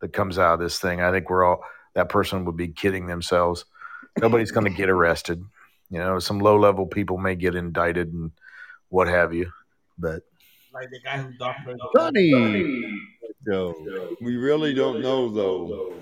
that 0.00 0.12
comes 0.12 0.38
out 0.38 0.54
of 0.54 0.60
this 0.60 0.78
thing, 0.78 1.00
I 1.00 1.10
think 1.10 1.28
we're 1.28 1.44
all 1.44 1.62
that 1.94 2.08
person 2.08 2.44
would 2.44 2.56
be 2.56 2.68
kidding 2.68 3.06
themselves. 3.06 3.64
Nobody's 4.18 4.52
going 4.52 4.70
to 4.70 4.76
get 4.76 4.90
arrested. 4.90 5.44
You 5.90 5.98
know, 5.98 6.18
some 6.18 6.38
low 6.38 6.58
level 6.58 6.86
people 6.86 7.18
may 7.18 7.34
get 7.34 7.54
indicted 7.54 8.12
and 8.12 8.32
what 8.88 9.08
have 9.08 9.34
you, 9.34 9.52
but 9.98 10.22
Like 10.72 10.90
the 10.90 11.00
guy 11.00 11.18
who 11.18 11.32
doctored. 11.32 11.78
Sonny. 11.96 13.00
Joe. 13.46 13.74
We 14.20 14.36
really 14.36 14.72
don't 14.74 15.02
know 15.02 15.28
though. 15.28 15.94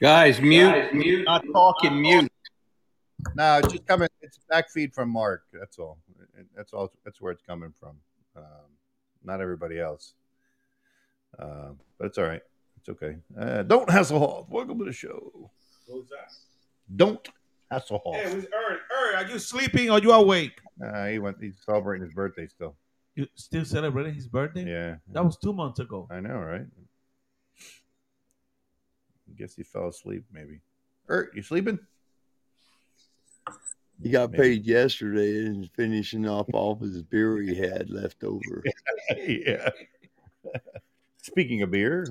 Guys, 0.00 0.40
mute, 0.40 0.94
mute, 0.94 1.24
not 1.24 1.44
talking, 1.52 2.00
mute. 2.00 2.30
No, 3.34 3.58
it's 3.58 3.72
just 3.72 3.86
coming. 3.86 4.08
It's 4.22 4.38
back 4.48 4.70
feed 4.70 4.94
from 4.94 5.10
Mark. 5.10 5.44
That's 5.52 5.78
all. 5.78 5.98
That's 6.56 6.72
all. 6.72 6.90
That's 7.04 7.20
where 7.20 7.32
it's 7.32 7.42
coming 7.42 7.72
from. 7.78 7.96
Um, 8.36 8.44
not 9.24 9.40
everybody 9.40 9.78
else. 9.78 10.14
Uh, 11.38 11.70
but 11.98 12.06
it's 12.06 12.18
all 12.18 12.24
right. 12.24 12.40
It's 12.78 12.88
okay. 12.88 13.16
Uh, 13.38 13.62
don't 13.62 13.90
hassle 13.90 14.18
Hall. 14.18 14.46
Welcome 14.50 14.78
to 14.78 14.84
the 14.84 14.92
show. 14.92 15.50
Who's 16.90 16.98
that? 16.98 17.04
Don't 17.04 17.28
hassle 17.70 17.98
Hall. 17.98 18.14
Hey, 18.14 18.24
who's 18.24 18.44
Ern? 18.44 18.78
Ern, 18.92 19.14
are 19.16 19.30
you 19.30 19.38
sleeping 19.38 19.90
or 19.90 19.98
you 20.00 20.12
awake? 20.12 20.60
Uh, 20.84 21.06
he 21.06 21.18
went. 21.18 21.36
He's 21.40 21.58
celebrating 21.64 22.04
his 22.04 22.14
birthday 22.14 22.46
still. 22.46 22.76
You 23.14 23.26
still 23.34 23.64
celebrating 23.64 24.14
his 24.14 24.28
birthday? 24.28 24.64
Yeah, 24.64 24.96
That 25.12 25.24
was 25.24 25.36
two 25.36 25.52
months 25.52 25.80
ago. 25.80 26.06
I 26.10 26.20
know, 26.20 26.36
right? 26.38 26.66
I 29.28 29.32
guess 29.36 29.54
he 29.54 29.62
fell 29.62 29.88
asleep. 29.88 30.24
Maybe. 30.32 30.60
Ert, 31.08 31.32
you 31.34 31.42
sleeping? 31.42 31.78
He 34.02 34.10
got 34.10 34.30
Maybe. 34.30 34.42
paid 34.42 34.66
yesterday 34.66 35.44
and 35.46 35.64
is 35.64 35.70
finishing 35.76 36.26
off 36.26 36.46
all 36.54 36.72
of 36.72 36.80
his 36.80 37.02
beer 37.02 37.38
he 37.42 37.54
had 37.54 37.90
left 37.90 38.24
over. 38.24 38.64
yeah. 39.16 39.68
Speaking 41.22 41.62
of 41.62 41.70
beer, 41.70 42.06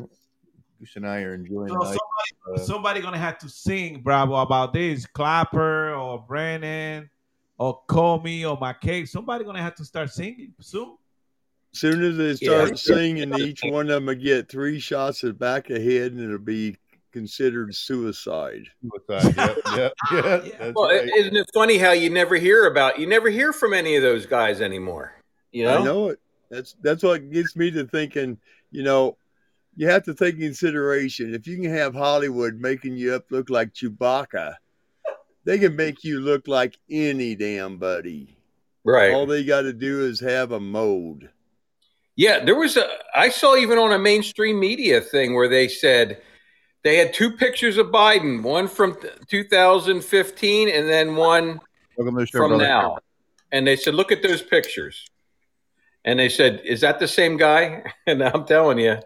Goose 0.80 0.96
and 0.96 1.06
I 1.08 1.22
are 1.24 1.34
enjoying. 1.34 1.70
So 1.70 1.82
a 1.82 1.86
somebody, 1.86 2.00
uh, 2.56 2.58
somebody 2.66 3.02
gonna 3.02 3.18
have 3.18 3.38
to 3.40 3.50
sing 3.50 4.02
Bravo 4.02 4.36
about 4.36 4.74
this. 4.74 5.06
Clapper 5.06 5.94
or 5.94 6.24
Brennan 6.28 7.10
or 7.58 7.82
Comey 7.90 8.50
or 8.50 8.58
McCabe. 8.58 9.08
Somebody 9.08 9.44
gonna 9.44 9.62
have 9.62 9.76
to 9.76 9.86
start 9.86 10.10
singing 10.12 10.54
soon. 10.60 10.96
soon 11.72 12.02
as 12.04 12.18
they 12.18 12.46
Yeah. 12.46 12.66
start 12.66 12.80
singing, 12.80 13.32
each 13.38 13.62
one 13.64 13.88
of 13.88 13.94
them 13.96 14.06
will 14.08 14.16
get 14.16 14.50
three 14.50 14.80
shots 14.80 15.24
at 15.24 15.28
the 15.28 15.34
back 15.34 15.70
of 15.70 15.76
the 15.76 15.84
head 15.84 16.14
and 16.14 16.22
it'll 16.22 16.40
be 16.40 16.76
considered 17.12 17.76
suicide. 17.76 18.64
suicide. 18.82 19.36
Yep, 19.38 19.58
yep, 19.76 19.94
yeah, 20.12 20.44
Yeah. 20.46 20.72
Well, 20.76 20.86
right. 20.90 21.08
isn't 21.18 21.36
it 21.36 21.46
funny 21.54 21.78
how 21.78 21.92
you 21.92 22.10
never 22.10 22.36
hear 22.36 22.66
about 22.66 23.00
you 23.00 23.06
never 23.06 23.30
hear 23.30 23.52
from 23.54 23.74
any 23.74 23.96
of 23.96 24.02
those 24.02 24.26
guys 24.26 24.62
anymore? 24.62 25.14
You 25.52 25.66
know, 25.66 25.78
I 25.78 25.84
know 25.84 26.10
it. 26.10 26.20
That's 26.50 26.76
that's 26.82 27.04
what 27.04 27.30
gets 27.30 27.56
me 27.56 27.70
to 27.72 27.86
thinking. 27.86 28.40
You 28.72 28.84
know, 28.84 29.18
you 29.80 29.88
have 29.88 30.04
to 30.04 30.14
take 30.14 30.38
consideration 30.38 31.34
if 31.34 31.48
you 31.48 31.56
can 31.56 31.74
have 31.74 31.94
Hollywood 31.94 32.60
making 32.60 32.98
you 32.98 33.14
up 33.16 33.32
look 33.32 33.50
like 33.50 33.74
Chewbacca, 33.74 34.56
they 35.46 35.58
can 35.58 35.74
make 35.78 36.04
you 36.04 36.20
look 36.20 36.50
like 36.50 36.78
any 36.90 37.34
damn 37.34 37.78
buddy. 37.78 38.36
right? 38.84 39.14
All 39.14 39.26
they 39.26 39.46
got 39.46 39.62
to 39.62 39.72
do 39.72 40.04
is 40.04 40.20
have 40.20 40.52
a 40.52 40.60
mode. 40.60 41.30
Yeah, 42.18 42.44
there 42.44 42.58
was 42.58 42.76
a. 42.76 42.90
I 43.16 43.30
saw 43.30 43.56
even 43.56 43.78
on 43.78 43.94
a 43.94 43.98
mainstream 43.98 44.60
media 44.60 45.00
thing 45.00 45.34
where 45.34 45.48
they 45.48 45.70
said 45.70 46.22
they 46.84 46.98
had 46.98 47.14
two 47.14 47.32
pictures 47.32 47.78
of 47.78 47.88
Biden, 47.88 48.44
one 48.44 48.68
from 48.68 48.98
2015 49.30 50.68
and 50.68 50.90
then 50.90 51.16
one 51.16 51.62
Welcome 51.96 52.16
to 52.16 52.20
the 52.20 52.28
show, 52.28 52.38
from 52.40 52.50
brother. 52.50 52.66
now. 52.66 52.98
And 53.54 53.66
they 53.66 53.78
said, 53.78 53.96
"Look 53.96 54.12
at 54.12 54.22
those 54.22 54.42
pictures." 54.42 55.06
And 56.04 56.20
they 56.20 56.28
said, 56.28 56.62
"Is 56.66 56.82
that 56.82 57.00
the 57.00 57.08
same 57.08 57.38
guy?" 57.38 57.94
And 58.08 58.22
I'm 58.22 58.44
telling 58.44 58.80
you, 58.80 58.98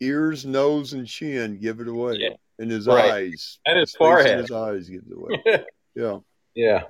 Ears, 0.00 0.44
nose, 0.46 0.92
and 0.92 1.06
chin 1.06 1.58
give 1.58 1.80
it 1.80 1.88
away, 1.88 2.16
Yeah. 2.18 2.36
and 2.58 2.70
his 2.70 2.86
Right. 2.86 3.10
eyes 3.10 3.58
And 3.66 3.78
his 3.78 3.94
forehead. 3.94 4.38
His 4.40 4.50
eyes 4.50 4.88
give 4.88 5.02
it 5.10 5.16
away. 5.16 5.64
yeah. 5.94 6.18
yeah, 6.54 6.84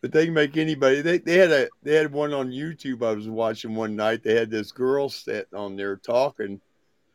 But 0.00 0.12
they 0.12 0.26
can 0.26 0.34
make 0.34 0.56
anybody. 0.56 1.00
They, 1.00 1.18
they 1.18 1.36
had 1.38 1.50
a 1.50 1.68
they 1.82 1.94
had 1.94 2.12
one 2.12 2.32
on 2.32 2.50
YouTube. 2.50 3.04
I 3.04 3.12
was 3.14 3.28
watching 3.28 3.74
one 3.74 3.96
night. 3.96 4.22
They 4.22 4.34
had 4.34 4.50
this 4.50 4.70
girl 4.72 5.08
sitting 5.08 5.54
on 5.58 5.76
there 5.76 5.96
talking, 5.96 6.60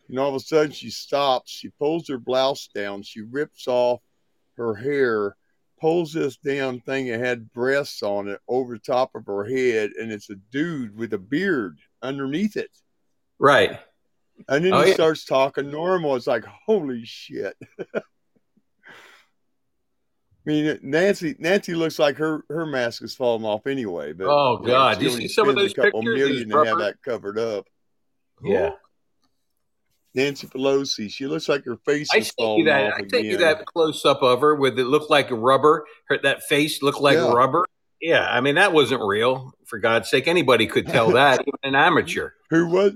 and 0.09 0.19
all 0.19 0.29
of 0.29 0.35
a 0.35 0.39
sudden 0.39 0.71
she 0.71 0.89
stops. 0.89 1.51
She 1.51 1.69
pulls 1.69 2.07
her 2.09 2.17
blouse 2.17 2.67
down. 2.73 3.03
She 3.03 3.21
rips 3.21 3.67
off 3.67 4.01
her 4.57 4.73
hair, 4.73 5.35
pulls 5.79 6.11
this 6.13 6.37
damn 6.37 6.79
thing 6.81 7.07
that 7.07 7.19
had 7.19 7.51
breasts 7.53 8.03
on 8.03 8.27
it 8.27 8.39
over 8.47 8.77
top 8.77 9.15
of 9.15 9.25
her 9.27 9.43
head, 9.45 9.91
and 9.99 10.11
it's 10.11 10.29
a 10.29 10.35
dude 10.51 10.97
with 10.97 11.13
a 11.13 11.17
beard 11.17 11.77
underneath 12.01 12.57
it. 12.57 12.71
right. 13.39 13.79
And 14.47 14.63
then 14.65 14.73
Oh, 14.73 14.81
he 14.81 14.89
yeah. 14.89 14.93
starts 14.93 15.25
talking 15.25 15.69
normal. 15.71 16.15
It's 16.15 16.27
like, 16.27 16.45
holy 16.45 17.03
shit. 17.05 17.55
I 17.95 18.01
mean, 20.45 20.79
Nancy 20.81 21.35
Nancy 21.39 21.75
looks 21.75 21.99
like 21.99 22.15
her 22.17 22.43
her 22.49 22.65
mask 22.65 23.03
is 23.03 23.13
falling 23.13 23.43
off 23.43 23.67
anyway. 23.67 24.13
But 24.13 24.27
Oh, 24.27 24.59
you 24.61 24.67
know, 24.67 24.73
God. 24.73 25.01
You 25.01 25.09
see 25.09 25.27
some 25.27 25.49
of 25.49 25.55
spends 25.55 25.63
those 25.65 25.71
a 25.73 25.75
couple 25.87 26.01
pictures? 26.01 26.15
million 26.29 26.49
to 26.49 26.63
have 26.63 26.77
that 26.79 26.95
covered 27.03 27.37
up. 27.37 27.67
Who? 28.37 28.53
Yeah. 28.53 28.69
Nancy 30.15 30.47
Pelosi, 30.47 31.11
she 31.11 31.27
looks 31.27 31.47
like 31.49 31.65
her 31.65 31.77
face 31.85 32.07
I 32.13 32.17
is 32.17 32.27
you 32.37 32.43
falling 32.45 32.65
that. 32.65 32.93
off 32.93 32.99
I 33.03 33.07
sent 33.07 33.25
you 33.25 33.37
that 33.37 33.65
close 33.65 34.03
up 34.05 34.23
of 34.23 34.39
her 34.41 34.55
with 34.55 34.79
it 34.79 34.85
looked 34.85 35.09
like 35.11 35.29
rubber. 35.31 35.85
Her 36.07 36.17
that 36.23 36.43
face 36.43 36.81
looked 36.81 37.01
like 37.01 37.15
Yeah. 37.17 37.31
rubber. 37.33 37.65
Yeah, 38.01 38.25
I 38.29 38.39
mean 38.41 38.55
that 38.55 38.71
wasn't 38.73 39.01
real. 39.03 39.51
For 39.65 39.79
God's 39.79 40.09
sake, 40.09 40.27
anybody 40.27 40.65
could 40.67 40.87
tell 40.87 41.11
that, 41.11 41.41
even 41.41 41.59
an 41.63 41.75
amateur. 41.75 42.29
Who 42.51 42.67
was? 42.67 42.93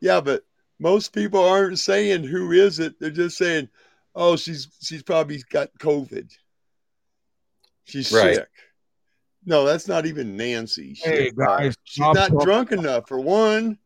Yeah, 0.00 0.20
but 0.22 0.44
most 0.78 1.12
people 1.12 1.42
aren't 1.44 1.78
saying 1.78 2.24
who 2.24 2.52
is 2.52 2.78
it. 2.78 2.98
They're 3.00 3.10
just 3.10 3.36
saying, 3.38 3.68
"Oh, 4.14 4.36
she's 4.36 4.68
she's 4.82 5.02
probably 5.02 5.42
got 5.50 5.70
COVID. 5.78 6.30
She's 7.84 8.12
Right. 8.12 8.36
sick." 8.36 8.48
No, 9.44 9.64
that's 9.64 9.86
not 9.88 10.06
even 10.06 10.36
Nancy. 10.36 10.94
Shit, 10.94 11.14
Hey 11.14 11.30
guys, 11.36 11.76
she's 11.84 12.02
stop 12.02 12.14
not 12.16 12.28
talking. 12.30 12.44
drunk 12.46 12.72
enough 12.72 13.08
for 13.08 13.20
one. 13.20 13.78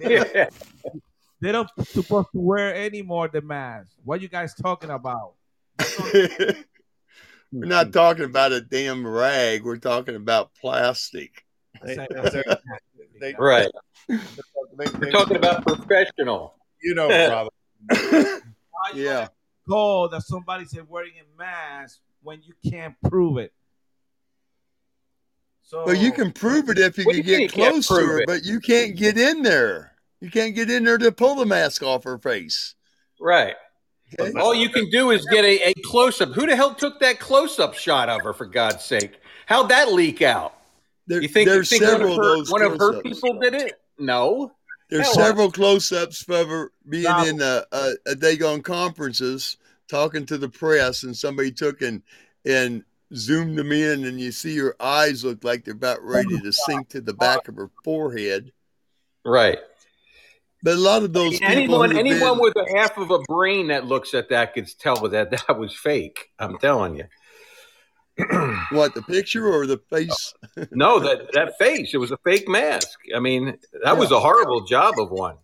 Yeah. 0.00 0.48
They 1.38 1.52
don't 1.52 1.68
supposed 1.84 2.28
to 2.32 2.40
wear 2.40 2.74
any 2.74 3.02
more 3.02 3.28
the 3.28 3.42
mask. 3.42 3.92
What 4.02 4.22
you 4.22 4.28
guys 4.28 4.54
talking 4.54 4.88
about? 4.88 5.34
We're 6.12 6.56
not 7.52 7.92
talking 7.92 8.24
about 8.24 8.52
a 8.52 8.62
damn 8.62 9.06
rag. 9.06 9.62
We're 9.62 9.76
talking 9.76 10.16
about 10.16 10.54
plastic. 10.58 11.44
They- 11.84 12.06
they- 13.20 13.34
Right. 13.38 13.68
They- 14.78 14.84
We're 14.98 15.06
they- 15.06 15.10
talking 15.10 15.36
about 15.36 15.64
professional. 15.66 16.54
you 16.82 16.94
know, 16.94 17.08
brother. 17.08 17.50
Yeah. 18.94 19.12
gonna 19.14 19.30
call 19.68 20.08
that 20.10 20.22
somebody 20.22 20.64
said 20.66 20.88
wearing 20.88 21.12
a 21.20 21.38
mask 21.38 21.98
when 22.22 22.40
you 22.42 22.54
can't 22.70 22.94
prove 23.08 23.38
it? 23.38 23.52
So 25.62 25.84
Well, 25.84 25.96
you 25.96 26.12
can 26.12 26.32
prove 26.32 26.68
it 26.70 26.78
if 26.78 26.96
you 26.98 27.04
can 27.04 27.16
you 27.16 27.22
get 27.22 27.52
close 27.52 27.88
to 27.88 27.94
her, 27.94 28.20
it? 28.20 28.26
but 28.26 28.44
you 28.44 28.60
can't 28.60 28.96
get 28.96 29.18
in 29.18 29.42
there. 29.42 29.92
You 30.20 30.30
can't 30.30 30.54
get 30.54 30.70
in 30.70 30.84
there 30.84 30.98
to 30.98 31.10
pull 31.10 31.34
the 31.34 31.46
mask 31.46 31.82
off 31.82 32.04
her 32.04 32.18
face. 32.18 32.74
Right. 33.20 33.54
Okay? 34.20 34.38
All 34.38 34.54
you 34.54 34.68
can 34.68 34.88
do 34.90 35.10
is 35.10 35.26
get 35.26 35.44
a, 35.44 35.70
a 35.70 35.74
close 35.84 36.20
up. 36.20 36.32
Who 36.32 36.46
the 36.46 36.54
hell 36.54 36.74
took 36.74 37.00
that 37.00 37.18
close 37.18 37.58
up 37.58 37.74
shot 37.74 38.08
of 38.08 38.22
her? 38.22 38.32
For 38.32 38.46
God's 38.46 38.84
sake, 38.84 39.18
how'd 39.46 39.68
that 39.70 39.92
leak 39.92 40.22
out? 40.22 40.54
There, 41.08 41.20
You 41.20 41.28
think, 41.28 41.48
you 41.48 41.62
think 41.64 41.82
one 41.82 41.90
several 41.90 42.12
of 42.12 42.18
of 42.18 42.24
her, 42.24 42.36
those 42.36 42.50
one 42.52 42.62
of 42.62 42.78
her 42.78 43.02
people 43.02 43.38
did 43.40 43.54
it? 43.54 43.80
No. 43.98 44.52
There's 44.88 45.12
several 45.12 45.50
close-ups 45.50 46.28
of 46.28 46.48
her 46.48 46.70
being 46.88 47.04
Now- 47.04 47.24
in 47.24 47.40
a, 47.40 47.64
a, 47.72 47.92
a 48.06 48.14
Dagon 48.14 48.62
conferences, 48.62 49.56
talking 49.88 50.26
to 50.26 50.38
the 50.38 50.48
press, 50.48 51.02
and 51.02 51.16
somebody 51.16 51.50
took 51.50 51.82
and 51.82 52.02
and 52.44 52.84
zoomed 53.14 53.58
them 53.58 53.72
in, 53.72 54.04
and 54.04 54.20
you 54.20 54.30
see 54.32 54.56
her 54.58 54.76
eyes 54.80 55.24
look 55.24 55.42
like 55.44 55.64
they're 55.64 55.74
about 55.74 56.02
ready 56.02 56.38
to 56.40 56.52
sink 56.52 56.88
to 56.90 57.00
the 57.00 57.14
back 57.14 57.48
of 57.48 57.56
her 57.56 57.70
forehead. 57.84 58.52
Right. 59.24 59.58
But 60.62 60.74
a 60.74 60.80
lot 60.80 61.02
of 61.02 61.12
those 61.12 61.38
people, 61.38 61.46
anyone 61.46 61.96
anyone 61.96 62.34
been- 62.34 62.38
with 62.38 62.54
a 62.56 62.76
half 62.76 62.96
of 62.98 63.10
a 63.10 63.18
brain 63.28 63.68
that 63.68 63.86
looks 63.86 64.14
at 64.14 64.28
that 64.30 64.54
could 64.54 64.68
tell 64.78 64.96
that 65.08 65.30
that 65.30 65.58
was 65.58 65.74
fake. 65.76 66.30
I'm 66.38 66.58
telling 66.58 66.96
you. 66.96 67.04
what 68.70 68.94
the 68.94 69.02
picture 69.02 69.46
or 69.46 69.66
the 69.66 69.78
face? 69.90 70.34
Uh, 70.56 70.64
no, 70.70 70.98
that 70.98 71.32
that 71.34 71.58
face. 71.58 71.92
It 71.92 71.98
was 71.98 72.10
a 72.12 72.16
fake 72.18 72.48
mask. 72.48 72.98
I 73.14 73.20
mean, 73.20 73.58
that 73.84 73.96
was 73.98 74.10
a 74.10 74.18
horrible 74.20 74.64
job 74.64 74.94
of 74.98 75.10
one. 75.10 75.36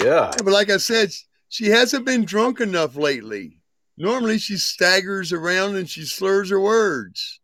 Yeah. 0.00 0.30
Yeah, 0.36 0.42
but 0.42 0.52
like 0.52 0.70
I 0.70 0.78
said, 0.78 1.10
she 1.48 1.66
hasn't 1.66 2.04
been 2.06 2.24
drunk 2.24 2.60
enough 2.60 2.96
lately. 2.96 3.58
Normally, 3.96 4.38
she 4.38 4.56
staggers 4.56 5.32
around 5.32 5.76
and 5.76 5.88
she 5.88 6.04
slurs 6.04 6.50
her 6.50 6.60
words. 6.60 7.38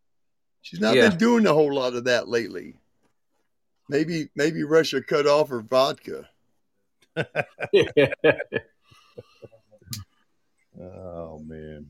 She's 0.62 0.80
not 0.80 0.96
Yeah. 0.96 1.10
been 1.10 1.18
doing 1.18 1.46
a 1.46 1.52
whole 1.52 1.72
lot 1.74 1.94
of 1.94 2.04
that 2.04 2.28
lately. 2.28 2.74
Maybe, 3.88 4.30
maybe 4.34 4.64
Russia 4.64 5.00
cut 5.00 5.26
off 5.26 5.48
her 5.50 5.60
vodka. 5.60 6.28
Oh 10.78 11.38
man. 11.38 11.86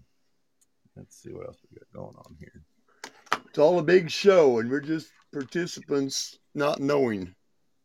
Let's 0.96 1.22
see 1.22 1.32
what 1.32 1.46
else 1.46 1.58
we 1.70 1.78
got 1.78 1.92
going 1.92 2.16
on 2.16 2.36
here. 2.38 2.62
It's 3.48 3.58
all 3.58 3.78
a 3.78 3.82
big 3.82 4.10
show, 4.10 4.58
and 4.58 4.70
we're 4.70 4.80
just 4.80 5.10
participants 5.32 6.38
not 6.54 6.80
knowing. 6.80 7.34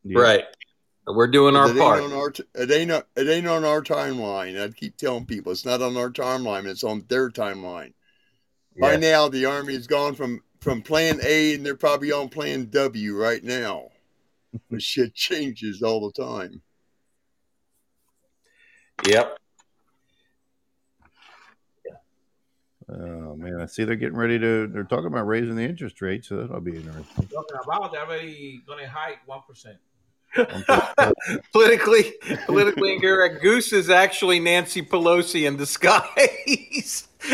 Yeah. 0.03 0.19
Right. 0.19 0.43
We're 1.07 1.27
doing 1.27 1.55
our 1.55 1.65
it 1.65 1.71
ain't 1.71 1.79
part. 1.79 2.01
on 2.01 2.13
our 2.13 2.31
t- 2.31 2.43
it 2.55 2.71
ain't 2.71 2.91
on- 2.91 3.03
it 3.15 3.27
ain't 3.27 3.47
on 3.47 3.65
our 3.65 3.81
timeline. 3.81 4.61
I 4.61 4.69
keep 4.69 4.97
telling 4.97 5.25
people 5.25 5.51
it's 5.51 5.65
not 5.65 5.81
on 5.81 5.97
our 5.97 6.09
timeline. 6.09 6.65
It's 6.65 6.83
on 6.83 7.05
their 7.07 7.29
timeline. 7.29 7.93
By 8.79 8.95
now, 8.95 9.27
the 9.27 9.45
army 9.45 9.73
has 9.73 9.87
gone 9.87 10.15
from 10.15 10.41
from 10.61 10.81
Plan 10.81 11.19
A, 11.23 11.55
and 11.55 11.65
they're 11.65 11.75
probably 11.75 12.11
on 12.11 12.29
Plan 12.29 12.69
W 12.69 13.15
right 13.17 13.43
now. 13.43 13.89
But 14.69 14.81
shit 14.81 15.13
changes 15.13 15.81
all 15.81 16.09
the 16.09 16.23
time. 16.23 16.61
Yep. 19.07 19.40
Oh 22.93 23.35
man, 23.37 23.61
I 23.61 23.65
see 23.67 23.83
they're 23.85 23.95
getting 23.95 24.17
ready 24.17 24.37
to. 24.39 24.67
They're 24.67 24.83
talking 24.83 25.05
about 25.07 25.25
raising 25.27 25.55
the 25.55 25.63
interest 25.63 26.01
rate, 26.01 26.25
so 26.25 26.37
that'll 26.41 26.59
be 26.59 26.75
interesting. 26.75 27.27
Talking 27.27 27.57
about 27.63 27.91
they're 27.91 28.01
already 28.05 28.61
gonna 28.67 28.87
hike 28.87 29.19
one 29.25 29.39
percent. 29.47 29.77
politically, 31.53 32.13
politically 32.45 32.93
incorrect. 32.93 33.41
Goose 33.41 33.73
is 33.73 33.89
actually 33.89 34.39
Nancy 34.39 34.81
Pelosi 34.81 35.45
in 35.47 35.57
disguise. 35.57 37.07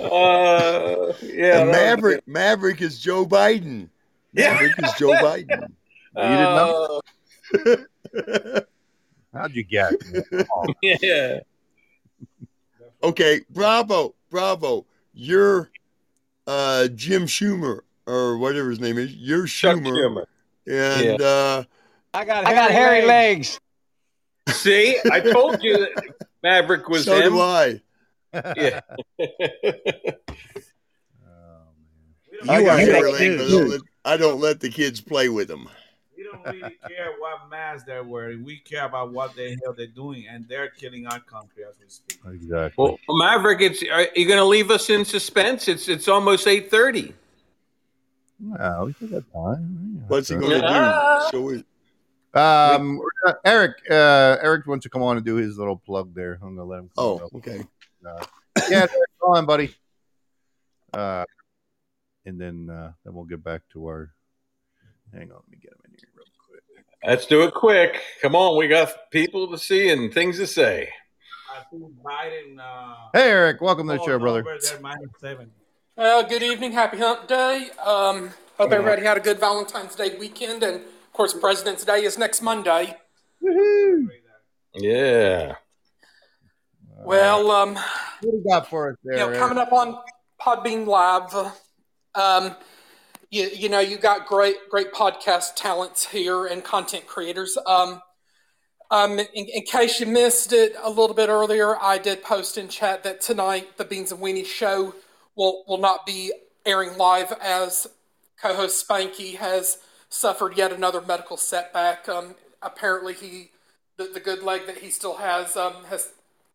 uh, 0.00 1.12
yeah. 1.22 1.60
and 1.60 1.68
that- 1.68 1.72
Maverick 1.72 2.26
Maverick 2.26 2.82
is 2.82 2.98
Joe 2.98 3.24
Biden. 3.26 3.88
Yeah. 4.32 4.52
Maverick 4.54 4.74
is 4.82 4.92
Joe 4.98 5.10
Biden. 5.22 5.68
You 6.16 6.22
didn't 6.22 6.54
know? 6.56 7.00
Uh, 8.16 8.60
How'd 9.32 9.54
you 9.54 9.62
get? 9.64 9.92
yeah. 10.82 11.40
Okay, 13.02 13.40
bravo, 13.50 14.14
bravo. 14.30 14.86
You're 15.12 15.70
uh, 16.46 16.88
Jim 16.88 17.24
Schumer 17.26 17.80
or 18.06 18.38
whatever 18.38 18.70
his 18.70 18.80
name 18.80 18.98
is. 18.98 19.14
You're 19.14 19.46
Schumer, 19.46 19.86
Schumer. 19.86 20.24
and 20.66 21.22
uh, 21.22 21.64
I 22.14 22.24
got 22.24 22.46
I 22.46 22.54
got 22.54 22.70
hairy 22.70 23.04
legs. 23.04 23.60
See, 24.48 24.98
I 25.12 25.20
told 25.20 25.62
you 25.62 25.76
that 25.78 26.04
Maverick 26.42 26.88
was 26.88 27.04
so 27.04 27.16
him. 27.20 27.32
do 27.34 27.40
I. 27.40 27.80
Yeah. 28.56 28.80
Oh, 32.40 32.44
We 32.44 32.50
I 32.50 32.62
don't, 32.62 32.78
hairy 32.78 33.12
legs. 33.12 33.42
I 33.42 33.48
don't, 33.48 33.82
I 34.04 34.16
don't 34.16 34.40
let 34.40 34.60
the 34.60 34.68
kids 34.70 35.00
play 35.00 35.28
with 35.28 35.48
them. 35.48 35.68
We 36.32 36.38
don't 36.38 36.54
really 36.60 36.76
care 36.88 37.12
what 37.18 37.50
mask 37.50 37.86
they're 37.86 38.04
wearing. 38.04 38.44
We 38.44 38.58
care 38.58 38.86
about 38.86 39.12
what 39.12 39.34
the 39.34 39.56
hell 39.62 39.72
they're 39.76 39.86
doing, 39.86 40.26
and 40.28 40.46
they're 40.48 40.68
killing 40.68 41.06
our 41.06 41.20
country 41.20 41.64
as 41.68 41.74
we 41.80 41.88
speak. 41.88 42.18
exactly. 42.26 42.72
Well, 42.76 42.98
Maverick, 43.18 43.60
it's 43.60 43.82
are 43.82 44.08
you 44.16 44.26
going 44.26 44.38
to 44.38 44.44
leave 44.44 44.70
us 44.70 44.90
in 44.90 45.04
suspense? 45.04 45.68
It's 45.68 45.88
it's 45.88 46.08
almost 46.08 46.46
eight 46.46 46.70
thirty. 46.70 47.14
Well, 48.40 48.86
we 48.86 48.92
still 48.92 49.08
got 49.08 49.32
time. 49.32 50.04
What's 50.08 50.28
he 50.28 50.36
going 50.36 50.60
to 50.60 50.60
do? 50.60 51.28
So 51.30 51.42
we, 51.42 51.64
Um, 52.40 52.98
we're 52.98 53.34
Eric, 53.44 53.78
uh, 53.90 54.36
Eric 54.40 54.66
wants 54.66 54.84
to 54.84 54.88
come 54.90 55.02
on 55.02 55.16
and 55.16 55.26
do 55.26 55.34
his 55.34 55.58
little 55.58 55.76
plug 55.76 56.14
there. 56.14 56.38
I'm 56.42 56.56
gonna 56.56 56.68
let 56.68 56.78
him. 56.80 56.90
Oh, 56.96 57.18
up. 57.18 57.34
okay. 57.34 57.62
yeah, 58.70 58.86
come 58.86 59.30
on, 59.34 59.46
buddy. 59.46 59.74
Uh, 60.92 61.24
and 62.24 62.40
then 62.40 62.70
uh, 62.70 62.92
then 63.04 63.14
we'll 63.14 63.24
get 63.24 63.42
back 63.42 63.62
to 63.72 63.86
our. 63.86 64.12
Hang 65.12 65.30
on, 65.32 65.38
let 65.38 65.48
me 65.50 65.58
get 65.60 65.72
him 65.72 65.78
in 65.86 65.90
here 65.92 66.08
real 66.14 66.16
quick. 66.16 66.17
Let's 67.06 67.26
do 67.26 67.42
it 67.42 67.54
quick. 67.54 68.00
Come 68.20 68.34
on, 68.34 68.56
we 68.58 68.66
got 68.66 68.92
people 69.12 69.48
to 69.52 69.58
see 69.58 69.90
and 69.90 70.12
things 70.12 70.36
to 70.38 70.46
say. 70.46 70.88
I 71.54 71.62
think 71.70 71.84
Biden. 72.02 72.58
Uh, 72.58 72.94
Hey, 73.12 73.30
Eric, 73.30 73.60
welcome 73.60 73.86
to 73.86 73.94
the 73.94 74.00
oh, 74.00 74.06
show, 74.06 74.18
brother. 74.18 74.44
minus 74.80 75.10
seven. 75.20 75.50
Well, 75.96 76.24
good 76.24 76.42
evening. 76.42 76.72
Happy 76.72 76.98
Hump 76.98 77.28
Day. 77.28 77.70
Um, 77.84 78.30
hope 78.56 78.72
everybody 78.72 79.04
had 79.04 79.16
a 79.16 79.20
good 79.20 79.38
Valentine's 79.38 79.94
Day 79.94 80.16
weekend. 80.18 80.62
And, 80.64 80.76
of 80.76 81.12
course, 81.12 81.34
President's 81.34 81.84
Day 81.84 82.02
is 82.02 82.18
next 82.18 82.42
Monday. 82.42 82.96
Yeah. 84.74 85.54
Well, 87.04 87.50
um, 87.52 87.74
what 87.74 87.84
do 88.22 88.28
you 88.28 88.44
got 88.48 88.68
for 88.68 88.90
us 88.90 88.96
there? 89.04 89.14
you 89.14 89.32
know, 89.32 89.38
coming 89.38 89.58
up 89.58 89.72
on 89.72 89.98
Podbean 90.40 90.84
Live, 90.86 91.52
um, 92.16 92.56
you, 93.30 93.50
you 93.54 93.68
know, 93.68 93.80
you 93.80 93.98
got 93.98 94.26
great, 94.26 94.56
great 94.70 94.92
podcast 94.92 95.54
talents 95.56 96.06
here 96.06 96.46
and 96.46 96.64
content 96.64 97.06
creators. 97.06 97.58
Um, 97.66 98.00
um, 98.90 99.18
in, 99.18 99.26
in 99.34 99.62
case 99.64 100.00
you 100.00 100.06
missed 100.06 100.52
it 100.52 100.72
a 100.82 100.88
little 100.88 101.14
bit 101.14 101.28
earlier, 101.28 101.76
I 101.80 101.98
did 101.98 102.22
post 102.22 102.56
in 102.56 102.68
chat 102.68 103.04
that 103.04 103.20
tonight 103.20 103.76
the 103.76 103.84
Beans 103.84 104.12
and 104.12 104.20
Weenie 104.20 104.46
show 104.46 104.94
will 105.36 105.62
will 105.68 105.78
not 105.78 106.06
be 106.06 106.32
airing 106.64 106.96
live 106.96 107.32
as 107.40 107.86
co-host 108.40 108.88
Spanky 108.88 109.36
has 109.36 109.78
suffered 110.08 110.56
yet 110.56 110.72
another 110.72 111.02
medical 111.02 111.36
setback. 111.36 112.08
Um, 112.08 112.34
apparently, 112.62 113.12
he 113.12 113.50
the, 113.98 114.04
the 114.04 114.20
good 114.20 114.42
leg 114.42 114.66
that 114.66 114.78
he 114.78 114.88
still 114.88 115.16
has 115.16 115.54
um, 115.54 115.84
has 115.90 116.12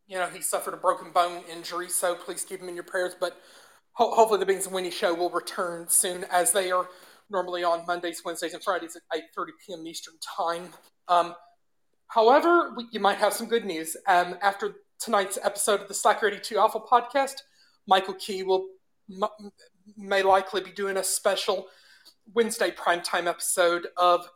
you 0.08 0.18
know 0.18 0.28
he 0.28 0.42
suffered 0.42 0.74
a 0.74 0.78
broken 0.78 1.12
bone 1.12 1.44
injury. 1.52 1.88
So 1.88 2.16
please 2.16 2.44
keep 2.44 2.62
him 2.62 2.70
in 2.70 2.74
your 2.74 2.84
prayers. 2.84 3.16
But 3.20 3.40
ho- 3.94 4.12
hopefully, 4.12 4.40
the 4.40 4.46
Beans 4.46 4.66
and 4.66 4.76
Winnie 4.76 4.92
show 4.92 5.14
will 5.14 5.30
return 5.30 5.88
soon, 5.90 6.26
as 6.32 6.52
they 6.52 6.72
are 6.72 6.88
normally 7.30 7.64
on 7.64 7.86
Mondays, 7.86 8.22
Wednesdays, 8.24 8.54
and 8.54 8.64
Fridays 8.64 8.96
at 8.96 9.02
8:30 9.38 9.48
p.m. 9.66 9.88
Eastern 9.88 10.16
Time. 10.38 10.70
Um, 11.08 11.36
However, 12.14 12.74
we, 12.78 12.88
you 12.92 13.00
might 13.00 13.18
have 13.18 13.34
some 13.34 13.48
good 13.48 13.66
news. 13.66 13.98
Um, 14.08 14.38
after 14.42 14.76
tonight's 15.00 15.40
episode 15.44 15.82
of 15.82 15.88
the 15.88 15.96
Slacker 15.96 16.28
82 16.28 16.58
Alpha 16.60 16.80
podcast, 16.80 17.34
Michael 17.88 18.14
Key 18.14 18.44
will 18.44 18.68
m- 19.10 19.52
may 19.98 20.22
likely 20.22 20.62
be 20.62 20.72
doing 20.72 20.98
a 20.98 21.04
special 21.04 21.66
Wednesday 22.32 22.70
primetime 22.70 23.26
episode 23.26 23.88
of 23.98 24.30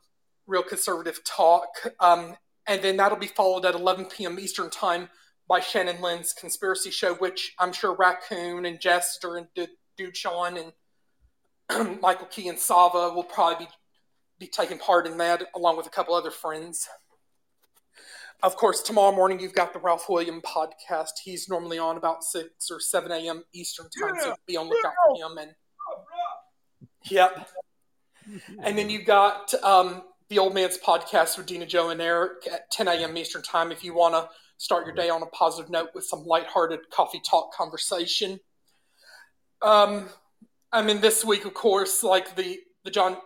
Real 0.47 0.63
Conservative 0.63 1.23
Talk. 1.23 1.67
Um, 1.99 2.35
and 2.67 2.81
then 2.81 2.97
that'll 2.97 3.17
be 3.17 3.27
followed 3.27 3.63
at 3.63 3.75
11 3.75 4.05
p.m. 4.05 4.39
Eastern 4.39 4.71
Time 4.71 5.09
by 5.47 5.59
Shannon 5.59 6.01
Lynn's 6.01 6.33
Conspiracy 6.33 6.91
Show, 6.91 7.15
which 7.15 7.53
I'm 7.59 7.71
sure 7.71 7.95
Raccoon 7.95 8.65
and 8.65 8.79
Jester 8.79 9.37
and 9.37 9.47
Dude, 9.55 9.69
Dude 9.97 10.17
Sean 10.17 10.57
and 11.69 11.99
Michael 12.01 12.27
Key 12.27 12.47
and 12.49 12.59
Sava 12.59 13.13
will 13.13 13.23
probably 13.23 13.65
be, 13.65 13.71
be 14.39 14.47
taking 14.47 14.77
part 14.77 15.07
in 15.07 15.17
that, 15.17 15.43
along 15.55 15.77
with 15.77 15.87
a 15.87 15.91
couple 15.91 16.13
other 16.15 16.31
friends. 16.31 16.87
Of 18.43 18.55
course, 18.55 18.83
tomorrow 18.83 19.15
morning 19.15 19.39
you've 19.39 19.55
got 19.55 19.73
the 19.73 19.79
Ralph 19.79 20.07
William 20.09 20.41
podcast. 20.41 21.09
He's 21.23 21.49
normally 21.49 21.79
on 21.79 21.97
about 21.97 22.23
6 22.23 22.69
or 22.69 22.79
7 22.79 23.11
a.m. 23.11 23.43
Eastern 23.53 23.87
Time, 23.99 24.13
so 24.21 24.35
be 24.45 24.55
on 24.57 24.69
lookout 24.69 24.93
for 25.07 25.25
him. 25.25 25.37
And 25.39 25.51
Yep. 27.09 27.49
And 28.61 28.77
then 28.77 28.89
you've 28.89 29.05
got 29.05 29.53
um, 29.63 30.03
the 30.29 30.39
Old 30.39 30.53
Man's 30.53 30.77
podcast 30.77 31.37
with 31.37 31.47
Dina, 31.47 31.65
Joe, 31.65 31.89
and 31.89 32.01
Eric 32.01 32.47
at 32.51 32.69
10 32.71 32.87
a.m. 32.87 33.17
Eastern 33.17 33.41
Time 33.41 33.71
if 33.71 33.83
you 33.83 33.95
want 33.95 34.13
to 34.13 34.29
start 34.57 34.85
your 34.85 34.95
day 34.95 35.09
on 35.09 35.21
a 35.21 35.27
positive 35.27 35.69
note 35.69 35.89
with 35.93 36.03
some 36.03 36.25
lighthearted 36.25 36.89
coffee 36.91 37.21
talk 37.27 37.53
conversation. 37.53 38.39
Um, 39.61 40.09
I 40.71 40.81
mean, 40.81 41.01
this 41.01 41.23
week, 41.23 41.45
of 41.45 41.53
course, 41.53 42.03
like 42.03 42.35
the 42.35 42.59
the 42.83 42.91
John 42.91 43.17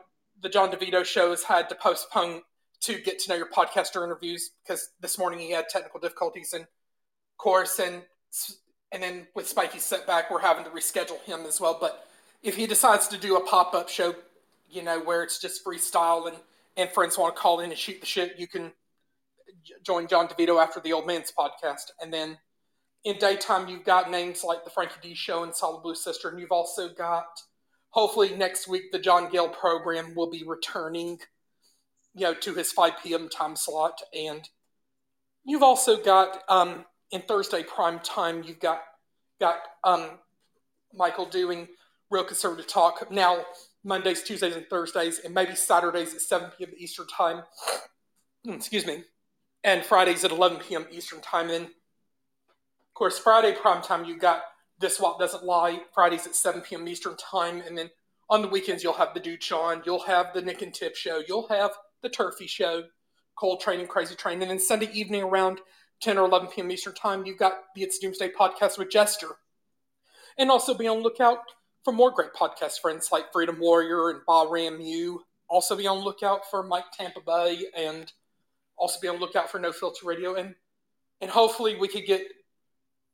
the 0.42 0.50
John 0.50 0.72
DeVito 0.72 1.04
show 1.06 1.30
has 1.32 1.44
had 1.44 1.70
to 1.70 1.76
postpone 1.76 2.42
to 2.82 3.00
get 3.00 3.20
to 3.20 3.30
know 3.30 3.36
your 3.36 3.50
podcaster 3.50 4.04
interviews 4.04 4.52
because 4.64 4.90
this 5.02 5.18
morning 5.18 5.40
he 5.40 5.52
had 5.52 5.70
technical 5.70 6.00
difficulties, 6.00 6.54
and 6.54 6.64
of 6.64 7.38
course, 7.38 7.80
and 7.80 8.04
and 8.92 9.02
then 9.02 9.28
with 9.36 9.54
Spikey's 9.54 9.84
setback, 9.84 10.30
we're 10.30 10.40
having 10.40 10.64
to 10.66 10.70
reschedule 10.70 11.22
him 11.22 11.42
as 11.48 11.60
well. 11.60 11.78
But 11.80 12.08
if 12.44 12.56
he 12.56 12.68
decides 12.68 13.08
to 13.10 13.18
do 13.18 13.38
a 13.38 13.46
pop 13.46 13.74
up 13.74 13.90
show, 13.90 14.16
you 14.70 14.84
know, 14.84 15.00
where 15.00 15.24
it's 15.24 15.40
just 15.40 15.64
freestyle 15.66 16.28
and 16.28 16.38
and 16.78 16.90
friends 16.90 17.18
want 17.18 17.36
to 17.36 17.42
call 17.42 17.60
in 17.60 17.70
and 17.70 17.78
shoot 17.78 18.00
the 18.00 18.06
shit, 18.06 18.40
you 18.40 18.48
can 18.48 18.72
join 19.84 20.08
John 20.08 20.28
DeVito 20.28 20.62
after 20.62 20.80
the 20.80 20.94
Old 20.94 21.08
Man's 21.08 21.32
podcast, 21.38 21.92
and 22.02 22.14
then 22.14 22.38
in 23.04 23.18
daytime 23.18 23.68
you've 23.68 23.84
got 23.84 24.12
names 24.12 24.44
like 24.44 24.64
the 24.64 24.70
Frankie 24.70 24.96
D 25.02 25.14
Show 25.16 25.44
and 25.44 25.56
Solid 25.56 25.82
Blue 25.82 25.96
Sister, 25.96 26.30
and 26.30 26.40
you've 26.40 26.52
also 26.52 26.90
got 26.90 27.42
hopefully 27.90 28.36
next 28.36 28.68
week 28.68 28.92
the 28.92 29.00
John 29.00 29.30
Gale 29.30 29.50
program 29.50 30.16
will 30.16 30.30
be 30.30 30.44
returning, 30.46 31.20
you 32.14 32.22
know, 32.22 32.34
to 32.34 32.54
his 32.54 32.72
5 32.72 32.94
p.m. 33.04 33.30
time 33.30 33.56
slot, 33.56 34.00
and 34.18 34.48
you've 35.44 35.64
also 35.64 36.02
got 36.02 36.44
um, 36.50 36.86
in 37.12 37.22
Thursday 37.22 37.64
prime 37.64 38.00
time 38.00 38.44
you've 38.46 38.60
got 38.60 38.82
got 39.40 39.58
um, 39.84 40.20
Michael 40.94 41.26
doing 41.26 41.68
real 42.10 42.24
conservative 42.24 42.68
talk 42.68 43.10
now 43.12 43.44
Mondays, 43.84 44.24
Tuesdays, 44.24 44.56
and 44.56 44.68
Thursdays, 44.68 45.20
and 45.20 45.34
maybe 45.34 45.56
Saturdays 45.56 46.14
at 46.14 46.22
7 46.22 46.52
p.m. 46.58 46.72
Eastern 46.78 47.08
time. 47.08 47.44
Excuse 48.48 48.86
me, 48.86 49.04
and 49.64 49.84
Fridays 49.84 50.24
at 50.24 50.32
11 50.32 50.60
p.m. 50.60 50.86
Eastern 50.92 51.22
time. 51.22 51.50
And 51.50 51.66
of 51.66 52.94
course, 52.94 53.20
Friday 53.20 53.56
prime 53.60 53.82
time 53.82 54.06
you 54.06 54.18
got 54.18 54.42
this 54.80 54.98
Swap 54.98 55.20
Doesn't 55.20 55.44
Lie 55.44 55.82
Fridays 55.94 56.26
at 56.26 56.36
7 56.36 56.62
p.m. 56.62 56.88
Eastern 56.88 57.16
Time. 57.16 57.62
And 57.66 57.78
then 57.78 57.90
on 58.30 58.42
the 58.42 58.48
weekends, 58.48 58.84
you'll 58.84 58.94
have 58.94 59.14
the 59.14 59.20
Dude 59.20 59.44
Sean, 59.44 59.82
you'll 59.86 60.04
have 60.04 60.34
the 60.34 60.42
Nick 60.42 60.62
and 60.62 60.74
Tip 60.74 60.96
Show, 60.96 61.22
you'll 61.28 61.48
have 61.48 61.72
the 62.02 62.10
Turfy 62.10 62.48
Show, 62.48 62.84
Cold 63.36 63.62
Train 63.62 63.80
and 63.80 63.90
Crazy 63.90 64.16
Train. 64.16 64.42
And 64.42 64.50
then 64.50 64.60
Sunday 64.60 64.90
evening 64.92 65.24
around 65.24 65.62
10 66.02 66.18
or 66.18 66.26
11 66.26 66.50
p.m. 66.50 66.72
Eastern 66.72 66.96
Time, 66.96 67.26
you've 67.26 67.38
got 67.38 67.54
the 67.76 67.84
It's 67.84 68.00
Doomsday 68.00 68.32
podcast 68.32 68.78
with 68.78 68.90
Jester. 68.90 69.30
And 70.38 70.50
also 70.50 70.74
be 70.74 70.88
on 70.88 70.98
the 70.98 71.04
lookout 71.04 71.40
for 71.84 71.94
more 71.94 72.12
great 72.12 72.34
podcast 72.34 72.80
friends 72.80 73.10
like 73.12 73.32
Freedom 73.32 73.60
Warrior 73.60 74.10
and 74.10 74.22
Ba 74.26 74.46
Ram 74.50 74.78
Mew. 74.80 75.22
Also 75.48 75.76
be 75.76 75.88
on 75.88 76.00
the 76.00 76.04
lookout 76.04 76.50
for 76.50 76.64
Mike 76.64 76.86
Tampa 76.94 77.20
Bay 77.22 77.66
and 77.78 78.12
also 78.82 79.00
be 79.00 79.08
on 79.08 79.16
the 79.16 79.22
lookout 79.22 79.50
for 79.50 79.60
No 79.60 79.72
Filter 79.72 80.06
Radio. 80.06 80.36
And 80.36 80.56
and 81.22 81.30
hopefully 81.30 81.76
we 81.76 81.88
could 81.88 82.06
get 82.06 82.24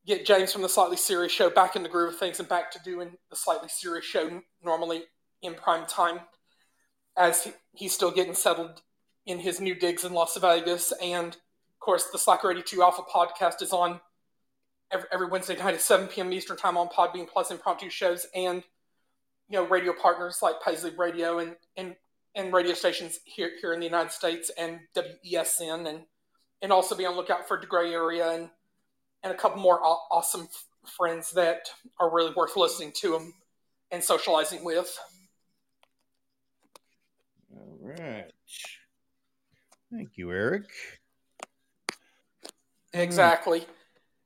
get 0.05 0.25
James 0.25 0.53
from 0.53 0.61
the 0.61 0.69
Slightly 0.69 0.97
Serious 0.97 1.33
Show 1.33 1.49
back 1.49 1.75
in 1.75 1.83
the 1.83 1.89
groove 1.89 2.13
of 2.13 2.19
things 2.19 2.39
and 2.39 2.47
back 2.47 2.71
to 2.71 2.79
doing 2.83 3.11
the 3.29 3.35
Slightly 3.35 3.67
Serious 3.67 4.05
Show 4.05 4.41
normally 4.63 5.03
in 5.41 5.53
prime 5.53 5.85
time 5.85 6.21
as 7.17 7.43
he, 7.43 7.51
he's 7.73 7.93
still 7.93 8.11
getting 8.11 8.33
settled 8.33 8.81
in 9.25 9.39
his 9.39 9.59
new 9.59 9.75
digs 9.75 10.05
in 10.05 10.13
Las 10.13 10.37
Vegas. 10.37 10.93
And 11.03 11.33
of 11.33 11.79
course, 11.81 12.05
the 12.11 12.17
Slacker 12.17 12.49
82 12.49 12.81
Alpha 12.81 13.01
podcast 13.01 13.61
is 13.61 13.73
on 13.73 13.99
every, 14.91 15.07
every 15.11 15.27
Wednesday 15.27 15.57
night 15.57 15.73
at 15.73 15.81
7 15.81 16.07
p.m. 16.07 16.31
Eastern 16.31 16.55
Time 16.55 16.77
on 16.77 16.87
Podbean 16.87 17.27
Plus 17.27 17.51
impromptu 17.51 17.89
shows 17.89 18.25
and 18.33 18.63
you 19.49 19.57
know 19.57 19.67
radio 19.67 19.93
partners 19.93 20.39
like 20.41 20.61
Paisley 20.63 20.91
Radio 20.97 21.39
and 21.39 21.55
and 21.75 21.95
and 22.37 22.53
radio 22.53 22.73
stations 22.73 23.19
here 23.25 23.51
here 23.59 23.73
in 23.73 23.79
the 23.79 23.85
United 23.85 24.11
States 24.11 24.49
and 24.57 24.79
WESN 24.95 25.89
and 25.89 26.01
and 26.61 26.71
also 26.71 26.95
be 26.95 27.05
on 27.05 27.15
lookout 27.15 27.47
for 27.47 27.59
the 27.59 27.67
Gray 27.67 27.91
Area 27.91 28.31
and 28.31 28.49
and 29.23 29.33
a 29.33 29.35
couple 29.35 29.59
more 29.59 29.83
aw- 29.83 30.07
awesome 30.11 30.41
f- 30.41 30.65
friends 30.89 31.31
that 31.31 31.69
are 31.99 32.13
really 32.13 32.31
worth 32.35 32.55
listening 32.55 32.93
to 33.01 33.11
them 33.11 33.33
and 33.91 34.01
socializing 34.01 34.63
with. 34.63 34.97
All 37.51 37.77
right. 37.81 38.31
Thank 39.91 40.11
you, 40.15 40.31
Eric. 40.31 40.65
Exactly. 42.93 43.65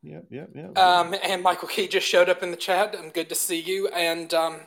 Yep, 0.03 0.25
yep, 0.31 0.49
yep. 0.55 0.77
Um, 0.77 1.15
and 1.23 1.43
Michael 1.43 1.67
Key 1.67 1.87
just 1.87 2.07
showed 2.07 2.27
up 2.27 2.41
in 2.41 2.51
the 2.51 2.57
chat. 2.57 2.95
I'm 2.97 3.09
good 3.09 3.29
to 3.29 3.35
see 3.35 3.59
you. 3.59 3.87
And 3.89 4.33
um, 4.33 4.61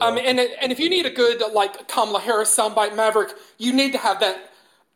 um, 0.00 0.18
and 0.18 0.38
and 0.38 0.72
if 0.72 0.78
you 0.78 0.88
need 0.88 1.06
a 1.06 1.10
good 1.10 1.42
like 1.52 1.88
Kamala 1.88 2.20
Harris 2.20 2.54
soundbite, 2.56 2.94
Maverick, 2.94 3.30
you 3.58 3.72
need 3.72 3.92
to 3.92 3.98
have 3.98 4.20
that 4.20 4.50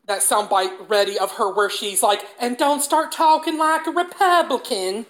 that 0.06 0.20
soundbite 0.20 0.88
ready 0.88 1.18
of 1.18 1.32
her 1.32 1.52
where 1.52 1.70
she's 1.70 2.02
like, 2.02 2.20
"And 2.40 2.56
don't 2.56 2.80
start 2.80 3.12
talking 3.12 3.58
like 3.58 3.86
a 3.86 3.90
Republican." 3.90 5.06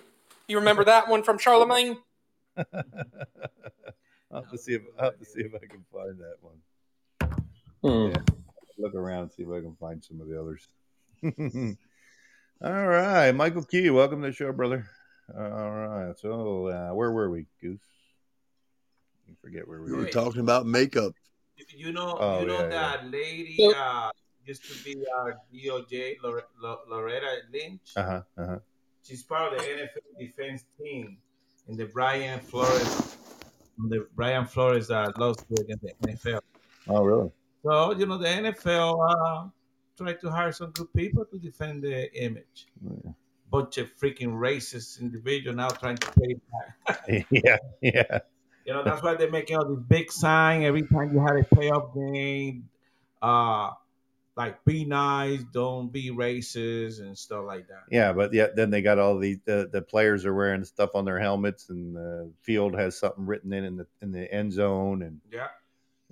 You 0.49 0.59
remember 0.59 0.85
that 0.85 1.09
one 1.09 1.23
from 1.23 1.39
Charlamagne? 1.39 1.97
I'll 2.57 4.43
have 4.43 4.51
to 4.51 4.59
see 4.59 4.75
if 4.75 4.83
I'll 4.99 5.11
have 5.11 5.19
to 5.19 5.25
see 5.25 5.41
if 5.41 5.55
I 5.55 5.67
can 5.67 5.85
find 5.93 6.19
that 6.19 6.37
one. 6.41 6.59
Hmm. 7.83 8.11
Yeah. 8.11 8.23
Look 8.79 8.95
around 8.95 9.31
see 9.31 9.43
if 9.43 9.49
I 9.51 9.61
can 9.61 9.77
find 9.77 10.03
some 10.03 10.21
of 10.21 10.29
the 10.29 10.41
others. 10.41 10.67
All 12.65 12.87
right, 12.87 13.33
Michael 13.33 13.65
Key, 13.65 13.91
welcome 13.91 14.23
to 14.23 14.29
the 14.29 14.33
show, 14.33 14.53
brother. 14.53 14.87
All 15.37 15.71
right, 15.71 16.19
so 16.19 16.69
uh, 16.69 16.95
where 16.95 17.11
were 17.11 17.31
we, 17.31 17.47
Goose? 17.61 17.81
I 19.33 19.35
forget 19.41 19.67
where 19.67 19.81
we 19.81 19.87
We 19.91 19.93
were. 19.99 20.05
were 20.05 20.09
talking 20.11 20.41
about 20.41 20.67
makeup. 20.67 21.15
You 21.75 21.93
know, 21.93 22.17
Oh, 22.19 22.41
you 22.41 22.47
know 22.47 22.61
yeah, 22.61 22.69
that 22.69 23.11
lady 23.11 23.57
uh, 23.77 24.11
used 24.45 24.65
to 24.71 24.85
be 24.85 24.97
our 25.19 25.37
DOJ, 25.55 26.17
Lore- 26.23 26.49
Lo- 26.61 26.81
Loretta 26.91 27.29
Lynch. 27.53 27.93
Uh 27.97 28.03
huh. 28.03 28.23
Uh 28.37 28.47
huh. 28.47 28.59
She's 29.03 29.23
part 29.23 29.53
of 29.53 29.59
the 29.61 29.65
NFL 29.65 30.19
defense 30.19 30.65
team 30.79 31.19
in 31.69 31.77
the 31.77 31.87
Brian 31.87 32.41
Flores, 32.41 33.17
the 33.79 34.07
Brian 34.15 34.47
Flores 34.47 34.91
uh, 34.91 35.11
lawsuit 35.17 35.59
against 35.61 35.83
the 35.85 35.95
NFL. 36.09 36.41
Oh, 36.89 37.03
really? 37.05 37.31
So 37.65 37.93
you 37.97 38.07
know 38.07 38.19
the 38.19 38.27
NFL 38.29 39.09
uh, 39.11 39.49
tried 39.97 40.21
to 40.21 40.31
hire 40.31 40.53
some 40.53 40.71
good 40.73 40.93
people 40.95 41.25
to 41.27 41.39
defend 41.39 41.83
the 41.85 42.13
image. 42.15 42.67
Bunch 43.51 43.79
of 43.79 43.89
freaking 43.99 44.33
racist 44.33 45.01
individual 45.01 45.55
now 45.55 45.69
trying 45.69 45.97
to 45.99 46.11
pay 46.13 46.35
back. 46.89 47.27
yeah, 47.31 47.59
yeah. 47.83 48.19
You 48.65 48.73
know, 48.73 48.85
that's 48.85 49.03
why 49.03 49.15
they're 49.15 49.31
making 49.31 49.57
all 49.57 49.69
these 49.69 49.85
big 49.89 50.13
sign 50.13 50.63
every 50.63 50.83
time 50.83 51.13
you 51.13 51.21
had 51.21 51.37
a 51.37 51.43
playoff 51.43 51.95
game. 51.95 52.69
Uh, 53.21 53.71
like 54.37 54.65
be 54.65 54.85
nice, 54.85 55.43
don't 55.53 55.93
be 55.93 56.11
racist, 56.11 57.01
and 57.01 57.17
stuff 57.17 57.45
like 57.47 57.69
that. 57.69 57.83
Yeah, 57.91 58.13
but 58.13 58.33
yeah, 58.33 58.47
then 58.55 58.71
they 58.71 58.81
got 58.81 58.99
all 58.99 59.19
the, 59.19 59.39
the 59.45 59.69
the 59.71 59.83
players 59.83 60.25
are 60.25 60.35
wearing 60.35 60.65
stuff 60.65 60.91
on 60.95 61.05
their 61.05 61.19
helmets, 61.19 61.69
and 61.69 61.95
the 61.95 62.31
field 62.41 62.75
has 62.75 62.99
something 62.99 63.27
written 63.27 63.53
in 63.53 63.65
in 63.65 63.77
the 63.77 63.87
in 64.01 64.13
the 64.13 64.33
end 64.33 64.53
zone, 64.53 65.03
and 65.03 65.21
Yeah, 65.31 65.49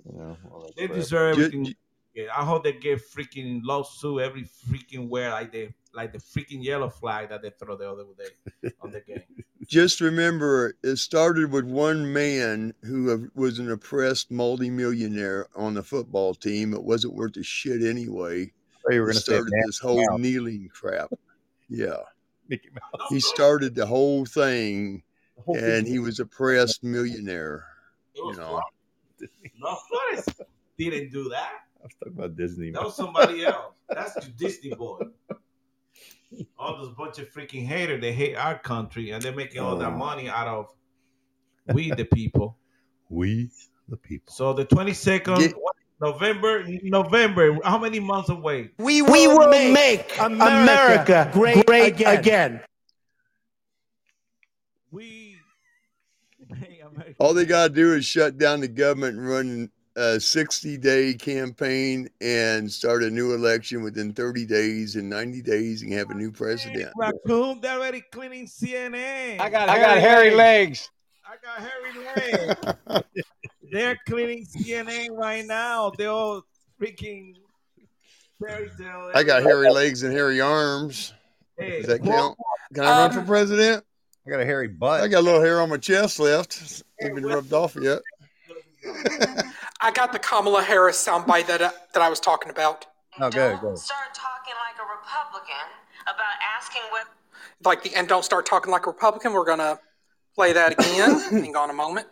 you 0.05 0.17
know, 0.17 0.37
they 0.77 0.85
crap. 0.87 0.97
deserve 0.97 1.39
everything. 1.39 1.73
Yeah, 2.13 2.25
I 2.35 2.43
hope 2.43 2.63
they 2.63 2.73
get 2.73 2.99
freaking 2.99 3.61
lawsuit 3.63 4.21
every 4.21 4.43
freaking 4.43 5.07
where 5.07 5.31
like 5.31 5.51
they 5.51 5.73
like 5.93 6.11
the 6.11 6.19
freaking 6.19 6.63
yellow 6.63 6.89
flag 6.89 7.29
that 7.29 7.41
they 7.41 7.51
throw 7.51 7.75
the 7.77 7.89
other 7.89 8.03
day 8.17 8.71
on 8.81 8.91
the 8.91 8.99
game. 9.01 9.23
Just 9.71 10.01
remember, 10.01 10.75
it 10.83 10.97
started 10.97 11.49
with 11.49 11.63
one 11.63 12.11
man 12.11 12.73
who 12.83 13.31
was 13.35 13.57
an 13.57 13.71
oppressed 13.71 14.29
multimillionaire 14.29 15.47
on 15.55 15.75
the 15.75 15.81
football 15.81 16.33
team. 16.33 16.73
It 16.73 16.83
wasn't 16.83 17.13
worth 17.13 17.37
a 17.37 17.43
shit 17.43 17.81
anyway. 17.81 18.51
Oh, 18.85 18.91
you 18.93 18.99
were 18.99 19.05
going 19.07 19.15
to 19.15 19.21
say 19.21 19.31
started 19.31 19.53
Matt 19.53 19.65
this 19.67 19.79
whole 19.79 20.05
Mouse. 20.09 20.19
kneeling 20.19 20.69
crap. 20.73 21.09
Yeah, 21.69 21.95
Mickey 22.49 22.67
Mouse. 22.73 23.07
he 23.09 23.21
started 23.21 23.73
the 23.73 23.85
whole 23.85 24.25
thing, 24.25 25.03
The 25.37 25.41
whole 25.43 25.55
and 25.55 25.85
thing. 25.85 25.85
he 25.85 25.99
was 25.99 26.19
a 26.19 26.23
oppressed 26.23 26.83
millionaire. 26.83 27.65
It 28.13 28.17
You 28.17 28.25
was 28.25 28.37
know, 28.39 28.61
No, 29.57 29.77
Flores 29.87 30.25
didn't 30.77 31.13
do 31.13 31.29
that. 31.29 31.61
I 31.79 31.83
was 31.83 31.93
talking 31.97 32.13
about 32.17 32.35
Disney. 32.35 32.71
That 32.71 32.83
was 32.83 32.97
somebody 32.97 33.45
else. 33.45 33.75
That's 33.87 34.15
the 34.15 34.31
Disney 34.31 34.71
boy. 34.75 34.99
All 36.57 36.77
those 36.77 36.93
bunch 36.95 37.19
of 37.19 37.29
freaking 37.33 37.65
haters. 37.65 37.99
They 38.01 38.13
hate 38.13 38.35
our 38.35 38.57
country, 38.57 39.11
and 39.11 39.21
they're 39.21 39.35
making 39.35 39.61
all 39.61 39.75
that 39.77 39.89
Oh. 39.91 39.97
money 39.97 40.29
out 40.29 40.47
of 40.47 40.67
we 41.73 41.91
the 41.91 42.05
people. 42.05 42.57
We 43.09 43.49
the 43.89 43.97
people. 43.97 44.31
So 44.33 44.53
the 44.53 44.63
twenty 44.63 44.93
second 44.93 45.37
Get- 45.37 45.53
November, 45.99 46.63
November. 46.81 47.59
How 47.61 47.77
many 47.77 47.99
months 47.99 48.29
away? 48.29 48.71
We 48.77 49.01
will, 49.01 49.49
make, 49.49 50.17
America, 50.17 51.29
great, 51.33 51.69
again. 51.69 52.61
We. 54.91 55.35
All 57.19 57.33
they 57.33 57.45
got 57.45 57.67
to 57.67 57.73
do 57.73 57.93
is 57.95 58.05
shut 58.05 58.37
down 58.37 58.61
the 58.61 58.67
government 58.69 59.17
and 59.17 59.27
run 59.29 59.71
a 59.95 60.19
60 60.19 60.77
day 60.77 61.13
campaign 61.13 62.09
and 62.21 62.71
start 62.71 63.03
a 63.03 63.09
new 63.09 63.33
election 63.33 63.83
within 63.83 64.13
30 64.13 64.45
days. 64.45 64.95
and 64.95 65.09
90 65.09 65.41
days, 65.41 65.81
and 65.81 65.91
have 65.93 66.09
a 66.09 66.13
new 66.13 66.31
president. 66.31 66.91
Raccoon, 66.95 67.59
they're 67.61 67.77
already 67.77 68.01
cleaning 68.11 68.47
CNN. 68.47 69.39
I 69.39 69.49
got, 69.49 69.69
I 69.69 69.79
got 69.79 69.97
hairy 69.97 70.31
legs. 70.33 70.89
I 71.25 71.35
got 71.41 71.69
hairy 71.69 72.53
legs. 72.87 73.03
They're 73.71 73.97
cleaning 74.05 74.45
CNN 74.45 75.11
right 75.11 75.45
now. 75.45 75.91
They're 75.97 76.09
all 76.09 76.41
freaking 76.81 77.35
fairy 78.45 78.69
tale. 78.77 79.11
I 79.15 79.23
got 79.23 79.43
hairy 79.43 79.69
legs 79.71 80.03
and 80.03 80.11
hairy 80.11 80.41
arms. 80.41 81.13
Hey, 81.57 81.77
Does 81.77 81.87
that 81.87 82.03
count? 82.03 82.37
Can 82.73 82.83
I 82.83 83.03
run 83.03 83.11
for 83.13 83.19
Um, 83.19 83.25
president? 83.27 83.85
I 84.27 84.29
got 84.29 84.41
a 84.41 84.45
hairy 84.45 84.67
butt. 84.67 85.01
I 85.01 85.07
got 85.07 85.19
a 85.19 85.21
little 85.21 85.41
hair 85.41 85.61
on 85.61 85.69
my 85.69 85.77
chest 85.77 86.19
left. 86.19 86.83
Ain't 87.01 87.15
been 87.15 87.25
rubbed 87.25 87.53
off 87.53 87.77
yet. 87.79 87.99
I 89.81 89.91
got 89.91 90.11
the 90.13 90.19
Kamala 90.19 90.63
Harris 90.63 91.03
soundbite 91.05 91.47
that 91.47 91.61
I, 91.61 91.71
that 91.93 92.01
I 92.01 92.09
was 92.09 92.19
talking 92.19 92.49
about. 92.51 92.85
oh, 93.19 93.29
good, 93.29 93.59
good. 93.59 93.77
Start 93.77 94.13
talking 94.13 94.53
like 94.57 94.77
a 94.79 94.87
Republican 94.89 95.67
about 96.03 96.35
asking 96.57 96.81
what 96.89 97.07
Like 97.63 97.83
the 97.83 97.93
and 97.95 98.07
don't 98.07 98.25
start 98.25 98.45
talking 98.45 98.71
like 98.71 98.85
a 98.87 98.89
Republican. 98.89 99.33
We're 99.33 99.45
gonna 99.45 99.79
play 100.35 100.53
that 100.53 100.73
again. 100.73 101.19
Hang 101.43 101.55
on 101.55 101.69
a 101.69 101.73
moment. 101.73 102.07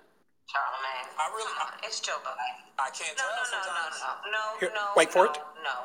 Charlamagne. 0.50 1.10
I 1.20 1.30
really, 1.36 1.52
Come 1.58 1.68
on, 1.68 1.74
it's 1.84 2.00
Joe 2.00 2.14
Biden. 2.26 2.66
I 2.80 2.90
can't 2.90 3.18
No, 3.18 3.24
tell 3.24 3.30
no, 3.30 3.38
no, 3.38 3.58
no, 3.58 3.64
sometimes. 3.66 4.02
no, 4.26 4.32
no, 4.32 4.60
Here, 4.60 4.72
no. 4.74 4.86
wait 4.96 5.12
for 5.12 5.26
no, 5.26 5.32
it. 5.32 5.38
No, 5.64 5.76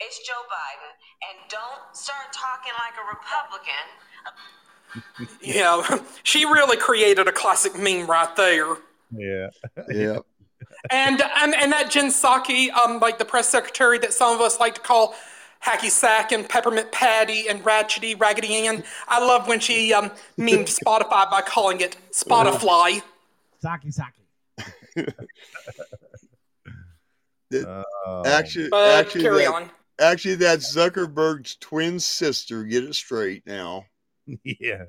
it's 0.00 0.18
Joe 0.26 0.42
Biden, 0.46 0.92
and 1.30 1.48
don't 1.50 1.82
start 1.96 2.32
talking 2.32 2.72
like 2.78 2.94
a 2.98 3.06
Republican. 3.08 3.86
Yeah, 5.42 5.98
she 6.22 6.44
really 6.44 6.76
created 6.76 7.26
a 7.26 7.32
classic 7.32 7.76
meme 7.76 8.06
right 8.06 8.34
there. 8.36 8.76
Yeah. 9.16 9.48
Yeah. 9.90 10.18
And 10.90 11.22
and, 11.40 11.54
and 11.54 11.72
that 11.72 11.90
Jen 11.90 12.06
Psaki, 12.06 12.70
um, 12.70 12.98
like 13.00 13.18
the 13.18 13.24
press 13.24 13.48
secretary 13.48 13.98
that 13.98 14.12
some 14.12 14.34
of 14.34 14.40
us 14.40 14.60
like 14.60 14.74
to 14.76 14.80
call 14.80 15.14
Hacky 15.64 15.90
Sack 15.90 16.32
and 16.32 16.48
Peppermint 16.48 16.92
Patty 16.92 17.48
and 17.48 17.62
Ratchety 17.64 18.18
Raggedy 18.18 18.66
Ann. 18.66 18.84
I 19.08 19.24
love 19.24 19.48
when 19.48 19.60
she 19.60 19.92
um, 19.92 20.10
memed 20.38 20.68
Spotify 20.68 21.30
by 21.30 21.42
calling 21.42 21.80
it 21.80 21.96
Spotify. 22.12 23.02
Saki 23.60 23.90
Saki. 23.90 24.22
Oh, 27.52 28.22
Actually, 28.26 28.68
But 28.68 29.06
actually, 29.06 29.22
carry 29.22 29.44
that, 29.44 29.54
on. 29.54 29.70
actually, 30.00 30.34
that's 30.36 30.74
Zuckerberg's 30.74 31.56
twin 31.56 32.00
sister. 32.00 32.64
Get 32.64 32.84
it 32.84 32.94
straight 32.94 33.46
now. 33.46 33.84
yeah. 34.44 34.84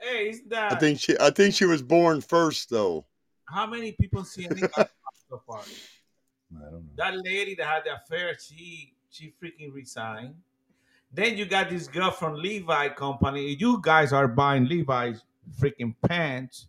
Hey, 0.00 0.28
is 0.30 0.40
I 0.52 0.76
think 0.76 1.00
she. 1.00 1.16
I 1.18 1.30
think 1.30 1.54
she 1.54 1.64
was 1.64 1.82
born 1.82 2.20
first, 2.20 2.70
though. 2.70 3.04
How 3.48 3.66
many 3.66 3.92
people 3.92 4.22
CNN 4.22 4.70
got 4.76 4.90
so 5.28 5.42
far? 5.46 5.60
I 6.56 6.70
don't 6.70 6.72
know. 6.72 6.82
That 6.96 7.16
lady 7.24 7.54
that 7.56 7.66
had 7.66 7.84
the 7.84 7.94
affair, 7.96 8.36
she 8.38 8.94
she 9.10 9.32
freaking 9.42 9.72
resigned. 9.72 10.34
Then 11.12 11.38
you 11.38 11.46
got 11.46 11.70
this 11.70 11.88
girl 11.88 12.10
from 12.10 12.34
Levi 12.34 12.90
Company. 12.90 13.56
You 13.58 13.80
guys 13.82 14.12
are 14.12 14.28
buying 14.28 14.66
Levi's 14.66 15.22
freaking 15.58 15.94
pants. 16.06 16.68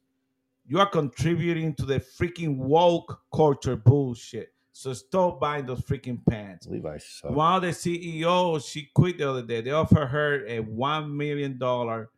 You 0.65 0.79
are 0.79 0.89
contributing 0.89 1.73
to 1.75 1.85
the 1.85 1.99
freaking 1.99 2.57
woke 2.57 3.19
culture 3.33 3.75
bullshit. 3.75 4.53
So 4.71 4.93
stop 4.93 5.41
buying 5.41 5.65
those 5.65 5.81
freaking 5.81 6.21
pants. 6.29 6.67
Levi 6.67 6.99
sucks. 6.99 7.33
One 7.33 7.55
of 7.55 7.61
the 7.63 7.69
CEO, 7.69 8.65
she 8.65 8.89
quit 8.93 9.17
the 9.17 9.29
other 9.29 9.41
day. 9.41 9.59
They 9.61 9.71
offered 9.71 10.07
her 10.07 10.45
a 10.47 10.59
one 10.59 11.17
million 11.17 11.57
dollar. 11.57 12.09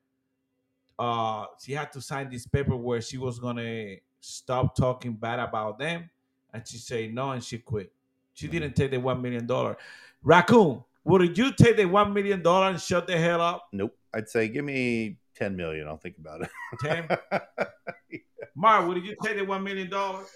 Uh, 0.99 1.45
she 1.59 1.71
had 1.71 1.91
to 1.93 2.01
sign 2.01 2.29
this 2.29 2.45
paper 2.45 2.75
where 2.75 3.01
she 3.01 3.17
was 3.17 3.39
gonna 3.39 3.95
stop 4.21 4.75
talking 4.75 5.13
bad 5.13 5.39
about 5.39 5.77
them, 5.77 6.09
and 6.53 6.65
she 6.65 6.77
said 6.77 7.13
no, 7.13 7.31
and 7.31 7.43
she 7.43 7.57
quit. 7.57 7.91
She 8.33 8.47
mm. 8.47 8.51
didn't 8.51 8.75
take 8.75 8.91
the 8.91 8.97
one 8.97 9.21
million 9.21 9.45
dollar. 9.45 9.77
Raccoon, 10.23 10.83
would 11.03 11.37
you 11.37 11.51
take 11.51 11.77
the 11.77 11.85
one 11.85 12.13
million 12.13 12.41
dollar 12.41 12.69
and 12.69 12.79
shut 12.79 13.07
the 13.07 13.17
hell 13.17 13.41
up? 13.41 13.67
Nope. 13.73 13.97
I'd 14.13 14.29
say 14.29 14.47
give 14.47 14.63
me 14.63 15.17
ten 15.35 15.55
million. 15.55 15.87
I'll 15.87 15.97
think 15.97 16.17
about 16.17 16.41
it. 16.41 16.49
Ten. 16.81 17.07
Mark, 18.55 18.87
would 18.87 19.03
you 19.03 19.15
take 19.23 19.37
the 19.37 19.43
one 19.45 19.63
million 19.63 19.89
dollars? 19.89 20.27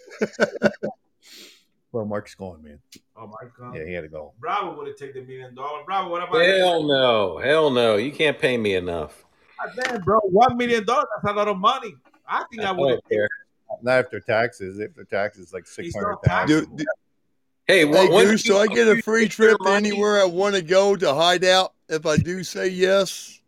well, 1.91 2.05
Mark's 2.05 2.35
gone, 2.35 2.63
man. 2.63 2.79
Oh 3.15 3.27
my 3.27 3.49
god. 3.57 3.75
Yeah, 3.75 3.85
he 3.85 3.93
had 3.93 4.01
to 4.01 4.07
go. 4.07 4.33
Bravo 4.39 4.77
would 4.77 4.87
have 4.87 4.97
taken 4.97 5.21
the 5.21 5.27
million 5.27 5.53
dollar. 5.53 5.83
Bravo, 5.85 6.09
what 6.09 6.27
about 6.27 6.41
Hell 6.41 6.83
no, 6.83 7.37
hell 7.37 7.69
no. 7.69 7.97
You 7.97 8.11
can't 8.11 8.39
pay 8.39 8.57
me 8.57 8.75
enough. 8.75 9.25
God 9.57 9.73
damn, 9.83 10.01
bro, 10.01 10.19
one 10.21 10.57
million 10.57 10.85
dollars, 10.85 11.07
that's 11.21 11.33
a 11.33 11.35
lot 11.35 11.47
of 11.47 11.57
money. 11.57 11.95
I 12.27 12.43
think 12.49 12.63
I 12.63 12.69
I 12.69 12.71
would 12.71 12.91
have 12.91 13.09
care. 13.09 13.27
Not 13.83 13.99
after 14.05 14.19
taxes. 14.19 14.79
After 14.79 15.03
taxes, 15.03 15.53
like 15.53 15.65
six 15.67 15.87
He's 15.87 15.95
hundred 15.95 16.11
not 16.11 16.23
taxed. 16.23 16.53
thousand. 16.53 16.77
Do, 16.77 16.83
do, 16.83 16.89
Hey, 17.67 17.79
hey, 17.79 17.85
what, 17.85 18.11
what 18.11 18.25
Goose, 18.25 18.43
do 18.43 18.57
I 18.57 18.67
get 18.67 18.87
a 18.87 19.01
free 19.01 19.27
trip 19.27 19.57
to 19.65 19.69
anywhere 19.71 20.21
I 20.21 20.25
want 20.25 20.53
to 20.55 20.61
go 20.61 20.95
to 20.95 21.13
hide 21.15 21.43
out 21.43 21.73
if 21.89 22.05
I 22.05 22.17
do 22.17 22.43
say 22.43 22.67
yes? 22.67 23.41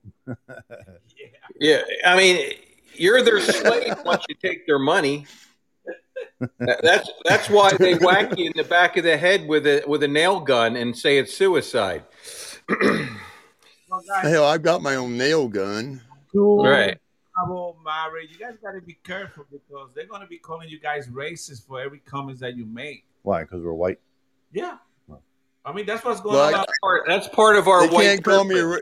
Yeah, 1.59 1.81
I 2.03 2.17
mean, 2.17 2.53
you're 2.95 3.21
their 3.21 3.39
slave 3.39 3.93
once 4.05 4.23
you 4.27 4.33
take 4.41 4.65
their 4.65 4.79
money. 4.79 5.27
That's 6.59 7.11
that's 7.25 7.49
why 7.49 7.73
they 7.77 7.93
whack 7.95 8.37
you 8.39 8.47
in 8.47 8.53
the 8.55 8.63
back 8.63 8.97
of 8.97 9.03
the 9.03 9.17
head 9.17 9.47
with 9.47 9.67
a 9.67 9.83
with 9.87 10.01
a 10.01 10.07
nail 10.07 10.39
gun 10.39 10.75
and 10.75 10.97
say 10.97 11.17
it's 11.19 11.35
suicide. 11.35 12.03
Well, 13.89 14.01
guys, 14.05 14.29
Hell, 14.29 14.43
I've 14.43 14.63
got 14.63 14.81
my 14.81 14.95
own 14.95 15.17
nail 15.17 15.47
gun. 15.47 16.01
cool. 16.33 16.61
Right. 16.65 16.97
Bravo, 17.87 18.11
Mary, 18.11 18.27
you 18.29 18.37
guys 18.37 18.55
gotta 18.61 18.81
be 18.81 18.97
careful 19.05 19.45
because 19.49 19.91
they're 19.95 20.07
gonna 20.07 20.27
be 20.27 20.37
calling 20.39 20.67
you 20.67 20.77
guys 20.77 21.07
racist 21.07 21.65
for 21.65 21.79
every 21.79 21.99
comments 21.99 22.41
that 22.41 22.57
you 22.57 22.65
make. 22.65 23.05
Why? 23.21 23.43
Because 23.43 23.61
we're 23.63 23.71
white. 23.71 23.97
Yeah. 24.51 24.75
I 25.63 25.71
mean, 25.71 25.85
that's 25.85 26.03
what's 26.03 26.19
going 26.19 26.35
Well, 26.35 26.47
on. 26.49 26.53
I- 26.53 26.57
out 26.59 26.67
Part- 26.83 27.03
That's 27.07 27.27
part 27.29 27.55
of 27.55 27.69
our 27.69 27.87
They 27.87 27.93
white 27.95 28.03
can't 28.03 28.23
call 28.25 28.43
me 28.43 28.59
a 28.59 28.65
ra- 28.65 28.77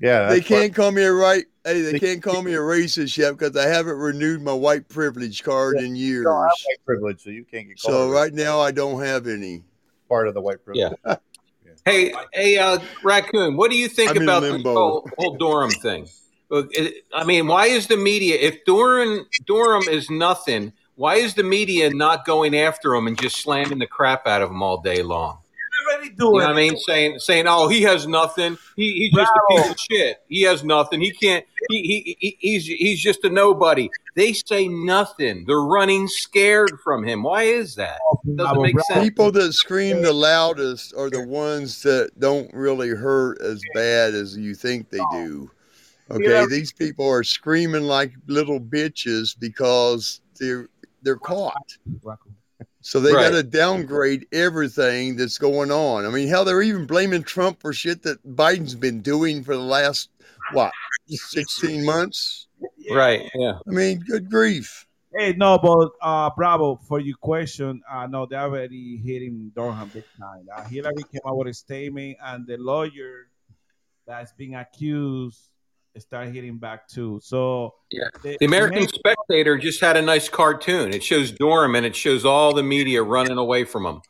Yeah, 0.00 0.28
they 0.30 0.40
can't 0.40 0.74
call 0.74 0.90
me 0.90 1.02
a 1.04 1.12
right. 1.12 1.44
Hey, 1.64 1.80
they 1.82 1.92
They- 1.92 2.00
can't 2.00 2.22
call 2.24 2.42
me 2.42 2.54
a 2.54 2.58
racist 2.58 3.16
yet 3.16 3.38
because 3.38 3.56
I 3.56 3.68
haven't 3.68 3.96
renewed 3.98 4.42
my 4.42 4.52
white 4.52 4.88
privilege 4.88 5.44
card 5.44 5.76
in 5.76 5.94
years. 5.94 6.18
You 6.18 6.24
don't 6.24 6.42
have 6.42 6.50
white 6.50 6.84
privilege, 6.84 7.22
so 7.22 7.30
you 7.30 7.44
can't 7.44 7.68
get 7.68 7.78
So 7.78 8.10
right 8.10 8.32
now 8.34 8.58
I 8.60 8.72
don't 8.72 9.00
have 9.00 9.28
any. 9.28 9.62
part 10.08 10.26
of 10.26 10.34
the 10.34 10.40
white 10.40 10.64
privilege. 10.64 10.92
Yeah. 11.06 11.16
Hey, 11.86 12.12
hey, 12.34 12.58
uh, 12.58 12.78
raccoon, 13.04 13.56
what 13.56 13.70
do 13.70 13.76
you 13.76 13.88
think 13.88 14.10
I'm 14.10 14.22
about 14.22 14.40
the 14.40 14.58
whole, 14.62 15.08
whole 15.16 15.36
Durham 15.38 15.70
thing? 15.70 16.06
Look, 16.50 16.68
it- 16.72 17.04
I 17.14 17.24
mean, 17.24 17.46
why 17.46 17.66
is 17.66 17.86
the 17.86 17.96
media? 17.96 18.36
If 18.40 18.64
Durham 18.64 19.26
Durham 19.46 19.88
is 19.88 20.10
nothing, 20.10 20.72
why 20.96 21.16
is 21.16 21.34
the 21.34 21.42
media 21.44 21.90
not 21.90 22.26
going 22.26 22.56
after 22.56 22.94
him 22.94 23.06
and 23.06 23.18
just 23.18 23.40
slamming 23.40 23.78
the 23.78 23.86
crap 23.86 24.26
out 24.26 24.42
of 24.42 24.50
him 24.50 24.62
all 24.62 24.80
day 24.82 25.02
long? 25.02 25.38
They're 25.88 26.04
You 26.04 26.10
doing 26.10 26.32
know 26.32 26.38
what 26.46 26.50
I 26.50 26.52
mean? 26.54 26.76
Saying 26.76 27.18
saying, 27.18 27.46
oh, 27.48 27.68
he 27.68 27.82
has 27.82 28.06
nothing. 28.06 28.58
He 28.76 28.92
he's 28.92 29.12
just 29.12 29.32
a 29.34 29.40
piece 29.48 29.70
of 29.70 29.76
shit. 29.78 30.16
He 30.28 30.42
has 30.42 30.62
nothing. 30.64 31.00
He 31.00 31.10
can't. 31.10 31.44
He, 31.68 31.82
he, 31.82 32.16
he 32.20 32.36
he's 32.40 32.66
he's 32.66 33.00
just 33.00 33.24
a 33.24 33.30
nobody. 33.30 33.88
They 34.16 34.32
say 34.32 34.68
nothing. 34.68 35.44
They're 35.46 35.60
running 35.60 36.08
scared 36.08 36.78
from 36.82 37.04
him. 37.04 37.22
Why 37.22 37.44
is 37.44 37.76
that? 37.76 37.98
Doesn't 38.36 38.62
make 38.62 38.80
sense. 38.80 39.04
People 39.04 39.30
that 39.32 39.52
scream 39.52 40.02
the 40.02 40.12
loudest 40.12 40.94
are 40.96 41.10
the 41.10 41.22
ones 41.22 41.82
that 41.82 42.10
don't 42.18 42.52
really 42.52 42.90
hurt 42.90 43.40
as 43.40 43.62
bad 43.74 44.14
as 44.14 44.36
you 44.36 44.54
think 44.54 44.90
they 44.90 45.04
do. 45.12 45.50
Okay, 46.10 46.24
Yeah. 46.28 46.46
these 46.48 46.72
people 46.72 47.08
are 47.08 47.22
screaming 47.22 47.84
like 47.84 48.12
little 48.26 48.60
bitches 48.60 49.38
because 49.38 50.20
they're 50.38 50.68
they're 51.02 51.16
caught. 51.16 51.56
So 52.82 53.00
they 53.00 53.12
Right. 53.14 53.30
got 53.30 53.36
to 53.36 53.42
downgrade 53.42 54.26
everything 54.32 55.16
that's 55.16 55.38
going 55.38 55.70
on. 55.70 56.04
I 56.04 56.10
mean, 56.10 56.28
hell, 56.28 56.44
they're 56.44 56.62
even 56.62 56.86
blaming 56.86 57.22
Trump 57.22 57.60
for 57.60 57.72
shit 57.72 58.02
that 58.02 58.22
Biden's 58.36 58.74
been 58.74 59.00
doing 59.00 59.42
for 59.44 59.54
the 59.54 59.62
last 59.62 60.10
what 60.52 60.72
sixteen 61.08 61.84
months. 61.84 62.48
Right? 62.90 63.30
Yeah. 63.34 63.58
I 63.66 63.70
mean, 63.70 64.00
good 64.00 64.30
grief. 64.30 64.86
Hey, 65.16 65.32
no, 65.32 65.58
but 65.58 65.90
uh, 66.02 66.30
bravo 66.36 66.76
for 66.86 67.00
your 67.00 67.16
question. 67.16 67.82
Uh, 67.90 68.06
no, 68.06 68.26
they 68.26 68.36
already 68.36 68.96
hit 68.96 69.22
him 69.22 69.50
Durham 69.56 69.88
big 69.92 70.04
time. 70.18 70.46
Uh, 70.54 70.62
Hillary 70.64 71.02
came 71.10 71.20
out 71.26 71.36
with 71.36 71.48
a 71.48 71.54
statement, 71.54 72.16
and 72.22 72.46
the 72.46 72.56
lawyer 72.58 73.28
that's 74.06 74.32
being 74.34 74.54
accused 74.54 75.48
started 75.98 76.34
hitting 76.34 76.58
back 76.58 76.86
too. 76.88 77.18
So 77.22 77.74
Yeah. 77.90 78.04
the, 78.22 78.36
The 78.38 78.46
American 78.46 78.80
main- 78.80 78.88
Spectator 78.88 79.58
just 79.58 79.80
had 79.80 79.96
a 79.96 80.02
nice 80.02 80.28
cartoon. 80.28 80.92
It 80.94 81.02
shows 81.02 81.32
Durham 81.32 81.74
and 81.74 81.84
it 81.84 81.96
shows 81.96 82.24
all 82.24 82.54
the 82.54 82.62
media 82.62 83.02
running 83.02 83.38
away 83.38 83.64
from 83.64 83.84
him. 83.86 84.00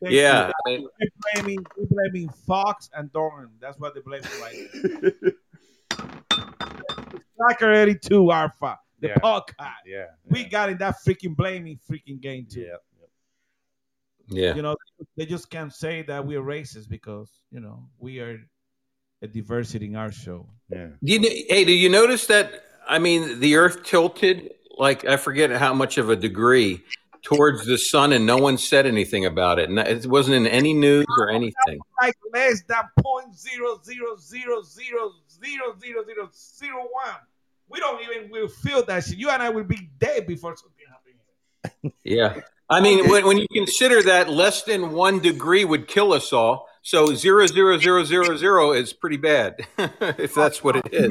thank 0.00 0.14
Yeah. 0.14 0.48
you. 0.48 0.52
I 0.66 0.70
mean, 0.70 0.88
They're 0.98 1.08
blaming, 1.42 1.66
they're 1.76 1.86
blaming 1.90 2.28
Fox 2.46 2.88
and 2.94 3.12
Durham. 3.12 3.50
That's 3.60 3.78
what 3.78 3.94
they're 3.94 4.02
blaming 4.02 4.28
right 4.40 4.54
now. 5.98 6.30
Like 7.38 7.62
already 7.62 7.96
too, 7.98 8.30
Alpha, 8.30 8.78
the 9.00 9.08
Yeah. 9.08 9.14
podcast. 9.16 9.72
Yeah. 9.86 10.06
We 10.26 10.44
got 10.44 10.70
in 10.70 10.78
that 10.78 10.96
freaking 11.06 11.34
blaming 11.36 11.78
freaking 11.90 12.20
game 12.20 12.46
too. 12.46 12.60
Yeah. 12.60 12.76
yeah. 14.28 14.54
You 14.54 14.62
know, 14.62 14.76
they 15.16 15.26
just 15.26 15.50
can't 15.50 15.72
say 15.72 16.02
that 16.02 16.24
we're 16.26 16.42
racist 16.42 16.88
because 16.88 17.30
you 17.50 17.60
know 17.60 17.88
we 17.98 18.20
are 18.20 18.38
a 19.22 19.26
diversity 19.26 19.86
in 19.86 19.96
our 19.96 20.12
show. 20.12 20.46
Yeah. 20.70 20.88
Do 21.02 21.12
you, 21.12 21.20
hey, 21.48 21.64
do 21.64 21.72
you 21.72 21.88
notice 21.88 22.26
that? 22.26 22.62
I 22.86 22.98
mean, 22.98 23.40
the 23.40 23.56
Earth 23.56 23.84
tilted 23.84 24.52
like 24.76 25.04
I 25.04 25.16
forget 25.16 25.50
how 25.50 25.74
much 25.74 25.98
of 25.98 26.10
a 26.10 26.16
degree 26.16 26.82
towards 27.22 27.64
the 27.64 27.78
sun, 27.78 28.12
and 28.12 28.26
no 28.26 28.36
one 28.36 28.58
said 28.58 28.86
anything 28.86 29.24
about 29.24 29.58
it. 29.58 29.68
And 29.68 29.78
it 29.78 30.06
wasn't 30.06 30.36
in 30.36 30.46
any 30.46 30.74
news 30.74 31.06
or 31.18 31.30
anything. 31.30 31.80
Like 32.00 32.16
less 32.32 32.62
than 32.68 32.82
point 33.00 33.34
zero 33.34 33.80
zero 33.82 34.16
zero 34.16 34.62
zero 34.62 35.12
zero 35.30 35.74
zero 35.80 36.04
zero 36.06 36.30
zero 36.32 36.80
one. 36.80 37.14
We 37.68 37.80
don't 37.80 38.02
even 38.02 38.30
will 38.30 38.48
feel 38.48 38.84
that 38.84 39.04
shit. 39.04 39.16
You 39.16 39.30
and 39.30 39.42
I 39.42 39.48
will 39.48 39.64
be 39.64 39.90
dead 39.98 40.26
before 40.26 40.54
something 40.56 40.84
happens. 40.86 41.94
Yeah. 42.04 42.40
I 42.68 42.80
mean, 42.80 43.08
when, 43.08 43.26
when 43.26 43.38
you 43.38 43.46
consider 43.52 44.02
that 44.02 44.28
less 44.28 44.62
than 44.62 44.92
one 44.92 45.20
degree 45.20 45.64
would 45.64 45.88
kill 45.88 46.12
us 46.12 46.32
all, 46.32 46.68
so 46.84 47.14
zero 47.14 47.46
zero 47.46 47.78
zero 47.78 48.04
zero 48.04 48.36
zero 48.36 48.72
is 48.72 48.92
pretty 48.92 49.16
bad, 49.16 49.56
if 50.18 50.34
that's 50.34 50.62
what 50.62 50.76
it 50.76 50.88
is. 50.92 51.10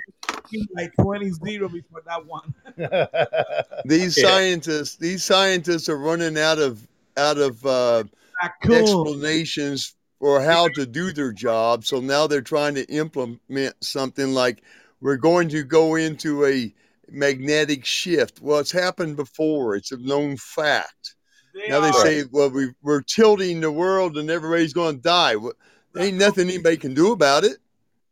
Like 0.75 0.93
twenty 1.01 1.31
zero 1.31 1.67
before 1.67 2.03
that 2.05 2.23
one. 2.25 2.53
These 3.85 4.15
Yeah. 4.17 4.29
scientists, 4.29 4.95
these 4.97 5.23
scientists 5.23 5.89
are 5.89 5.97
running 5.97 6.37
out 6.37 6.59
of 6.59 6.87
out 7.17 7.39
of 7.39 7.65
uh, 7.65 8.03
Raccoon. 8.41 8.75
explanations 8.75 9.95
for 10.19 10.41
how 10.41 10.67
to 10.69 10.85
do 10.85 11.11
their 11.11 11.31
job. 11.33 11.85
So 11.85 11.99
now 11.99 12.27
they're 12.27 12.41
trying 12.41 12.75
to 12.75 12.85
implement 12.85 13.39
something 13.83 14.33
like 14.33 14.61
we're 15.01 15.17
going 15.17 15.49
to 15.49 15.63
go 15.63 15.95
into 15.95 16.45
a 16.45 16.71
magnetic 17.09 17.83
shift. 17.83 18.41
Well, 18.41 18.59
it's 18.59 18.71
happened 18.71 19.15
before. 19.15 19.75
It's 19.75 19.91
a 19.91 19.97
known 19.97 20.37
fact. 20.37 21.15
They 21.53 21.67
Now 21.67 21.79
they 21.81 21.89
are- 21.89 21.93
say, 21.93 22.23
well, 22.31 22.49
we, 22.49 22.73
we're 22.81 23.01
tilting 23.01 23.61
the 23.61 23.71
world 23.71 24.17
and 24.17 24.29
everybody's 24.29 24.73
going 24.73 24.95
to 24.97 25.01
die. 25.01 25.35
Well, 25.35 25.53
ain't 25.97 26.17
nothing 26.17 26.49
anybody 26.49 26.77
can 26.77 26.93
do 26.93 27.11
about 27.11 27.43
it. 27.43 27.57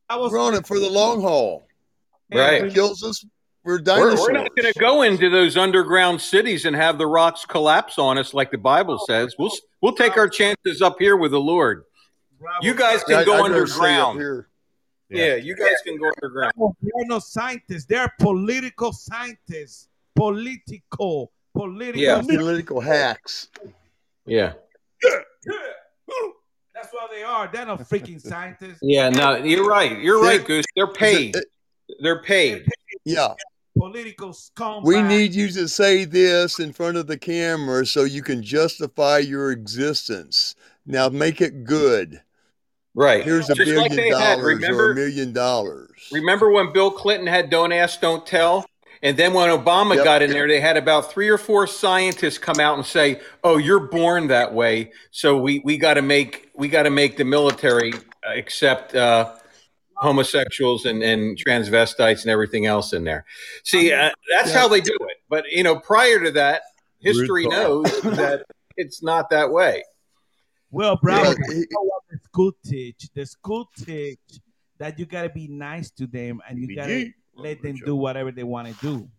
I 0.09 0.18
was 0.18 0.31
We're 0.31 0.39
on 0.39 0.53
it 0.53 0.68
for 0.68 0.80
the 0.80 0.89
long 0.89 1.22
haul. 1.22 1.65
Right. 2.31 2.65
It 2.65 2.73
kills 2.73 3.03
us. 3.03 3.26
We're 3.63 3.73
We're, 3.73 3.80
dinosaurs. 3.80 4.19
we're 4.22 4.31
not 4.31 4.55
going 4.55 4.73
to 4.73 4.80
go 4.80 5.01
into 5.03 5.30
those 5.30 5.55
underground 5.55 6.19
cities 6.22 6.65
and 6.65 6.76
have 6.76 6.97
the 6.97 7.05
rocks 7.07 7.45
collapse 7.45 7.99
on 7.99 8.18
us 8.18 8.34
like 8.34 8.51
the 8.51 8.57
Bible 8.57 8.97
oh, 8.99 9.05
says. 9.05 9.35
We'll 9.38 9.51
we'll 9.81 9.93
take 9.93 10.18
our 10.18 10.27
chances 10.27 10.81
up 10.81 10.97
here 10.99 11.15
with 11.15 11.31
the 11.31 11.39
Lord. 11.39 11.84
You 12.61 12.73
guys 12.73 13.03
can 13.03 13.23
go 13.23 13.43
I'd 13.43 13.51
rather 13.51 13.68
stay 13.68 13.95
up 13.95 14.07
underground. 14.09 14.19
here. 14.19 14.47
Yeah, 15.09 15.35
you 15.35 15.55
guys 15.55 15.76
can 15.85 15.97
go 15.97 16.09
underground. 16.23 16.53
Bravo. 16.57 16.76
They're 16.81 17.05
no 17.05 17.19
scientists. 17.19 17.85
They're 17.85 18.13
political 18.19 18.93
scientists. 18.93 19.89
Political. 20.15 21.31
Political. 21.56 22.02
Yeah. 22.02 22.22
Political 22.22 22.80
hacks. 22.82 23.49
Yeah. 24.26 24.53
That's 26.73 26.94
what 26.94 27.11
they 27.11 27.23
are. 27.23 27.49
They're 27.52 27.65
not 27.65 27.80
freaking 27.82 28.19
scientists. 28.19 28.80
Yeah, 28.82 29.10
no, 29.10 29.36
you're 29.36 29.68
right. 29.68 29.99
You're 29.99 30.23
Yeah. 30.23 30.30
right, 30.30 30.45
Goose. 30.45 30.65
They're 30.76 30.88
paid. 30.94 31.36
They're 32.02 32.22
paid. 32.23 32.65
Yeah. 33.06 33.34
Political 33.78 34.30
scumbags. 34.34 34.86
We 34.86 35.02
need 35.02 35.34
you 35.34 35.49
to 35.49 35.68
say 35.68 36.06
this 36.06 36.60
in 36.60 36.73
front 36.73 36.98
of 36.98 37.07
the 37.07 37.18
camera 37.18 37.86
so 37.86 38.03
you 38.03 38.22
can 38.22 38.44
justify 38.44 39.19
your 39.19 39.52
existence. 39.52 40.56
Now 40.86 41.10
make 41.10 41.41
it 41.41 41.64
good. 41.64 42.22
Right. 42.94 43.23
Here's 43.23 43.49
a 43.49 43.56
Just 43.56 43.72
like 43.72 43.91
billion 43.91 43.95
they 43.95 44.10
had, 44.10 44.38
dollars 44.38 44.64
or 44.68 44.91
a 44.91 44.95
million 44.95 45.32
dollars. 45.32 46.10
Remember 46.11 46.52
when 46.52 46.73
Bill 46.73 46.91
Clinton 46.91 47.28
had 47.28 47.49
"Don't 47.49 47.72
Ask, 47.72 48.02
Don't 48.02 48.26
Tell," 48.28 48.65
and 49.03 49.18
then 49.18 49.34
when 49.34 49.49
Obama 49.49 49.95
Yep. 49.95 50.03
got 50.03 50.22
in 50.22 50.30
there, 50.30 50.48
they 50.48 50.60
had 50.60 50.78
about 50.78 51.11
three 51.11 51.30
or 51.30 51.38
four 51.38 51.65
scientists 51.65 52.38
come 52.38 52.60
out 52.60 52.78
and 52.78 52.86
say, 52.86 53.19
"Oh, 53.44 53.57
you're 53.57 53.80
born 53.80 54.28
that 54.28 54.53
way, 54.53 54.91
so 55.10 55.38
we 55.38 55.60
we 55.60 55.78
got 55.78 55.95
to 55.95 56.02
make 56.02 56.49
we 56.53 56.68
got 56.68 56.84
to 56.84 56.91
make 56.91 57.18
the 57.18 57.26
military 57.26 57.94
accept 58.23 58.95
uh, 58.95 59.34
homosexuals 59.95 60.86
and 60.86 61.02
and 61.02 61.38
transvestites 61.38 62.22
and 62.22 62.30
everything 62.30 62.65
else 62.68 62.94
in 62.94 63.03
there." 63.03 63.26
See, 63.64 63.91
uh, 63.91 64.11
that's 64.32 64.53
how 64.53 64.68
they 64.68 64.82
do 64.82 64.98
it. 65.10 65.18
But 65.30 65.52
you 65.52 65.64
know, 65.64 65.80
prior 65.80 66.19
to 66.23 66.32
that, 66.32 66.61
history 66.99 67.48
knows 67.48 67.86
that 68.02 68.45
it's 68.78 69.02
not 69.02 69.30
that 69.32 69.52
way. 69.52 69.84
Well, 70.69 70.98
Bravo, 71.02 71.32
Yeah, 71.32 71.36
you 71.56 71.65
know 71.72 71.82
what 71.82 72.03
the 72.10 72.19
school 72.23 72.52
teach? 72.64 73.10
The 73.14 73.26
school 73.26 73.69
teach 73.78 74.19
that 74.78 74.98
you 74.98 75.06
gotta 75.06 75.30
be 75.30 75.48
nice 75.48 75.91
to 75.91 76.07
them 76.07 76.40
and 76.48 76.57
you 76.60 76.76
gotta 76.76 76.91
BG. 76.91 77.14
Let 77.41 77.61
them 77.61 77.76
do 77.76 77.95
whatever 77.95 78.31
they 78.31 78.43
want 78.43 78.68
to 78.68 78.73
do. 78.81 79.09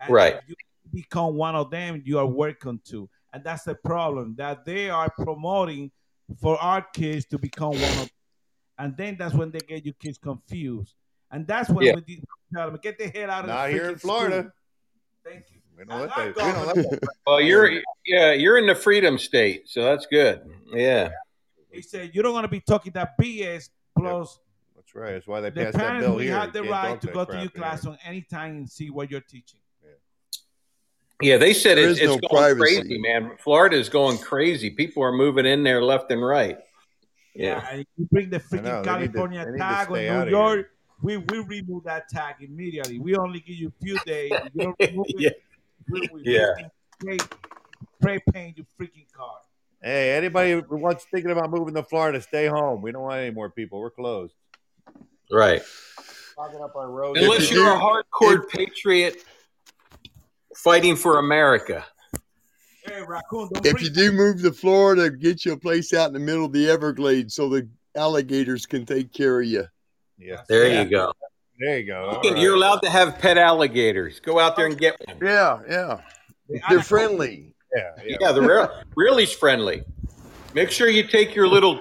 And 0.00 0.10
Right. 0.12 0.34
if 0.34 0.48
you 0.48 0.54
become 0.92 1.34
one 1.34 1.54
of 1.54 1.70
them, 1.70 2.02
you 2.04 2.18
are 2.18 2.26
welcome 2.26 2.80
to. 2.86 3.08
And 3.32 3.42
that's 3.42 3.64
the 3.64 3.74
problem 3.74 4.34
that 4.36 4.64
they 4.64 4.90
are 4.90 5.10
promoting 5.10 5.90
for 6.40 6.56
our 6.58 6.82
kids 6.82 7.26
to 7.26 7.38
become 7.38 7.70
one 7.70 7.82
of 7.82 7.96
them. 7.96 8.08
And 8.78 8.96
then 8.96 9.16
that's 9.18 9.34
when 9.34 9.50
they 9.50 9.60
get 9.60 9.84
your 9.84 9.94
kids 9.94 10.18
confused. 10.18 10.94
And 11.30 11.46
that's 11.46 11.68
when 11.70 11.86
Yeah. 11.86 11.94
we 11.94 12.02
need 12.06 12.24
tell 12.54 12.70
them, 12.70 12.78
get 12.80 12.98
the 12.98 13.08
hell 13.08 13.30
out 13.30 13.44
of 13.44 13.48
Not 13.48 13.66
the 13.66 13.72
here 13.72 13.88
in 13.90 13.98
Florida. 13.98 14.40
school. 14.40 14.52
Thank 15.24 15.44
you. 15.50 15.60
We 15.76 15.84
don't 15.84 16.00
let 16.02 16.14
that. 16.14 16.36
We 16.36 16.42
don't 16.52 16.66
let 16.66 16.76
that. 16.76 17.08
Well, 17.26 17.40
you're 17.40 17.82
yeah, 18.06 18.32
you're 18.32 18.58
in 18.58 18.66
the 18.66 18.74
freedom 18.74 19.18
state, 19.18 19.68
so 19.68 19.82
that's 19.82 20.06
good. 20.06 20.42
Yeah. 20.72 21.10
He 21.72 21.82
said, 21.82 22.12
you 22.14 22.22
don't 22.22 22.32
want 22.32 22.44
to 22.44 22.48
be 22.48 22.60
talking 22.60 22.92
that 22.92 23.18
BS 23.20 23.70
plus 23.98 24.38
That's 24.94 25.02
right. 25.02 25.12
That's 25.12 25.26
why 25.26 25.40
they 25.40 25.50
the 25.50 25.64
passed 25.64 25.78
that 25.78 26.00
bill 26.00 26.12
will 26.12 26.18
here. 26.18 26.32
have 26.34 26.52
the 26.52 26.62
You 26.64 26.70
can't 26.70 26.84
right 26.88 27.00
to 27.00 27.06
go 27.08 27.24
to 27.24 27.32
your 27.32 27.42
in 27.42 27.48
class 27.48 27.82
here. 27.82 27.92
on 27.92 27.98
any 28.04 28.22
time 28.22 28.56
and 28.58 28.70
see 28.70 28.90
what 28.90 29.10
you're 29.10 29.20
teaching. 29.20 29.58
Yeah, 31.22 31.36
they 31.38 31.54
said 31.54 31.78
There 31.78 31.88
it's, 31.90 32.00
it's 32.00 32.08
no 32.08 32.18
going 32.28 32.56
privacy. 32.56 32.80
crazy, 32.80 32.98
man. 32.98 33.32
Florida 33.38 33.76
is 33.76 33.88
going 33.88 34.18
crazy. 34.18 34.68
People 34.70 35.02
are 35.04 35.12
moving 35.12 35.46
in 35.46 35.62
there 35.62 35.80
left 35.82 36.10
and 36.10 36.24
right. 36.24 36.58
Yeah. 37.34 37.64
And 37.70 37.86
you 37.96 38.06
bring 38.10 38.30
the 38.30 38.40
freaking 38.40 38.64
know, 38.64 38.82
they 38.82 39.00
need 39.00 39.12
to- 39.12 39.12
California 39.12 39.44
to 39.44 39.56
tag 39.58 39.88
on 39.90 40.24
New 40.26 40.30
York. 40.30 40.70
We 41.02 41.18
we 41.18 41.38
remove 41.40 41.84
that 41.84 42.08
tag 42.08 42.36
immediately. 42.40 42.98
We 42.98 43.14
only 43.16 43.40
give 43.40 43.56
you 43.56 43.68
a 43.68 43.84
few 43.84 43.98
days. 44.06 44.32
You 44.54 44.62
don't 44.64 44.76
remove 44.80 45.06
Yeah. 45.18 45.28
it. 45.30 45.42
We, 45.88 46.08
we 46.12 46.22
Yeah. 46.24 46.54
Spray, 47.00 47.18
spray 48.00 48.18
paint 48.32 48.56
your 48.58 48.66
freaking 48.80 49.10
car. 49.12 49.36
Hey, 49.82 50.16
anybody 50.16 50.52
who 50.52 50.76
wants 50.76 51.06
thinking 51.12 51.30
about 51.30 51.50
moving 51.50 51.74
to 51.74 51.82
Florida, 51.84 52.20
stay 52.22 52.46
home. 52.46 52.80
We 52.82 52.90
don't 52.92 53.02
want 53.02 53.20
any 53.20 53.30
more 53.30 53.50
people. 53.50 53.80
We're 53.80 53.90
closed. 53.90 54.34
Right. 55.34 55.62
Clogging 56.36 56.62
up 56.62 56.76
our 56.76 56.90
roads. 56.90 57.20
Unless 57.20 57.50
you 57.50 57.58
you're 57.60 57.72
a 57.74 57.78
hardcore 57.78 58.48
patriot 58.48 59.16
fighting 60.56 60.94
for 60.94 61.18
America. 61.18 61.84
Hey, 62.86 63.02
raccoon, 63.06 63.48
don't 63.52 63.66
If 63.66 63.72
bring 63.72 63.84
you 63.84 63.90
do 63.90 64.12
move 64.12 64.42
to 64.42 64.52
Florida, 64.52 65.10
get 65.10 65.44
you 65.44 65.52
a 65.52 65.56
place 65.56 65.92
out 65.92 66.06
in 66.08 66.12
the 66.12 66.20
middle 66.20 66.44
of 66.44 66.52
the 66.52 66.68
Everglades 66.70 67.34
so 67.34 67.48
the 67.48 67.68
alligators 67.96 68.64
can 68.66 68.86
take 68.86 69.12
care 69.12 69.40
of 69.40 69.46
you. 69.46 69.64
Yeah. 70.18 70.42
There 70.48 70.68
Yeah. 70.68 70.82
you 70.82 70.90
go. 70.90 71.12
There 71.58 71.78
you 71.78 71.86
go. 71.86 72.06
All 72.10 72.36
You're 72.36 72.52
right. 72.52 72.56
allowed 72.56 72.82
to 72.82 72.90
have 72.90 73.18
pet 73.18 73.38
alligators. 73.38 74.20
Go 74.20 74.38
out 74.38 74.54
there 74.56 74.66
and 74.66 74.78
get 74.78 74.96
one. 75.06 75.18
Yeah, 75.22 75.60
yeah. 75.68 76.00
They're 76.68 76.82
friendly. 76.82 77.54
Yeah, 77.74 77.90
yeah. 78.04 78.16
Yeah, 78.20 78.32
the 78.32 78.42
real, 78.42 78.82
really's 78.96 79.32
friendly. 79.32 79.82
Make 80.52 80.70
sure 80.70 80.88
you 80.88 81.06
take 81.06 81.34
your 81.34 81.48
little 81.48 81.80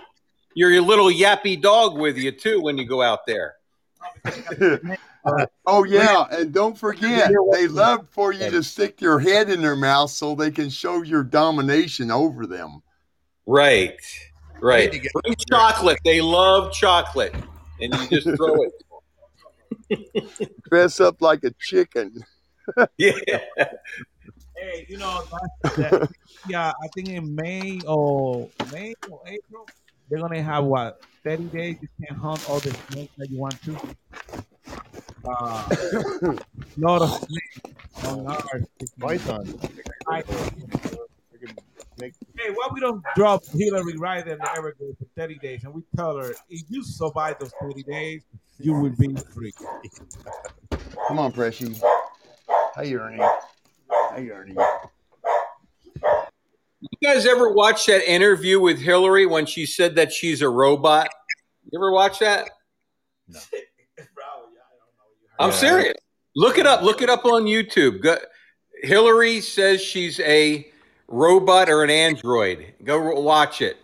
your, 0.55 0.71
your 0.71 0.81
little 0.81 1.09
yappy 1.09 1.61
dog 1.61 1.97
with 1.97 2.17
you 2.17 2.31
too 2.31 2.61
when 2.61 2.77
you 2.77 2.85
go 2.85 3.01
out 3.01 3.25
there. 3.25 3.55
oh 5.65 5.83
yeah, 5.83 6.25
and 6.31 6.53
don't 6.53 6.77
forget, 6.77 7.31
they 7.51 7.67
love 7.67 8.07
for 8.09 8.31
you 8.31 8.49
to 8.49 8.61
stick 8.63 9.01
your 9.01 9.19
head 9.19 9.49
in 9.49 9.61
their 9.61 9.75
mouth 9.75 10.09
so 10.09 10.35
they 10.35 10.51
can 10.51 10.69
show 10.69 11.01
your 11.01 11.23
domination 11.23 12.11
over 12.11 12.45
them. 12.45 12.81
Right. 13.45 13.99
Right. 14.61 14.91
Need 14.91 14.97
to 14.97 14.99
get- 14.99 15.11
Bring 15.23 15.35
chocolate. 15.49 15.99
They 16.05 16.21
love 16.21 16.71
chocolate. 16.71 17.35
And 17.81 17.93
you 17.93 18.07
just 18.21 18.37
throw 18.37 18.55
it. 19.89 20.53
Dress 20.69 21.01
up 21.01 21.21
like 21.21 21.43
a 21.43 21.51
chicken. 21.59 22.23
Yeah. 22.97 23.17
Hey, 24.55 24.85
you 24.87 24.97
know, 24.97 25.21
that, 25.63 26.09
yeah, 26.47 26.71
I 26.81 26.87
think 26.95 27.09
in 27.09 27.35
May 27.35 27.81
or 27.85 28.49
May 28.71 28.93
or 29.11 29.21
April, 29.27 29.67
they're 30.13 30.21
gonna 30.21 30.43
have 30.43 30.63
what 30.65 31.01
thirty 31.23 31.45
days. 31.45 31.77
You 31.81 31.87
can 32.05 32.15
hunt 32.15 32.47
all 32.47 32.59
the 32.59 32.69
snakes 32.91 33.11
that 33.17 33.31
you 33.31 33.39
want 33.39 33.59
to. 33.63 33.75
Uh, 35.25 36.35
lot 36.77 37.01
of 37.01 37.09
snakes 37.09 38.05
on 38.05 38.27
ours. 38.27 38.65
Python. 38.99 39.59
I- 40.07 40.23
make- 41.97 42.13
Hey, 42.37 42.51
why 42.53 42.67
we 42.71 42.79
don't 42.79 43.03
drop 43.15 43.43
Hillary 43.45 43.97
right 43.97 44.27
in 44.27 44.37
the 44.37 44.51
Everglades 44.55 44.99
for 44.99 45.05
thirty 45.17 45.39
days, 45.39 45.63
and 45.63 45.73
we 45.73 45.81
tell 45.95 46.15
her 46.17 46.31
if 46.47 46.61
you 46.69 46.83
survive 46.83 47.39
those 47.39 47.51
thirty 47.59 47.81
days, 47.81 48.21
you 48.59 48.73
will 48.73 48.91
be 48.91 49.15
free. 49.33 49.51
Come 51.07 51.17
on, 51.17 51.31
Pressy. 51.31 51.81
Hey, 52.75 52.93
Ernie. 52.95 53.23
Hey, 54.15 54.29
Ernie. 54.29 54.55
You 56.91 56.97
guys 57.01 57.25
ever 57.25 57.53
watch 57.53 57.85
that 57.85 58.03
interview 58.11 58.59
with 58.59 58.77
Hillary 58.77 59.25
when 59.25 59.45
she 59.45 59.65
said 59.65 59.95
that 59.95 60.11
she's 60.11 60.41
a 60.41 60.49
robot? 60.49 61.07
You 61.71 61.79
ever 61.79 61.91
watch 61.93 62.19
that? 62.19 62.49
No. 63.29 63.39
I'm 65.39 65.49
Yeah. 65.49 65.55
serious. 65.55 65.93
Look 66.35 66.57
it 66.57 66.67
up. 66.67 66.81
Look 66.81 67.01
it 67.01 67.09
up 67.09 67.23
on 67.25 67.43
YouTube. 67.43 68.01
Go, 68.01 68.17
Hillary 68.81 69.39
says 69.39 69.81
she's 69.81 70.19
a 70.19 70.69
robot 71.07 71.69
or 71.69 71.83
an 71.83 71.89
android. 71.89 72.73
Go 72.83 73.17
watch 73.21 73.61
it. 73.61 73.77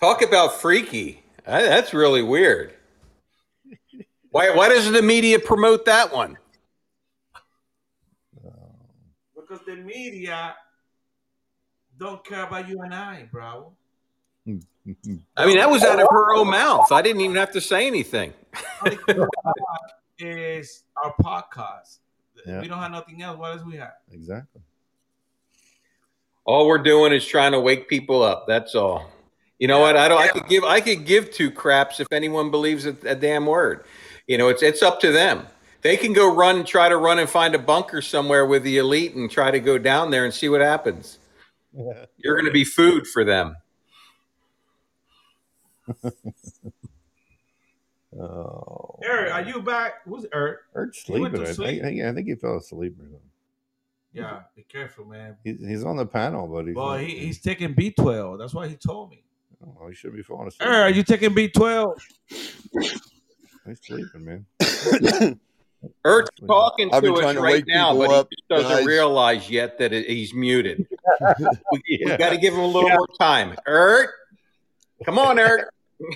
Talk 0.00 0.22
about 0.22 0.54
freaky. 0.60 1.22
That's 1.46 1.94
really 1.94 2.22
weird. 2.22 2.74
Why, 4.30 4.50
why 4.54 4.68
doesn't 4.68 4.94
the 4.94 5.02
media 5.02 5.38
promote 5.38 5.84
that 5.84 6.12
one? 6.12 6.38
Because 9.36 9.60
the 9.66 9.76
media 9.76 10.54
don't 12.00 12.24
care 12.24 12.44
about 12.44 12.66
you 12.66 12.80
and 12.80 12.94
I, 12.94 13.28
bro. 13.30 13.72
I 14.48 15.46
mean, 15.46 15.56
that 15.58 15.70
was 15.70 15.84
out 15.84 16.00
of 16.00 16.08
her 16.10 16.34
own 16.34 16.50
mouth. 16.50 16.90
I 16.90 17.02
didn't 17.02 17.20
even 17.20 17.36
have 17.36 17.52
to 17.52 17.60
say 17.60 17.86
anything. 17.86 18.32
All 18.54 18.90
they 18.90 18.96
care 18.96 19.22
about 19.22 19.92
is 20.18 20.84
our 21.04 21.14
podcast. 21.22 21.98
Yeah. 22.46 22.62
We 22.62 22.68
don't 22.68 22.78
have 22.78 22.90
nothing 22.90 23.22
else. 23.22 23.38
What 23.38 23.52
else 23.52 23.66
we 23.66 23.76
have? 23.76 23.92
Exactly. 24.10 24.62
All 26.46 26.66
we're 26.66 26.78
doing 26.78 27.12
is 27.12 27.24
trying 27.24 27.52
to 27.52 27.60
wake 27.60 27.86
people 27.86 28.22
up. 28.22 28.46
That's 28.48 28.74
all. 28.74 29.10
You 29.58 29.68
know 29.68 29.80
what? 29.80 29.96
I 29.96 30.08
don't. 30.08 30.18
I 30.18 30.28
could 30.28 30.48
give. 30.48 30.64
I 30.64 30.80
could 30.80 31.04
give 31.04 31.30
two 31.30 31.50
craps 31.50 32.00
if 32.00 32.10
anyone 32.10 32.50
believes 32.50 32.86
a, 32.86 32.96
a 33.04 33.14
damn 33.14 33.44
word. 33.44 33.84
You 34.26 34.38
know, 34.38 34.48
it's 34.48 34.62
it's 34.62 34.82
up 34.82 35.00
to 35.00 35.12
them. 35.12 35.46
They 35.82 35.98
can 35.98 36.14
go 36.14 36.34
run, 36.34 36.64
try 36.64 36.88
to 36.88 36.96
run 36.96 37.18
and 37.18 37.28
find 37.28 37.54
a 37.54 37.58
bunker 37.58 38.00
somewhere 38.00 38.46
with 38.46 38.62
the 38.64 38.78
elite 38.78 39.14
and 39.14 39.30
try 39.30 39.50
to 39.50 39.60
go 39.60 39.76
down 39.76 40.10
there 40.10 40.24
and 40.24 40.32
see 40.32 40.48
what 40.48 40.62
happens. 40.62 41.18
You're 42.16 42.34
going 42.36 42.46
to 42.46 42.52
be 42.52 42.64
food 42.64 43.06
for 43.06 43.24
them. 43.24 43.56
Oh. 48.18 48.98
Eric, 49.04 49.32
are 49.32 49.42
you 49.42 49.62
back? 49.62 50.02
Who's 50.04 50.26
Eric? 50.34 50.58
Eric's 50.74 51.02
He 51.02 51.12
went 51.12 51.32
sleeping. 51.32 51.44
to 51.44 51.48
I 51.50 51.52
sleep. 51.52 51.82
think, 51.82 52.02
I 52.02 52.12
think 52.12 52.26
he 52.26 52.34
fell 52.34 52.56
asleep 52.56 52.94
or 52.98 53.04
something. 53.04 53.20
Yeah, 54.12 54.40
be 54.56 54.64
careful, 54.64 55.04
man. 55.04 55.36
He's, 55.44 55.58
he's 55.60 55.84
on 55.84 55.96
the 55.96 56.06
panel, 56.06 56.48
but 56.48 56.66
he's, 56.66 56.74
Well, 56.74 56.96
he, 56.96 57.16
he's 57.18 57.40
taking 57.40 57.72
B12. 57.72 58.38
That's 58.40 58.52
why 58.52 58.66
he 58.66 58.74
told 58.74 59.10
me. 59.10 59.22
oh, 59.64 59.86
he 59.86 59.94
should 59.94 60.12
be 60.16 60.22
falling 60.22 60.48
asleep. 60.48 60.68
Eric, 60.68 60.92
are 60.92 60.96
you 60.96 61.04
taking 61.04 61.30
B12? 61.30 61.94
He's 62.28 63.00
sleeping, 63.84 64.24
man. 64.24 65.38
Ert's 66.04 66.30
talking 66.46 66.90
to 66.90 66.96
us 66.96 67.20
trying 67.20 67.36
to 67.36 67.40
right 67.40 67.64
now, 67.66 67.96
but 67.96 68.10
up, 68.10 68.28
he 68.30 68.36
just 68.36 68.48
doesn't 68.48 68.78
guys. 68.78 68.86
realize 68.86 69.48
yet 69.50 69.78
that 69.78 69.92
it, 69.92 70.06
he's 70.08 70.34
muted. 70.34 70.86
we 71.72 71.82
Yeah. 71.88 72.16
got 72.18 72.30
to 72.30 72.36
give 72.36 72.52
him 72.54 72.60
a 72.60 72.66
little 72.66 72.90
more 72.90 73.06
time. 73.18 73.56
Ert, 73.66 74.10
come 75.04 75.18
on, 75.18 75.38
Ert. 75.38 75.68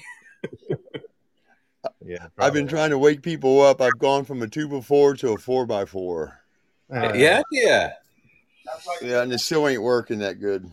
Yeah. 2.06 2.26
I've 2.38 2.52
been 2.52 2.66
trying 2.66 2.90
to 2.90 2.98
wake 2.98 3.22
people 3.22 3.62
up. 3.62 3.80
I've 3.80 3.98
gone 3.98 4.24
from 4.24 4.42
a 4.42 4.48
two 4.48 4.68
by 4.68 4.80
four 4.80 5.14
to 5.16 5.32
a 5.32 5.38
four 5.38 5.64
by 5.66 5.84
four. 5.86 6.38
probably. 6.90 7.22
Yeah, 7.22 7.42
yeah. 7.50 7.92
Yeah, 9.02 9.22
and 9.22 9.32
it 9.32 9.38
still 9.40 9.66
ain't 9.68 9.82
working 9.82 10.18
that 10.18 10.38
good. 10.40 10.70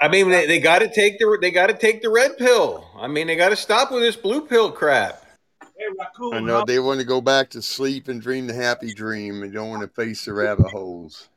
I 0.00 0.08
mean, 0.08 0.28
they, 0.30 0.46
they 0.46 0.60
got 0.60 0.80
to 0.80 0.88
take 0.92 1.18
the 1.18 1.38
they 1.40 1.50
got 1.50 1.68
to 1.68 1.74
take 1.74 2.02
the 2.02 2.10
red 2.10 2.36
pill. 2.38 2.86
I 2.96 3.06
mean, 3.08 3.26
they 3.26 3.34
got 3.36 3.48
to 3.50 3.56
stop 3.56 3.90
with 3.90 4.02
this 4.02 4.14
blue 4.16 4.46
pill 4.46 4.70
crap. 4.70 5.22
Hey, 5.78 5.84
Raccoon, 5.98 6.34
I 6.34 6.40
know 6.40 6.64
they 6.64 6.78
want 6.78 7.00
to 7.00 7.06
go 7.06 7.20
back 7.20 7.50
to 7.50 7.62
sleep 7.62 8.08
and 8.08 8.20
dream 8.20 8.46
the 8.46 8.54
happy 8.54 8.94
dream 8.94 9.42
and 9.42 9.52
don't 9.52 9.68
want 9.68 9.82
to 9.82 9.88
face 9.88 10.24
the 10.24 10.32
rabbit 10.32 10.66
holes. 10.68 11.28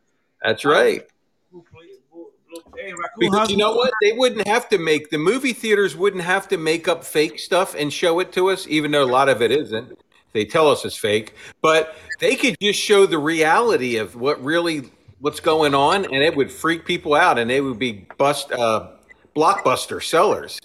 That's 0.41 0.63
right. 0.63 1.05
blue, 1.51 1.65
please, 1.73 1.97
blue, 2.11 2.27
blue 2.49 2.61
Hey, 2.77 2.93
Raccoon, 2.93 3.19
Because 3.19 3.51
you 3.51 3.57
know 3.57 3.75
what? 3.75 3.91
They 4.01 4.13
wouldn't 4.13 4.47
have 4.47 4.69
to 4.69 4.77
make 4.77 5.09
the 5.09 5.17
movie 5.17 5.51
theaters 5.51 5.95
wouldn't 5.95 6.23
have 6.23 6.47
to 6.49 6.57
make 6.57 6.87
up 6.87 7.03
fake 7.03 7.37
stuff 7.37 7.75
and 7.75 7.91
show 7.91 8.19
it 8.19 8.31
to 8.33 8.49
us, 8.49 8.65
even 8.67 8.91
though 8.91 9.03
a 9.03 9.05
lot 9.05 9.27
of 9.27 9.41
it 9.41 9.51
isn't. 9.51 9.99
They 10.31 10.45
tell 10.45 10.69
us 10.69 10.85
it's 10.85 10.95
fake, 10.95 11.33
but 11.61 11.95
they 12.19 12.35
could 12.35 12.55
just 12.61 12.79
show 12.79 13.05
the 13.05 13.17
reality 13.17 13.97
of 13.97 14.15
what 14.15 14.41
really 14.43 14.91
what's 15.19 15.39
going 15.39 15.73
on, 15.73 16.05
and 16.05 16.23
it 16.23 16.35
would 16.35 16.51
freak 16.51 16.85
people 16.85 17.15
out, 17.15 17.37
and 17.39 17.49
they 17.49 17.61
would 17.61 17.79
be 17.79 18.07
bust 18.17 18.51
uh, 18.51 18.91
blockbuster 19.35 20.01
sellers. 20.01 20.59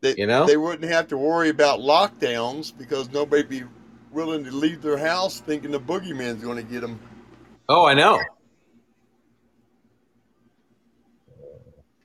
They, 0.00 0.14
You 0.16 0.26
know? 0.26 0.46
they 0.46 0.56
wouldn't 0.56 0.90
have 0.90 1.08
to 1.08 1.18
worry 1.18 1.48
about 1.48 1.80
lockdowns 1.80 2.76
because 2.76 3.10
nobody 3.10 3.42
be 3.42 3.62
willing 4.12 4.44
to 4.44 4.50
leave 4.52 4.80
their 4.82 4.96
house 4.98 5.40
thinking 5.40 5.70
the 5.72 5.80
boogeyman's 5.80 6.42
going 6.42 6.56
to 6.56 6.62
get 6.62 6.80
them. 6.80 7.00
Oh, 7.68 7.84
I 7.84 7.94
know. 7.94 8.20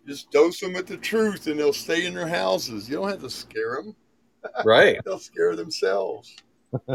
Just 0.05 0.31
dose 0.31 0.59
them 0.59 0.73
with 0.73 0.87
the 0.87 0.97
truth, 0.97 1.47
and 1.47 1.57
they'll 1.57 1.71
stay 1.71 2.05
in 2.05 2.13
their 2.13 2.27
houses. 2.27 2.89
You 2.89 2.97
don't 2.97 3.07
have 3.09 3.21
to 3.21 3.29
scare 3.29 3.75
them; 3.81 3.95
Right. 4.65 4.99
they'll 5.05 5.17
scare 5.19 5.55
themselves. 5.55 6.35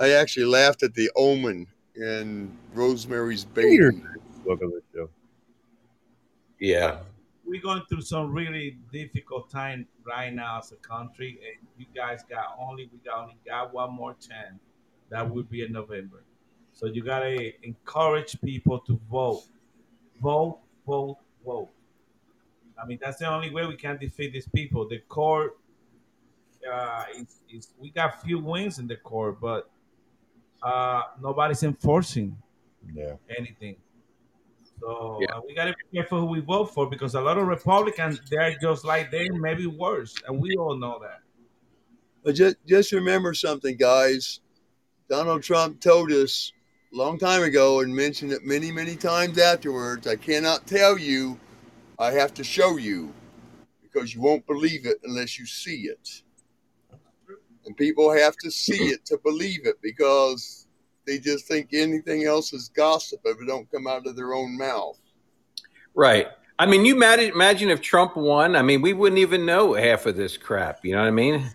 I 0.00 0.10
actually 0.10 0.46
laughed 0.46 0.82
at 0.82 0.94
the 0.94 1.08
Omen 1.14 1.68
and 1.94 2.56
Rosemary's 2.74 3.44
Baby. 3.44 4.02
Welcome 4.44 4.70
to 4.72 4.80
the 4.80 4.82
show. 4.92 5.08
Yeah. 6.58 7.00
we're 7.44 7.60
going 7.62 7.82
through 7.88 8.02
some 8.02 8.32
really 8.32 8.78
difficult 8.92 9.50
time 9.50 9.86
right 10.04 10.32
now 10.34 10.58
as 10.58 10.72
a 10.72 10.76
country, 10.76 11.38
and 11.46 11.68
you 11.78 11.86
guys 11.94 12.22
got 12.28 12.56
only 12.58 12.88
we 12.92 12.98
got 13.04 13.22
only 13.22 13.36
got 13.46 13.72
one 13.72 13.92
more 13.92 14.14
chance. 14.14 14.58
That 15.10 15.28
would 15.30 15.48
be 15.48 15.62
in 15.62 15.72
November. 15.72 16.22
So 16.72 16.86
you 16.86 17.02
gotta 17.04 17.52
encourage 17.64 18.40
people 18.40 18.80
to 18.80 19.00
vote, 19.10 19.44
vote, 20.20 20.58
vote, 20.86 21.18
vote. 21.44 21.70
I 22.82 22.86
mean, 22.86 22.98
that's 23.00 23.18
the 23.18 23.26
only 23.26 23.50
way 23.50 23.64
we 23.66 23.76
can 23.76 23.96
defeat 23.96 24.32
these 24.32 24.48
people. 24.48 24.86
The 24.88 24.98
court, 25.08 25.56
uh, 26.70 27.04
is, 27.16 27.36
is 27.50 27.68
we 27.78 27.90
got 27.90 28.20
few 28.22 28.38
wins 28.38 28.78
in 28.78 28.86
the 28.86 28.96
court, 28.96 29.40
but 29.40 29.70
uh, 30.62 31.02
nobody's 31.22 31.62
enforcing 31.62 32.36
Yeah. 32.92 33.14
anything. 33.38 33.76
So 34.80 35.18
Yeah. 35.20 35.36
uh, 35.36 35.40
we 35.46 35.54
gotta 35.54 35.74
be 35.74 35.96
careful 35.98 36.20
who 36.20 36.26
we 36.26 36.40
vote 36.40 36.66
for 36.66 36.88
because 36.88 37.14
a 37.14 37.20
lot 37.20 37.38
of 37.38 37.46
Republicans 37.46 38.20
they're 38.30 38.56
just 38.60 38.84
like 38.84 39.10
them, 39.10 39.40
maybe 39.40 39.66
worse, 39.66 40.14
and 40.26 40.40
we 40.40 40.56
all 40.56 40.76
know 40.76 40.98
that. 41.00 41.20
But 42.22 42.34
just, 42.34 42.56
just 42.66 42.92
remember 42.92 43.34
something, 43.34 43.76
guys. 43.76 44.40
Donald 45.08 45.42
Trump 45.44 45.80
told 45.80 46.10
us 46.10 46.52
a 46.92 46.96
long 46.96 47.18
time 47.18 47.42
ago 47.42 47.80
and 47.80 47.94
mentioned 47.94 48.32
it 48.32 48.44
many, 48.44 48.72
many 48.72 48.96
times 48.96 49.38
afterwards. 49.38 50.06
I 50.08 50.16
cannot 50.16 50.66
tell 50.66 50.98
you, 50.98 51.38
I 51.98 52.10
have 52.12 52.34
to 52.34 52.44
show 52.44 52.76
you 52.76 53.14
because 53.80 54.12
you 54.14 54.20
won't 54.20 54.44
believe 54.46 54.86
it 54.86 54.98
unless 55.04 55.38
you 55.38 55.46
see 55.46 55.82
it. 55.82 56.22
And 57.64 57.76
people 57.76 58.12
have 58.12 58.36
to 58.38 58.50
see 58.50 58.86
it 58.86 59.04
to 59.06 59.18
believe 59.18 59.64
it 59.64 59.76
because 59.80 60.65
they 61.06 61.18
just 61.18 61.46
think 61.46 61.70
anything 61.72 62.24
else 62.24 62.52
is 62.52 62.68
gossip 62.68 63.20
if 63.24 63.40
it 63.40 63.46
don't 63.46 63.70
come 63.70 63.86
out 63.86 64.06
of 64.06 64.16
their 64.16 64.34
own 64.34 64.56
mouth. 64.56 64.98
Right. 65.94 66.28
I 66.58 66.66
mean, 66.66 66.84
you 66.84 66.94
imagine, 66.94 67.30
imagine 67.30 67.70
if 67.70 67.80
Trump 67.80 68.16
won. 68.16 68.56
I 68.56 68.62
mean, 68.62 68.82
we 68.82 68.92
wouldn't 68.92 69.18
even 69.18 69.44
know 69.44 69.74
half 69.74 70.06
of 70.06 70.16
this 70.16 70.36
crap. 70.36 70.84
You 70.84 70.92
know 70.92 71.00
what 71.00 71.08
I 71.08 71.12
mean? 71.12 71.50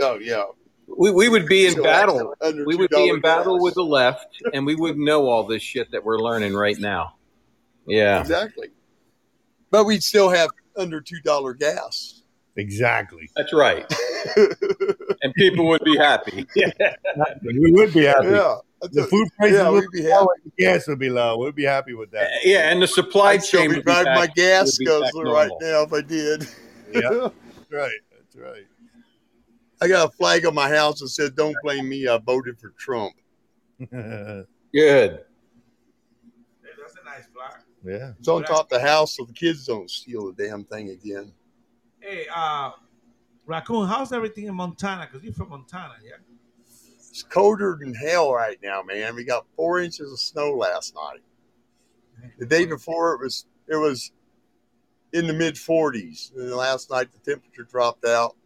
Oh 0.00 0.18
yeah. 0.20 0.44
We, 0.86 1.10
we 1.10 1.28
would 1.28 1.46
be 1.46 1.66
in 1.66 1.74
So 1.74 1.82
battle. 1.82 2.34
We 2.66 2.76
would 2.76 2.90
be 2.90 3.08
in 3.08 3.16
$2 3.16 3.22
battle 3.22 3.60
with 3.60 3.74
the 3.74 3.82
left, 3.82 4.40
and 4.52 4.64
we 4.64 4.76
wouldn't 4.76 5.04
know 5.04 5.26
all 5.26 5.44
this 5.44 5.62
shit 5.62 5.90
that 5.90 6.04
we're 6.04 6.18
learning 6.18 6.54
right 6.54 6.78
now. 6.78 7.16
Yeah. 7.86 8.20
Exactly. 8.20 8.68
But 9.70 9.84
we'd 9.84 10.02
still 10.02 10.30
have 10.30 10.50
under 10.76 11.00
two 11.00 11.20
dollar 11.20 11.54
gas. 11.54 12.22
Exactly. 12.56 13.28
That's 13.36 13.52
right. 13.52 13.84
and 15.22 15.34
people 15.34 15.66
would 15.68 15.84
be 15.84 15.96
happy. 15.96 16.46
Yeah. 16.54 16.70
We 17.42 17.72
would 17.72 17.92
be 17.92 18.04
happy. 18.04 18.28
Yeah. 18.28 18.56
The 18.82 19.04
food 19.04 19.28
prices 19.36 19.56
Yeah, 19.56 19.70
would 19.70 19.86
be 19.90 20.02
be 20.02 20.08
low. 20.08 20.28
The 20.44 20.50
gas 20.58 20.86
would 20.86 20.98
be 20.98 21.08
low. 21.08 21.38
We'd 21.38 21.54
be 21.54 21.64
happy 21.64 21.94
with 21.94 22.10
that. 22.10 22.28
Yeah, 22.44 22.70
and 22.70 22.82
the 22.82 22.86
supply 22.86 23.32
I'd 23.32 23.44
chain 23.44 23.70
be 23.70 23.76
would 23.76 23.84
be 23.84 23.92
driving 23.92 24.14
my 24.14 24.26
gas 24.26 24.78
would 24.78 24.84
be 24.84 25.00
back 25.00 25.14
right 25.14 25.50
now 25.60 25.82
if 25.82 25.92
I 25.92 26.00
did. 26.02 26.46
Yeah. 26.92 27.00
That's 27.30 27.72
right. 27.72 28.00
That's 28.12 28.36
right. 28.36 28.66
I 29.80 29.88
got 29.88 30.08
a 30.08 30.12
flag 30.12 30.46
on 30.46 30.54
my 30.54 30.68
house 30.68 31.00
that 31.00 31.08
said, 31.08 31.36
"Don't 31.36 31.56
blame 31.62 31.88
me. 31.88 32.06
I 32.08 32.18
voted 32.18 32.58
for 32.58 32.70
Trump." 32.78 33.14
Good. 33.90 34.46
Hey, 34.72 35.10
that's 36.80 36.94
a 37.00 37.04
nice 37.04 37.26
flag. 37.34 37.62
yeah. 37.84 38.12
It's 38.18 38.28
on 38.28 38.42
top 38.44 38.64
of 38.64 38.68
the 38.70 38.80
house 38.80 39.16
so 39.16 39.24
the 39.24 39.32
kids 39.34 39.66
don't 39.66 39.90
steal 39.90 40.32
the 40.32 40.44
damn 40.44 40.64
thing 40.64 40.90
again. 40.90 41.32
Hey, 42.00 42.26
uh, 42.34 42.70
Raccoon, 43.46 43.86
how's 43.86 44.12
everything 44.12 44.46
in 44.46 44.54
Montana? 44.54 45.06
Because 45.10 45.24
you're 45.24 45.34
from 45.34 45.50
Montana, 45.50 45.94
yeah. 46.02 46.16
It's 47.16 47.22
colder 47.22 47.78
than 47.80 47.94
hell 47.94 48.34
right 48.34 48.58
now, 48.62 48.82
man. 48.82 49.14
We 49.14 49.24
got 49.24 49.46
four 49.56 49.80
inches 49.80 50.12
of 50.12 50.18
snow 50.18 50.52
last 50.52 50.94
night. 50.94 51.22
The 52.38 52.44
day 52.44 52.66
before 52.66 53.14
it 53.14 53.22
was 53.22 53.46
it 53.66 53.76
was 53.76 54.12
in 55.14 55.26
the 55.26 55.32
mid 55.32 55.54
40s. 55.54 56.36
And 56.36 56.52
last 56.52 56.90
night 56.90 57.08
the 57.10 57.30
temperature 57.30 57.62
dropped 57.62 58.04
out, 58.04 58.36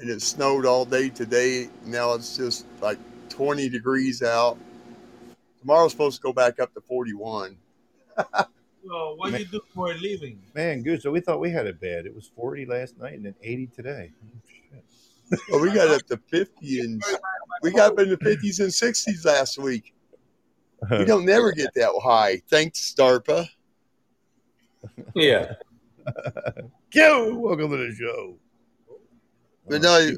and 0.00 0.10
it 0.10 0.20
snowed 0.20 0.66
all 0.66 0.84
day 0.84 1.10
today. 1.10 1.68
Now 1.84 2.14
it's 2.14 2.36
just 2.36 2.66
like 2.80 2.98
20 3.28 3.68
degrees 3.68 4.20
out. 4.20 4.58
Tomorrow's 5.60 5.92
supposed 5.92 6.16
to 6.16 6.22
go 6.22 6.32
back 6.32 6.58
up 6.58 6.74
to 6.74 6.80
41. 6.80 7.56
So 8.86 9.16
what 9.16 9.32
do 9.32 9.38
you 9.38 9.44
do 9.44 9.60
for 9.74 9.90
a 9.92 9.94
living? 9.98 10.40
Man, 10.54 10.82
good. 10.82 11.02
So 11.02 11.10
we 11.10 11.20
thought 11.20 11.40
we 11.40 11.50
had 11.50 11.66
it 11.66 11.78
bad. 11.78 12.06
It 12.06 12.14
was 12.14 12.30
40 12.34 12.64
last 12.64 12.96
night 12.96 13.12
and 13.12 13.26
then 13.26 13.34
80 13.42 13.66
today. 13.66 14.12
Mm-hmm. 14.24 14.57
Oh, 15.32 15.36
well, 15.50 15.60
we 15.62 15.72
got 15.72 15.88
up 15.88 16.06
to 16.06 16.16
50 16.28 16.80
and 16.80 17.02
we 17.62 17.70
got 17.70 17.92
up 17.92 17.98
in 18.00 18.10
the 18.10 18.16
50s 18.18 18.60
and 18.60 18.68
60s 18.68 19.24
last 19.24 19.58
week. 19.58 19.94
We 20.90 21.04
don't 21.04 21.24
never 21.24 21.50
get 21.50 21.74
that 21.74 21.90
high. 22.04 22.40
Thanks, 22.48 22.94
DARPA. 22.96 23.48
Yeah. 25.14 25.54
Yo, 26.94 27.34
welcome 27.34 27.72
to 27.72 27.76
the 27.76 27.92
show. 27.92 28.36
But 29.66 29.82
no, 29.82 30.10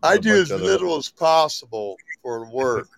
I 0.00 0.16
do 0.16 0.40
as 0.40 0.52
little 0.52 0.96
as 0.96 1.10
possible 1.10 1.96
for 2.22 2.48
work. 2.48 2.88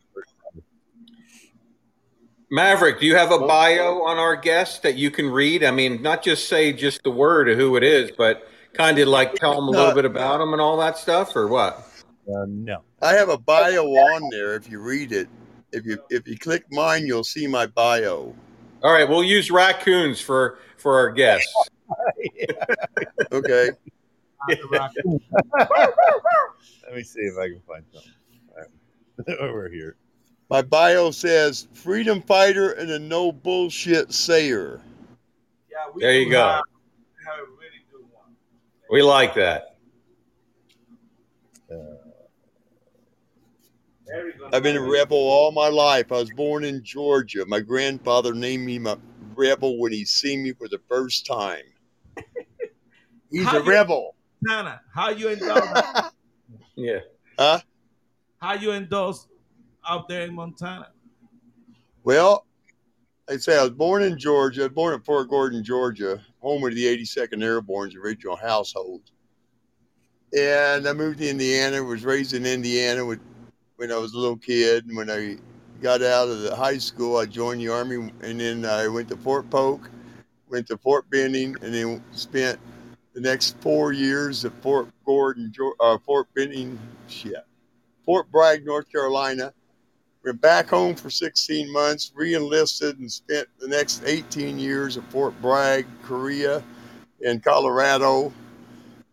Maverick, 2.50 3.00
do 3.00 3.06
you 3.06 3.16
have 3.16 3.32
a 3.32 3.38
bio 3.38 4.02
on 4.02 4.18
our 4.18 4.36
guest 4.36 4.82
that 4.82 4.96
you 4.96 5.10
can 5.10 5.30
read? 5.30 5.64
I 5.64 5.70
mean, 5.70 6.02
not 6.02 6.22
just 6.22 6.48
say 6.48 6.72
just 6.72 7.02
the 7.04 7.10
word 7.10 7.48
of 7.48 7.56
who 7.56 7.76
it 7.76 7.82
is, 7.82 8.10
but 8.16 8.48
kind 8.74 8.98
of 8.98 9.08
like 9.08 9.34
tell 9.34 9.54
them 9.54 9.68
a 9.68 9.70
little 9.70 9.94
bit 9.94 10.04
about 10.04 10.38
them 10.38 10.52
and 10.52 10.60
all 10.60 10.76
that 10.78 10.98
stuff, 10.98 11.34
or 11.36 11.48
what? 11.48 11.86
Uh, 12.28 12.44
no. 12.48 12.82
I 13.00 13.14
have 13.14 13.28
a 13.28 13.38
bio 13.38 13.84
on 13.84 14.28
there. 14.30 14.54
If 14.54 14.70
you 14.70 14.80
read 14.80 15.12
it, 15.12 15.28
if 15.72 15.84
you 15.84 15.98
if 16.10 16.26
you 16.26 16.38
click 16.38 16.64
mine, 16.70 17.06
you'll 17.06 17.24
see 17.24 17.46
my 17.46 17.66
bio. 17.66 18.34
All 18.82 18.92
right, 18.92 19.08
we'll 19.08 19.24
use 19.24 19.50
raccoons 19.50 20.20
for 20.20 20.58
for 20.76 20.98
our 20.98 21.10
guests. 21.10 21.52
Okay. 23.32 23.70
Let 24.48 24.94
me 26.94 27.02
see 27.02 27.20
if 27.20 27.38
I 27.38 27.48
can 27.48 27.60
find 27.66 27.84
something. 27.92 28.12
All 28.50 28.56
right. 28.56 29.38
Over 29.40 29.68
here. 29.68 29.96
My 30.50 30.62
bio 30.62 31.10
says 31.10 31.68
freedom 31.72 32.22
fighter 32.22 32.72
and 32.72 32.90
a 32.90 32.98
no 32.98 33.30
bullshit 33.30 34.12
sayer. 34.12 34.80
Yeah, 35.70 35.76
we 35.94 36.02
There 36.02 36.14
you 36.14 36.30
go. 36.30 36.40
Have, 36.40 36.62
have 37.26 37.38
a 37.38 37.50
really 37.58 37.84
good 37.92 38.06
one. 38.10 38.34
We 38.90 39.02
like 39.02 39.34
that. 39.34 39.76
Very 44.06 44.32
good. 44.32 44.54
I've 44.54 44.62
been 44.62 44.76
a 44.76 44.82
rebel 44.82 45.18
all 45.18 45.52
my 45.52 45.68
life. 45.68 46.10
I 46.10 46.16
was 46.16 46.30
born 46.30 46.64
in 46.64 46.82
Georgia. 46.82 47.44
My 47.46 47.60
grandfather 47.60 48.32
named 48.34 48.64
me 48.64 48.78
my 48.78 48.96
rebel 49.34 49.78
when 49.78 49.92
he 49.92 50.04
seen 50.04 50.42
me 50.42 50.52
for 50.52 50.66
the 50.68 50.80
first 50.88 51.26
time. 51.26 51.62
He's 53.30 53.44
How 53.44 53.58
a 53.58 53.62
you- 53.64 53.70
rebel. 53.70 54.14
Montana. 54.42 54.80
How 54.94 55.10
you 55.10 55.30
endorse? 55.30 55.68
Yeah. 56.76 57.00
Huh? 57.36 57.58
how 58.40 58.54
you 58.54 58.70
endorse 58.72 59.26
out 59.86 60.08
there 60.08 60.22
in 60.22 60.32
Montana? 60.34 60.86
Well, 62.04 62.46
I 63.28 63.36
say 63.38 63.58
I 63.58 63.62
was 63.62 63.72
born 63.72 64.02
in 64.04 64.16
Georgia. 64.16 64.60
I 64.62 64.64
was 64.66 64.72
born 64.74 64.94
in 64.94 65.00
Fort 65.02 65.28
Gordon, 65.28 65.64
Georgia, 65.64 66.24
home 66.40 66.64
of 66.64 66.74
the 66.74 66.84
82nd 66.84 67.42
Airborne's 67.42 67.94
original 67.94 68.36
household. 68.36 69.02
And 70.36 70.86
I 70.86 70.92
moved 70.92 71.18
to 71.18 71.28
Indiana, 71.28 71.82
was 71.82 72.04
raised 72.04 72.34
in 72.34 72.44
Indiana 72.44 73.04
with, 73.04 73.20
when 73.76 73.90
I 73.90 73.96
was 73.96 74.12
a 74.12 74.18
little 74.18 74.36
kid. 74.36 74.86
And 74.86 74.96
when 74.96 75.10
I 75.10 75.38
got 75.80 76.02
out 76.02 76.28
of 76.28 76.40
the 76.40 76.54
high 76.54 76.78
school, 76.78 77.16
I 77.16 77.26
joined 77.26 77.60
the 77.60 77.68
Army. 77.68 78.12
And 78.22 78.40
then 78.40 78.64
I 78.64 78.88
went 78.88 79.08
to 79.08 79.16
Fort 79.16 79.48
Polk, 79.50 79.90
went 80.48 80.66
to 80.68 80.76
Fort 80.76 81.08
Benning, 81.10 81.56
and 81.62 81.72
then 81.72 82.04
spent 82.12 82.58
the 83.14 83.20
next 83.20 83.56
four 83.60 83.92
years 83.92 84.44
at 84.44 84.52
Fort 84.62 84.88
Gordon, 85.04 85.52
uh, 85.80 85.98
Fort 85.98 86.28
Benning, 86.34 86.78
shit, 87.08 87.34
Fort 88.04 88.30
Bragg, 88.30 88.64
North 88.64 88.90
Carolina. 88.92 89.52
Went 90.24 90.40
back 90.40 90.68
home 90.68 90.94
for 90.94 91.10
16 91.10 91.72
months, 91.72 92.12
re-enlisted, 92.14 92.98
and 92.98 93.10
spent 93.10 93.48
the 93.58 93.68
next 93.68 94.02
18 94.04 94.58
years 94.58 94.96
at 94.96 95.10
Fort 95.10 95.40
Bragg, 95.40 95.86
Korea, 96.02 96.62
in 97.20 97.40
Colorado. 97.40 98.32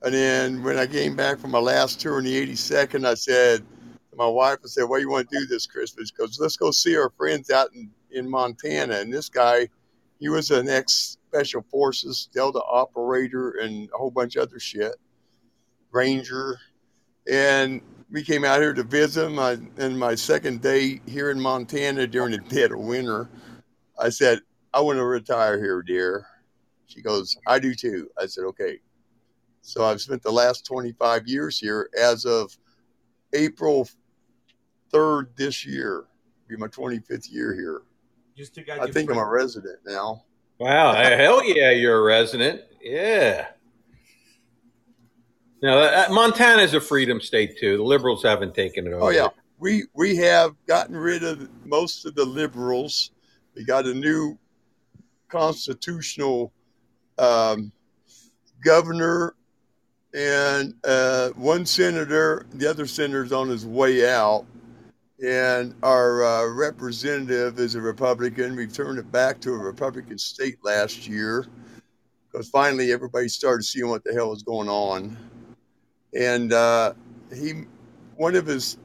And 0.01 0.13
then 0.13 0.63
when 0.63 0.77
I 0.77 0.85
came 0.85 1.15
back 1.15 1.39
from 1.39 1.51
my 1.51 1.59
last 1.59 1.99
tour 1.99 2.19
in 2.19 2.25
the 2.25 2.47
82nd, 2.47 3.05
I 3.05 3.15
said 3.15 3.59
to 4.11 4.15
my 4.15 4.27
wife, 4.27 4.59
I 4.63 4.67
said, 4.67 4.83
"What 4.83 4.97
do 4.97 5.03
you 5.03 5.09
want 5.09 5.29
to 5.29 5.39
do 5.39 5.45
this 5.47 5.65
Christmas?" 5.65 6.11
Because 6.11 6.39
let's 6.39 6.57
go 6.57 6.71
see 6.71 6.95
our 6.95 7.09
friends 7.17 7.49
out 7.49 7.73
in, 7.73 7.89
in 8.11 8.29
Montana. 8.29 8.99
And 8.99 9.11
this 9.11 9.29
guy, 9.29 9.67
he 10.19 10.29
was 10.29 10.51
an 10.51 10.69
ex 10.69 11.17
Special 11.29 11.65
Forces 11.69 12.29
Delta 12.33 12.61
operator 12.63 13.51
and 13.61 13.89
a 13.93 13.97
whole 13.97 14.11
bunch 14.11 14.37
of 14.37 14.43
other 14.43 14.59
shit, 14.59 14.95
Ranger. 15.91 16.57
And 17.29 17.81
we 18.15 18.23
came 18.23 18.45
out 18.45 18.61
here 18.61 18.73
to 18.73 18.83
visit 18.83 19.25
him. 19.25 19.37
I, 19.37 19.57
and 19.77 19.99
my 19.99 20.15
second 20.15 20.61
day 20.61 21.01
here 21.05 21.31
in 21.31 21.39
Montana 21.39 22.07
during 22.07 22.31
the 22.31 22.37
dead 22.37 22.71
of 22.71 22.79
winter, 22.79 23.27
I 23.99 24.07
said, 24.07 24.39
I 24.73 24.79
want 24.79 24.99
to 24.99 25.03
retire 25.03 25.61
here, 25.61 25.83
dear. 25.83 26.25
She 26.87 27.01
goes, 27.01 27.35
I 27.45 27.59
do 27.59 27.75
too. 27.75 28.09
I 28.17 28.27
said, 28.27 28.45
okay. 28.45 28.79
So 29.63 29.83
I've 29.83 29.99
spent 29.99 30.23
the 30.23 30.31
last 30.31 30.65
25 30.65 31.27
years 31.27 31.59
here 31.59 31.89
as 32.01 32.23
of 32.23 32.57
April 33.33 33.85
3rd 34.93 35.35
this 35.35 35.65
year. 35.65 36.05
Be 36.47 36.55
my 36.55 36.69
25th 36.69 37.29
year 37.29 37.53
here. 37.53 37.81
You 38.35 38.45
still 38.45 38.63
I 38.71 38.75
your 38.75 38.87
think 38.93 39.11
I'm 39.11 39.17
a 39.17 39.27
resident 39.27 39.79
now. 39.85 40.23
Wow, 40.57 40.93
hell 40.93 41.43
yeah, 41.43 41.71
you're 41.71 41.99
a 41.99 42.03
resident. 42.03 42.61
Yeah. 42.81 43.47
Now, 45.61 46.07
Montana 46.09 46.61
is 46.61 46.73
a 46.73 46.81
freedom 46.81 47.21
state 47.21 47.57
too. 47.57 47.77
The 47.77 47.83
liberals 47.83 48.23
haven't 48.23 48.53
taken 48.53 48.87
it 48.87 48.93
over. 48.93 49.05
Oh 49.05 49.09
yeah, 49.09 49.29
we 49.59 49.83
we 49.93 50.15
have 50.17 50.53
gotten 50.67 50.95
rid 50.95 51.23
of 51.23 51.49
most 51.65 52.05
of 52.05 52.15
the 52.15 52.25
liberals. 52.25 53.11
We 53.55 53.63
got 53.63 53.85
a 53.85 53.93
new 53.93 54.37
constitutional 55.29 56.51
um, 57.17 57.71
governor 58.63 59.35
and 60.13 60.73
uh, 60.83 61.29
one 61.29 61.65
senator. 61.65 62.45
The 62.53 62.69
other 62.69 62.85
senator's 62.85 63.31
on 63.31 63.49
his 63.49 63.65
way 63.65 64.09
out, 64.09 64.45
and 65.25 65.73
our 65.83 66.23
uh, 66.23 66.47
representative 66.53 67.59
is 67.59 67.75
a 67.75 67.81
Republican. 67.81 68.55
We've 68.55 68.73
turned 68.73 68.99
it 68.99 69.11
back 69.11 69.39
to 69.41 69.53
a 69.53 69.57
Republican 69.57 70.17
state 70.17 70.57
last 70.63 71.07
year 71.07 71.47
because 72.29 72.49
finally 72.49 72.91
everybody 72.91 73.29
started 73.29 73.63
seeing 73.63 73.89
what 73.89 74.03
the 74.03 74.13
hell 74.13 74.29
was 74.29 74.43
going 74.43 74.67
on. 74.67 75.15
And 76.15 76.53
uh, 76.53 76.93
he, 77.33 77.65
one 78.15 78.35
of 78.35 78.45
his, 78.45 78.77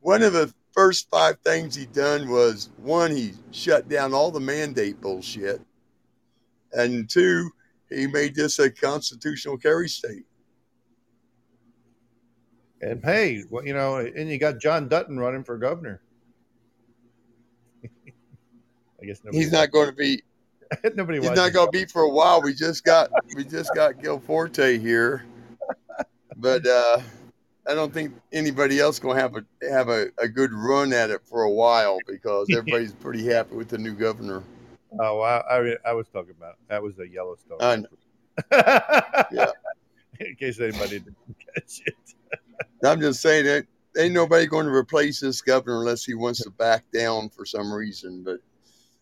one 0.00 0.22
of 0.22 0.32
the 0.32 0.52
first 0.72 1.10
five 1.10 1.38
things 1.40 1.74
he 1.74 1.86
done 1.86 2.28
was 2.28 2.70
one, 2.76 3.10
he 3.10 3.32
shut 3.50 3.88
down 3.88 4.14
all 4.14 4.30
the 4.30 4.40
mandate 4.40 5.00
bullshit, 5.00 5.60
and 6.72 7.08
two, 7.08 7.50
he 7.90 8.06
made 8.06 8.34
this 8.34 8.58
a 8.58 8.70
constitutional 8.70 9.56
carry 9.56 9.88
state. 9.88 10.26
And 12.82 13.02
hey, 13.02 13.42
well, 13.48 13.64
you 13.64 13.74
know, 13.74 13.96
and 13.96 14.28
you 14.28 14.38
got 14.38 14.58
John 14.58 14.88
Dutton 14.88 15.18
running 15.18 15.44
for 15.44 15.56
governor. 15.56 16.02
I 17.84 19.06
guess 19.06 19.20
He's 19.32 19.50
not 19.50 19.72
going 19.72 19.88
to 19.88 19.94
be. 19.94 20.22
nobody 20.94 21.20
He's 21.20 21.30
not 21.30 21.52
going 21.52 21.66
to 21.66 21.72
be 21.72 21.84
for 21.92 22.02
a 22.02 22.10
while. 22.10 22.42
We 22.42 22.52
just 22.52 22.84
got 22.84 23.10
we 23.34 23.44
just 23.44 23.74
got 23.74 24.00
Gianforte 24.02 24.78
here, 24.78 25.24
but 26.36 26.66
uh, 26.66 27.00
I 27.66 27.74
don't 27.74 27.92
think 27.92 28.14
anybody 28.32 28.78
else 28.78 28.98
going 28.98 29.16
to 29.16 29.22
have 29.22 29.36
a 29.36 29.44
have 29.70 29.88
a, 29.88 30.08
a 30.18 30.28
good 30.28 30.52
run 30.52 30.92
at 30.92 31.10
it 31.10 31.22
for 31.24 31.42
a 31.42 31.50
while 31.50 31.98
because 32.06 32.48
everybody's 32.52 32.92
pretty 32.92 33.26
happy 33.26 33.56
with 33.56 33.68
the 33.68 33.78
new 33.78 33.94
governor. 33.94 34.42
Oh, 35.00 35.20
I, 35.20 35.40
I, 35.58 35.76
I 35.86 35.92
was 35.92 36.08
talking 36.08 36.34
about 36.36 36.54
that 36.68 36.82
was 36.82 36.94
the 36.96 37.08
Yellowstone. 37.08 37.58
I 37.60 37.76
know. 37.76 37.88
Yeah. 39.32 39.50
In 40.20 40.36
case 40.36 40.60
anybody 40.60 41.00
didn't 41.00 41.16
catch 41.54 41.82
it. 41.84 41.94
I'm 42.84 43.00
just 43.00 43.20
saying 43.20 43.44
that 43.46 43.66
ain't 43.98 44.14
nobody 44.14 44.46
going 44.46 44.66
to 44.66 44.72
replace 44.72 45.20
this 45.20 45.42
governor 45.42 45.80
unless 45.80 46.04
he 46.04 46.14
wants 46.14 46.42
to 46.42 46.50
back 46.50 46.84
down 46.92 47.28
for 47.30 47.44
some 47.44 47.72
reason. 47.72 48.22
But 48.22 48.38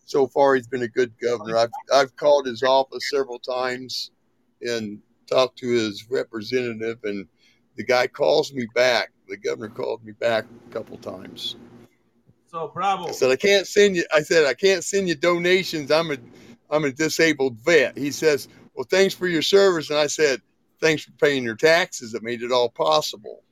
so 0.07 0.27
far, 0.27 0.55
he's 0.55 0.67
been 0.67 0.83
a 0.83 0.89
good 0.89 1.13
governor. 1.23 1.57
I've 1.57 1.71
I've 1.93 2.17
called 2.17 2.47
his 2.47 2.63
office 2.63 3.11
several 3.11 3.39
times 3.39 4.11
and 4.63 5.01
talked 5.27 5.59
to 5.59 5.69
his 5.69 6.07
representative, 6.11 6.99
and 7.05 7.27
the 7.77 7.85
guy 7.85 8.07
calls 8.07 8.53
me 8.53 8.67
back. 8.75 9.11
The 9.29 9.37
governor 9.37 9.69
called 9.69 10.05
me 10.05 10.13
back 10.13 10.45
a 10.69 10.73
couple 10.73 10.97
times. 10.99 11.57
So 12.47 12.71
bravo. 12.73 13.09
I 13.09 13.13
said 13.13 13.31
I 13.31 13.37
can't 13.37 13.67
send 13.67 13.97
you. 13.97 14.05
I 14.15 14.23
said 14.23 14.47
I 14.47 14.55
can't 14.55 14.85
send 14.85 15.09
you 15.09 15.15
donations. 15.15 15.91
I'm 15.91 16.11
a 16.11 16.17
I'm 16.71 16.85
a 16.85 16.93
disabled 16.93 17.59
vet. 17.59 17.97
He 17.97 18.11
says, 18.11 18.49
"Well, 18.75 18.87
thanks 18.89 19.15
for 19.15 19.27
your 19.27 19.43
service." 19.43 19.91
And 19.91 19.99
I 19.99 20.07
said, 20.07 20.41
"Thanks 20.81 21.05
for 21.05 21.13
paying 21.13 21.43
your 21.43 21.57
taxes. 21.57 22.13
That 22.13 22.23
made 22.23 22.43
it 22.43 22.53
all 22.53 22.71
possible." 22.71 23.43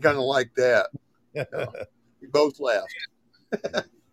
Kind 0.00 0.16
of 0.16 0.24
like 0.24 0.52
that. 0.56 0.88
we 2.20 2.26
both 2.28 2.58
laughed. 2.58 2.88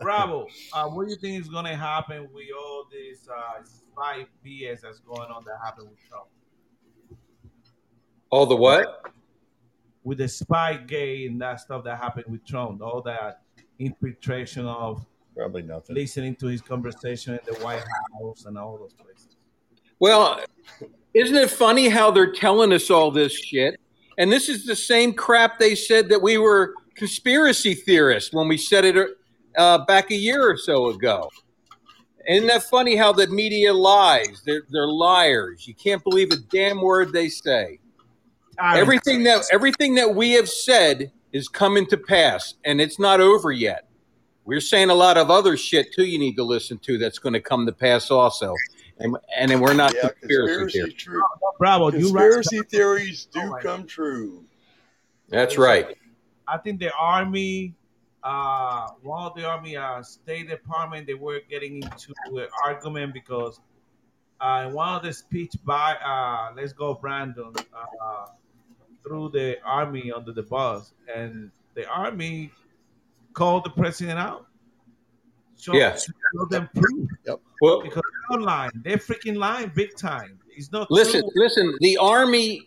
Bravo. 0.00 0.46
Uh, 0.72 0.88
what 0.88 1.06
do 1.06 1.10
you 1.10 1.18
think 1.18 1.40
is 1.40 1.48
going 1.48 1.64
to 1.64 1.76
happen 1.76 2.28
with 2.32 2.46
all 2.58 2.86
this 2.90 3.28
uh, 3.28 3.62
spy 3.64 4.26
BS 4.44 4.82
that's 4.82 5.00
going 5.00 5.30
on 5.30 5.44
that 5.44 5.58
happened 5.64 5.88
with 5.88 5.98
Trump? 6.08 6.26
All 8.30 8.46
the 8.46 8.56
what? 8.56 9.02
With 10.04 10.18
the 10.18 10.28
spy 10.28 10.76
gay 10.76 11.26
and 11.26 11.40
that 11.40 11.60
stuff 11.60 11.84
that 11.84 11.98
happened 11.98 12.26
with 12.28 12.44
Trump, 12.46 12.82
all 12.82 13.02
that 13.02 13.42
infiltration 13.78 14.66
of 14.66 15.04
Probably 15.34 15.62
nothing. 15.62 15.96
listening 15.96 16.34
to 16.36 16.46
his 16.46 16.62
conversation 16.62 17.34
in 17.34 17.40
the 17.46 17.60
White 17.60 17.82
House 18.20 18.46
and 18.46 18.56
all 18.56 18.78
those 18.78 18.94
places. 18.94 19.36
Well, 19.98 20.40
isn't 21.14 21.36
it 21.36 21.50
funny 21.50 21.88
how 21.88 22.10
they're 22.10 22.32
telling 22.32 22.72
us 22.72 22.90
all 22.90 23.10
this 23.10 23.32
shit? 23.32 23.80
And 24.18 24.32
this 24.32 24.48
is 24.48 24.64
the 24.64 24.76
same 24.76 25.12
crap 25.12 25.58
they 25.58 25.74
said 25.74 26.08
that 26.08 26.22
we 26.22 26.38
were 26.38 26.74
conspiracy 26.94 27.74
theorists 27.74 28.32
when 28.32 28.48
we 28.48 28.56
said 28.56 28.84
it 28.84 28.96
uh, 29.56 29.84
back 29.84 30.10
a 30.10 30.16
year 30.16 30.48
or 30.48 30.56
so 30.56 30.88
ago. 30.88 31.30
Isn't 32.28 32.48
that 32.48 32.64
funny 32.64 32.96
how 32.96 33.12
the 33.12 33.28
media 33.28 33.72
lies? 33.72 34.42
They're, 34.44 34.62
they're 34.70 34.88
liars. 34.88 35.66
You 35.66 35.74
can't 35.74 36.02
believe 36.02 36.32
a 36.32 36.36
damn 36.36 36.80
word 36.80 37.12
they 37.12 37.28
say. 37.28 37.78
Everything 38.58 39.22
that 39.24 39.44
everything 39.52 39.94
that 39.96 40.14
we 40.14 40.32
have 40.32 40.48
said 40.48 41.12
is 41.32 41.46
coming 41.46 41.86
to 41.86 41.96
pass, 41.96 42.54
and 42.64 42.80
it's 42.80 42.98
not 42.98 43.20
over 43.20 43.52
yet. 43.52 43.86
We're 44.46 44.60
saying 44.60 44.88
a 44.90 44.94
lot 44.94 45.18
of 45.18 45.30
other 45.30 45.56
shit 45.56 45.92
too. 45.92 46.04
You 46.06 46.18
need 46.18 46.36
to 46.36 46.42
listen 46.42 46.78
to 46.78 46.96
that's 46.96 47.18
going 47.18 47.34
to 47.34 47.40
come 47.40 47.66
to 47.66 47.72
pass 47.72 48.10
also, 48.10 48.54
and 48.98 49.16
and 49.36 49.50
then 49.50 49.60
we're 49.60 49.74
not 49.74 49.92
Yeah, 49.94 50.08
conspiracy 50.08 50.18
conspiracy 50.20 50.78
theorists. 50.78 51.02
true. 51.02 51.22
Bravo, 51.58 51.90
you 51.90 52.10
right. 52.12 52.32
Conspiracy 52.32 52.60
theories 52.70 53.26
do 53.26 53.54
come 53.60 53.86
true. 53.86 54.44
That's 55.28 55.58
right. 55.58 55.96
I 56.48 56.58
think 56.58 56.80
the 56.80 56.92
army, 56.92 57.74
uh, 58.26 58.88
one 59.02 59.22
of 59.22 59.36
the 59.36 59.44
army 59.44 59.76
uh, 59.76 60.02
State 60.02 60.48
Department, 60.48 61.06
they 61.06 61.14
were 61.14 61.40
getting 61.48 61.76
into 61.76 62.12
an 62.32 62.48
argument 62.64 63.14
because 63.14 63.60
uh, 64.40 64.64
in 64.66 64.74
one 64.74 64.96
of 64.96 65.02
the 65.04 65.12
speech 65.12 65.52
by 65.64 65.94
uh, 66.04 66.52
Let's 66.56 66.72
Go 66.72 66.94
Brandon 66.94 67.52
uh, 67.72 68.26
threw 69.04 69.30
the 69.30 69.58
army 69.64 70.10
under 70.10 70.32
the 70.32 70.42
bus, 70.42 70.92
and 71.14 71.52
the 71.74 71.88
army 71.88 72.50
called 73.32 73.64
the 73.64 73.70
president 73.70 74.18
out. 74.18 74.46
Show, 75.56 75.74
Yeah. 75.74 75.96
show 75.96 76.46
them 76.50 76.68
proof. 76.74 77.08
Yep. 77.26 77.40
Well, 77.60 77.82
Because 77.82 78.02
they're 78.28 78.40
lying. 78.40 78.72
They're 78.82 78.98
freaking 78.98 79.36
lying 79.36 79.70
big 79.74 79.96
time. 79.96 80.40
It's 80.50 80.72
not 80.72 80.90
listen, 80.90 81.20
true. 81.20 81.30
listen. 81.36 81.76
The 81.80 81.96
army. 81.98 82.66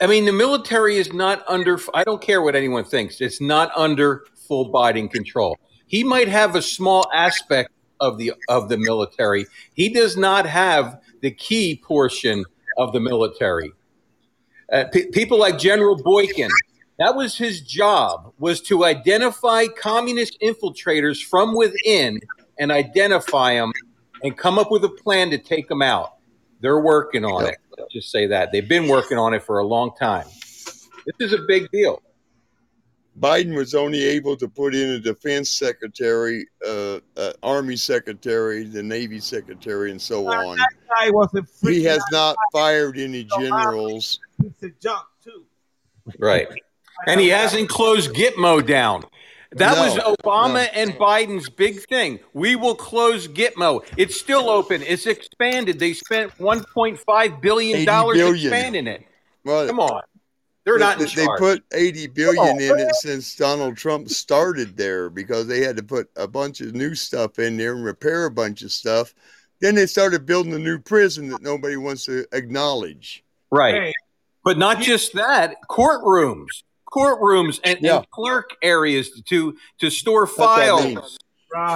I 0.00 0.06
mean, 0.06 0.24
the 0.24 0.32
military 0.32 0.96
is 0.96 1.12
not 1.12 1.44
under. 1.48 1.78
I 1.94 2.02
don't 2.04 2.20
care 2.20 2.42
what 2.42 2.56
anyone 2.56 2.84
thinks. 2.84 3.20
It's 3.20 3.40
not 3.40 3.70
under 3.76 4.24
full 4.48 4.72
Biden 4.72 5.10
control. 5.10 5.58
He 5.86 6.02
might 6.02 6.28
have 6.28 6.56
a 6.56 6.62
small 6.62 7.06
aspect 7.14 7.70
of 8.00 8.18
the 8.18 8.32
of 8.48 8.68
the 8.68 8.78
military. 8.78 9.46
He 9.74 9.88
does 9.88 10.16
not 10.16 10.46
have 10.46 11.00
the 11.20 11.30
key 11.30 11.80
portion 11.84 12.44
of 12.76 12.92
the 12.92 13.00
military. 13.00 13.72
Uh, 14.72 14.84
pe- 14.92 15.10
people 15.10 15.38
like 15.38 15.58
General 15.58 15.96
Boykin. 15.96 16.50
That 16.98 17.14
was 17.14 17.36
his 17.36 17.60
job 17.60 18.32
was 18.38 18.60
to 18.62 18.84
identify 18.84 19.66
communist 19.66 20.36
infiltrators 20.42 21.22
from 21.22 21.54
within 21.54 22.20
and 22.58 22.72
identify 22.72 23.54
them 23.54 23.72
and 24.22 24.36
come 24.36 24.58
up 24.58 24.70
with 24.70 24.84
a 24.84 24.88
plan 24.88 25.30
to 25.30 25.38
take 25.38 25.68
them 25.68 25.80
out. 25.80 26.14
They're 26.60 26.80
working 26.80 27.24
on 27.24 27.46
it. 27.46 27.56
Let's 27.78 27.92
just 27.92 28.10
say 28.10 28.26
that. 28.26 28.50
They've 28.50 28.68
been 28.68 28.88
working 28.88 29.16
on 29.16 29.32
it 29.32 29.44
for 29.44 29.58
a 29.58 29.64
long 29.64 29.92
time. 29.98 30.26
This 31.06 31.14
is 31.20 31.32
a 31.32 31.42
big 31.46 31.70
deal. 31.70 32.02
Biden 33.18 33.54
was 33.56 33.74
only 33.74 34.04
able 34.04 34.36
to 34.36 34.48
put 34.48 34.74
in 34.74 34.90
a 34.90 34.98
defense 34.98 35.50
secretary, 35.50 36.46
uh, 36.66 37.00
uh, 37.16 37.32
army 37.42 37.76
secretary, 37.76 38.64
the 38.64 38.82
navy 38.82 39.18
secretary, 39.20 39.90
and 39.90 40.00
so 40.00 40.28
on. 40.28 40.56
That 40.56 40.68
guy 40.88 41.10
was 41.10 41.28
a 41.34 41.68
He 41.68 41.84
has 41.84 42.02
not 42.12 42.36
fired 42.52 42.98
any 42.98 43.24
generals. 43.24 44.20
piece 44.40 44.62
of 44.62 44.78
junk 44.80 45.04
too. 45.22 45.44
Right. 46.18 46.48
And 47.06 47.20
he 47.20 47.28
hasn't 47.28 47.68
closed 47.68 48.12
Gitmo 48.12 48.64
down. 48.66 49.04
That 49.52 49.78
was 49.78 49.96
Obama 49.96 50.54
no. 50.54 50.58
and 50.74 50.92
Biden's 50.92 51.48
big 51.48 51.80
thing. 51.88 52.20
We 52.34 52.54
will 52.54 52.74
close 52.74 53.26
Gitmo. 53.26 53.82
It's 53.96 54.18
still 54.20 54.50
open. 54.50 54.82
It's 54.82 55.06
expanded. 55.06 55.78
They 55.78 55.94
spent 55.94 56.36
1.5 56.38 57.40
billion 57.40 57.86
dollars 57.86 58.18
expanding 58.20 58.86
it. 58.86 59.04
Well, 59.44 59.66
Come 59.66 59.80
on, 59.80 60.02
they're 60.68 60.78
they, 60.78 60.84
not 60.84 61.00
in 61.00 61.06
they- 61.06 61.14
they 61.14 61.26
put 61.38 61.64
80 61.72 62.06
billion 62.08 62.60
in 62.60 62.78
it 62.78 62.94
since 62.96 63.34
Donald 63.34 63.76
Trump 63.76 64.08
started 64.10 64.76
there 64.76 65.08
because 65.08 65.46
they 65.46 65.60
had 65.62 65.76
to 65.78 65.82
put 65.82 66.10
a 66.16 66.28
bunch 66.28 66.60
of 66.60 66.74
new 66.74 66.94
stuff 66.94 67.38
in 67.38 67.56
there 67.56 67.72
and 67.74 67.82
repair 67.82 68.26
a 68.26 68.30
bunch 68.30 68.60
of 68.62 68.70
stuff. 68.70 69.14
Then 69.60 69.74
they 69.76 69.86
started 69.86 70.26
building 70.26 70.52
a 70.52 70.58
new 70.58 70.78
prison 70.78 71.30
that 71.30 71.40
nobody 71.40 71.76
wants 71.78 72.04
to 72.04 72.26
acknowledge. 72.32 73.24
Right. 73.50 73.74
Hey, 73.74 73.92
But 74.44 74.58
not 74.58 74.80
just 74.82 75.14
that, 75.14 75.56
courtrooms, 75.70 76.62
courtrooms, 76.92 77.60
and, 77.64 77.78
Yeah. 77.80 77.96
and 77.98 78.10
clerk 78.10 78.50
areas 78.62 79.10
to 79.22 79.56
to 79.78 79.88
store 79.90 80.26
That's 80.26 80.36
files, 80.36 81.18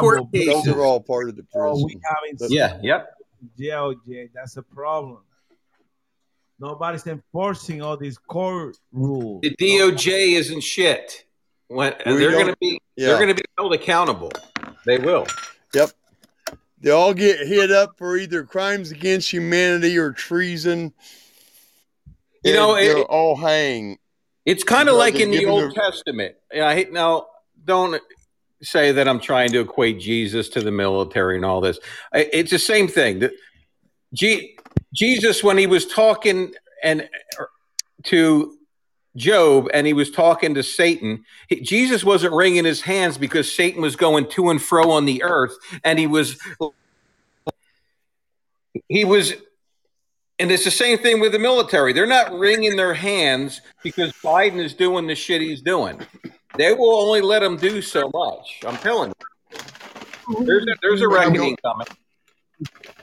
court 0.00 0.30
bro. 0.30 0.44
Those 0.44 0.68
are 0.68 0.82
all 0.82 1.00
part 1.00 1.30
of 1.30 1.36
the 1.36 1.46
Oh, 1.54 1.76
we 1.76 1.94
prison. 1.94 2.00
having 2.04 2.36
But- 2.38 2.50
Yeah. 2.50 2.78
Yep. 2.82 3.14
jail, 3.58 3.94
Jay. 4.06 4.28
That's 4.34 4.58
a 4.58 4.62
problem. 4.62 5.18
Nobody's 6.62 7.04
enforcing 7.08 7.82
all 7.82 7.96
these 7.96 8.16
court 8.16 8.78
rules. 8.92 9.40
The 9.42 9.50
DOJ 9.56 10.34
isn't 10.36 10.60
shit. 10.60 11.24
When 11.66 11.92
We 12.06 12.12
they're 12.18 12.30
going 12.30 12.46
to 12.46 12.56
be, 12.60 12.78
Yeah. 12.96 13.08
they're 13.08 13.16
going 13.16 13.28
to 13.30 13.34
be 13.34 13.42
held 13.58 13.74
accountable. 13.74 14.30
They 14.86 14.98
will. 14.98 15.26
Yep. 15.74 15.90
They 16.78 16.90
all 16.90 17.14
get 17.14 17.46
hit 17.48 17.72
up 17.72 17.98
for 17.98 18.16
either 18.16 18.44
crimes 18.44 18.92
against 18.92 19.28
humanity 19.32 19.98
or 19.98 20.12
treason. 20.12 20.92
You 22.44 22.52
know, 22.52 22.76
it- 22.76 22.84
they're 22.94 23.04
all 23.04 23.34
hang. 23.36 23.98
It's 24.46 24.62
kind 24.62 24.88
of 24.88 24.94
like 24.94 25.16
in 25.16 25.32
the 25.32 25.46
Old 25.46 25.62
their- 25.62 25.70
Testament. 25.90 26.36
Yeah, 26.52 26.68
I 26.68 26.74
hate 26.74 26.92
now. 26.92 27.26
Don't 27.64 28.00
say 28.62 28.92
that 28.92 29.08
I'm 29.08 29.18
trying 29.20 29.50
to 29.50 29.60
equate 29.60 29.98
Jesus 29.98 30.48
to 30.50 30.60
the 30.60 30.70
military 30.70 31.34
and 31.36 31.44
all 31.44 31.60
this. 31.60 31.78
It's 32.12 32.50
the 32.52 32.58
same 32.60 32.86
thing. 32.86 33.18
The- 33.20 33.32
Je- 34.14 34.56
Jesus, 34.92 35.42
when 35.42 35.58
he 35.58 35.66
was 35.66 35.86
talking 35.86 36.54
and 36.82 37.08
to 38.04 38.56
Job, 39.16 39.68
and 39.74 39.86
he 39.86 39.92
was 39.92 40.10
talking 40.10 40.54
to 40.54 40.62
Satan, 40.62 41.24
he- 41.48 41.60
Jesus 41.60 42.02
wasn't 42.02 42.32
wringing 42.34 42.64
his 42.64 42.80
hands 42.80 43.18
because 43.18 43.54
Satan 43.54 43.82
was 43.82 43.96
going 43.96 44.28
to 44.30 44.50
and 44.50 44.60
fro 44.60 44.90
on 44.90 45.04
the 45.04 45.22
earth, 45.22 45.54
and 45.84 45.98
he 45.98 46.06
was 46.06 46.38
he 48.88 49.04
was 49.04 49.34
and 50.38 50.50
it's 50.50 50.64
the 50.64 50.70
same 50.70 50.98
thing 50.98 51.20
with 51.20 51.32
the 51.32 51.38
military. 51.38 51.92
They're 51.92 52.06
not 52.06 52.36
wringing 52.36 52.74
their 52.74 52.94
hands 52.94 53.60
because 53.84 54.12
Biden 54.24 54.58
is 54.58 54.74
doing 54.74 55.06
the 55.06 55.14
shit 55.14 55.40
he's 55.40 55.62
doing. 55.62 56.00
They 56.56 56.72
will 56.74 56.94
only 56.96 57.20
let 57.20 57.42
him 57.42 57.56
do 57.56 57.80
so 57.80 58.10
much. 58.12 58.60
I'm 58.66 58.76
telling 58.78 59.10
you. 59.10 60.44
There's 60.44 60.64
a, 60.64 60.74
there's 60.82 61.02
a 61.02 61.08
reckoning 61.08 61.56
coming. 61.64 61.86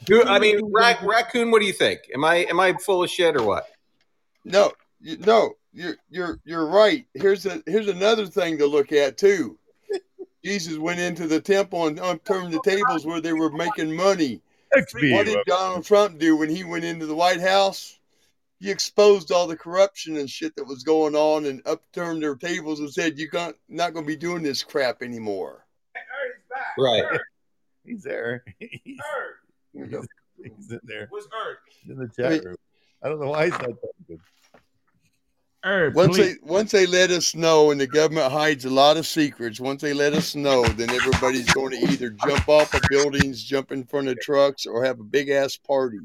Do- 0.09 0.23
I 0.23 0.39
mean, 0.39 0.59
Rac- 0.73 1.03
raccoon. 1.03 1.51
What 1.51 1.59
do 1.59 1.67
you 1.67 1.73
think? 1.73 2.01
Am 2.13 2.25
I 2.25 2.37
am 2.49 2.59
I 2.59 2.73
full 2.73 3.03
of 3.03 3.09
shit 3.09 3.35
or 3.35 3.43
what? 3.43 3.67
No, 4.43 4.71
you, 4.99 5.17
no, 5.17 5.53
you're 5.71 5.97
you're 6.09 6.39
you're 6.43 6.65
right. 6.65 7.05
Here's 7.13 7.45
a 7.45 7.61
here's 7.67 7.87
another 7.87 8.25
thing 8.25 8.57
to 8.57 8.65
look 8.65 8.91
at 8.91 9.17
too. 9.17 9.57
Jesus 10.43 10.77
went 10.77 10.99
into 10.99 11.27
the 11.27 11.39
temple 11.39 11.87
and 11.87 11.99
unturned 11.99 12.53
the 12.53 12.61
tables 12.63 13.05
where 13.05 13.21
they 13.21 13.33
were 13.33 13.51
making 13.51 13.95
money. 13.95 14.41
What 14.71 15.25
did 15.25 15.37
Donald 15.45 15.85
Trump 15.85 16.17
do 16.19 16.37
when 16.37 16.49
he 16.49 16.63
went 16.63 16.85
into 16.85 17.05
the 17.05 17.15
White 17.15 17.41
House? 17.41 17.99
He 18.59 18.69
exposed 18.69 19.31
all 19.31 19.47
the 19.47 19.55
corruption 19.55 20.17
and 20.17 20.29
shit 20.29 20.55
that 20.55 20.65
was 20.65 20.83
going 20.83 21.15
on 21.15 21.45
and 21.45 21.61
upturned 21.65 22.21
their 22.21 22.35
tables 22.35 22.79
and 22.79 22.91
said, 22.91 23.17
"You're 23.17 23.29
not 23.31 23.53
not 23.67 23.93
going 23.93 24.05
to 24.05 24.07
be 24.07 24.17
doing 24.17 24.41
this 24.41 24.63
crap 24.63 25.01
anymore." 25.03 25.65
Right. 26.77 27.03
He's 27.85 28.03
there. 28.03 28.43
He's, 28.59 28.99
Earth. 29.77 29.91
You 29.91 29.97
know? 29.97 30.03
he's 30.57 30.71
in 30.71 30.79
there 30.83 31.07
Where's 31.09 31.27
Earth? 31.47 31.57
in 31.87 31.97
the 31.97 32.09
I 32.19 32.21
chat 32.21 32.31
mean- 32.31 32.43
room. 32.45 32.55
I 33.01 33.07
don't 33.09 33.19
know 33.21 33.29
why 33.29 33.45
he's 33.45 33.51
not 33.53 33.61
talking. 33.61 34.19
Earth. 35.65 35.93
Once 35.93 36.15
please. 36.17 36.33
they 36.35 36.39
once 36.43 36.71
they 36.71 36.85
let 36.85 37.11
us 37.11 37.35
know, 37.35 37.71
and 37.71 37.79
the 37.79 37.87
government 37.87 38.31
hides 38.31 38.63
a 38.65 38.69
lot 38.69 38.95
of 38.97 39.05
secrets. 39.05 39.59
Once 39.59 39.81
they 39.81 39.93
let 39.93 40.13
us 40.13 40.35
know, 40.35 40.63
then 40.63 40.89
everybody's 40.89 41.51
going 41.51 41.71
to 41.71 41.91
either 41.91 42.09
jump 42.11 42.47
off 42.47 42.73
of 42.73 42.81
buildings, 42.89 43.43
jump 43.43 43.71
in 43.73 43.83
front 43.83 44.07
of 44.07 44.17
trucks, 44.21 44.65
or 44.65 44.83
have 44.85 44.99
a 45.01 45.03
big 45.03 45.29
ass 45.29 45.57
party. 45.57 45.99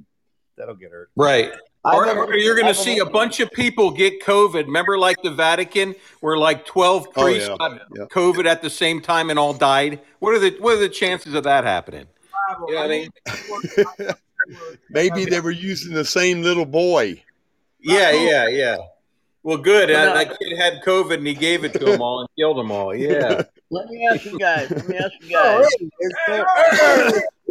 That'll 0.56 0.74
get 0.74 0.90
hurt. 0.90 1.10
Right. 1.16 1.52
Or, 1.84 2.08
or 2.08 2.34
you're 2.34 2.54
going 2.56 2.66
to 2.72 2.74
see 2.74 2.98
a 2.98 3.04
bunch 3.04 3.40
of 3.40 3.50
people 3.52 3.90
get 3.90 4.22
COVID. 4.22 4.64
Remember, 4.66 4.96
like 4.98 5.18
the 5.22 5.30
Vatican, 5.30 5.94
where 6.20 6.36
like 6.38 6.64
12 6.64 7.08
Oh, 7.14 7.22
priests 7.22 7.48
yeah. 7.48 7.56
got 7.58 7.80
Yeah. 7.94 8.04
COVID 8.06 8.46
at 8.46 8.62
the 8.62 8.70
same 8.70 9.00
time 9.02 9.30
and 9.30 9.38
all 9.38 9.52
died. 9.52 10.00
What 10.20 10.34
are 10.34 10.38
the 10.38 10.56
what 10.60 10.74
are 10.74 10.80
the 10.80 10.88
chances 10.88 11.34
of 11.34 11.44
that 11.44 11.64
happening? 11.64 12.06
Bravo. 12.46 12.68
You 12.68 12.74
know 12.74 12.80
what 12.80 12.90
I 12.90 14.06
mean? 14.06 14.14
Maybe 14.90 15.24
they 15.24 15.40
were 15.40 15.50
using 15.50 15.94
the 15.94 16.04
same 16.04 16.42
little 16.42 16.66
boy. 16.66 17.22
Yeah, 17.80 18.10
yeah, 18.12 18.48
yeah. 18.48 18.76
Well, 19.42 19.58
good. 19.58 19.90
Well, 19.90 20.10
Uh, 20.10 20.14
that 20.24 20.38
kid 20.38 20.56
had 20.56 20.82
COVID 20.84 21.18
and 21.18 21.26
he 21.26 21.34
gave 21.34 21.64
it 21.64 21.72
to 21.74 21.78
them 21.80 22.00
all 22.00 22.20
and 22.20 22.28
killed 22.38 22.56
them 22.58 22.70
all. 22.70 22.94
Yeah. 22.94 23.42
Let 23.70 23.86
me 23.88 24.08
ask 24.10 24.24
you 24.24 24.38
guys. 24.38 24.70
Let 24.70 24.88
me 24.88 24.96
ask 24.98 25.12
you 25.20 25.30
guys. 25.30 25.66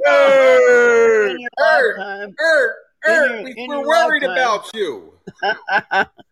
In 0.05 1.39
your 1.39 1.49
lifetime, 1.59 2.35
Ert, 2.39 2.75
In 3.07 3.13
your- 3.13 3.43
we 3.43 3.53
in 3.57 3.69
were 3.69 3.87
worried 3.87 4.23
about 4.23 4.69
you. 4.73 5.13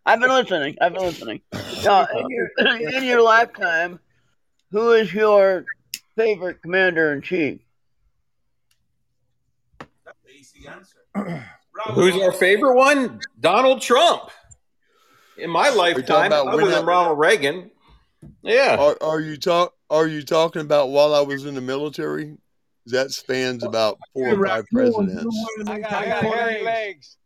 I've 0.06 0.20
been 0.20 0.30
listening. 0.30 0.76
I've 0.80 0.92
been 0.94 1.02
listening. 1.02 1.40
Now, 1.84 2.06
in 2.06 2.26
your, 2.28 2.48
in 2.96 3.04
your 3.04 3.22
lifetime, 3.22 3.98
who 4.70 4.92
is 4.92 5.12
your 5.12 5.64
favorite 6.16 6.60
commander 6.62 7.12
in 7.12 7.22
chief? 7.22 7.60
That's 10.64 10.94
the 11.14 11.20
answer. 11.28 11.46
Bravo. 11.74 11.92
Who's 12.00 12.22
our 12.22 12.32
favorite 12.32 12.74
one? 12.74 13.20
Donald 13.40 13.80
Trump. 13.80 14.30
In 15.38 15.50
my 15.50 15.70
lifetime, 15.70 16.26
about 16.26 16.48
other 16.48 16.56
when 16.58 16.70
than 16.70 16.84
I- 16.84 16.86
Ronald 16.86 17.18
Reagan. 17.18 17.70
Yeah. 18.42 18.76
Are, 18.78 18.96
are 19.00 19.20
you 19.20 19.36
talk? 19.36 19.74
Are 19.90 20.06
you 20.06 20.22
talking 20.22 20.62
about 20.62 20.90
while 20.90 21.14
I 21.14 21.20
was 21.20 21.44
in 21.46 21.54
the 21.54 21.60
military? 21.60 22.36
That 22.86 23.10
spans 23.12 23.62
about 23.64 23.98
four 24.12 24.28
or 24.34 24.46
five 24.46 24.64
presidents. 24.72 25.24
I 25.66 25.80
got, 25.80 25.92
hairy 26.04 26.62
legs. 26.62 27.16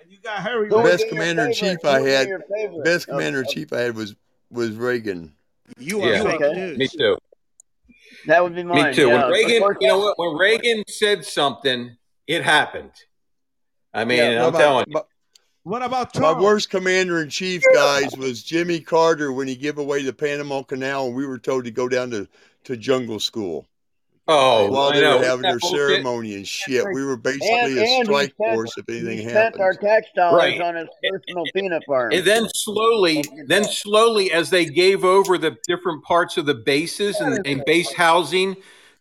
And 0.00 0.10
you 0.10 0.18
got 0.22 0.38
hairy 0.40 0.68
The 0.68 0.76
legs. 0.76 0.90
best 1.02 1.08
commander 1.08 1.46
in 1.46 1.52
chief 1.54 1.78
I 1.84 1.98
Who 1.98 2.04
would 2.04 2.06
be 2.06 2.60
had, 2.60 2.84
best 2.84 3.06
commander 3.06 3.40
in 3.40 3.46
chief 3.48 3.72
I 3.72 3.80
had 3.80 3.94
was 3.96 4.14
was 4.50 4.70
Reagan. 4.72 5.32
You 5.78 6.02
are 6.02 6.12
Yeah. 6.12 6.22
fake 6.24 6.40
Okay. 6.42 6.52
news. 6.54 6.78
Me 6.78 6.88
too. 6.88 7.16
That 8.26 8.42
would 8.42 8.54
be 8.54 8.62
mine. 8.64 8.90
Me 8.90 8.94
too. 8.94 9.08
yeah. 9.08 9.22
When 9.24 9.32
Reagan, 9.32 9.62
you 9.80 9.88
know 9.88 9.98
what? 9.98 10.18
When 10.18 10.36
Reagan 10.36 10.82
said 10.88 11.24
something, 11.24 11.96
it 12.26 12.42
happened. 12.42 12.92
I 13.92 14.04
mean, 14.04 14.18
Yeah, 14.18 14.46
I'm 14.46 14.52
my- 14.52 14.58
telling 14.58 14.86
you. 14.88 15.00
What 15.62 15.82
about 15.82 16.14
My 16.20 16.38
worst 16.38 16.68
commander 16.68 17.22
in 17.22 17.30
chief, 17.30 17.62
guys, 17.72 18.14
was 18.18 18.42
Jimmy 18.42 18.80
Carter 18.80 19.32
when 19.32 19.48
he 19.48 19.54
gave 19.56 19.78
away 19.78 20.02
the 20.02 20.12
Panama 20.12 20.62
Canal, 20.62 21.06
and 21.06 21.16
we 21.16 21.26
were 21.26 21.38
told 21.38 21.64
to 21.64 21.70
go 21.70 21.88
down 21.88 22.10
to, 22.10 22.28
to 22.64 22.76
jungle 22.76 23.18
school 23.18 23.66
Oh, 24.28 24.70
while 24.70 24.88
I 24.90 24.96
they 24.96 25.00
know. 25.00 25.18
were 25.18 25.24
having 25.24 25.40
their 25.42 25.58
bullshit. 25.58 25.78
ceremony 25.88 26.34
and 26.34 26.46
shit. 26.46 26.84
We 26.92 27.02
were 27.02 27.14
And, 27.14 27.22
basically 27.22 27.48
a 27.48 27.64
and 27.66 27.78
he 27.78 28.04
strike 28.04 28.32
spent, 28.34 28.54
force 28.54 28.76
if 28.76 28.84
anything 28.90 29.18
he 29.18 29.28
spent 29.30 29.58
our 29.58 29.72
tax 29.72 30.06
dollars 30.14 30.38
Right. 30.38 30.60
on 30.60 30.74
his 30.76 30.88
personal 31.10 31.44
peanut 31.54 31.82
farm. 31.86 32.12
And 32.12 32.24
then 32.26 32.46
slowly, 32.54 33.24
then 33.46 33.64
slowly, 33.64 34.32
as 34.32 34.50
they 34.50 34.66
gave 34.66 35.02
over 35.02 35.38
the 35.38 35.56
different 35.66 36.04
parts 36.04 36.36
of 36.36 36.44
the 36.44 36.54
bases 36.54 37.20
and, 37.20 37.46
and 37.46 37.64
base 37.64 37.90
housing 37.94 38.56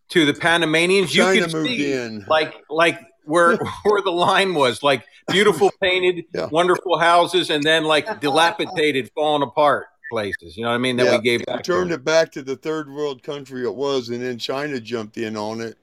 to 0.10 0.26
the 0.26 0.34
Panamanians, 0.34 1.14
you 1.14 1.24
China 1.24 1.42
could 1.42 1.54
moved 1.54 1.68
see 1.70 1.92
in. 1.94 2.26
like 2.30 2.54
like 2.70 3.00
where 3.26 3.58
where 3.84 4.02
the 4.02 4.12
line 4.12 4.54
was, 4.54 4.84
like 4.84 5.06
beautiful 5.30 5.72
painted, 5.82 6.26
Yeah. 6.34 6.48
wonderful 6.48 6.98
houses, 7.00 7.50
and 7.50 7.64
then 7.64 7.84
like 7.86 8.20
dilapidated, 8.22 9.12
falling 9.16 9.44
apart 9.44 9.88
places. 10.12 10.56
You 10.58 10.64
know 10.64 10.70
what 10.70 10.76
I 10.76 10.80
mean? 10.80 10.98
That 10.98 11.06
Yeah, 11.06 11.18
we 11.18 11.24
gave 11.24 11.46
back. 11.46 11.64
turned 11.64 11.92
it 11.92 12.04
back 12.04 12.32
to 12.34 12.42
the 12.44 12.56
third 12.56 12.90
world 12.92 13.24
country 13.24 13.64
it 13.64 13.74
was, 13.76 14.10
and 14.10 14.22
then 14.22 14.38
China 14.38 14.80
jumped 14.80 15.18
in 15.18 15.36
on 15.38 15.60
it 15.62 15.78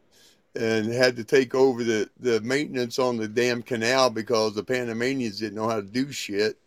and 0.56 0.92
had 0.92 1.16
to 1.16 1.24
take 1.24 1.54
over 1.54 1.84
the, 1.84 2.08
the 2.18 2.40
maintenance 2.40 2.98
on 2.98 3.16
the 3.16 3.28
damn 3.28 3.62
canal 3.62 4.10
because 4.10 4.54
the 4.54 4.64
Panamanians 4.64 5.38
didn't 5.38 5.54
know 5.54 5.68
how 5.68 5.76
to 5.76 5.86
do 5.86 6.10
shit. 6.10 6.58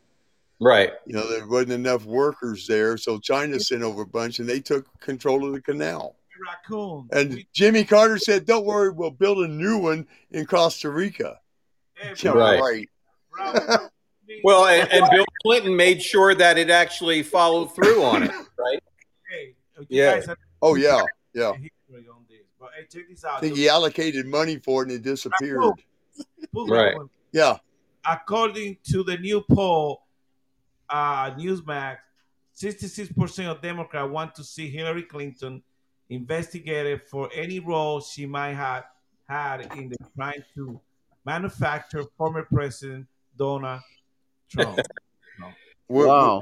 Right. 0.62 0.92
You 1.06 1.14
know, 1.16 1.28
there 1.30 1.46
wasn't 1.46 1.74
enough 1.74 2.06
workers 2.06 2.66
there, 2.68 2.96
so 2.98 3.20
China 3.20 3.60
sent 3.60 3.84
over 3.84 4.04
a 4.04 4.08
bunch 4.08 4.40
and 4.40 4.48
they 4.48 4.62
took 4.62 4.88
control 5.02 5.46
of 5.46 5.52
the 5.54 5.62
canal. 5.62 6.16
Raccoon. 6.46 7.08
And 7.12 7.44
Jimmy 7.54 7.84
Carter 7.84 8.18
said, 8.18 8.46
"Don't 8.46 8.66
worry, 8.66 8.92
we'll 8.92 9.12
build 9.12 9.40
a 9.40 9.48
new 9.48 9.78
one 9.78 10.08
in 10.32 10.46
Costa 10.46 10.90
Rica." 10.90 11.40
hey, 11.96 12.14
Yeah, 12.22 12.32
Right. 12.32 12.60
right. 12.60 13.80
Well, 14.44 14.66
and, 14.68 14.92
and 14.92 15.06
Bill 15.12 15.26
Clinton 15.42 15.76
made 15.76 16.02
sure 16.02 16.34
that 16.36 16.58
it 16.58 16.70
actually 16.70 17.24
followed 17.24 17.74
through 17.76 18.04
on 18.04 18.24
it. 18.24 18.32
Right. 18.58 18.80
Hey, 19.30 19.56
Yeah. 19.90 20.14
guys 20.16 20.26
have 20.28 20.38
Oh 20.62 20.76
yeah, 20.76 21.04
yeah. 21.34 21.52
history 21.54 22.08
on 22.10 22.24
this. 22.30 22.40
But 22.60 22.70
hey, 22.78 22.86
check 22.90 23.10
this 23.10 23.26
out. 23.26 23.38
I 23.38 23.40
think 23.42 23.58
he 23.58 23.68
allocated 23.68 24.26
money 24.26 24.58
for 24.58 24.84
it 24.84 24.90
and 24.90 24.98
it 24.98 25.02
disappeared. 25.04 25.62
Right. 26.54 26.96
Yeah, 27.34 27.58
According 28.06 28.78
to 28.92 29.04
the 29.04 29.18
new 29.18 29.42
poll, 29.42 30.04
uh, 30.90 31.32
Newsmax, 31.32 31.98
66% 32.56 33.48
of 33.52 33.62
Democrats 33.62 34.10
want 34.12 34.36
to 34.36 34.44
see 34.44 34.70
Hillary 34.70 35.04
Clinton 35.04 35.62
investigated 36.10 37.02
for 37.04 37.30
any 37.34 37.60
role 37.60 38.00
she 38.02 38.26
might 38.26 38.54
have 38.54 38.86
had 39.28 39.62
in 39.76 39.90
the 39.90 39.96
trying 40.16 40.44
to 40.56 40.80
manufacture 41.26 42.04
former 42.18 42.44
President 42.44 43.08
Donald 43.38 43.82
Trump. 44.50 44.80
What- 45.88 46.08
Wow. 46.08 46.42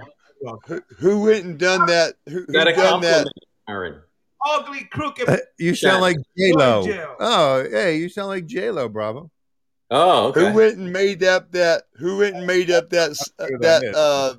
Who, 0.65 0.81
who 0.97 1.21
went 1.21 1.45
and 1.45 1.57
done 1.59 1.85
that? 1.85 2.15
Who, 2.27 2.45
who 2.47 2.53
done 2.53 3.01
that? 3.01 3.27
Aaron. 3.69 4.01
Ugly, 4.43 4.85
crooked. 4.91 5.29
Uh, 5.29 5.37
You 5.59 5.75
sound 5.75 5.97
Yeah. 5.97 6.01
like 6.01 6.17
J 6.35 6.53
Lo. 6.53 6.83
Oh, 7.19 7.63
hey, 7.69 7.97
you 7.97 8.09
sound 8.09 8.29
like 8.29 8.47
J 8.47 8.71
Lo, 8.71 8.89
Bravo. 8.89 9.29
Oh, 9.91 10.27
okay. 10.29 10.49
Who 10.49 10.55
went 10.55 10.77
and 10.77 10.91
made 10.91 11.23
up 11.23 11.51
that? 11.51 11.83
Who 11.97 12.17
went 12.17 12.37
and 12.37 12.47
made 12.47 12.71
up 12.71 12.89
that 12.89 13.11
s- 13.11 13.29
uh, 13.37 13.47
that 13.59 13.83
it. 13.83 13.93
uh 13.93 14.33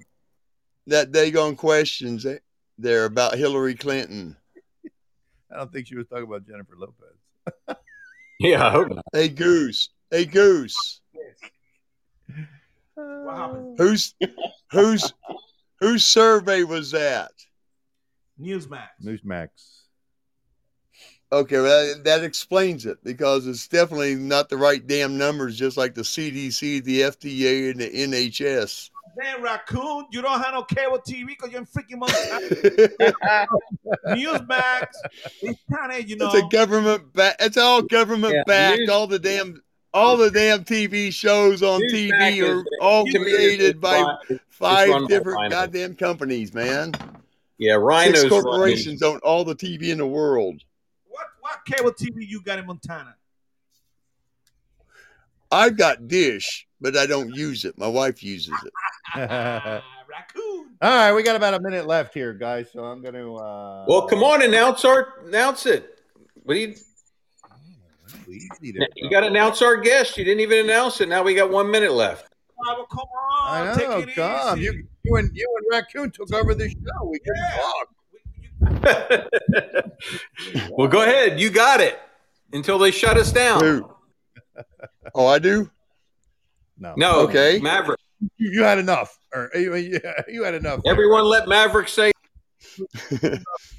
that 0.88 1.12
daggone 1.12 1.56
questions 1.56 2.26
eh, 2.26 2.38
there 2.78 3.04
about 3.04 3.38
Hillary 3.38 3.76
Clinton? 3.76 4.36
I 5.52 5.58
don't 5.58 5.72
think 5.72 5.86
she 5.86 5.96
was 5.96 6.06
talking 6.08 6.24
about 6.24 6.46
Jennifer 6.46 6.74
Lopez. 6.76 7.76
Yeah, 8.40 8.66
I 8.66 8.70
hope 8.70 8.88
not. 8.88 9.04
Hey 9.12 9.28
Goose, 9.28 9.90
hey 10.10 10.24
Goose, 10.24 11.00
What 12.96 13.36
happened? 13.36 13.78
who's 13.78 14.14
whose 14.72 15.12
whose 15.78 16.04
survey 16.04 16.64
was 16.64 16.90
that? 16.90 17.30
Newsmax. 18.40 18.88
Newsmax. 19.04 19.48
Okay, 21.30 21.60
well, 21.60 21.86
that, 21.94 22.04
that 22.04 22.24
explains 22.24 22.84
it 22.84 22.98
because 23.04 23.46
it's 23.46 23.68
definitely 23.68 24.16
not 24.16 24.48
the 24.48 24.56
right 24.56 24.84
damn 24.84 25.16
numbers, 25.16 25.56
just 25.56 25.76
like 25.76 25.94
the 25.94 26.02
CDC, 26.02 26.82
the 26.82 27.00
FDA, 27.02 27.70
and 27.70 27.80
the 27.80 27.88
NHS. 27.90 28.90
Damn 29.20 29.42
raccoon, 29.42 30.06
you 30.10 30.22
don't 30.22 30.40
have 30.40 30.54
no 30.54 30.62
cable 30.62 30.98
TV 30.98 31.26
because 31.26 31.50
you're 31.50 31.60
in 31.60 31.66
freaking 31.66 31.98
Montana. 31.98 33.46
Newsmax, 34.16 34.86
it's 35.42 35.60
kind 35.70 35.92
of 35.92 36.08
you 36.08 36.16
know. 36.16 36.30
It's 36.32 36.36
a 36.46 36.48
government 36.48 37.12
back. 37.12 37.36
It's 37.40 37.56
all 37.58 37.82
government 37.82 38.32
Yeah, 38.34 38.42
backed. 38.46 38.78
news- 38.80 38.88
all 38.88 39.06
the 39.06 39.18
damn, 39.18 39.62
all 39.92 40.16
the 40.16 40.30
damn 40.30 40.64
TV 40.64 41.12
shows 41.12 41.62
on 41.62 41.80
Newsmax 41.82 42.10
TV 42.10 42.38
is- 42.42 42.48
are 42.48 42.64
all 42.80 43.04
created 43.04 43.80
by 43.80 44.02
it's 44.30 44.42
five 44.48 44.88
run 44.88 45.06
different 45.06 45.36
rhinos. 45.36 45.52
goddamn 45.52 45.94
companies, 45.94 46.54
man. 46.54 46.92
Yeah, 47.58 47.74
rhinos. 47.74 48.20
Six 48.22 48.32
run 48.32 48.42
corporations 48.42 49.02
own 49.02 49.18
all 49.22 49.44
the 49.44 49.54
TV 49.54 49.90
in 49.90 49.98
the 49.98 50.06
world. 50.06 50.62
what 51.08 51.26
what 51.40 51.58
cable 51.66 51.92
TV 51.92 52.26
you 52.26 52.40
got 52.42 52.58
in 52.58 52.66
Montana? 52.66 53.14
I've 55.50 55.76
got 55.76 56.08
Dish, 56.08 56.66
but 56.82 56.96
I 56.96 57.06
don't 57.06 57.34
use 57.34 57.64
it. 57.64 57.78
My 57.78 57.86
wife 57.88 58.22
uses 58.22 58.52
it. 58.66 58.72
All 59.14 59.80
raccoon. 60.10 60.76
right, 60.82 61.12
we 61.12 61.22
got 61.22 61.36
about 61.36 61.54
a 61.54 61.60
minute 61.60 61.86
left 61.86 62.12
here, 62.12 62.32
guys. 62.34 62.70
So 62.72 62.84
I'm 62.84 63.00
going 63.00 63.14
to. 63.14 63.36
Uh, 63.36 63.84
Well, 63.88 64.06
come 64.08 64.22
on, 64.22 64.42
announce 64.42 64.84
our 64.84 65.20
announce 65.26 65.64
it. 65.66 66.00
What 66.42 66.54
do 66.54 66.60
you? 66.60 66.74
Easy 68.28 68.72
there, 68.72 68.88
You 68.96 69.10
got 69.10 69.20
to 69.20 69.26
announce 69.28 69.62
our 69.62 69.76
guest. 69.76 70.16
You 70.16 70.24
didn't 70.24 70.40
even 70.40 70.64
announce 70.66 71.00
it. 71.00 71.08
Now 71.08 71.22
we 71.22 71.34
got 71.34 71.50
one 71.50 71.70
minute 71.70 71.92
left. 71.92 72.32
Bravo, 72.58 72.84
come 72.84 73.00
on, 73.00 73.68
I 73.68 73.74
take 73.74 73.88
know, 73.88 73.98
it 73.98 74.14
Tom. 74.14 74.58
You, 74.58 74.84
you 75.04 75.16
and 75.16 75.30
you 75.34 75.46
and 75.58 75.66
Raccoon 75.70 76.10
took 76.10 76.32
over 76.32 76.54
the 76.54 76.68
show. 76.68 77.04
We 77.06 77.18
couldn't 77.18 77.44
Yeah. 77.50 77.62
talk. 77.62 77.88
well, 80.70 80.88
go 80.88 81.02
ahead. 81.02 81.38
You 81.40 81.50
got 81.50 81.80
it 81.80 81.98
until 82.52 82.78
they 82.78 82.90
shut 82.90 83.16
us 83.18 83.32
down. 83.32 83.60
Who? 83.60 83.90
Oh, 85.14 85.26
I 85.26 85.38
do. 85.38 85.70
No, 86.82 86.94
No, 86.96 87.20
Okay. 87.28 87.60
Maverick. 87.60 88.00
you, 88.36 88.50
you 88.50 88.62
had 88.64 88.78
enough. 88.78 89.16
Or 89.32 89.50
you, 89.54 89.74
yeah, 89.76 90.12
you 90.28 90.42
had 90.42 90.54
enough. 90.54 90.80
Everyone, 90.84 91.24
let 91.24 91.46
Maverick 91.48 91.88
say. 91.88 92.10
Go 93.10 93.28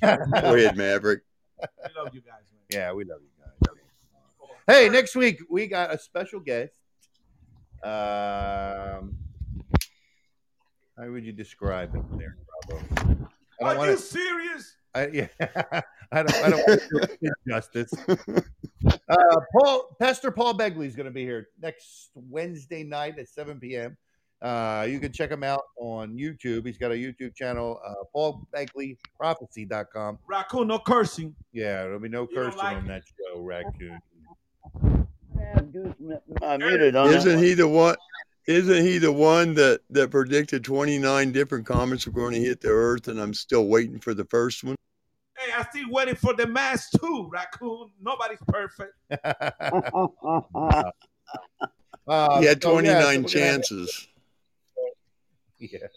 ahead, 0.01 0.77
Maverick. 0.77 1.21
We 1.59 1.67
love 2.01 2.13
you 2.15 2.21
guys, 2.21 2.43
man. 2.51 2.61
Yeah, 2.69 2.93
we 2.93 3.03
love 3.03 3.19
you 3.21 3.27
guys. 3.37 3.75
Hey, 4.65 4.87
next 4.89 5.15
week 5.15 5.39
we 5.49 5.67
got 5.67 5.93
a 5.93 5.99
special 5.99 6.39
guest. 6.39 6.71
Um, 7.83 9.17
how 10.97 11.09
would 11.09 11.25
you 11.25 11.33
describe 11.33 11.93
it 11.95 12.03
there, 12.17 12.37
Bravo? 12.69 12.85
I 12.95 13.03
don't 13.03 13.27
Are 13.61 13.73
you 13.73 13.77
want 13.79 13.91
to. 13.91 13.97
serious? 13.97 14.75
I, 14.95 15.07
yeah, 15.07 15.27
I 16.13 16.23
don't. 16.23 16.45
I 16.45 16.49
don't 16.49 16.67
want 16.67 16.81
to 16.81 17.17
do 17.21 17.29
justice. 17.47 17.93
Uh, 19.09 19.15
Paul, 19.57 19.95
Pastor 19.99 20.31
Paul 20.31 20.57
Begley 20.57 20.85
is 20.85 20.95
going 20.95 21.05
to 21.05 21.11
be 21.11 21.23
here 21.23 21.47
next 21.61 22.11
Wednesday 22.15 22.83
night 22.83 23.17
at 23.17 23.27
7 23.27 23.59
p.m. 23.59 23.97
Uh, 24.41 24.85
you 24.89 24.99
can 24.99 25.11
check 25.11 25.31
him 25.31 25.43
out 25.43 25.61
on 25.79 26.17
YouTube. 26.17 26.65
He's 26.65 26.77
got 26.77 26.91
a 26.91 26.95
YouTube 26.95 27.33
channel, 27.33 27.79
uh, 27.85 27.93
paulbegleyprophecy.com. 28.13 30.19
Raccoon, 30.27 30.67
no 30.67 30.79
cursing. 30.79 31.33
Yeah, 31.53 31.83
there'll 31.83 31.99
be 31.99 32.09
no 32.09 32.27
You 32.29 32.35
cursing 32.35 32.57
like 32.57 32.77
on 32.77 32.87
that 32.87 33.03
show, 33.05 33.39
Raccoon. 33.39 33.99
have 35.39 35.71
Goose 35.71 35.93
mu- 35.99 36.57
muted 36.57 36.95
on 36.95 37.13
Isn't 37.13 37.39
he 37.39 37.53
the 37.53 37.67
one? 37.67 37.95
Isn't 38.45 38.85
he 38.85 38.97
the 38.97 39.13
one 39.13 39.53
that 39.53 39.79
that 39.91 40.11
predicted 40.11 40.65
29 40.65 41.31
different 41.31 41.65
comets 41.65 42.05
were 42.05 42.11
going 42.11 42.33
to 42.33 42.41
hit 42.41 42.59
the 42.59 42.67
Earth, 42.67 43.07
and 43.07 43.21
I'm 43.21 43.33
still 43.33 43.67
waiting 43.67 43.99
for 43.99 44.13
the 44.13 44.25
first 44.25 44.65
one? 44.65 44.75
Hey, 45.53 45.59
I 45.59 45.63
still 45.69 45.89
waiting 45.91 46.15
for 46.15 46.33
the 46.33 46.47
mask 46.47 46.91
too, 46.99 47.29
Raccoon. 47.31 47.89
Nobody's 48.01 48.39
perfect. 48.47 48.93
Uh, 52.05 52.41
He 52.41 52.45
had 52.47 52.61
so, 52.61 52.79
yeah, 52.79 52.99
so 52.99 53.03
29 53.13 53.21
have- 53.21 53.31
chances. 53.31 54.07
yeah. 55.57 55.87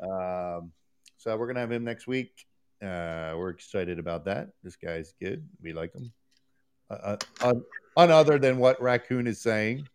Um, 0.00 0.72
so 1.18 1.36
we're 1.36 1.46
gonna 1.46 1.60
have 1.60 1.70
him 1.70 1.84
next 1.84 2.06
week. 2.06 2.32
Uh, 2.82 3.34
we're 3.36 3.50
excited 3.50 3.98
about 3.98 4.24
that. 4.24 4.48
This 4.62 4.74
guy's 4.76 5.12
good. 5.20 5.46
We 5.62 5.74
like 5.74 5.92
him. 5.94 6.12
Uh, 6.90 6.94
uh, 6.94 7.16
on, 7.42 7.64
on 7.98 8.10
other 8.10 8.38
than 8.38 8.56
what 8.56 8.80
Raccoon 8.80 9.26
is 9.26 9.38
saying, 9.40 9.86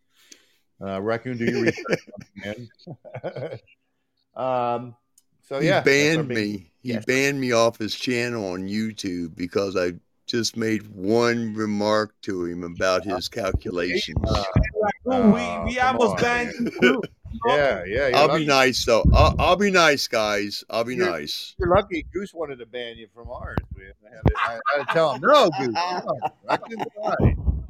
uh, 0.79 1.01
Raccoon, 1.01 1.37
do 1.39 1.45
your 1.45 1.63
research, 1.63 2.07
man. 2.35 2.69
um, 4.35 4.95
so 5.41 5.59
he 5.59 5.67
yeah, 5.67 5.79
that's 5.81 5.87
our 5.87 6.15
banned 6.15 6.27
big- 6.27 6.37
me. 6.61 6.70
He 6.81 6.89
yes. 6.89 7.05
banned 7.05 7.39
me 7.39 7.51
off 7.51 7.77
his 7.77 7.95
channel 7.95 8.51
on 8.53 8.67
YouTube 8.67 9.35
because 9.35 9.75
I 9.77 9.93
just 10.25 10.57
made 10.57 10.87
one 10.87 11.53
remark 11.53 12.13
to 12.21 12.45
him 12.45 12.63
about 12.63 13.03
his 13.03 13.27
calculations. 13.27 14.17
Raccoon, 14.21 14.63
Oh, 15.05 15.29
we, 15.65 15.73
we 15.73 15.79
almost 15.79 16.15
on, 16.15 16.21
banned 16.21 16.71
you. 16.81 17.01
Yeah, 17.47 17.83
yeah. 17.85 18.11
I'll 18.15 18.27
lucky, 18.27 18.43
be 18.43 18.47
nice 18.47 18.83
though. 18.85 19.03
I'll, 19.13 19.35
I'll 19.39 19.55
be 19.55 19.71
nice, 19.71 20.07
guys. 20.07 20.63
I'll 20.69 20.83
be 20.83 20.95
You're- 20.95 21.09
nice. 21.09 21.55
You're 21.59 21.69
lucky. 21.69 22.05
Goose 22.13 22.33
wanted 22.33 22.57
to 22.59 22.65
ban 22.65 22.97
you 22.97 23.07
from 23.13 23.29
ours. 23.29 23.57
man. 23.75 23.93
I 24.05 24.15
had 24.15 24.21
to, 24.23 24.33
I 24.37 24.77
had 24.77 24.87
to 24.87 24.93
tell 24.93 25.13
him, 25.13 25.21
no, 25.21 25.49
Goose. 25.59 25.75
Come 25.75 26.07
on. 26.07 26.31
Raccoon's 26.49 26.85
fine. 27.19 27.63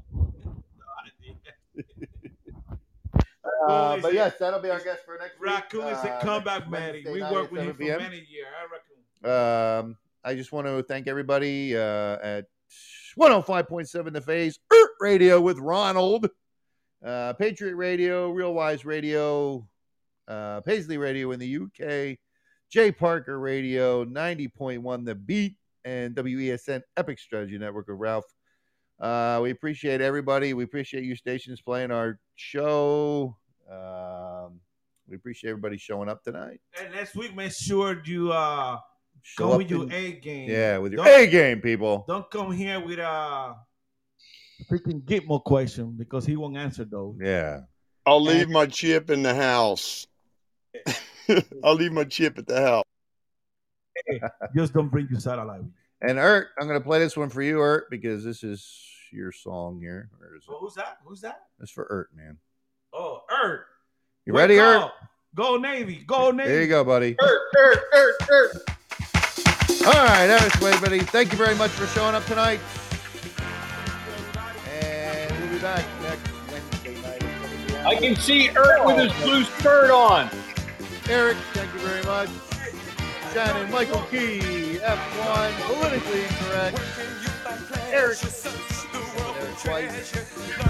Uh, 3.67 3.99
but 4.01 4.13
yes, 4.13 4.37
that'll 4.39 4.59
be 4.59 4.69
our 4.69 4.79
guest 4.79 5.03
for 5.05 5.17
next 5.19 5.39
week. 5.39 5.49
Raccoon 5.51 5.87
is 5.87 5.97
a 6.03 6.11
uh, 6.11 6.21
comeback, 6.21 6.61
next 6.61 6.71
Manny. 6.71 6.91
Wednesday 7.05 7.13
We 7.13 7.19
night 7.19 7.31
worked 7.33 7.51
with 7.51 7.61
him 7.61 7.67
7 7.67 7.73
for 7.77 7.83
p.m. 7.83 7.97
many 7.99 8.15
years. 8.29 8.47
I 8.59 8.63
Raccoon. 8.63 9.00
Um, 9.23 9.97
I 10.23 10.35
just 10.35 10.51
want 10.51 10.67
to 10.67 10.83
thank 10.83 11.07
everybody 11.07 11.75
uh, 11.75 12.17
at 12.21 12.45
105.7 13.19 14.13
The 14.13 14.21
Phase, 14.21 14.59
ERT 14.71 14.89
Radio 14.99 15.41
with 15.41 15.59
Ronald, 15.59 16.29
uh, 17.05 17.33
Patriot 17.33 17.75
Radio, 17.75 18.29
Real 18.31 18.53
Wise 18.53 18.85
Radio, 18.85 19.67
uh, 20.27 20.61
Paisley 20.61 20.97
Radio 20.97 21.31
in 21.31 21.39
the 21.39 21.57
UK, 21.57 22.17
J 22.69 22.91
Parker 22.91 23.39
Radio, 23.39 24.05
90.1 24.05 25.05
The 25.05 25.15
Beat, 25.15 25.55
and 25.85 26.15
WESN 26.15 26.81
Epic 26.97 27.19
Strategy 27.19 27.57
Network 27.57 27.89
of 27.89 27.99
Ralph. 27.99 28.25
Uh, 28.99 29.39
we 29.41 29.49
appreciate 29.49 30.01
everybody. 30.01 30.53
We 30.53 30.63
appreciate 30.63 31.03
you 31.03 31.15
stations 31.15 31.61
playing 31.61 31.91
our 31.91 32.19
show. 32.35 33.35
Um, 33.69 34.61
we 35.07 35.15
appreciate 35.15 35.49
everybody 35.49 35.77
showing 35.77 36.07
up 36.07 36.23
tonight. 36.23 36.61
And 36.79 36.93
next 36.93 37.15
week, 37.15 37.35
make 37.35 37.51
sure 37.51 38.01
you 38.05 38.31
uh 38.31 38.77
Show 39.23 39.43
come 39.43 39.51
up 39.53 39.57
with 39.59 39.69
your 39.69 39.83
in- 39.83 39.91
A 39.91 40.11
game. 40.13 40.49
Yeah, 40.49 40.77
with 40.77 40.93
your 40.93 41.05
Don't- 41.05 41.19
A 41.21 41.27
game, 41.27 41.61
people. 41.61 42.05
Don't 42.07 42.29
come 42.29 42.51
here 42.51 42.79
with 42.79 42.99
a 42.99 43.55
freaking 44.69 45.01
Gitmo 45.03 45.43
question 45.43 45.95
because 45.97 46.25
he 46.25 46.35
won't 46.35 46.57
answer 46.57 46.85
those. 46.85 47.15
Yeah. 47.21 47.61
I'll 48.05 48.21
leave 48.21 48.49
my 48.49 48.65
chip 48.65 49.09
in 49.09 49.21
the 49.23 49.35
house. 49.35 50.07
I'll 51.63 51.75
leave 51.75 51.91
my 51.91 52.03
chip 52.03 52.37
at 52.37 52.47
the 52.47 52.61
house. 52.61 52.83
Just 54.55 54.73
don't 54.73 54.89
bring 54.89 55.07
your 55.09 55.19
satellite. 55.19 55.59
with 55.59 55.67
you. 55.67 56.09
And 56.09 56.17
Ert, 56.17 56.47
I'm 56.59 56.67
going 56.67 56.79
to 56.79 56.83
play 56.85 56.99
this 56.99 57.15
one 57.15 57.29
for 57.29 57.43
you, 57.43 57.59
Ert, 57.59 57.89
because 57.91 58.23
this 58.23 58.43
is 58.43 58.75
your 59.11 59.31
song 59.31 59.79
here. 59.79 60.09
Or 60.19 60.35
it? 60.35 60.43
Oh, 60.49 60.57
who's 60.59 60.73
that? 60.75 60.97
Who's 61.05 61.21
that? 61.21 61.41
It's 61.59 61.71
for 61.71 61.85
Ert, 61.91 62.09
man. 62.15 62.37
Oh, 62.93 63.21
Ert. 63.31 63.65
You 64.25 64.33
Wake 64.33 64.41
ready, 64.41 64.59
Ert? 64.59 64.91
Go 65.35 65.57
Navy. 65.57 66.03
Go 66.07 66.31
Navy. 66.31 66.49
There 66.49 66.61
you 66.61 66.67
go, 66.67 66.83
buddy. 66.83 67.15
Er, 67.21 67.39
er, 67.57 67.83
er, 67.93 68.13
er. 68.31 68.51
All 69.83 69.93
right, 69.93 70.27
that's. 70.27 70.55
Thank 71.09 71.31
you 71.31 71.37
very 71.37 71.55
much 71.55 71.71
for 71.71 71.87
showing 71.87 72.13
up 72.13 72.23
tonight. 72.25 72.59
And 74.71 75.39
we'll 75.39 75.49
be 75.49 75.57
back 75.57 75.83
next 76.03 76.29
Wednesday 76.51 77.01
night. 77.01 77.85
I 77.85 77.95
can 77.95 78.15
see 78.15 78.49
Eric 78.49 78.85
with 78.85 78.97
his 78.97 79.23
blue 79.23 79.43
skirt 79.43 79.89
on. 79.89 80.29
Eric, 81.09 81.35
thank 81.53 81.73
you 81.73 81.79
very 81.79 82.03
much. 82.03 82.29
Shannon, 83.33 83.71
Michael 83.71 84.01
Key, 84.11 84.77
F1, 84.83 85.51
politically 85.61 86.23
incorrect. 86.25 86.79
Eric, 87.91 88.19
Eric 89.65 89.91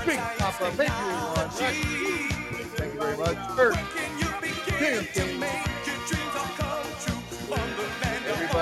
Big 0.05 0.19
Papa, 0.37 0.71
thank 0.77 0.89
you, 0.89 1.75
Thank 2.77 2.93
you 2.93 2.99
very 2.99 3.17
much. 3.17 3.37
Eric, 3.59 3.77
King 4.79 4.97
of 4.99 5.07
Kings. 5.11 5.70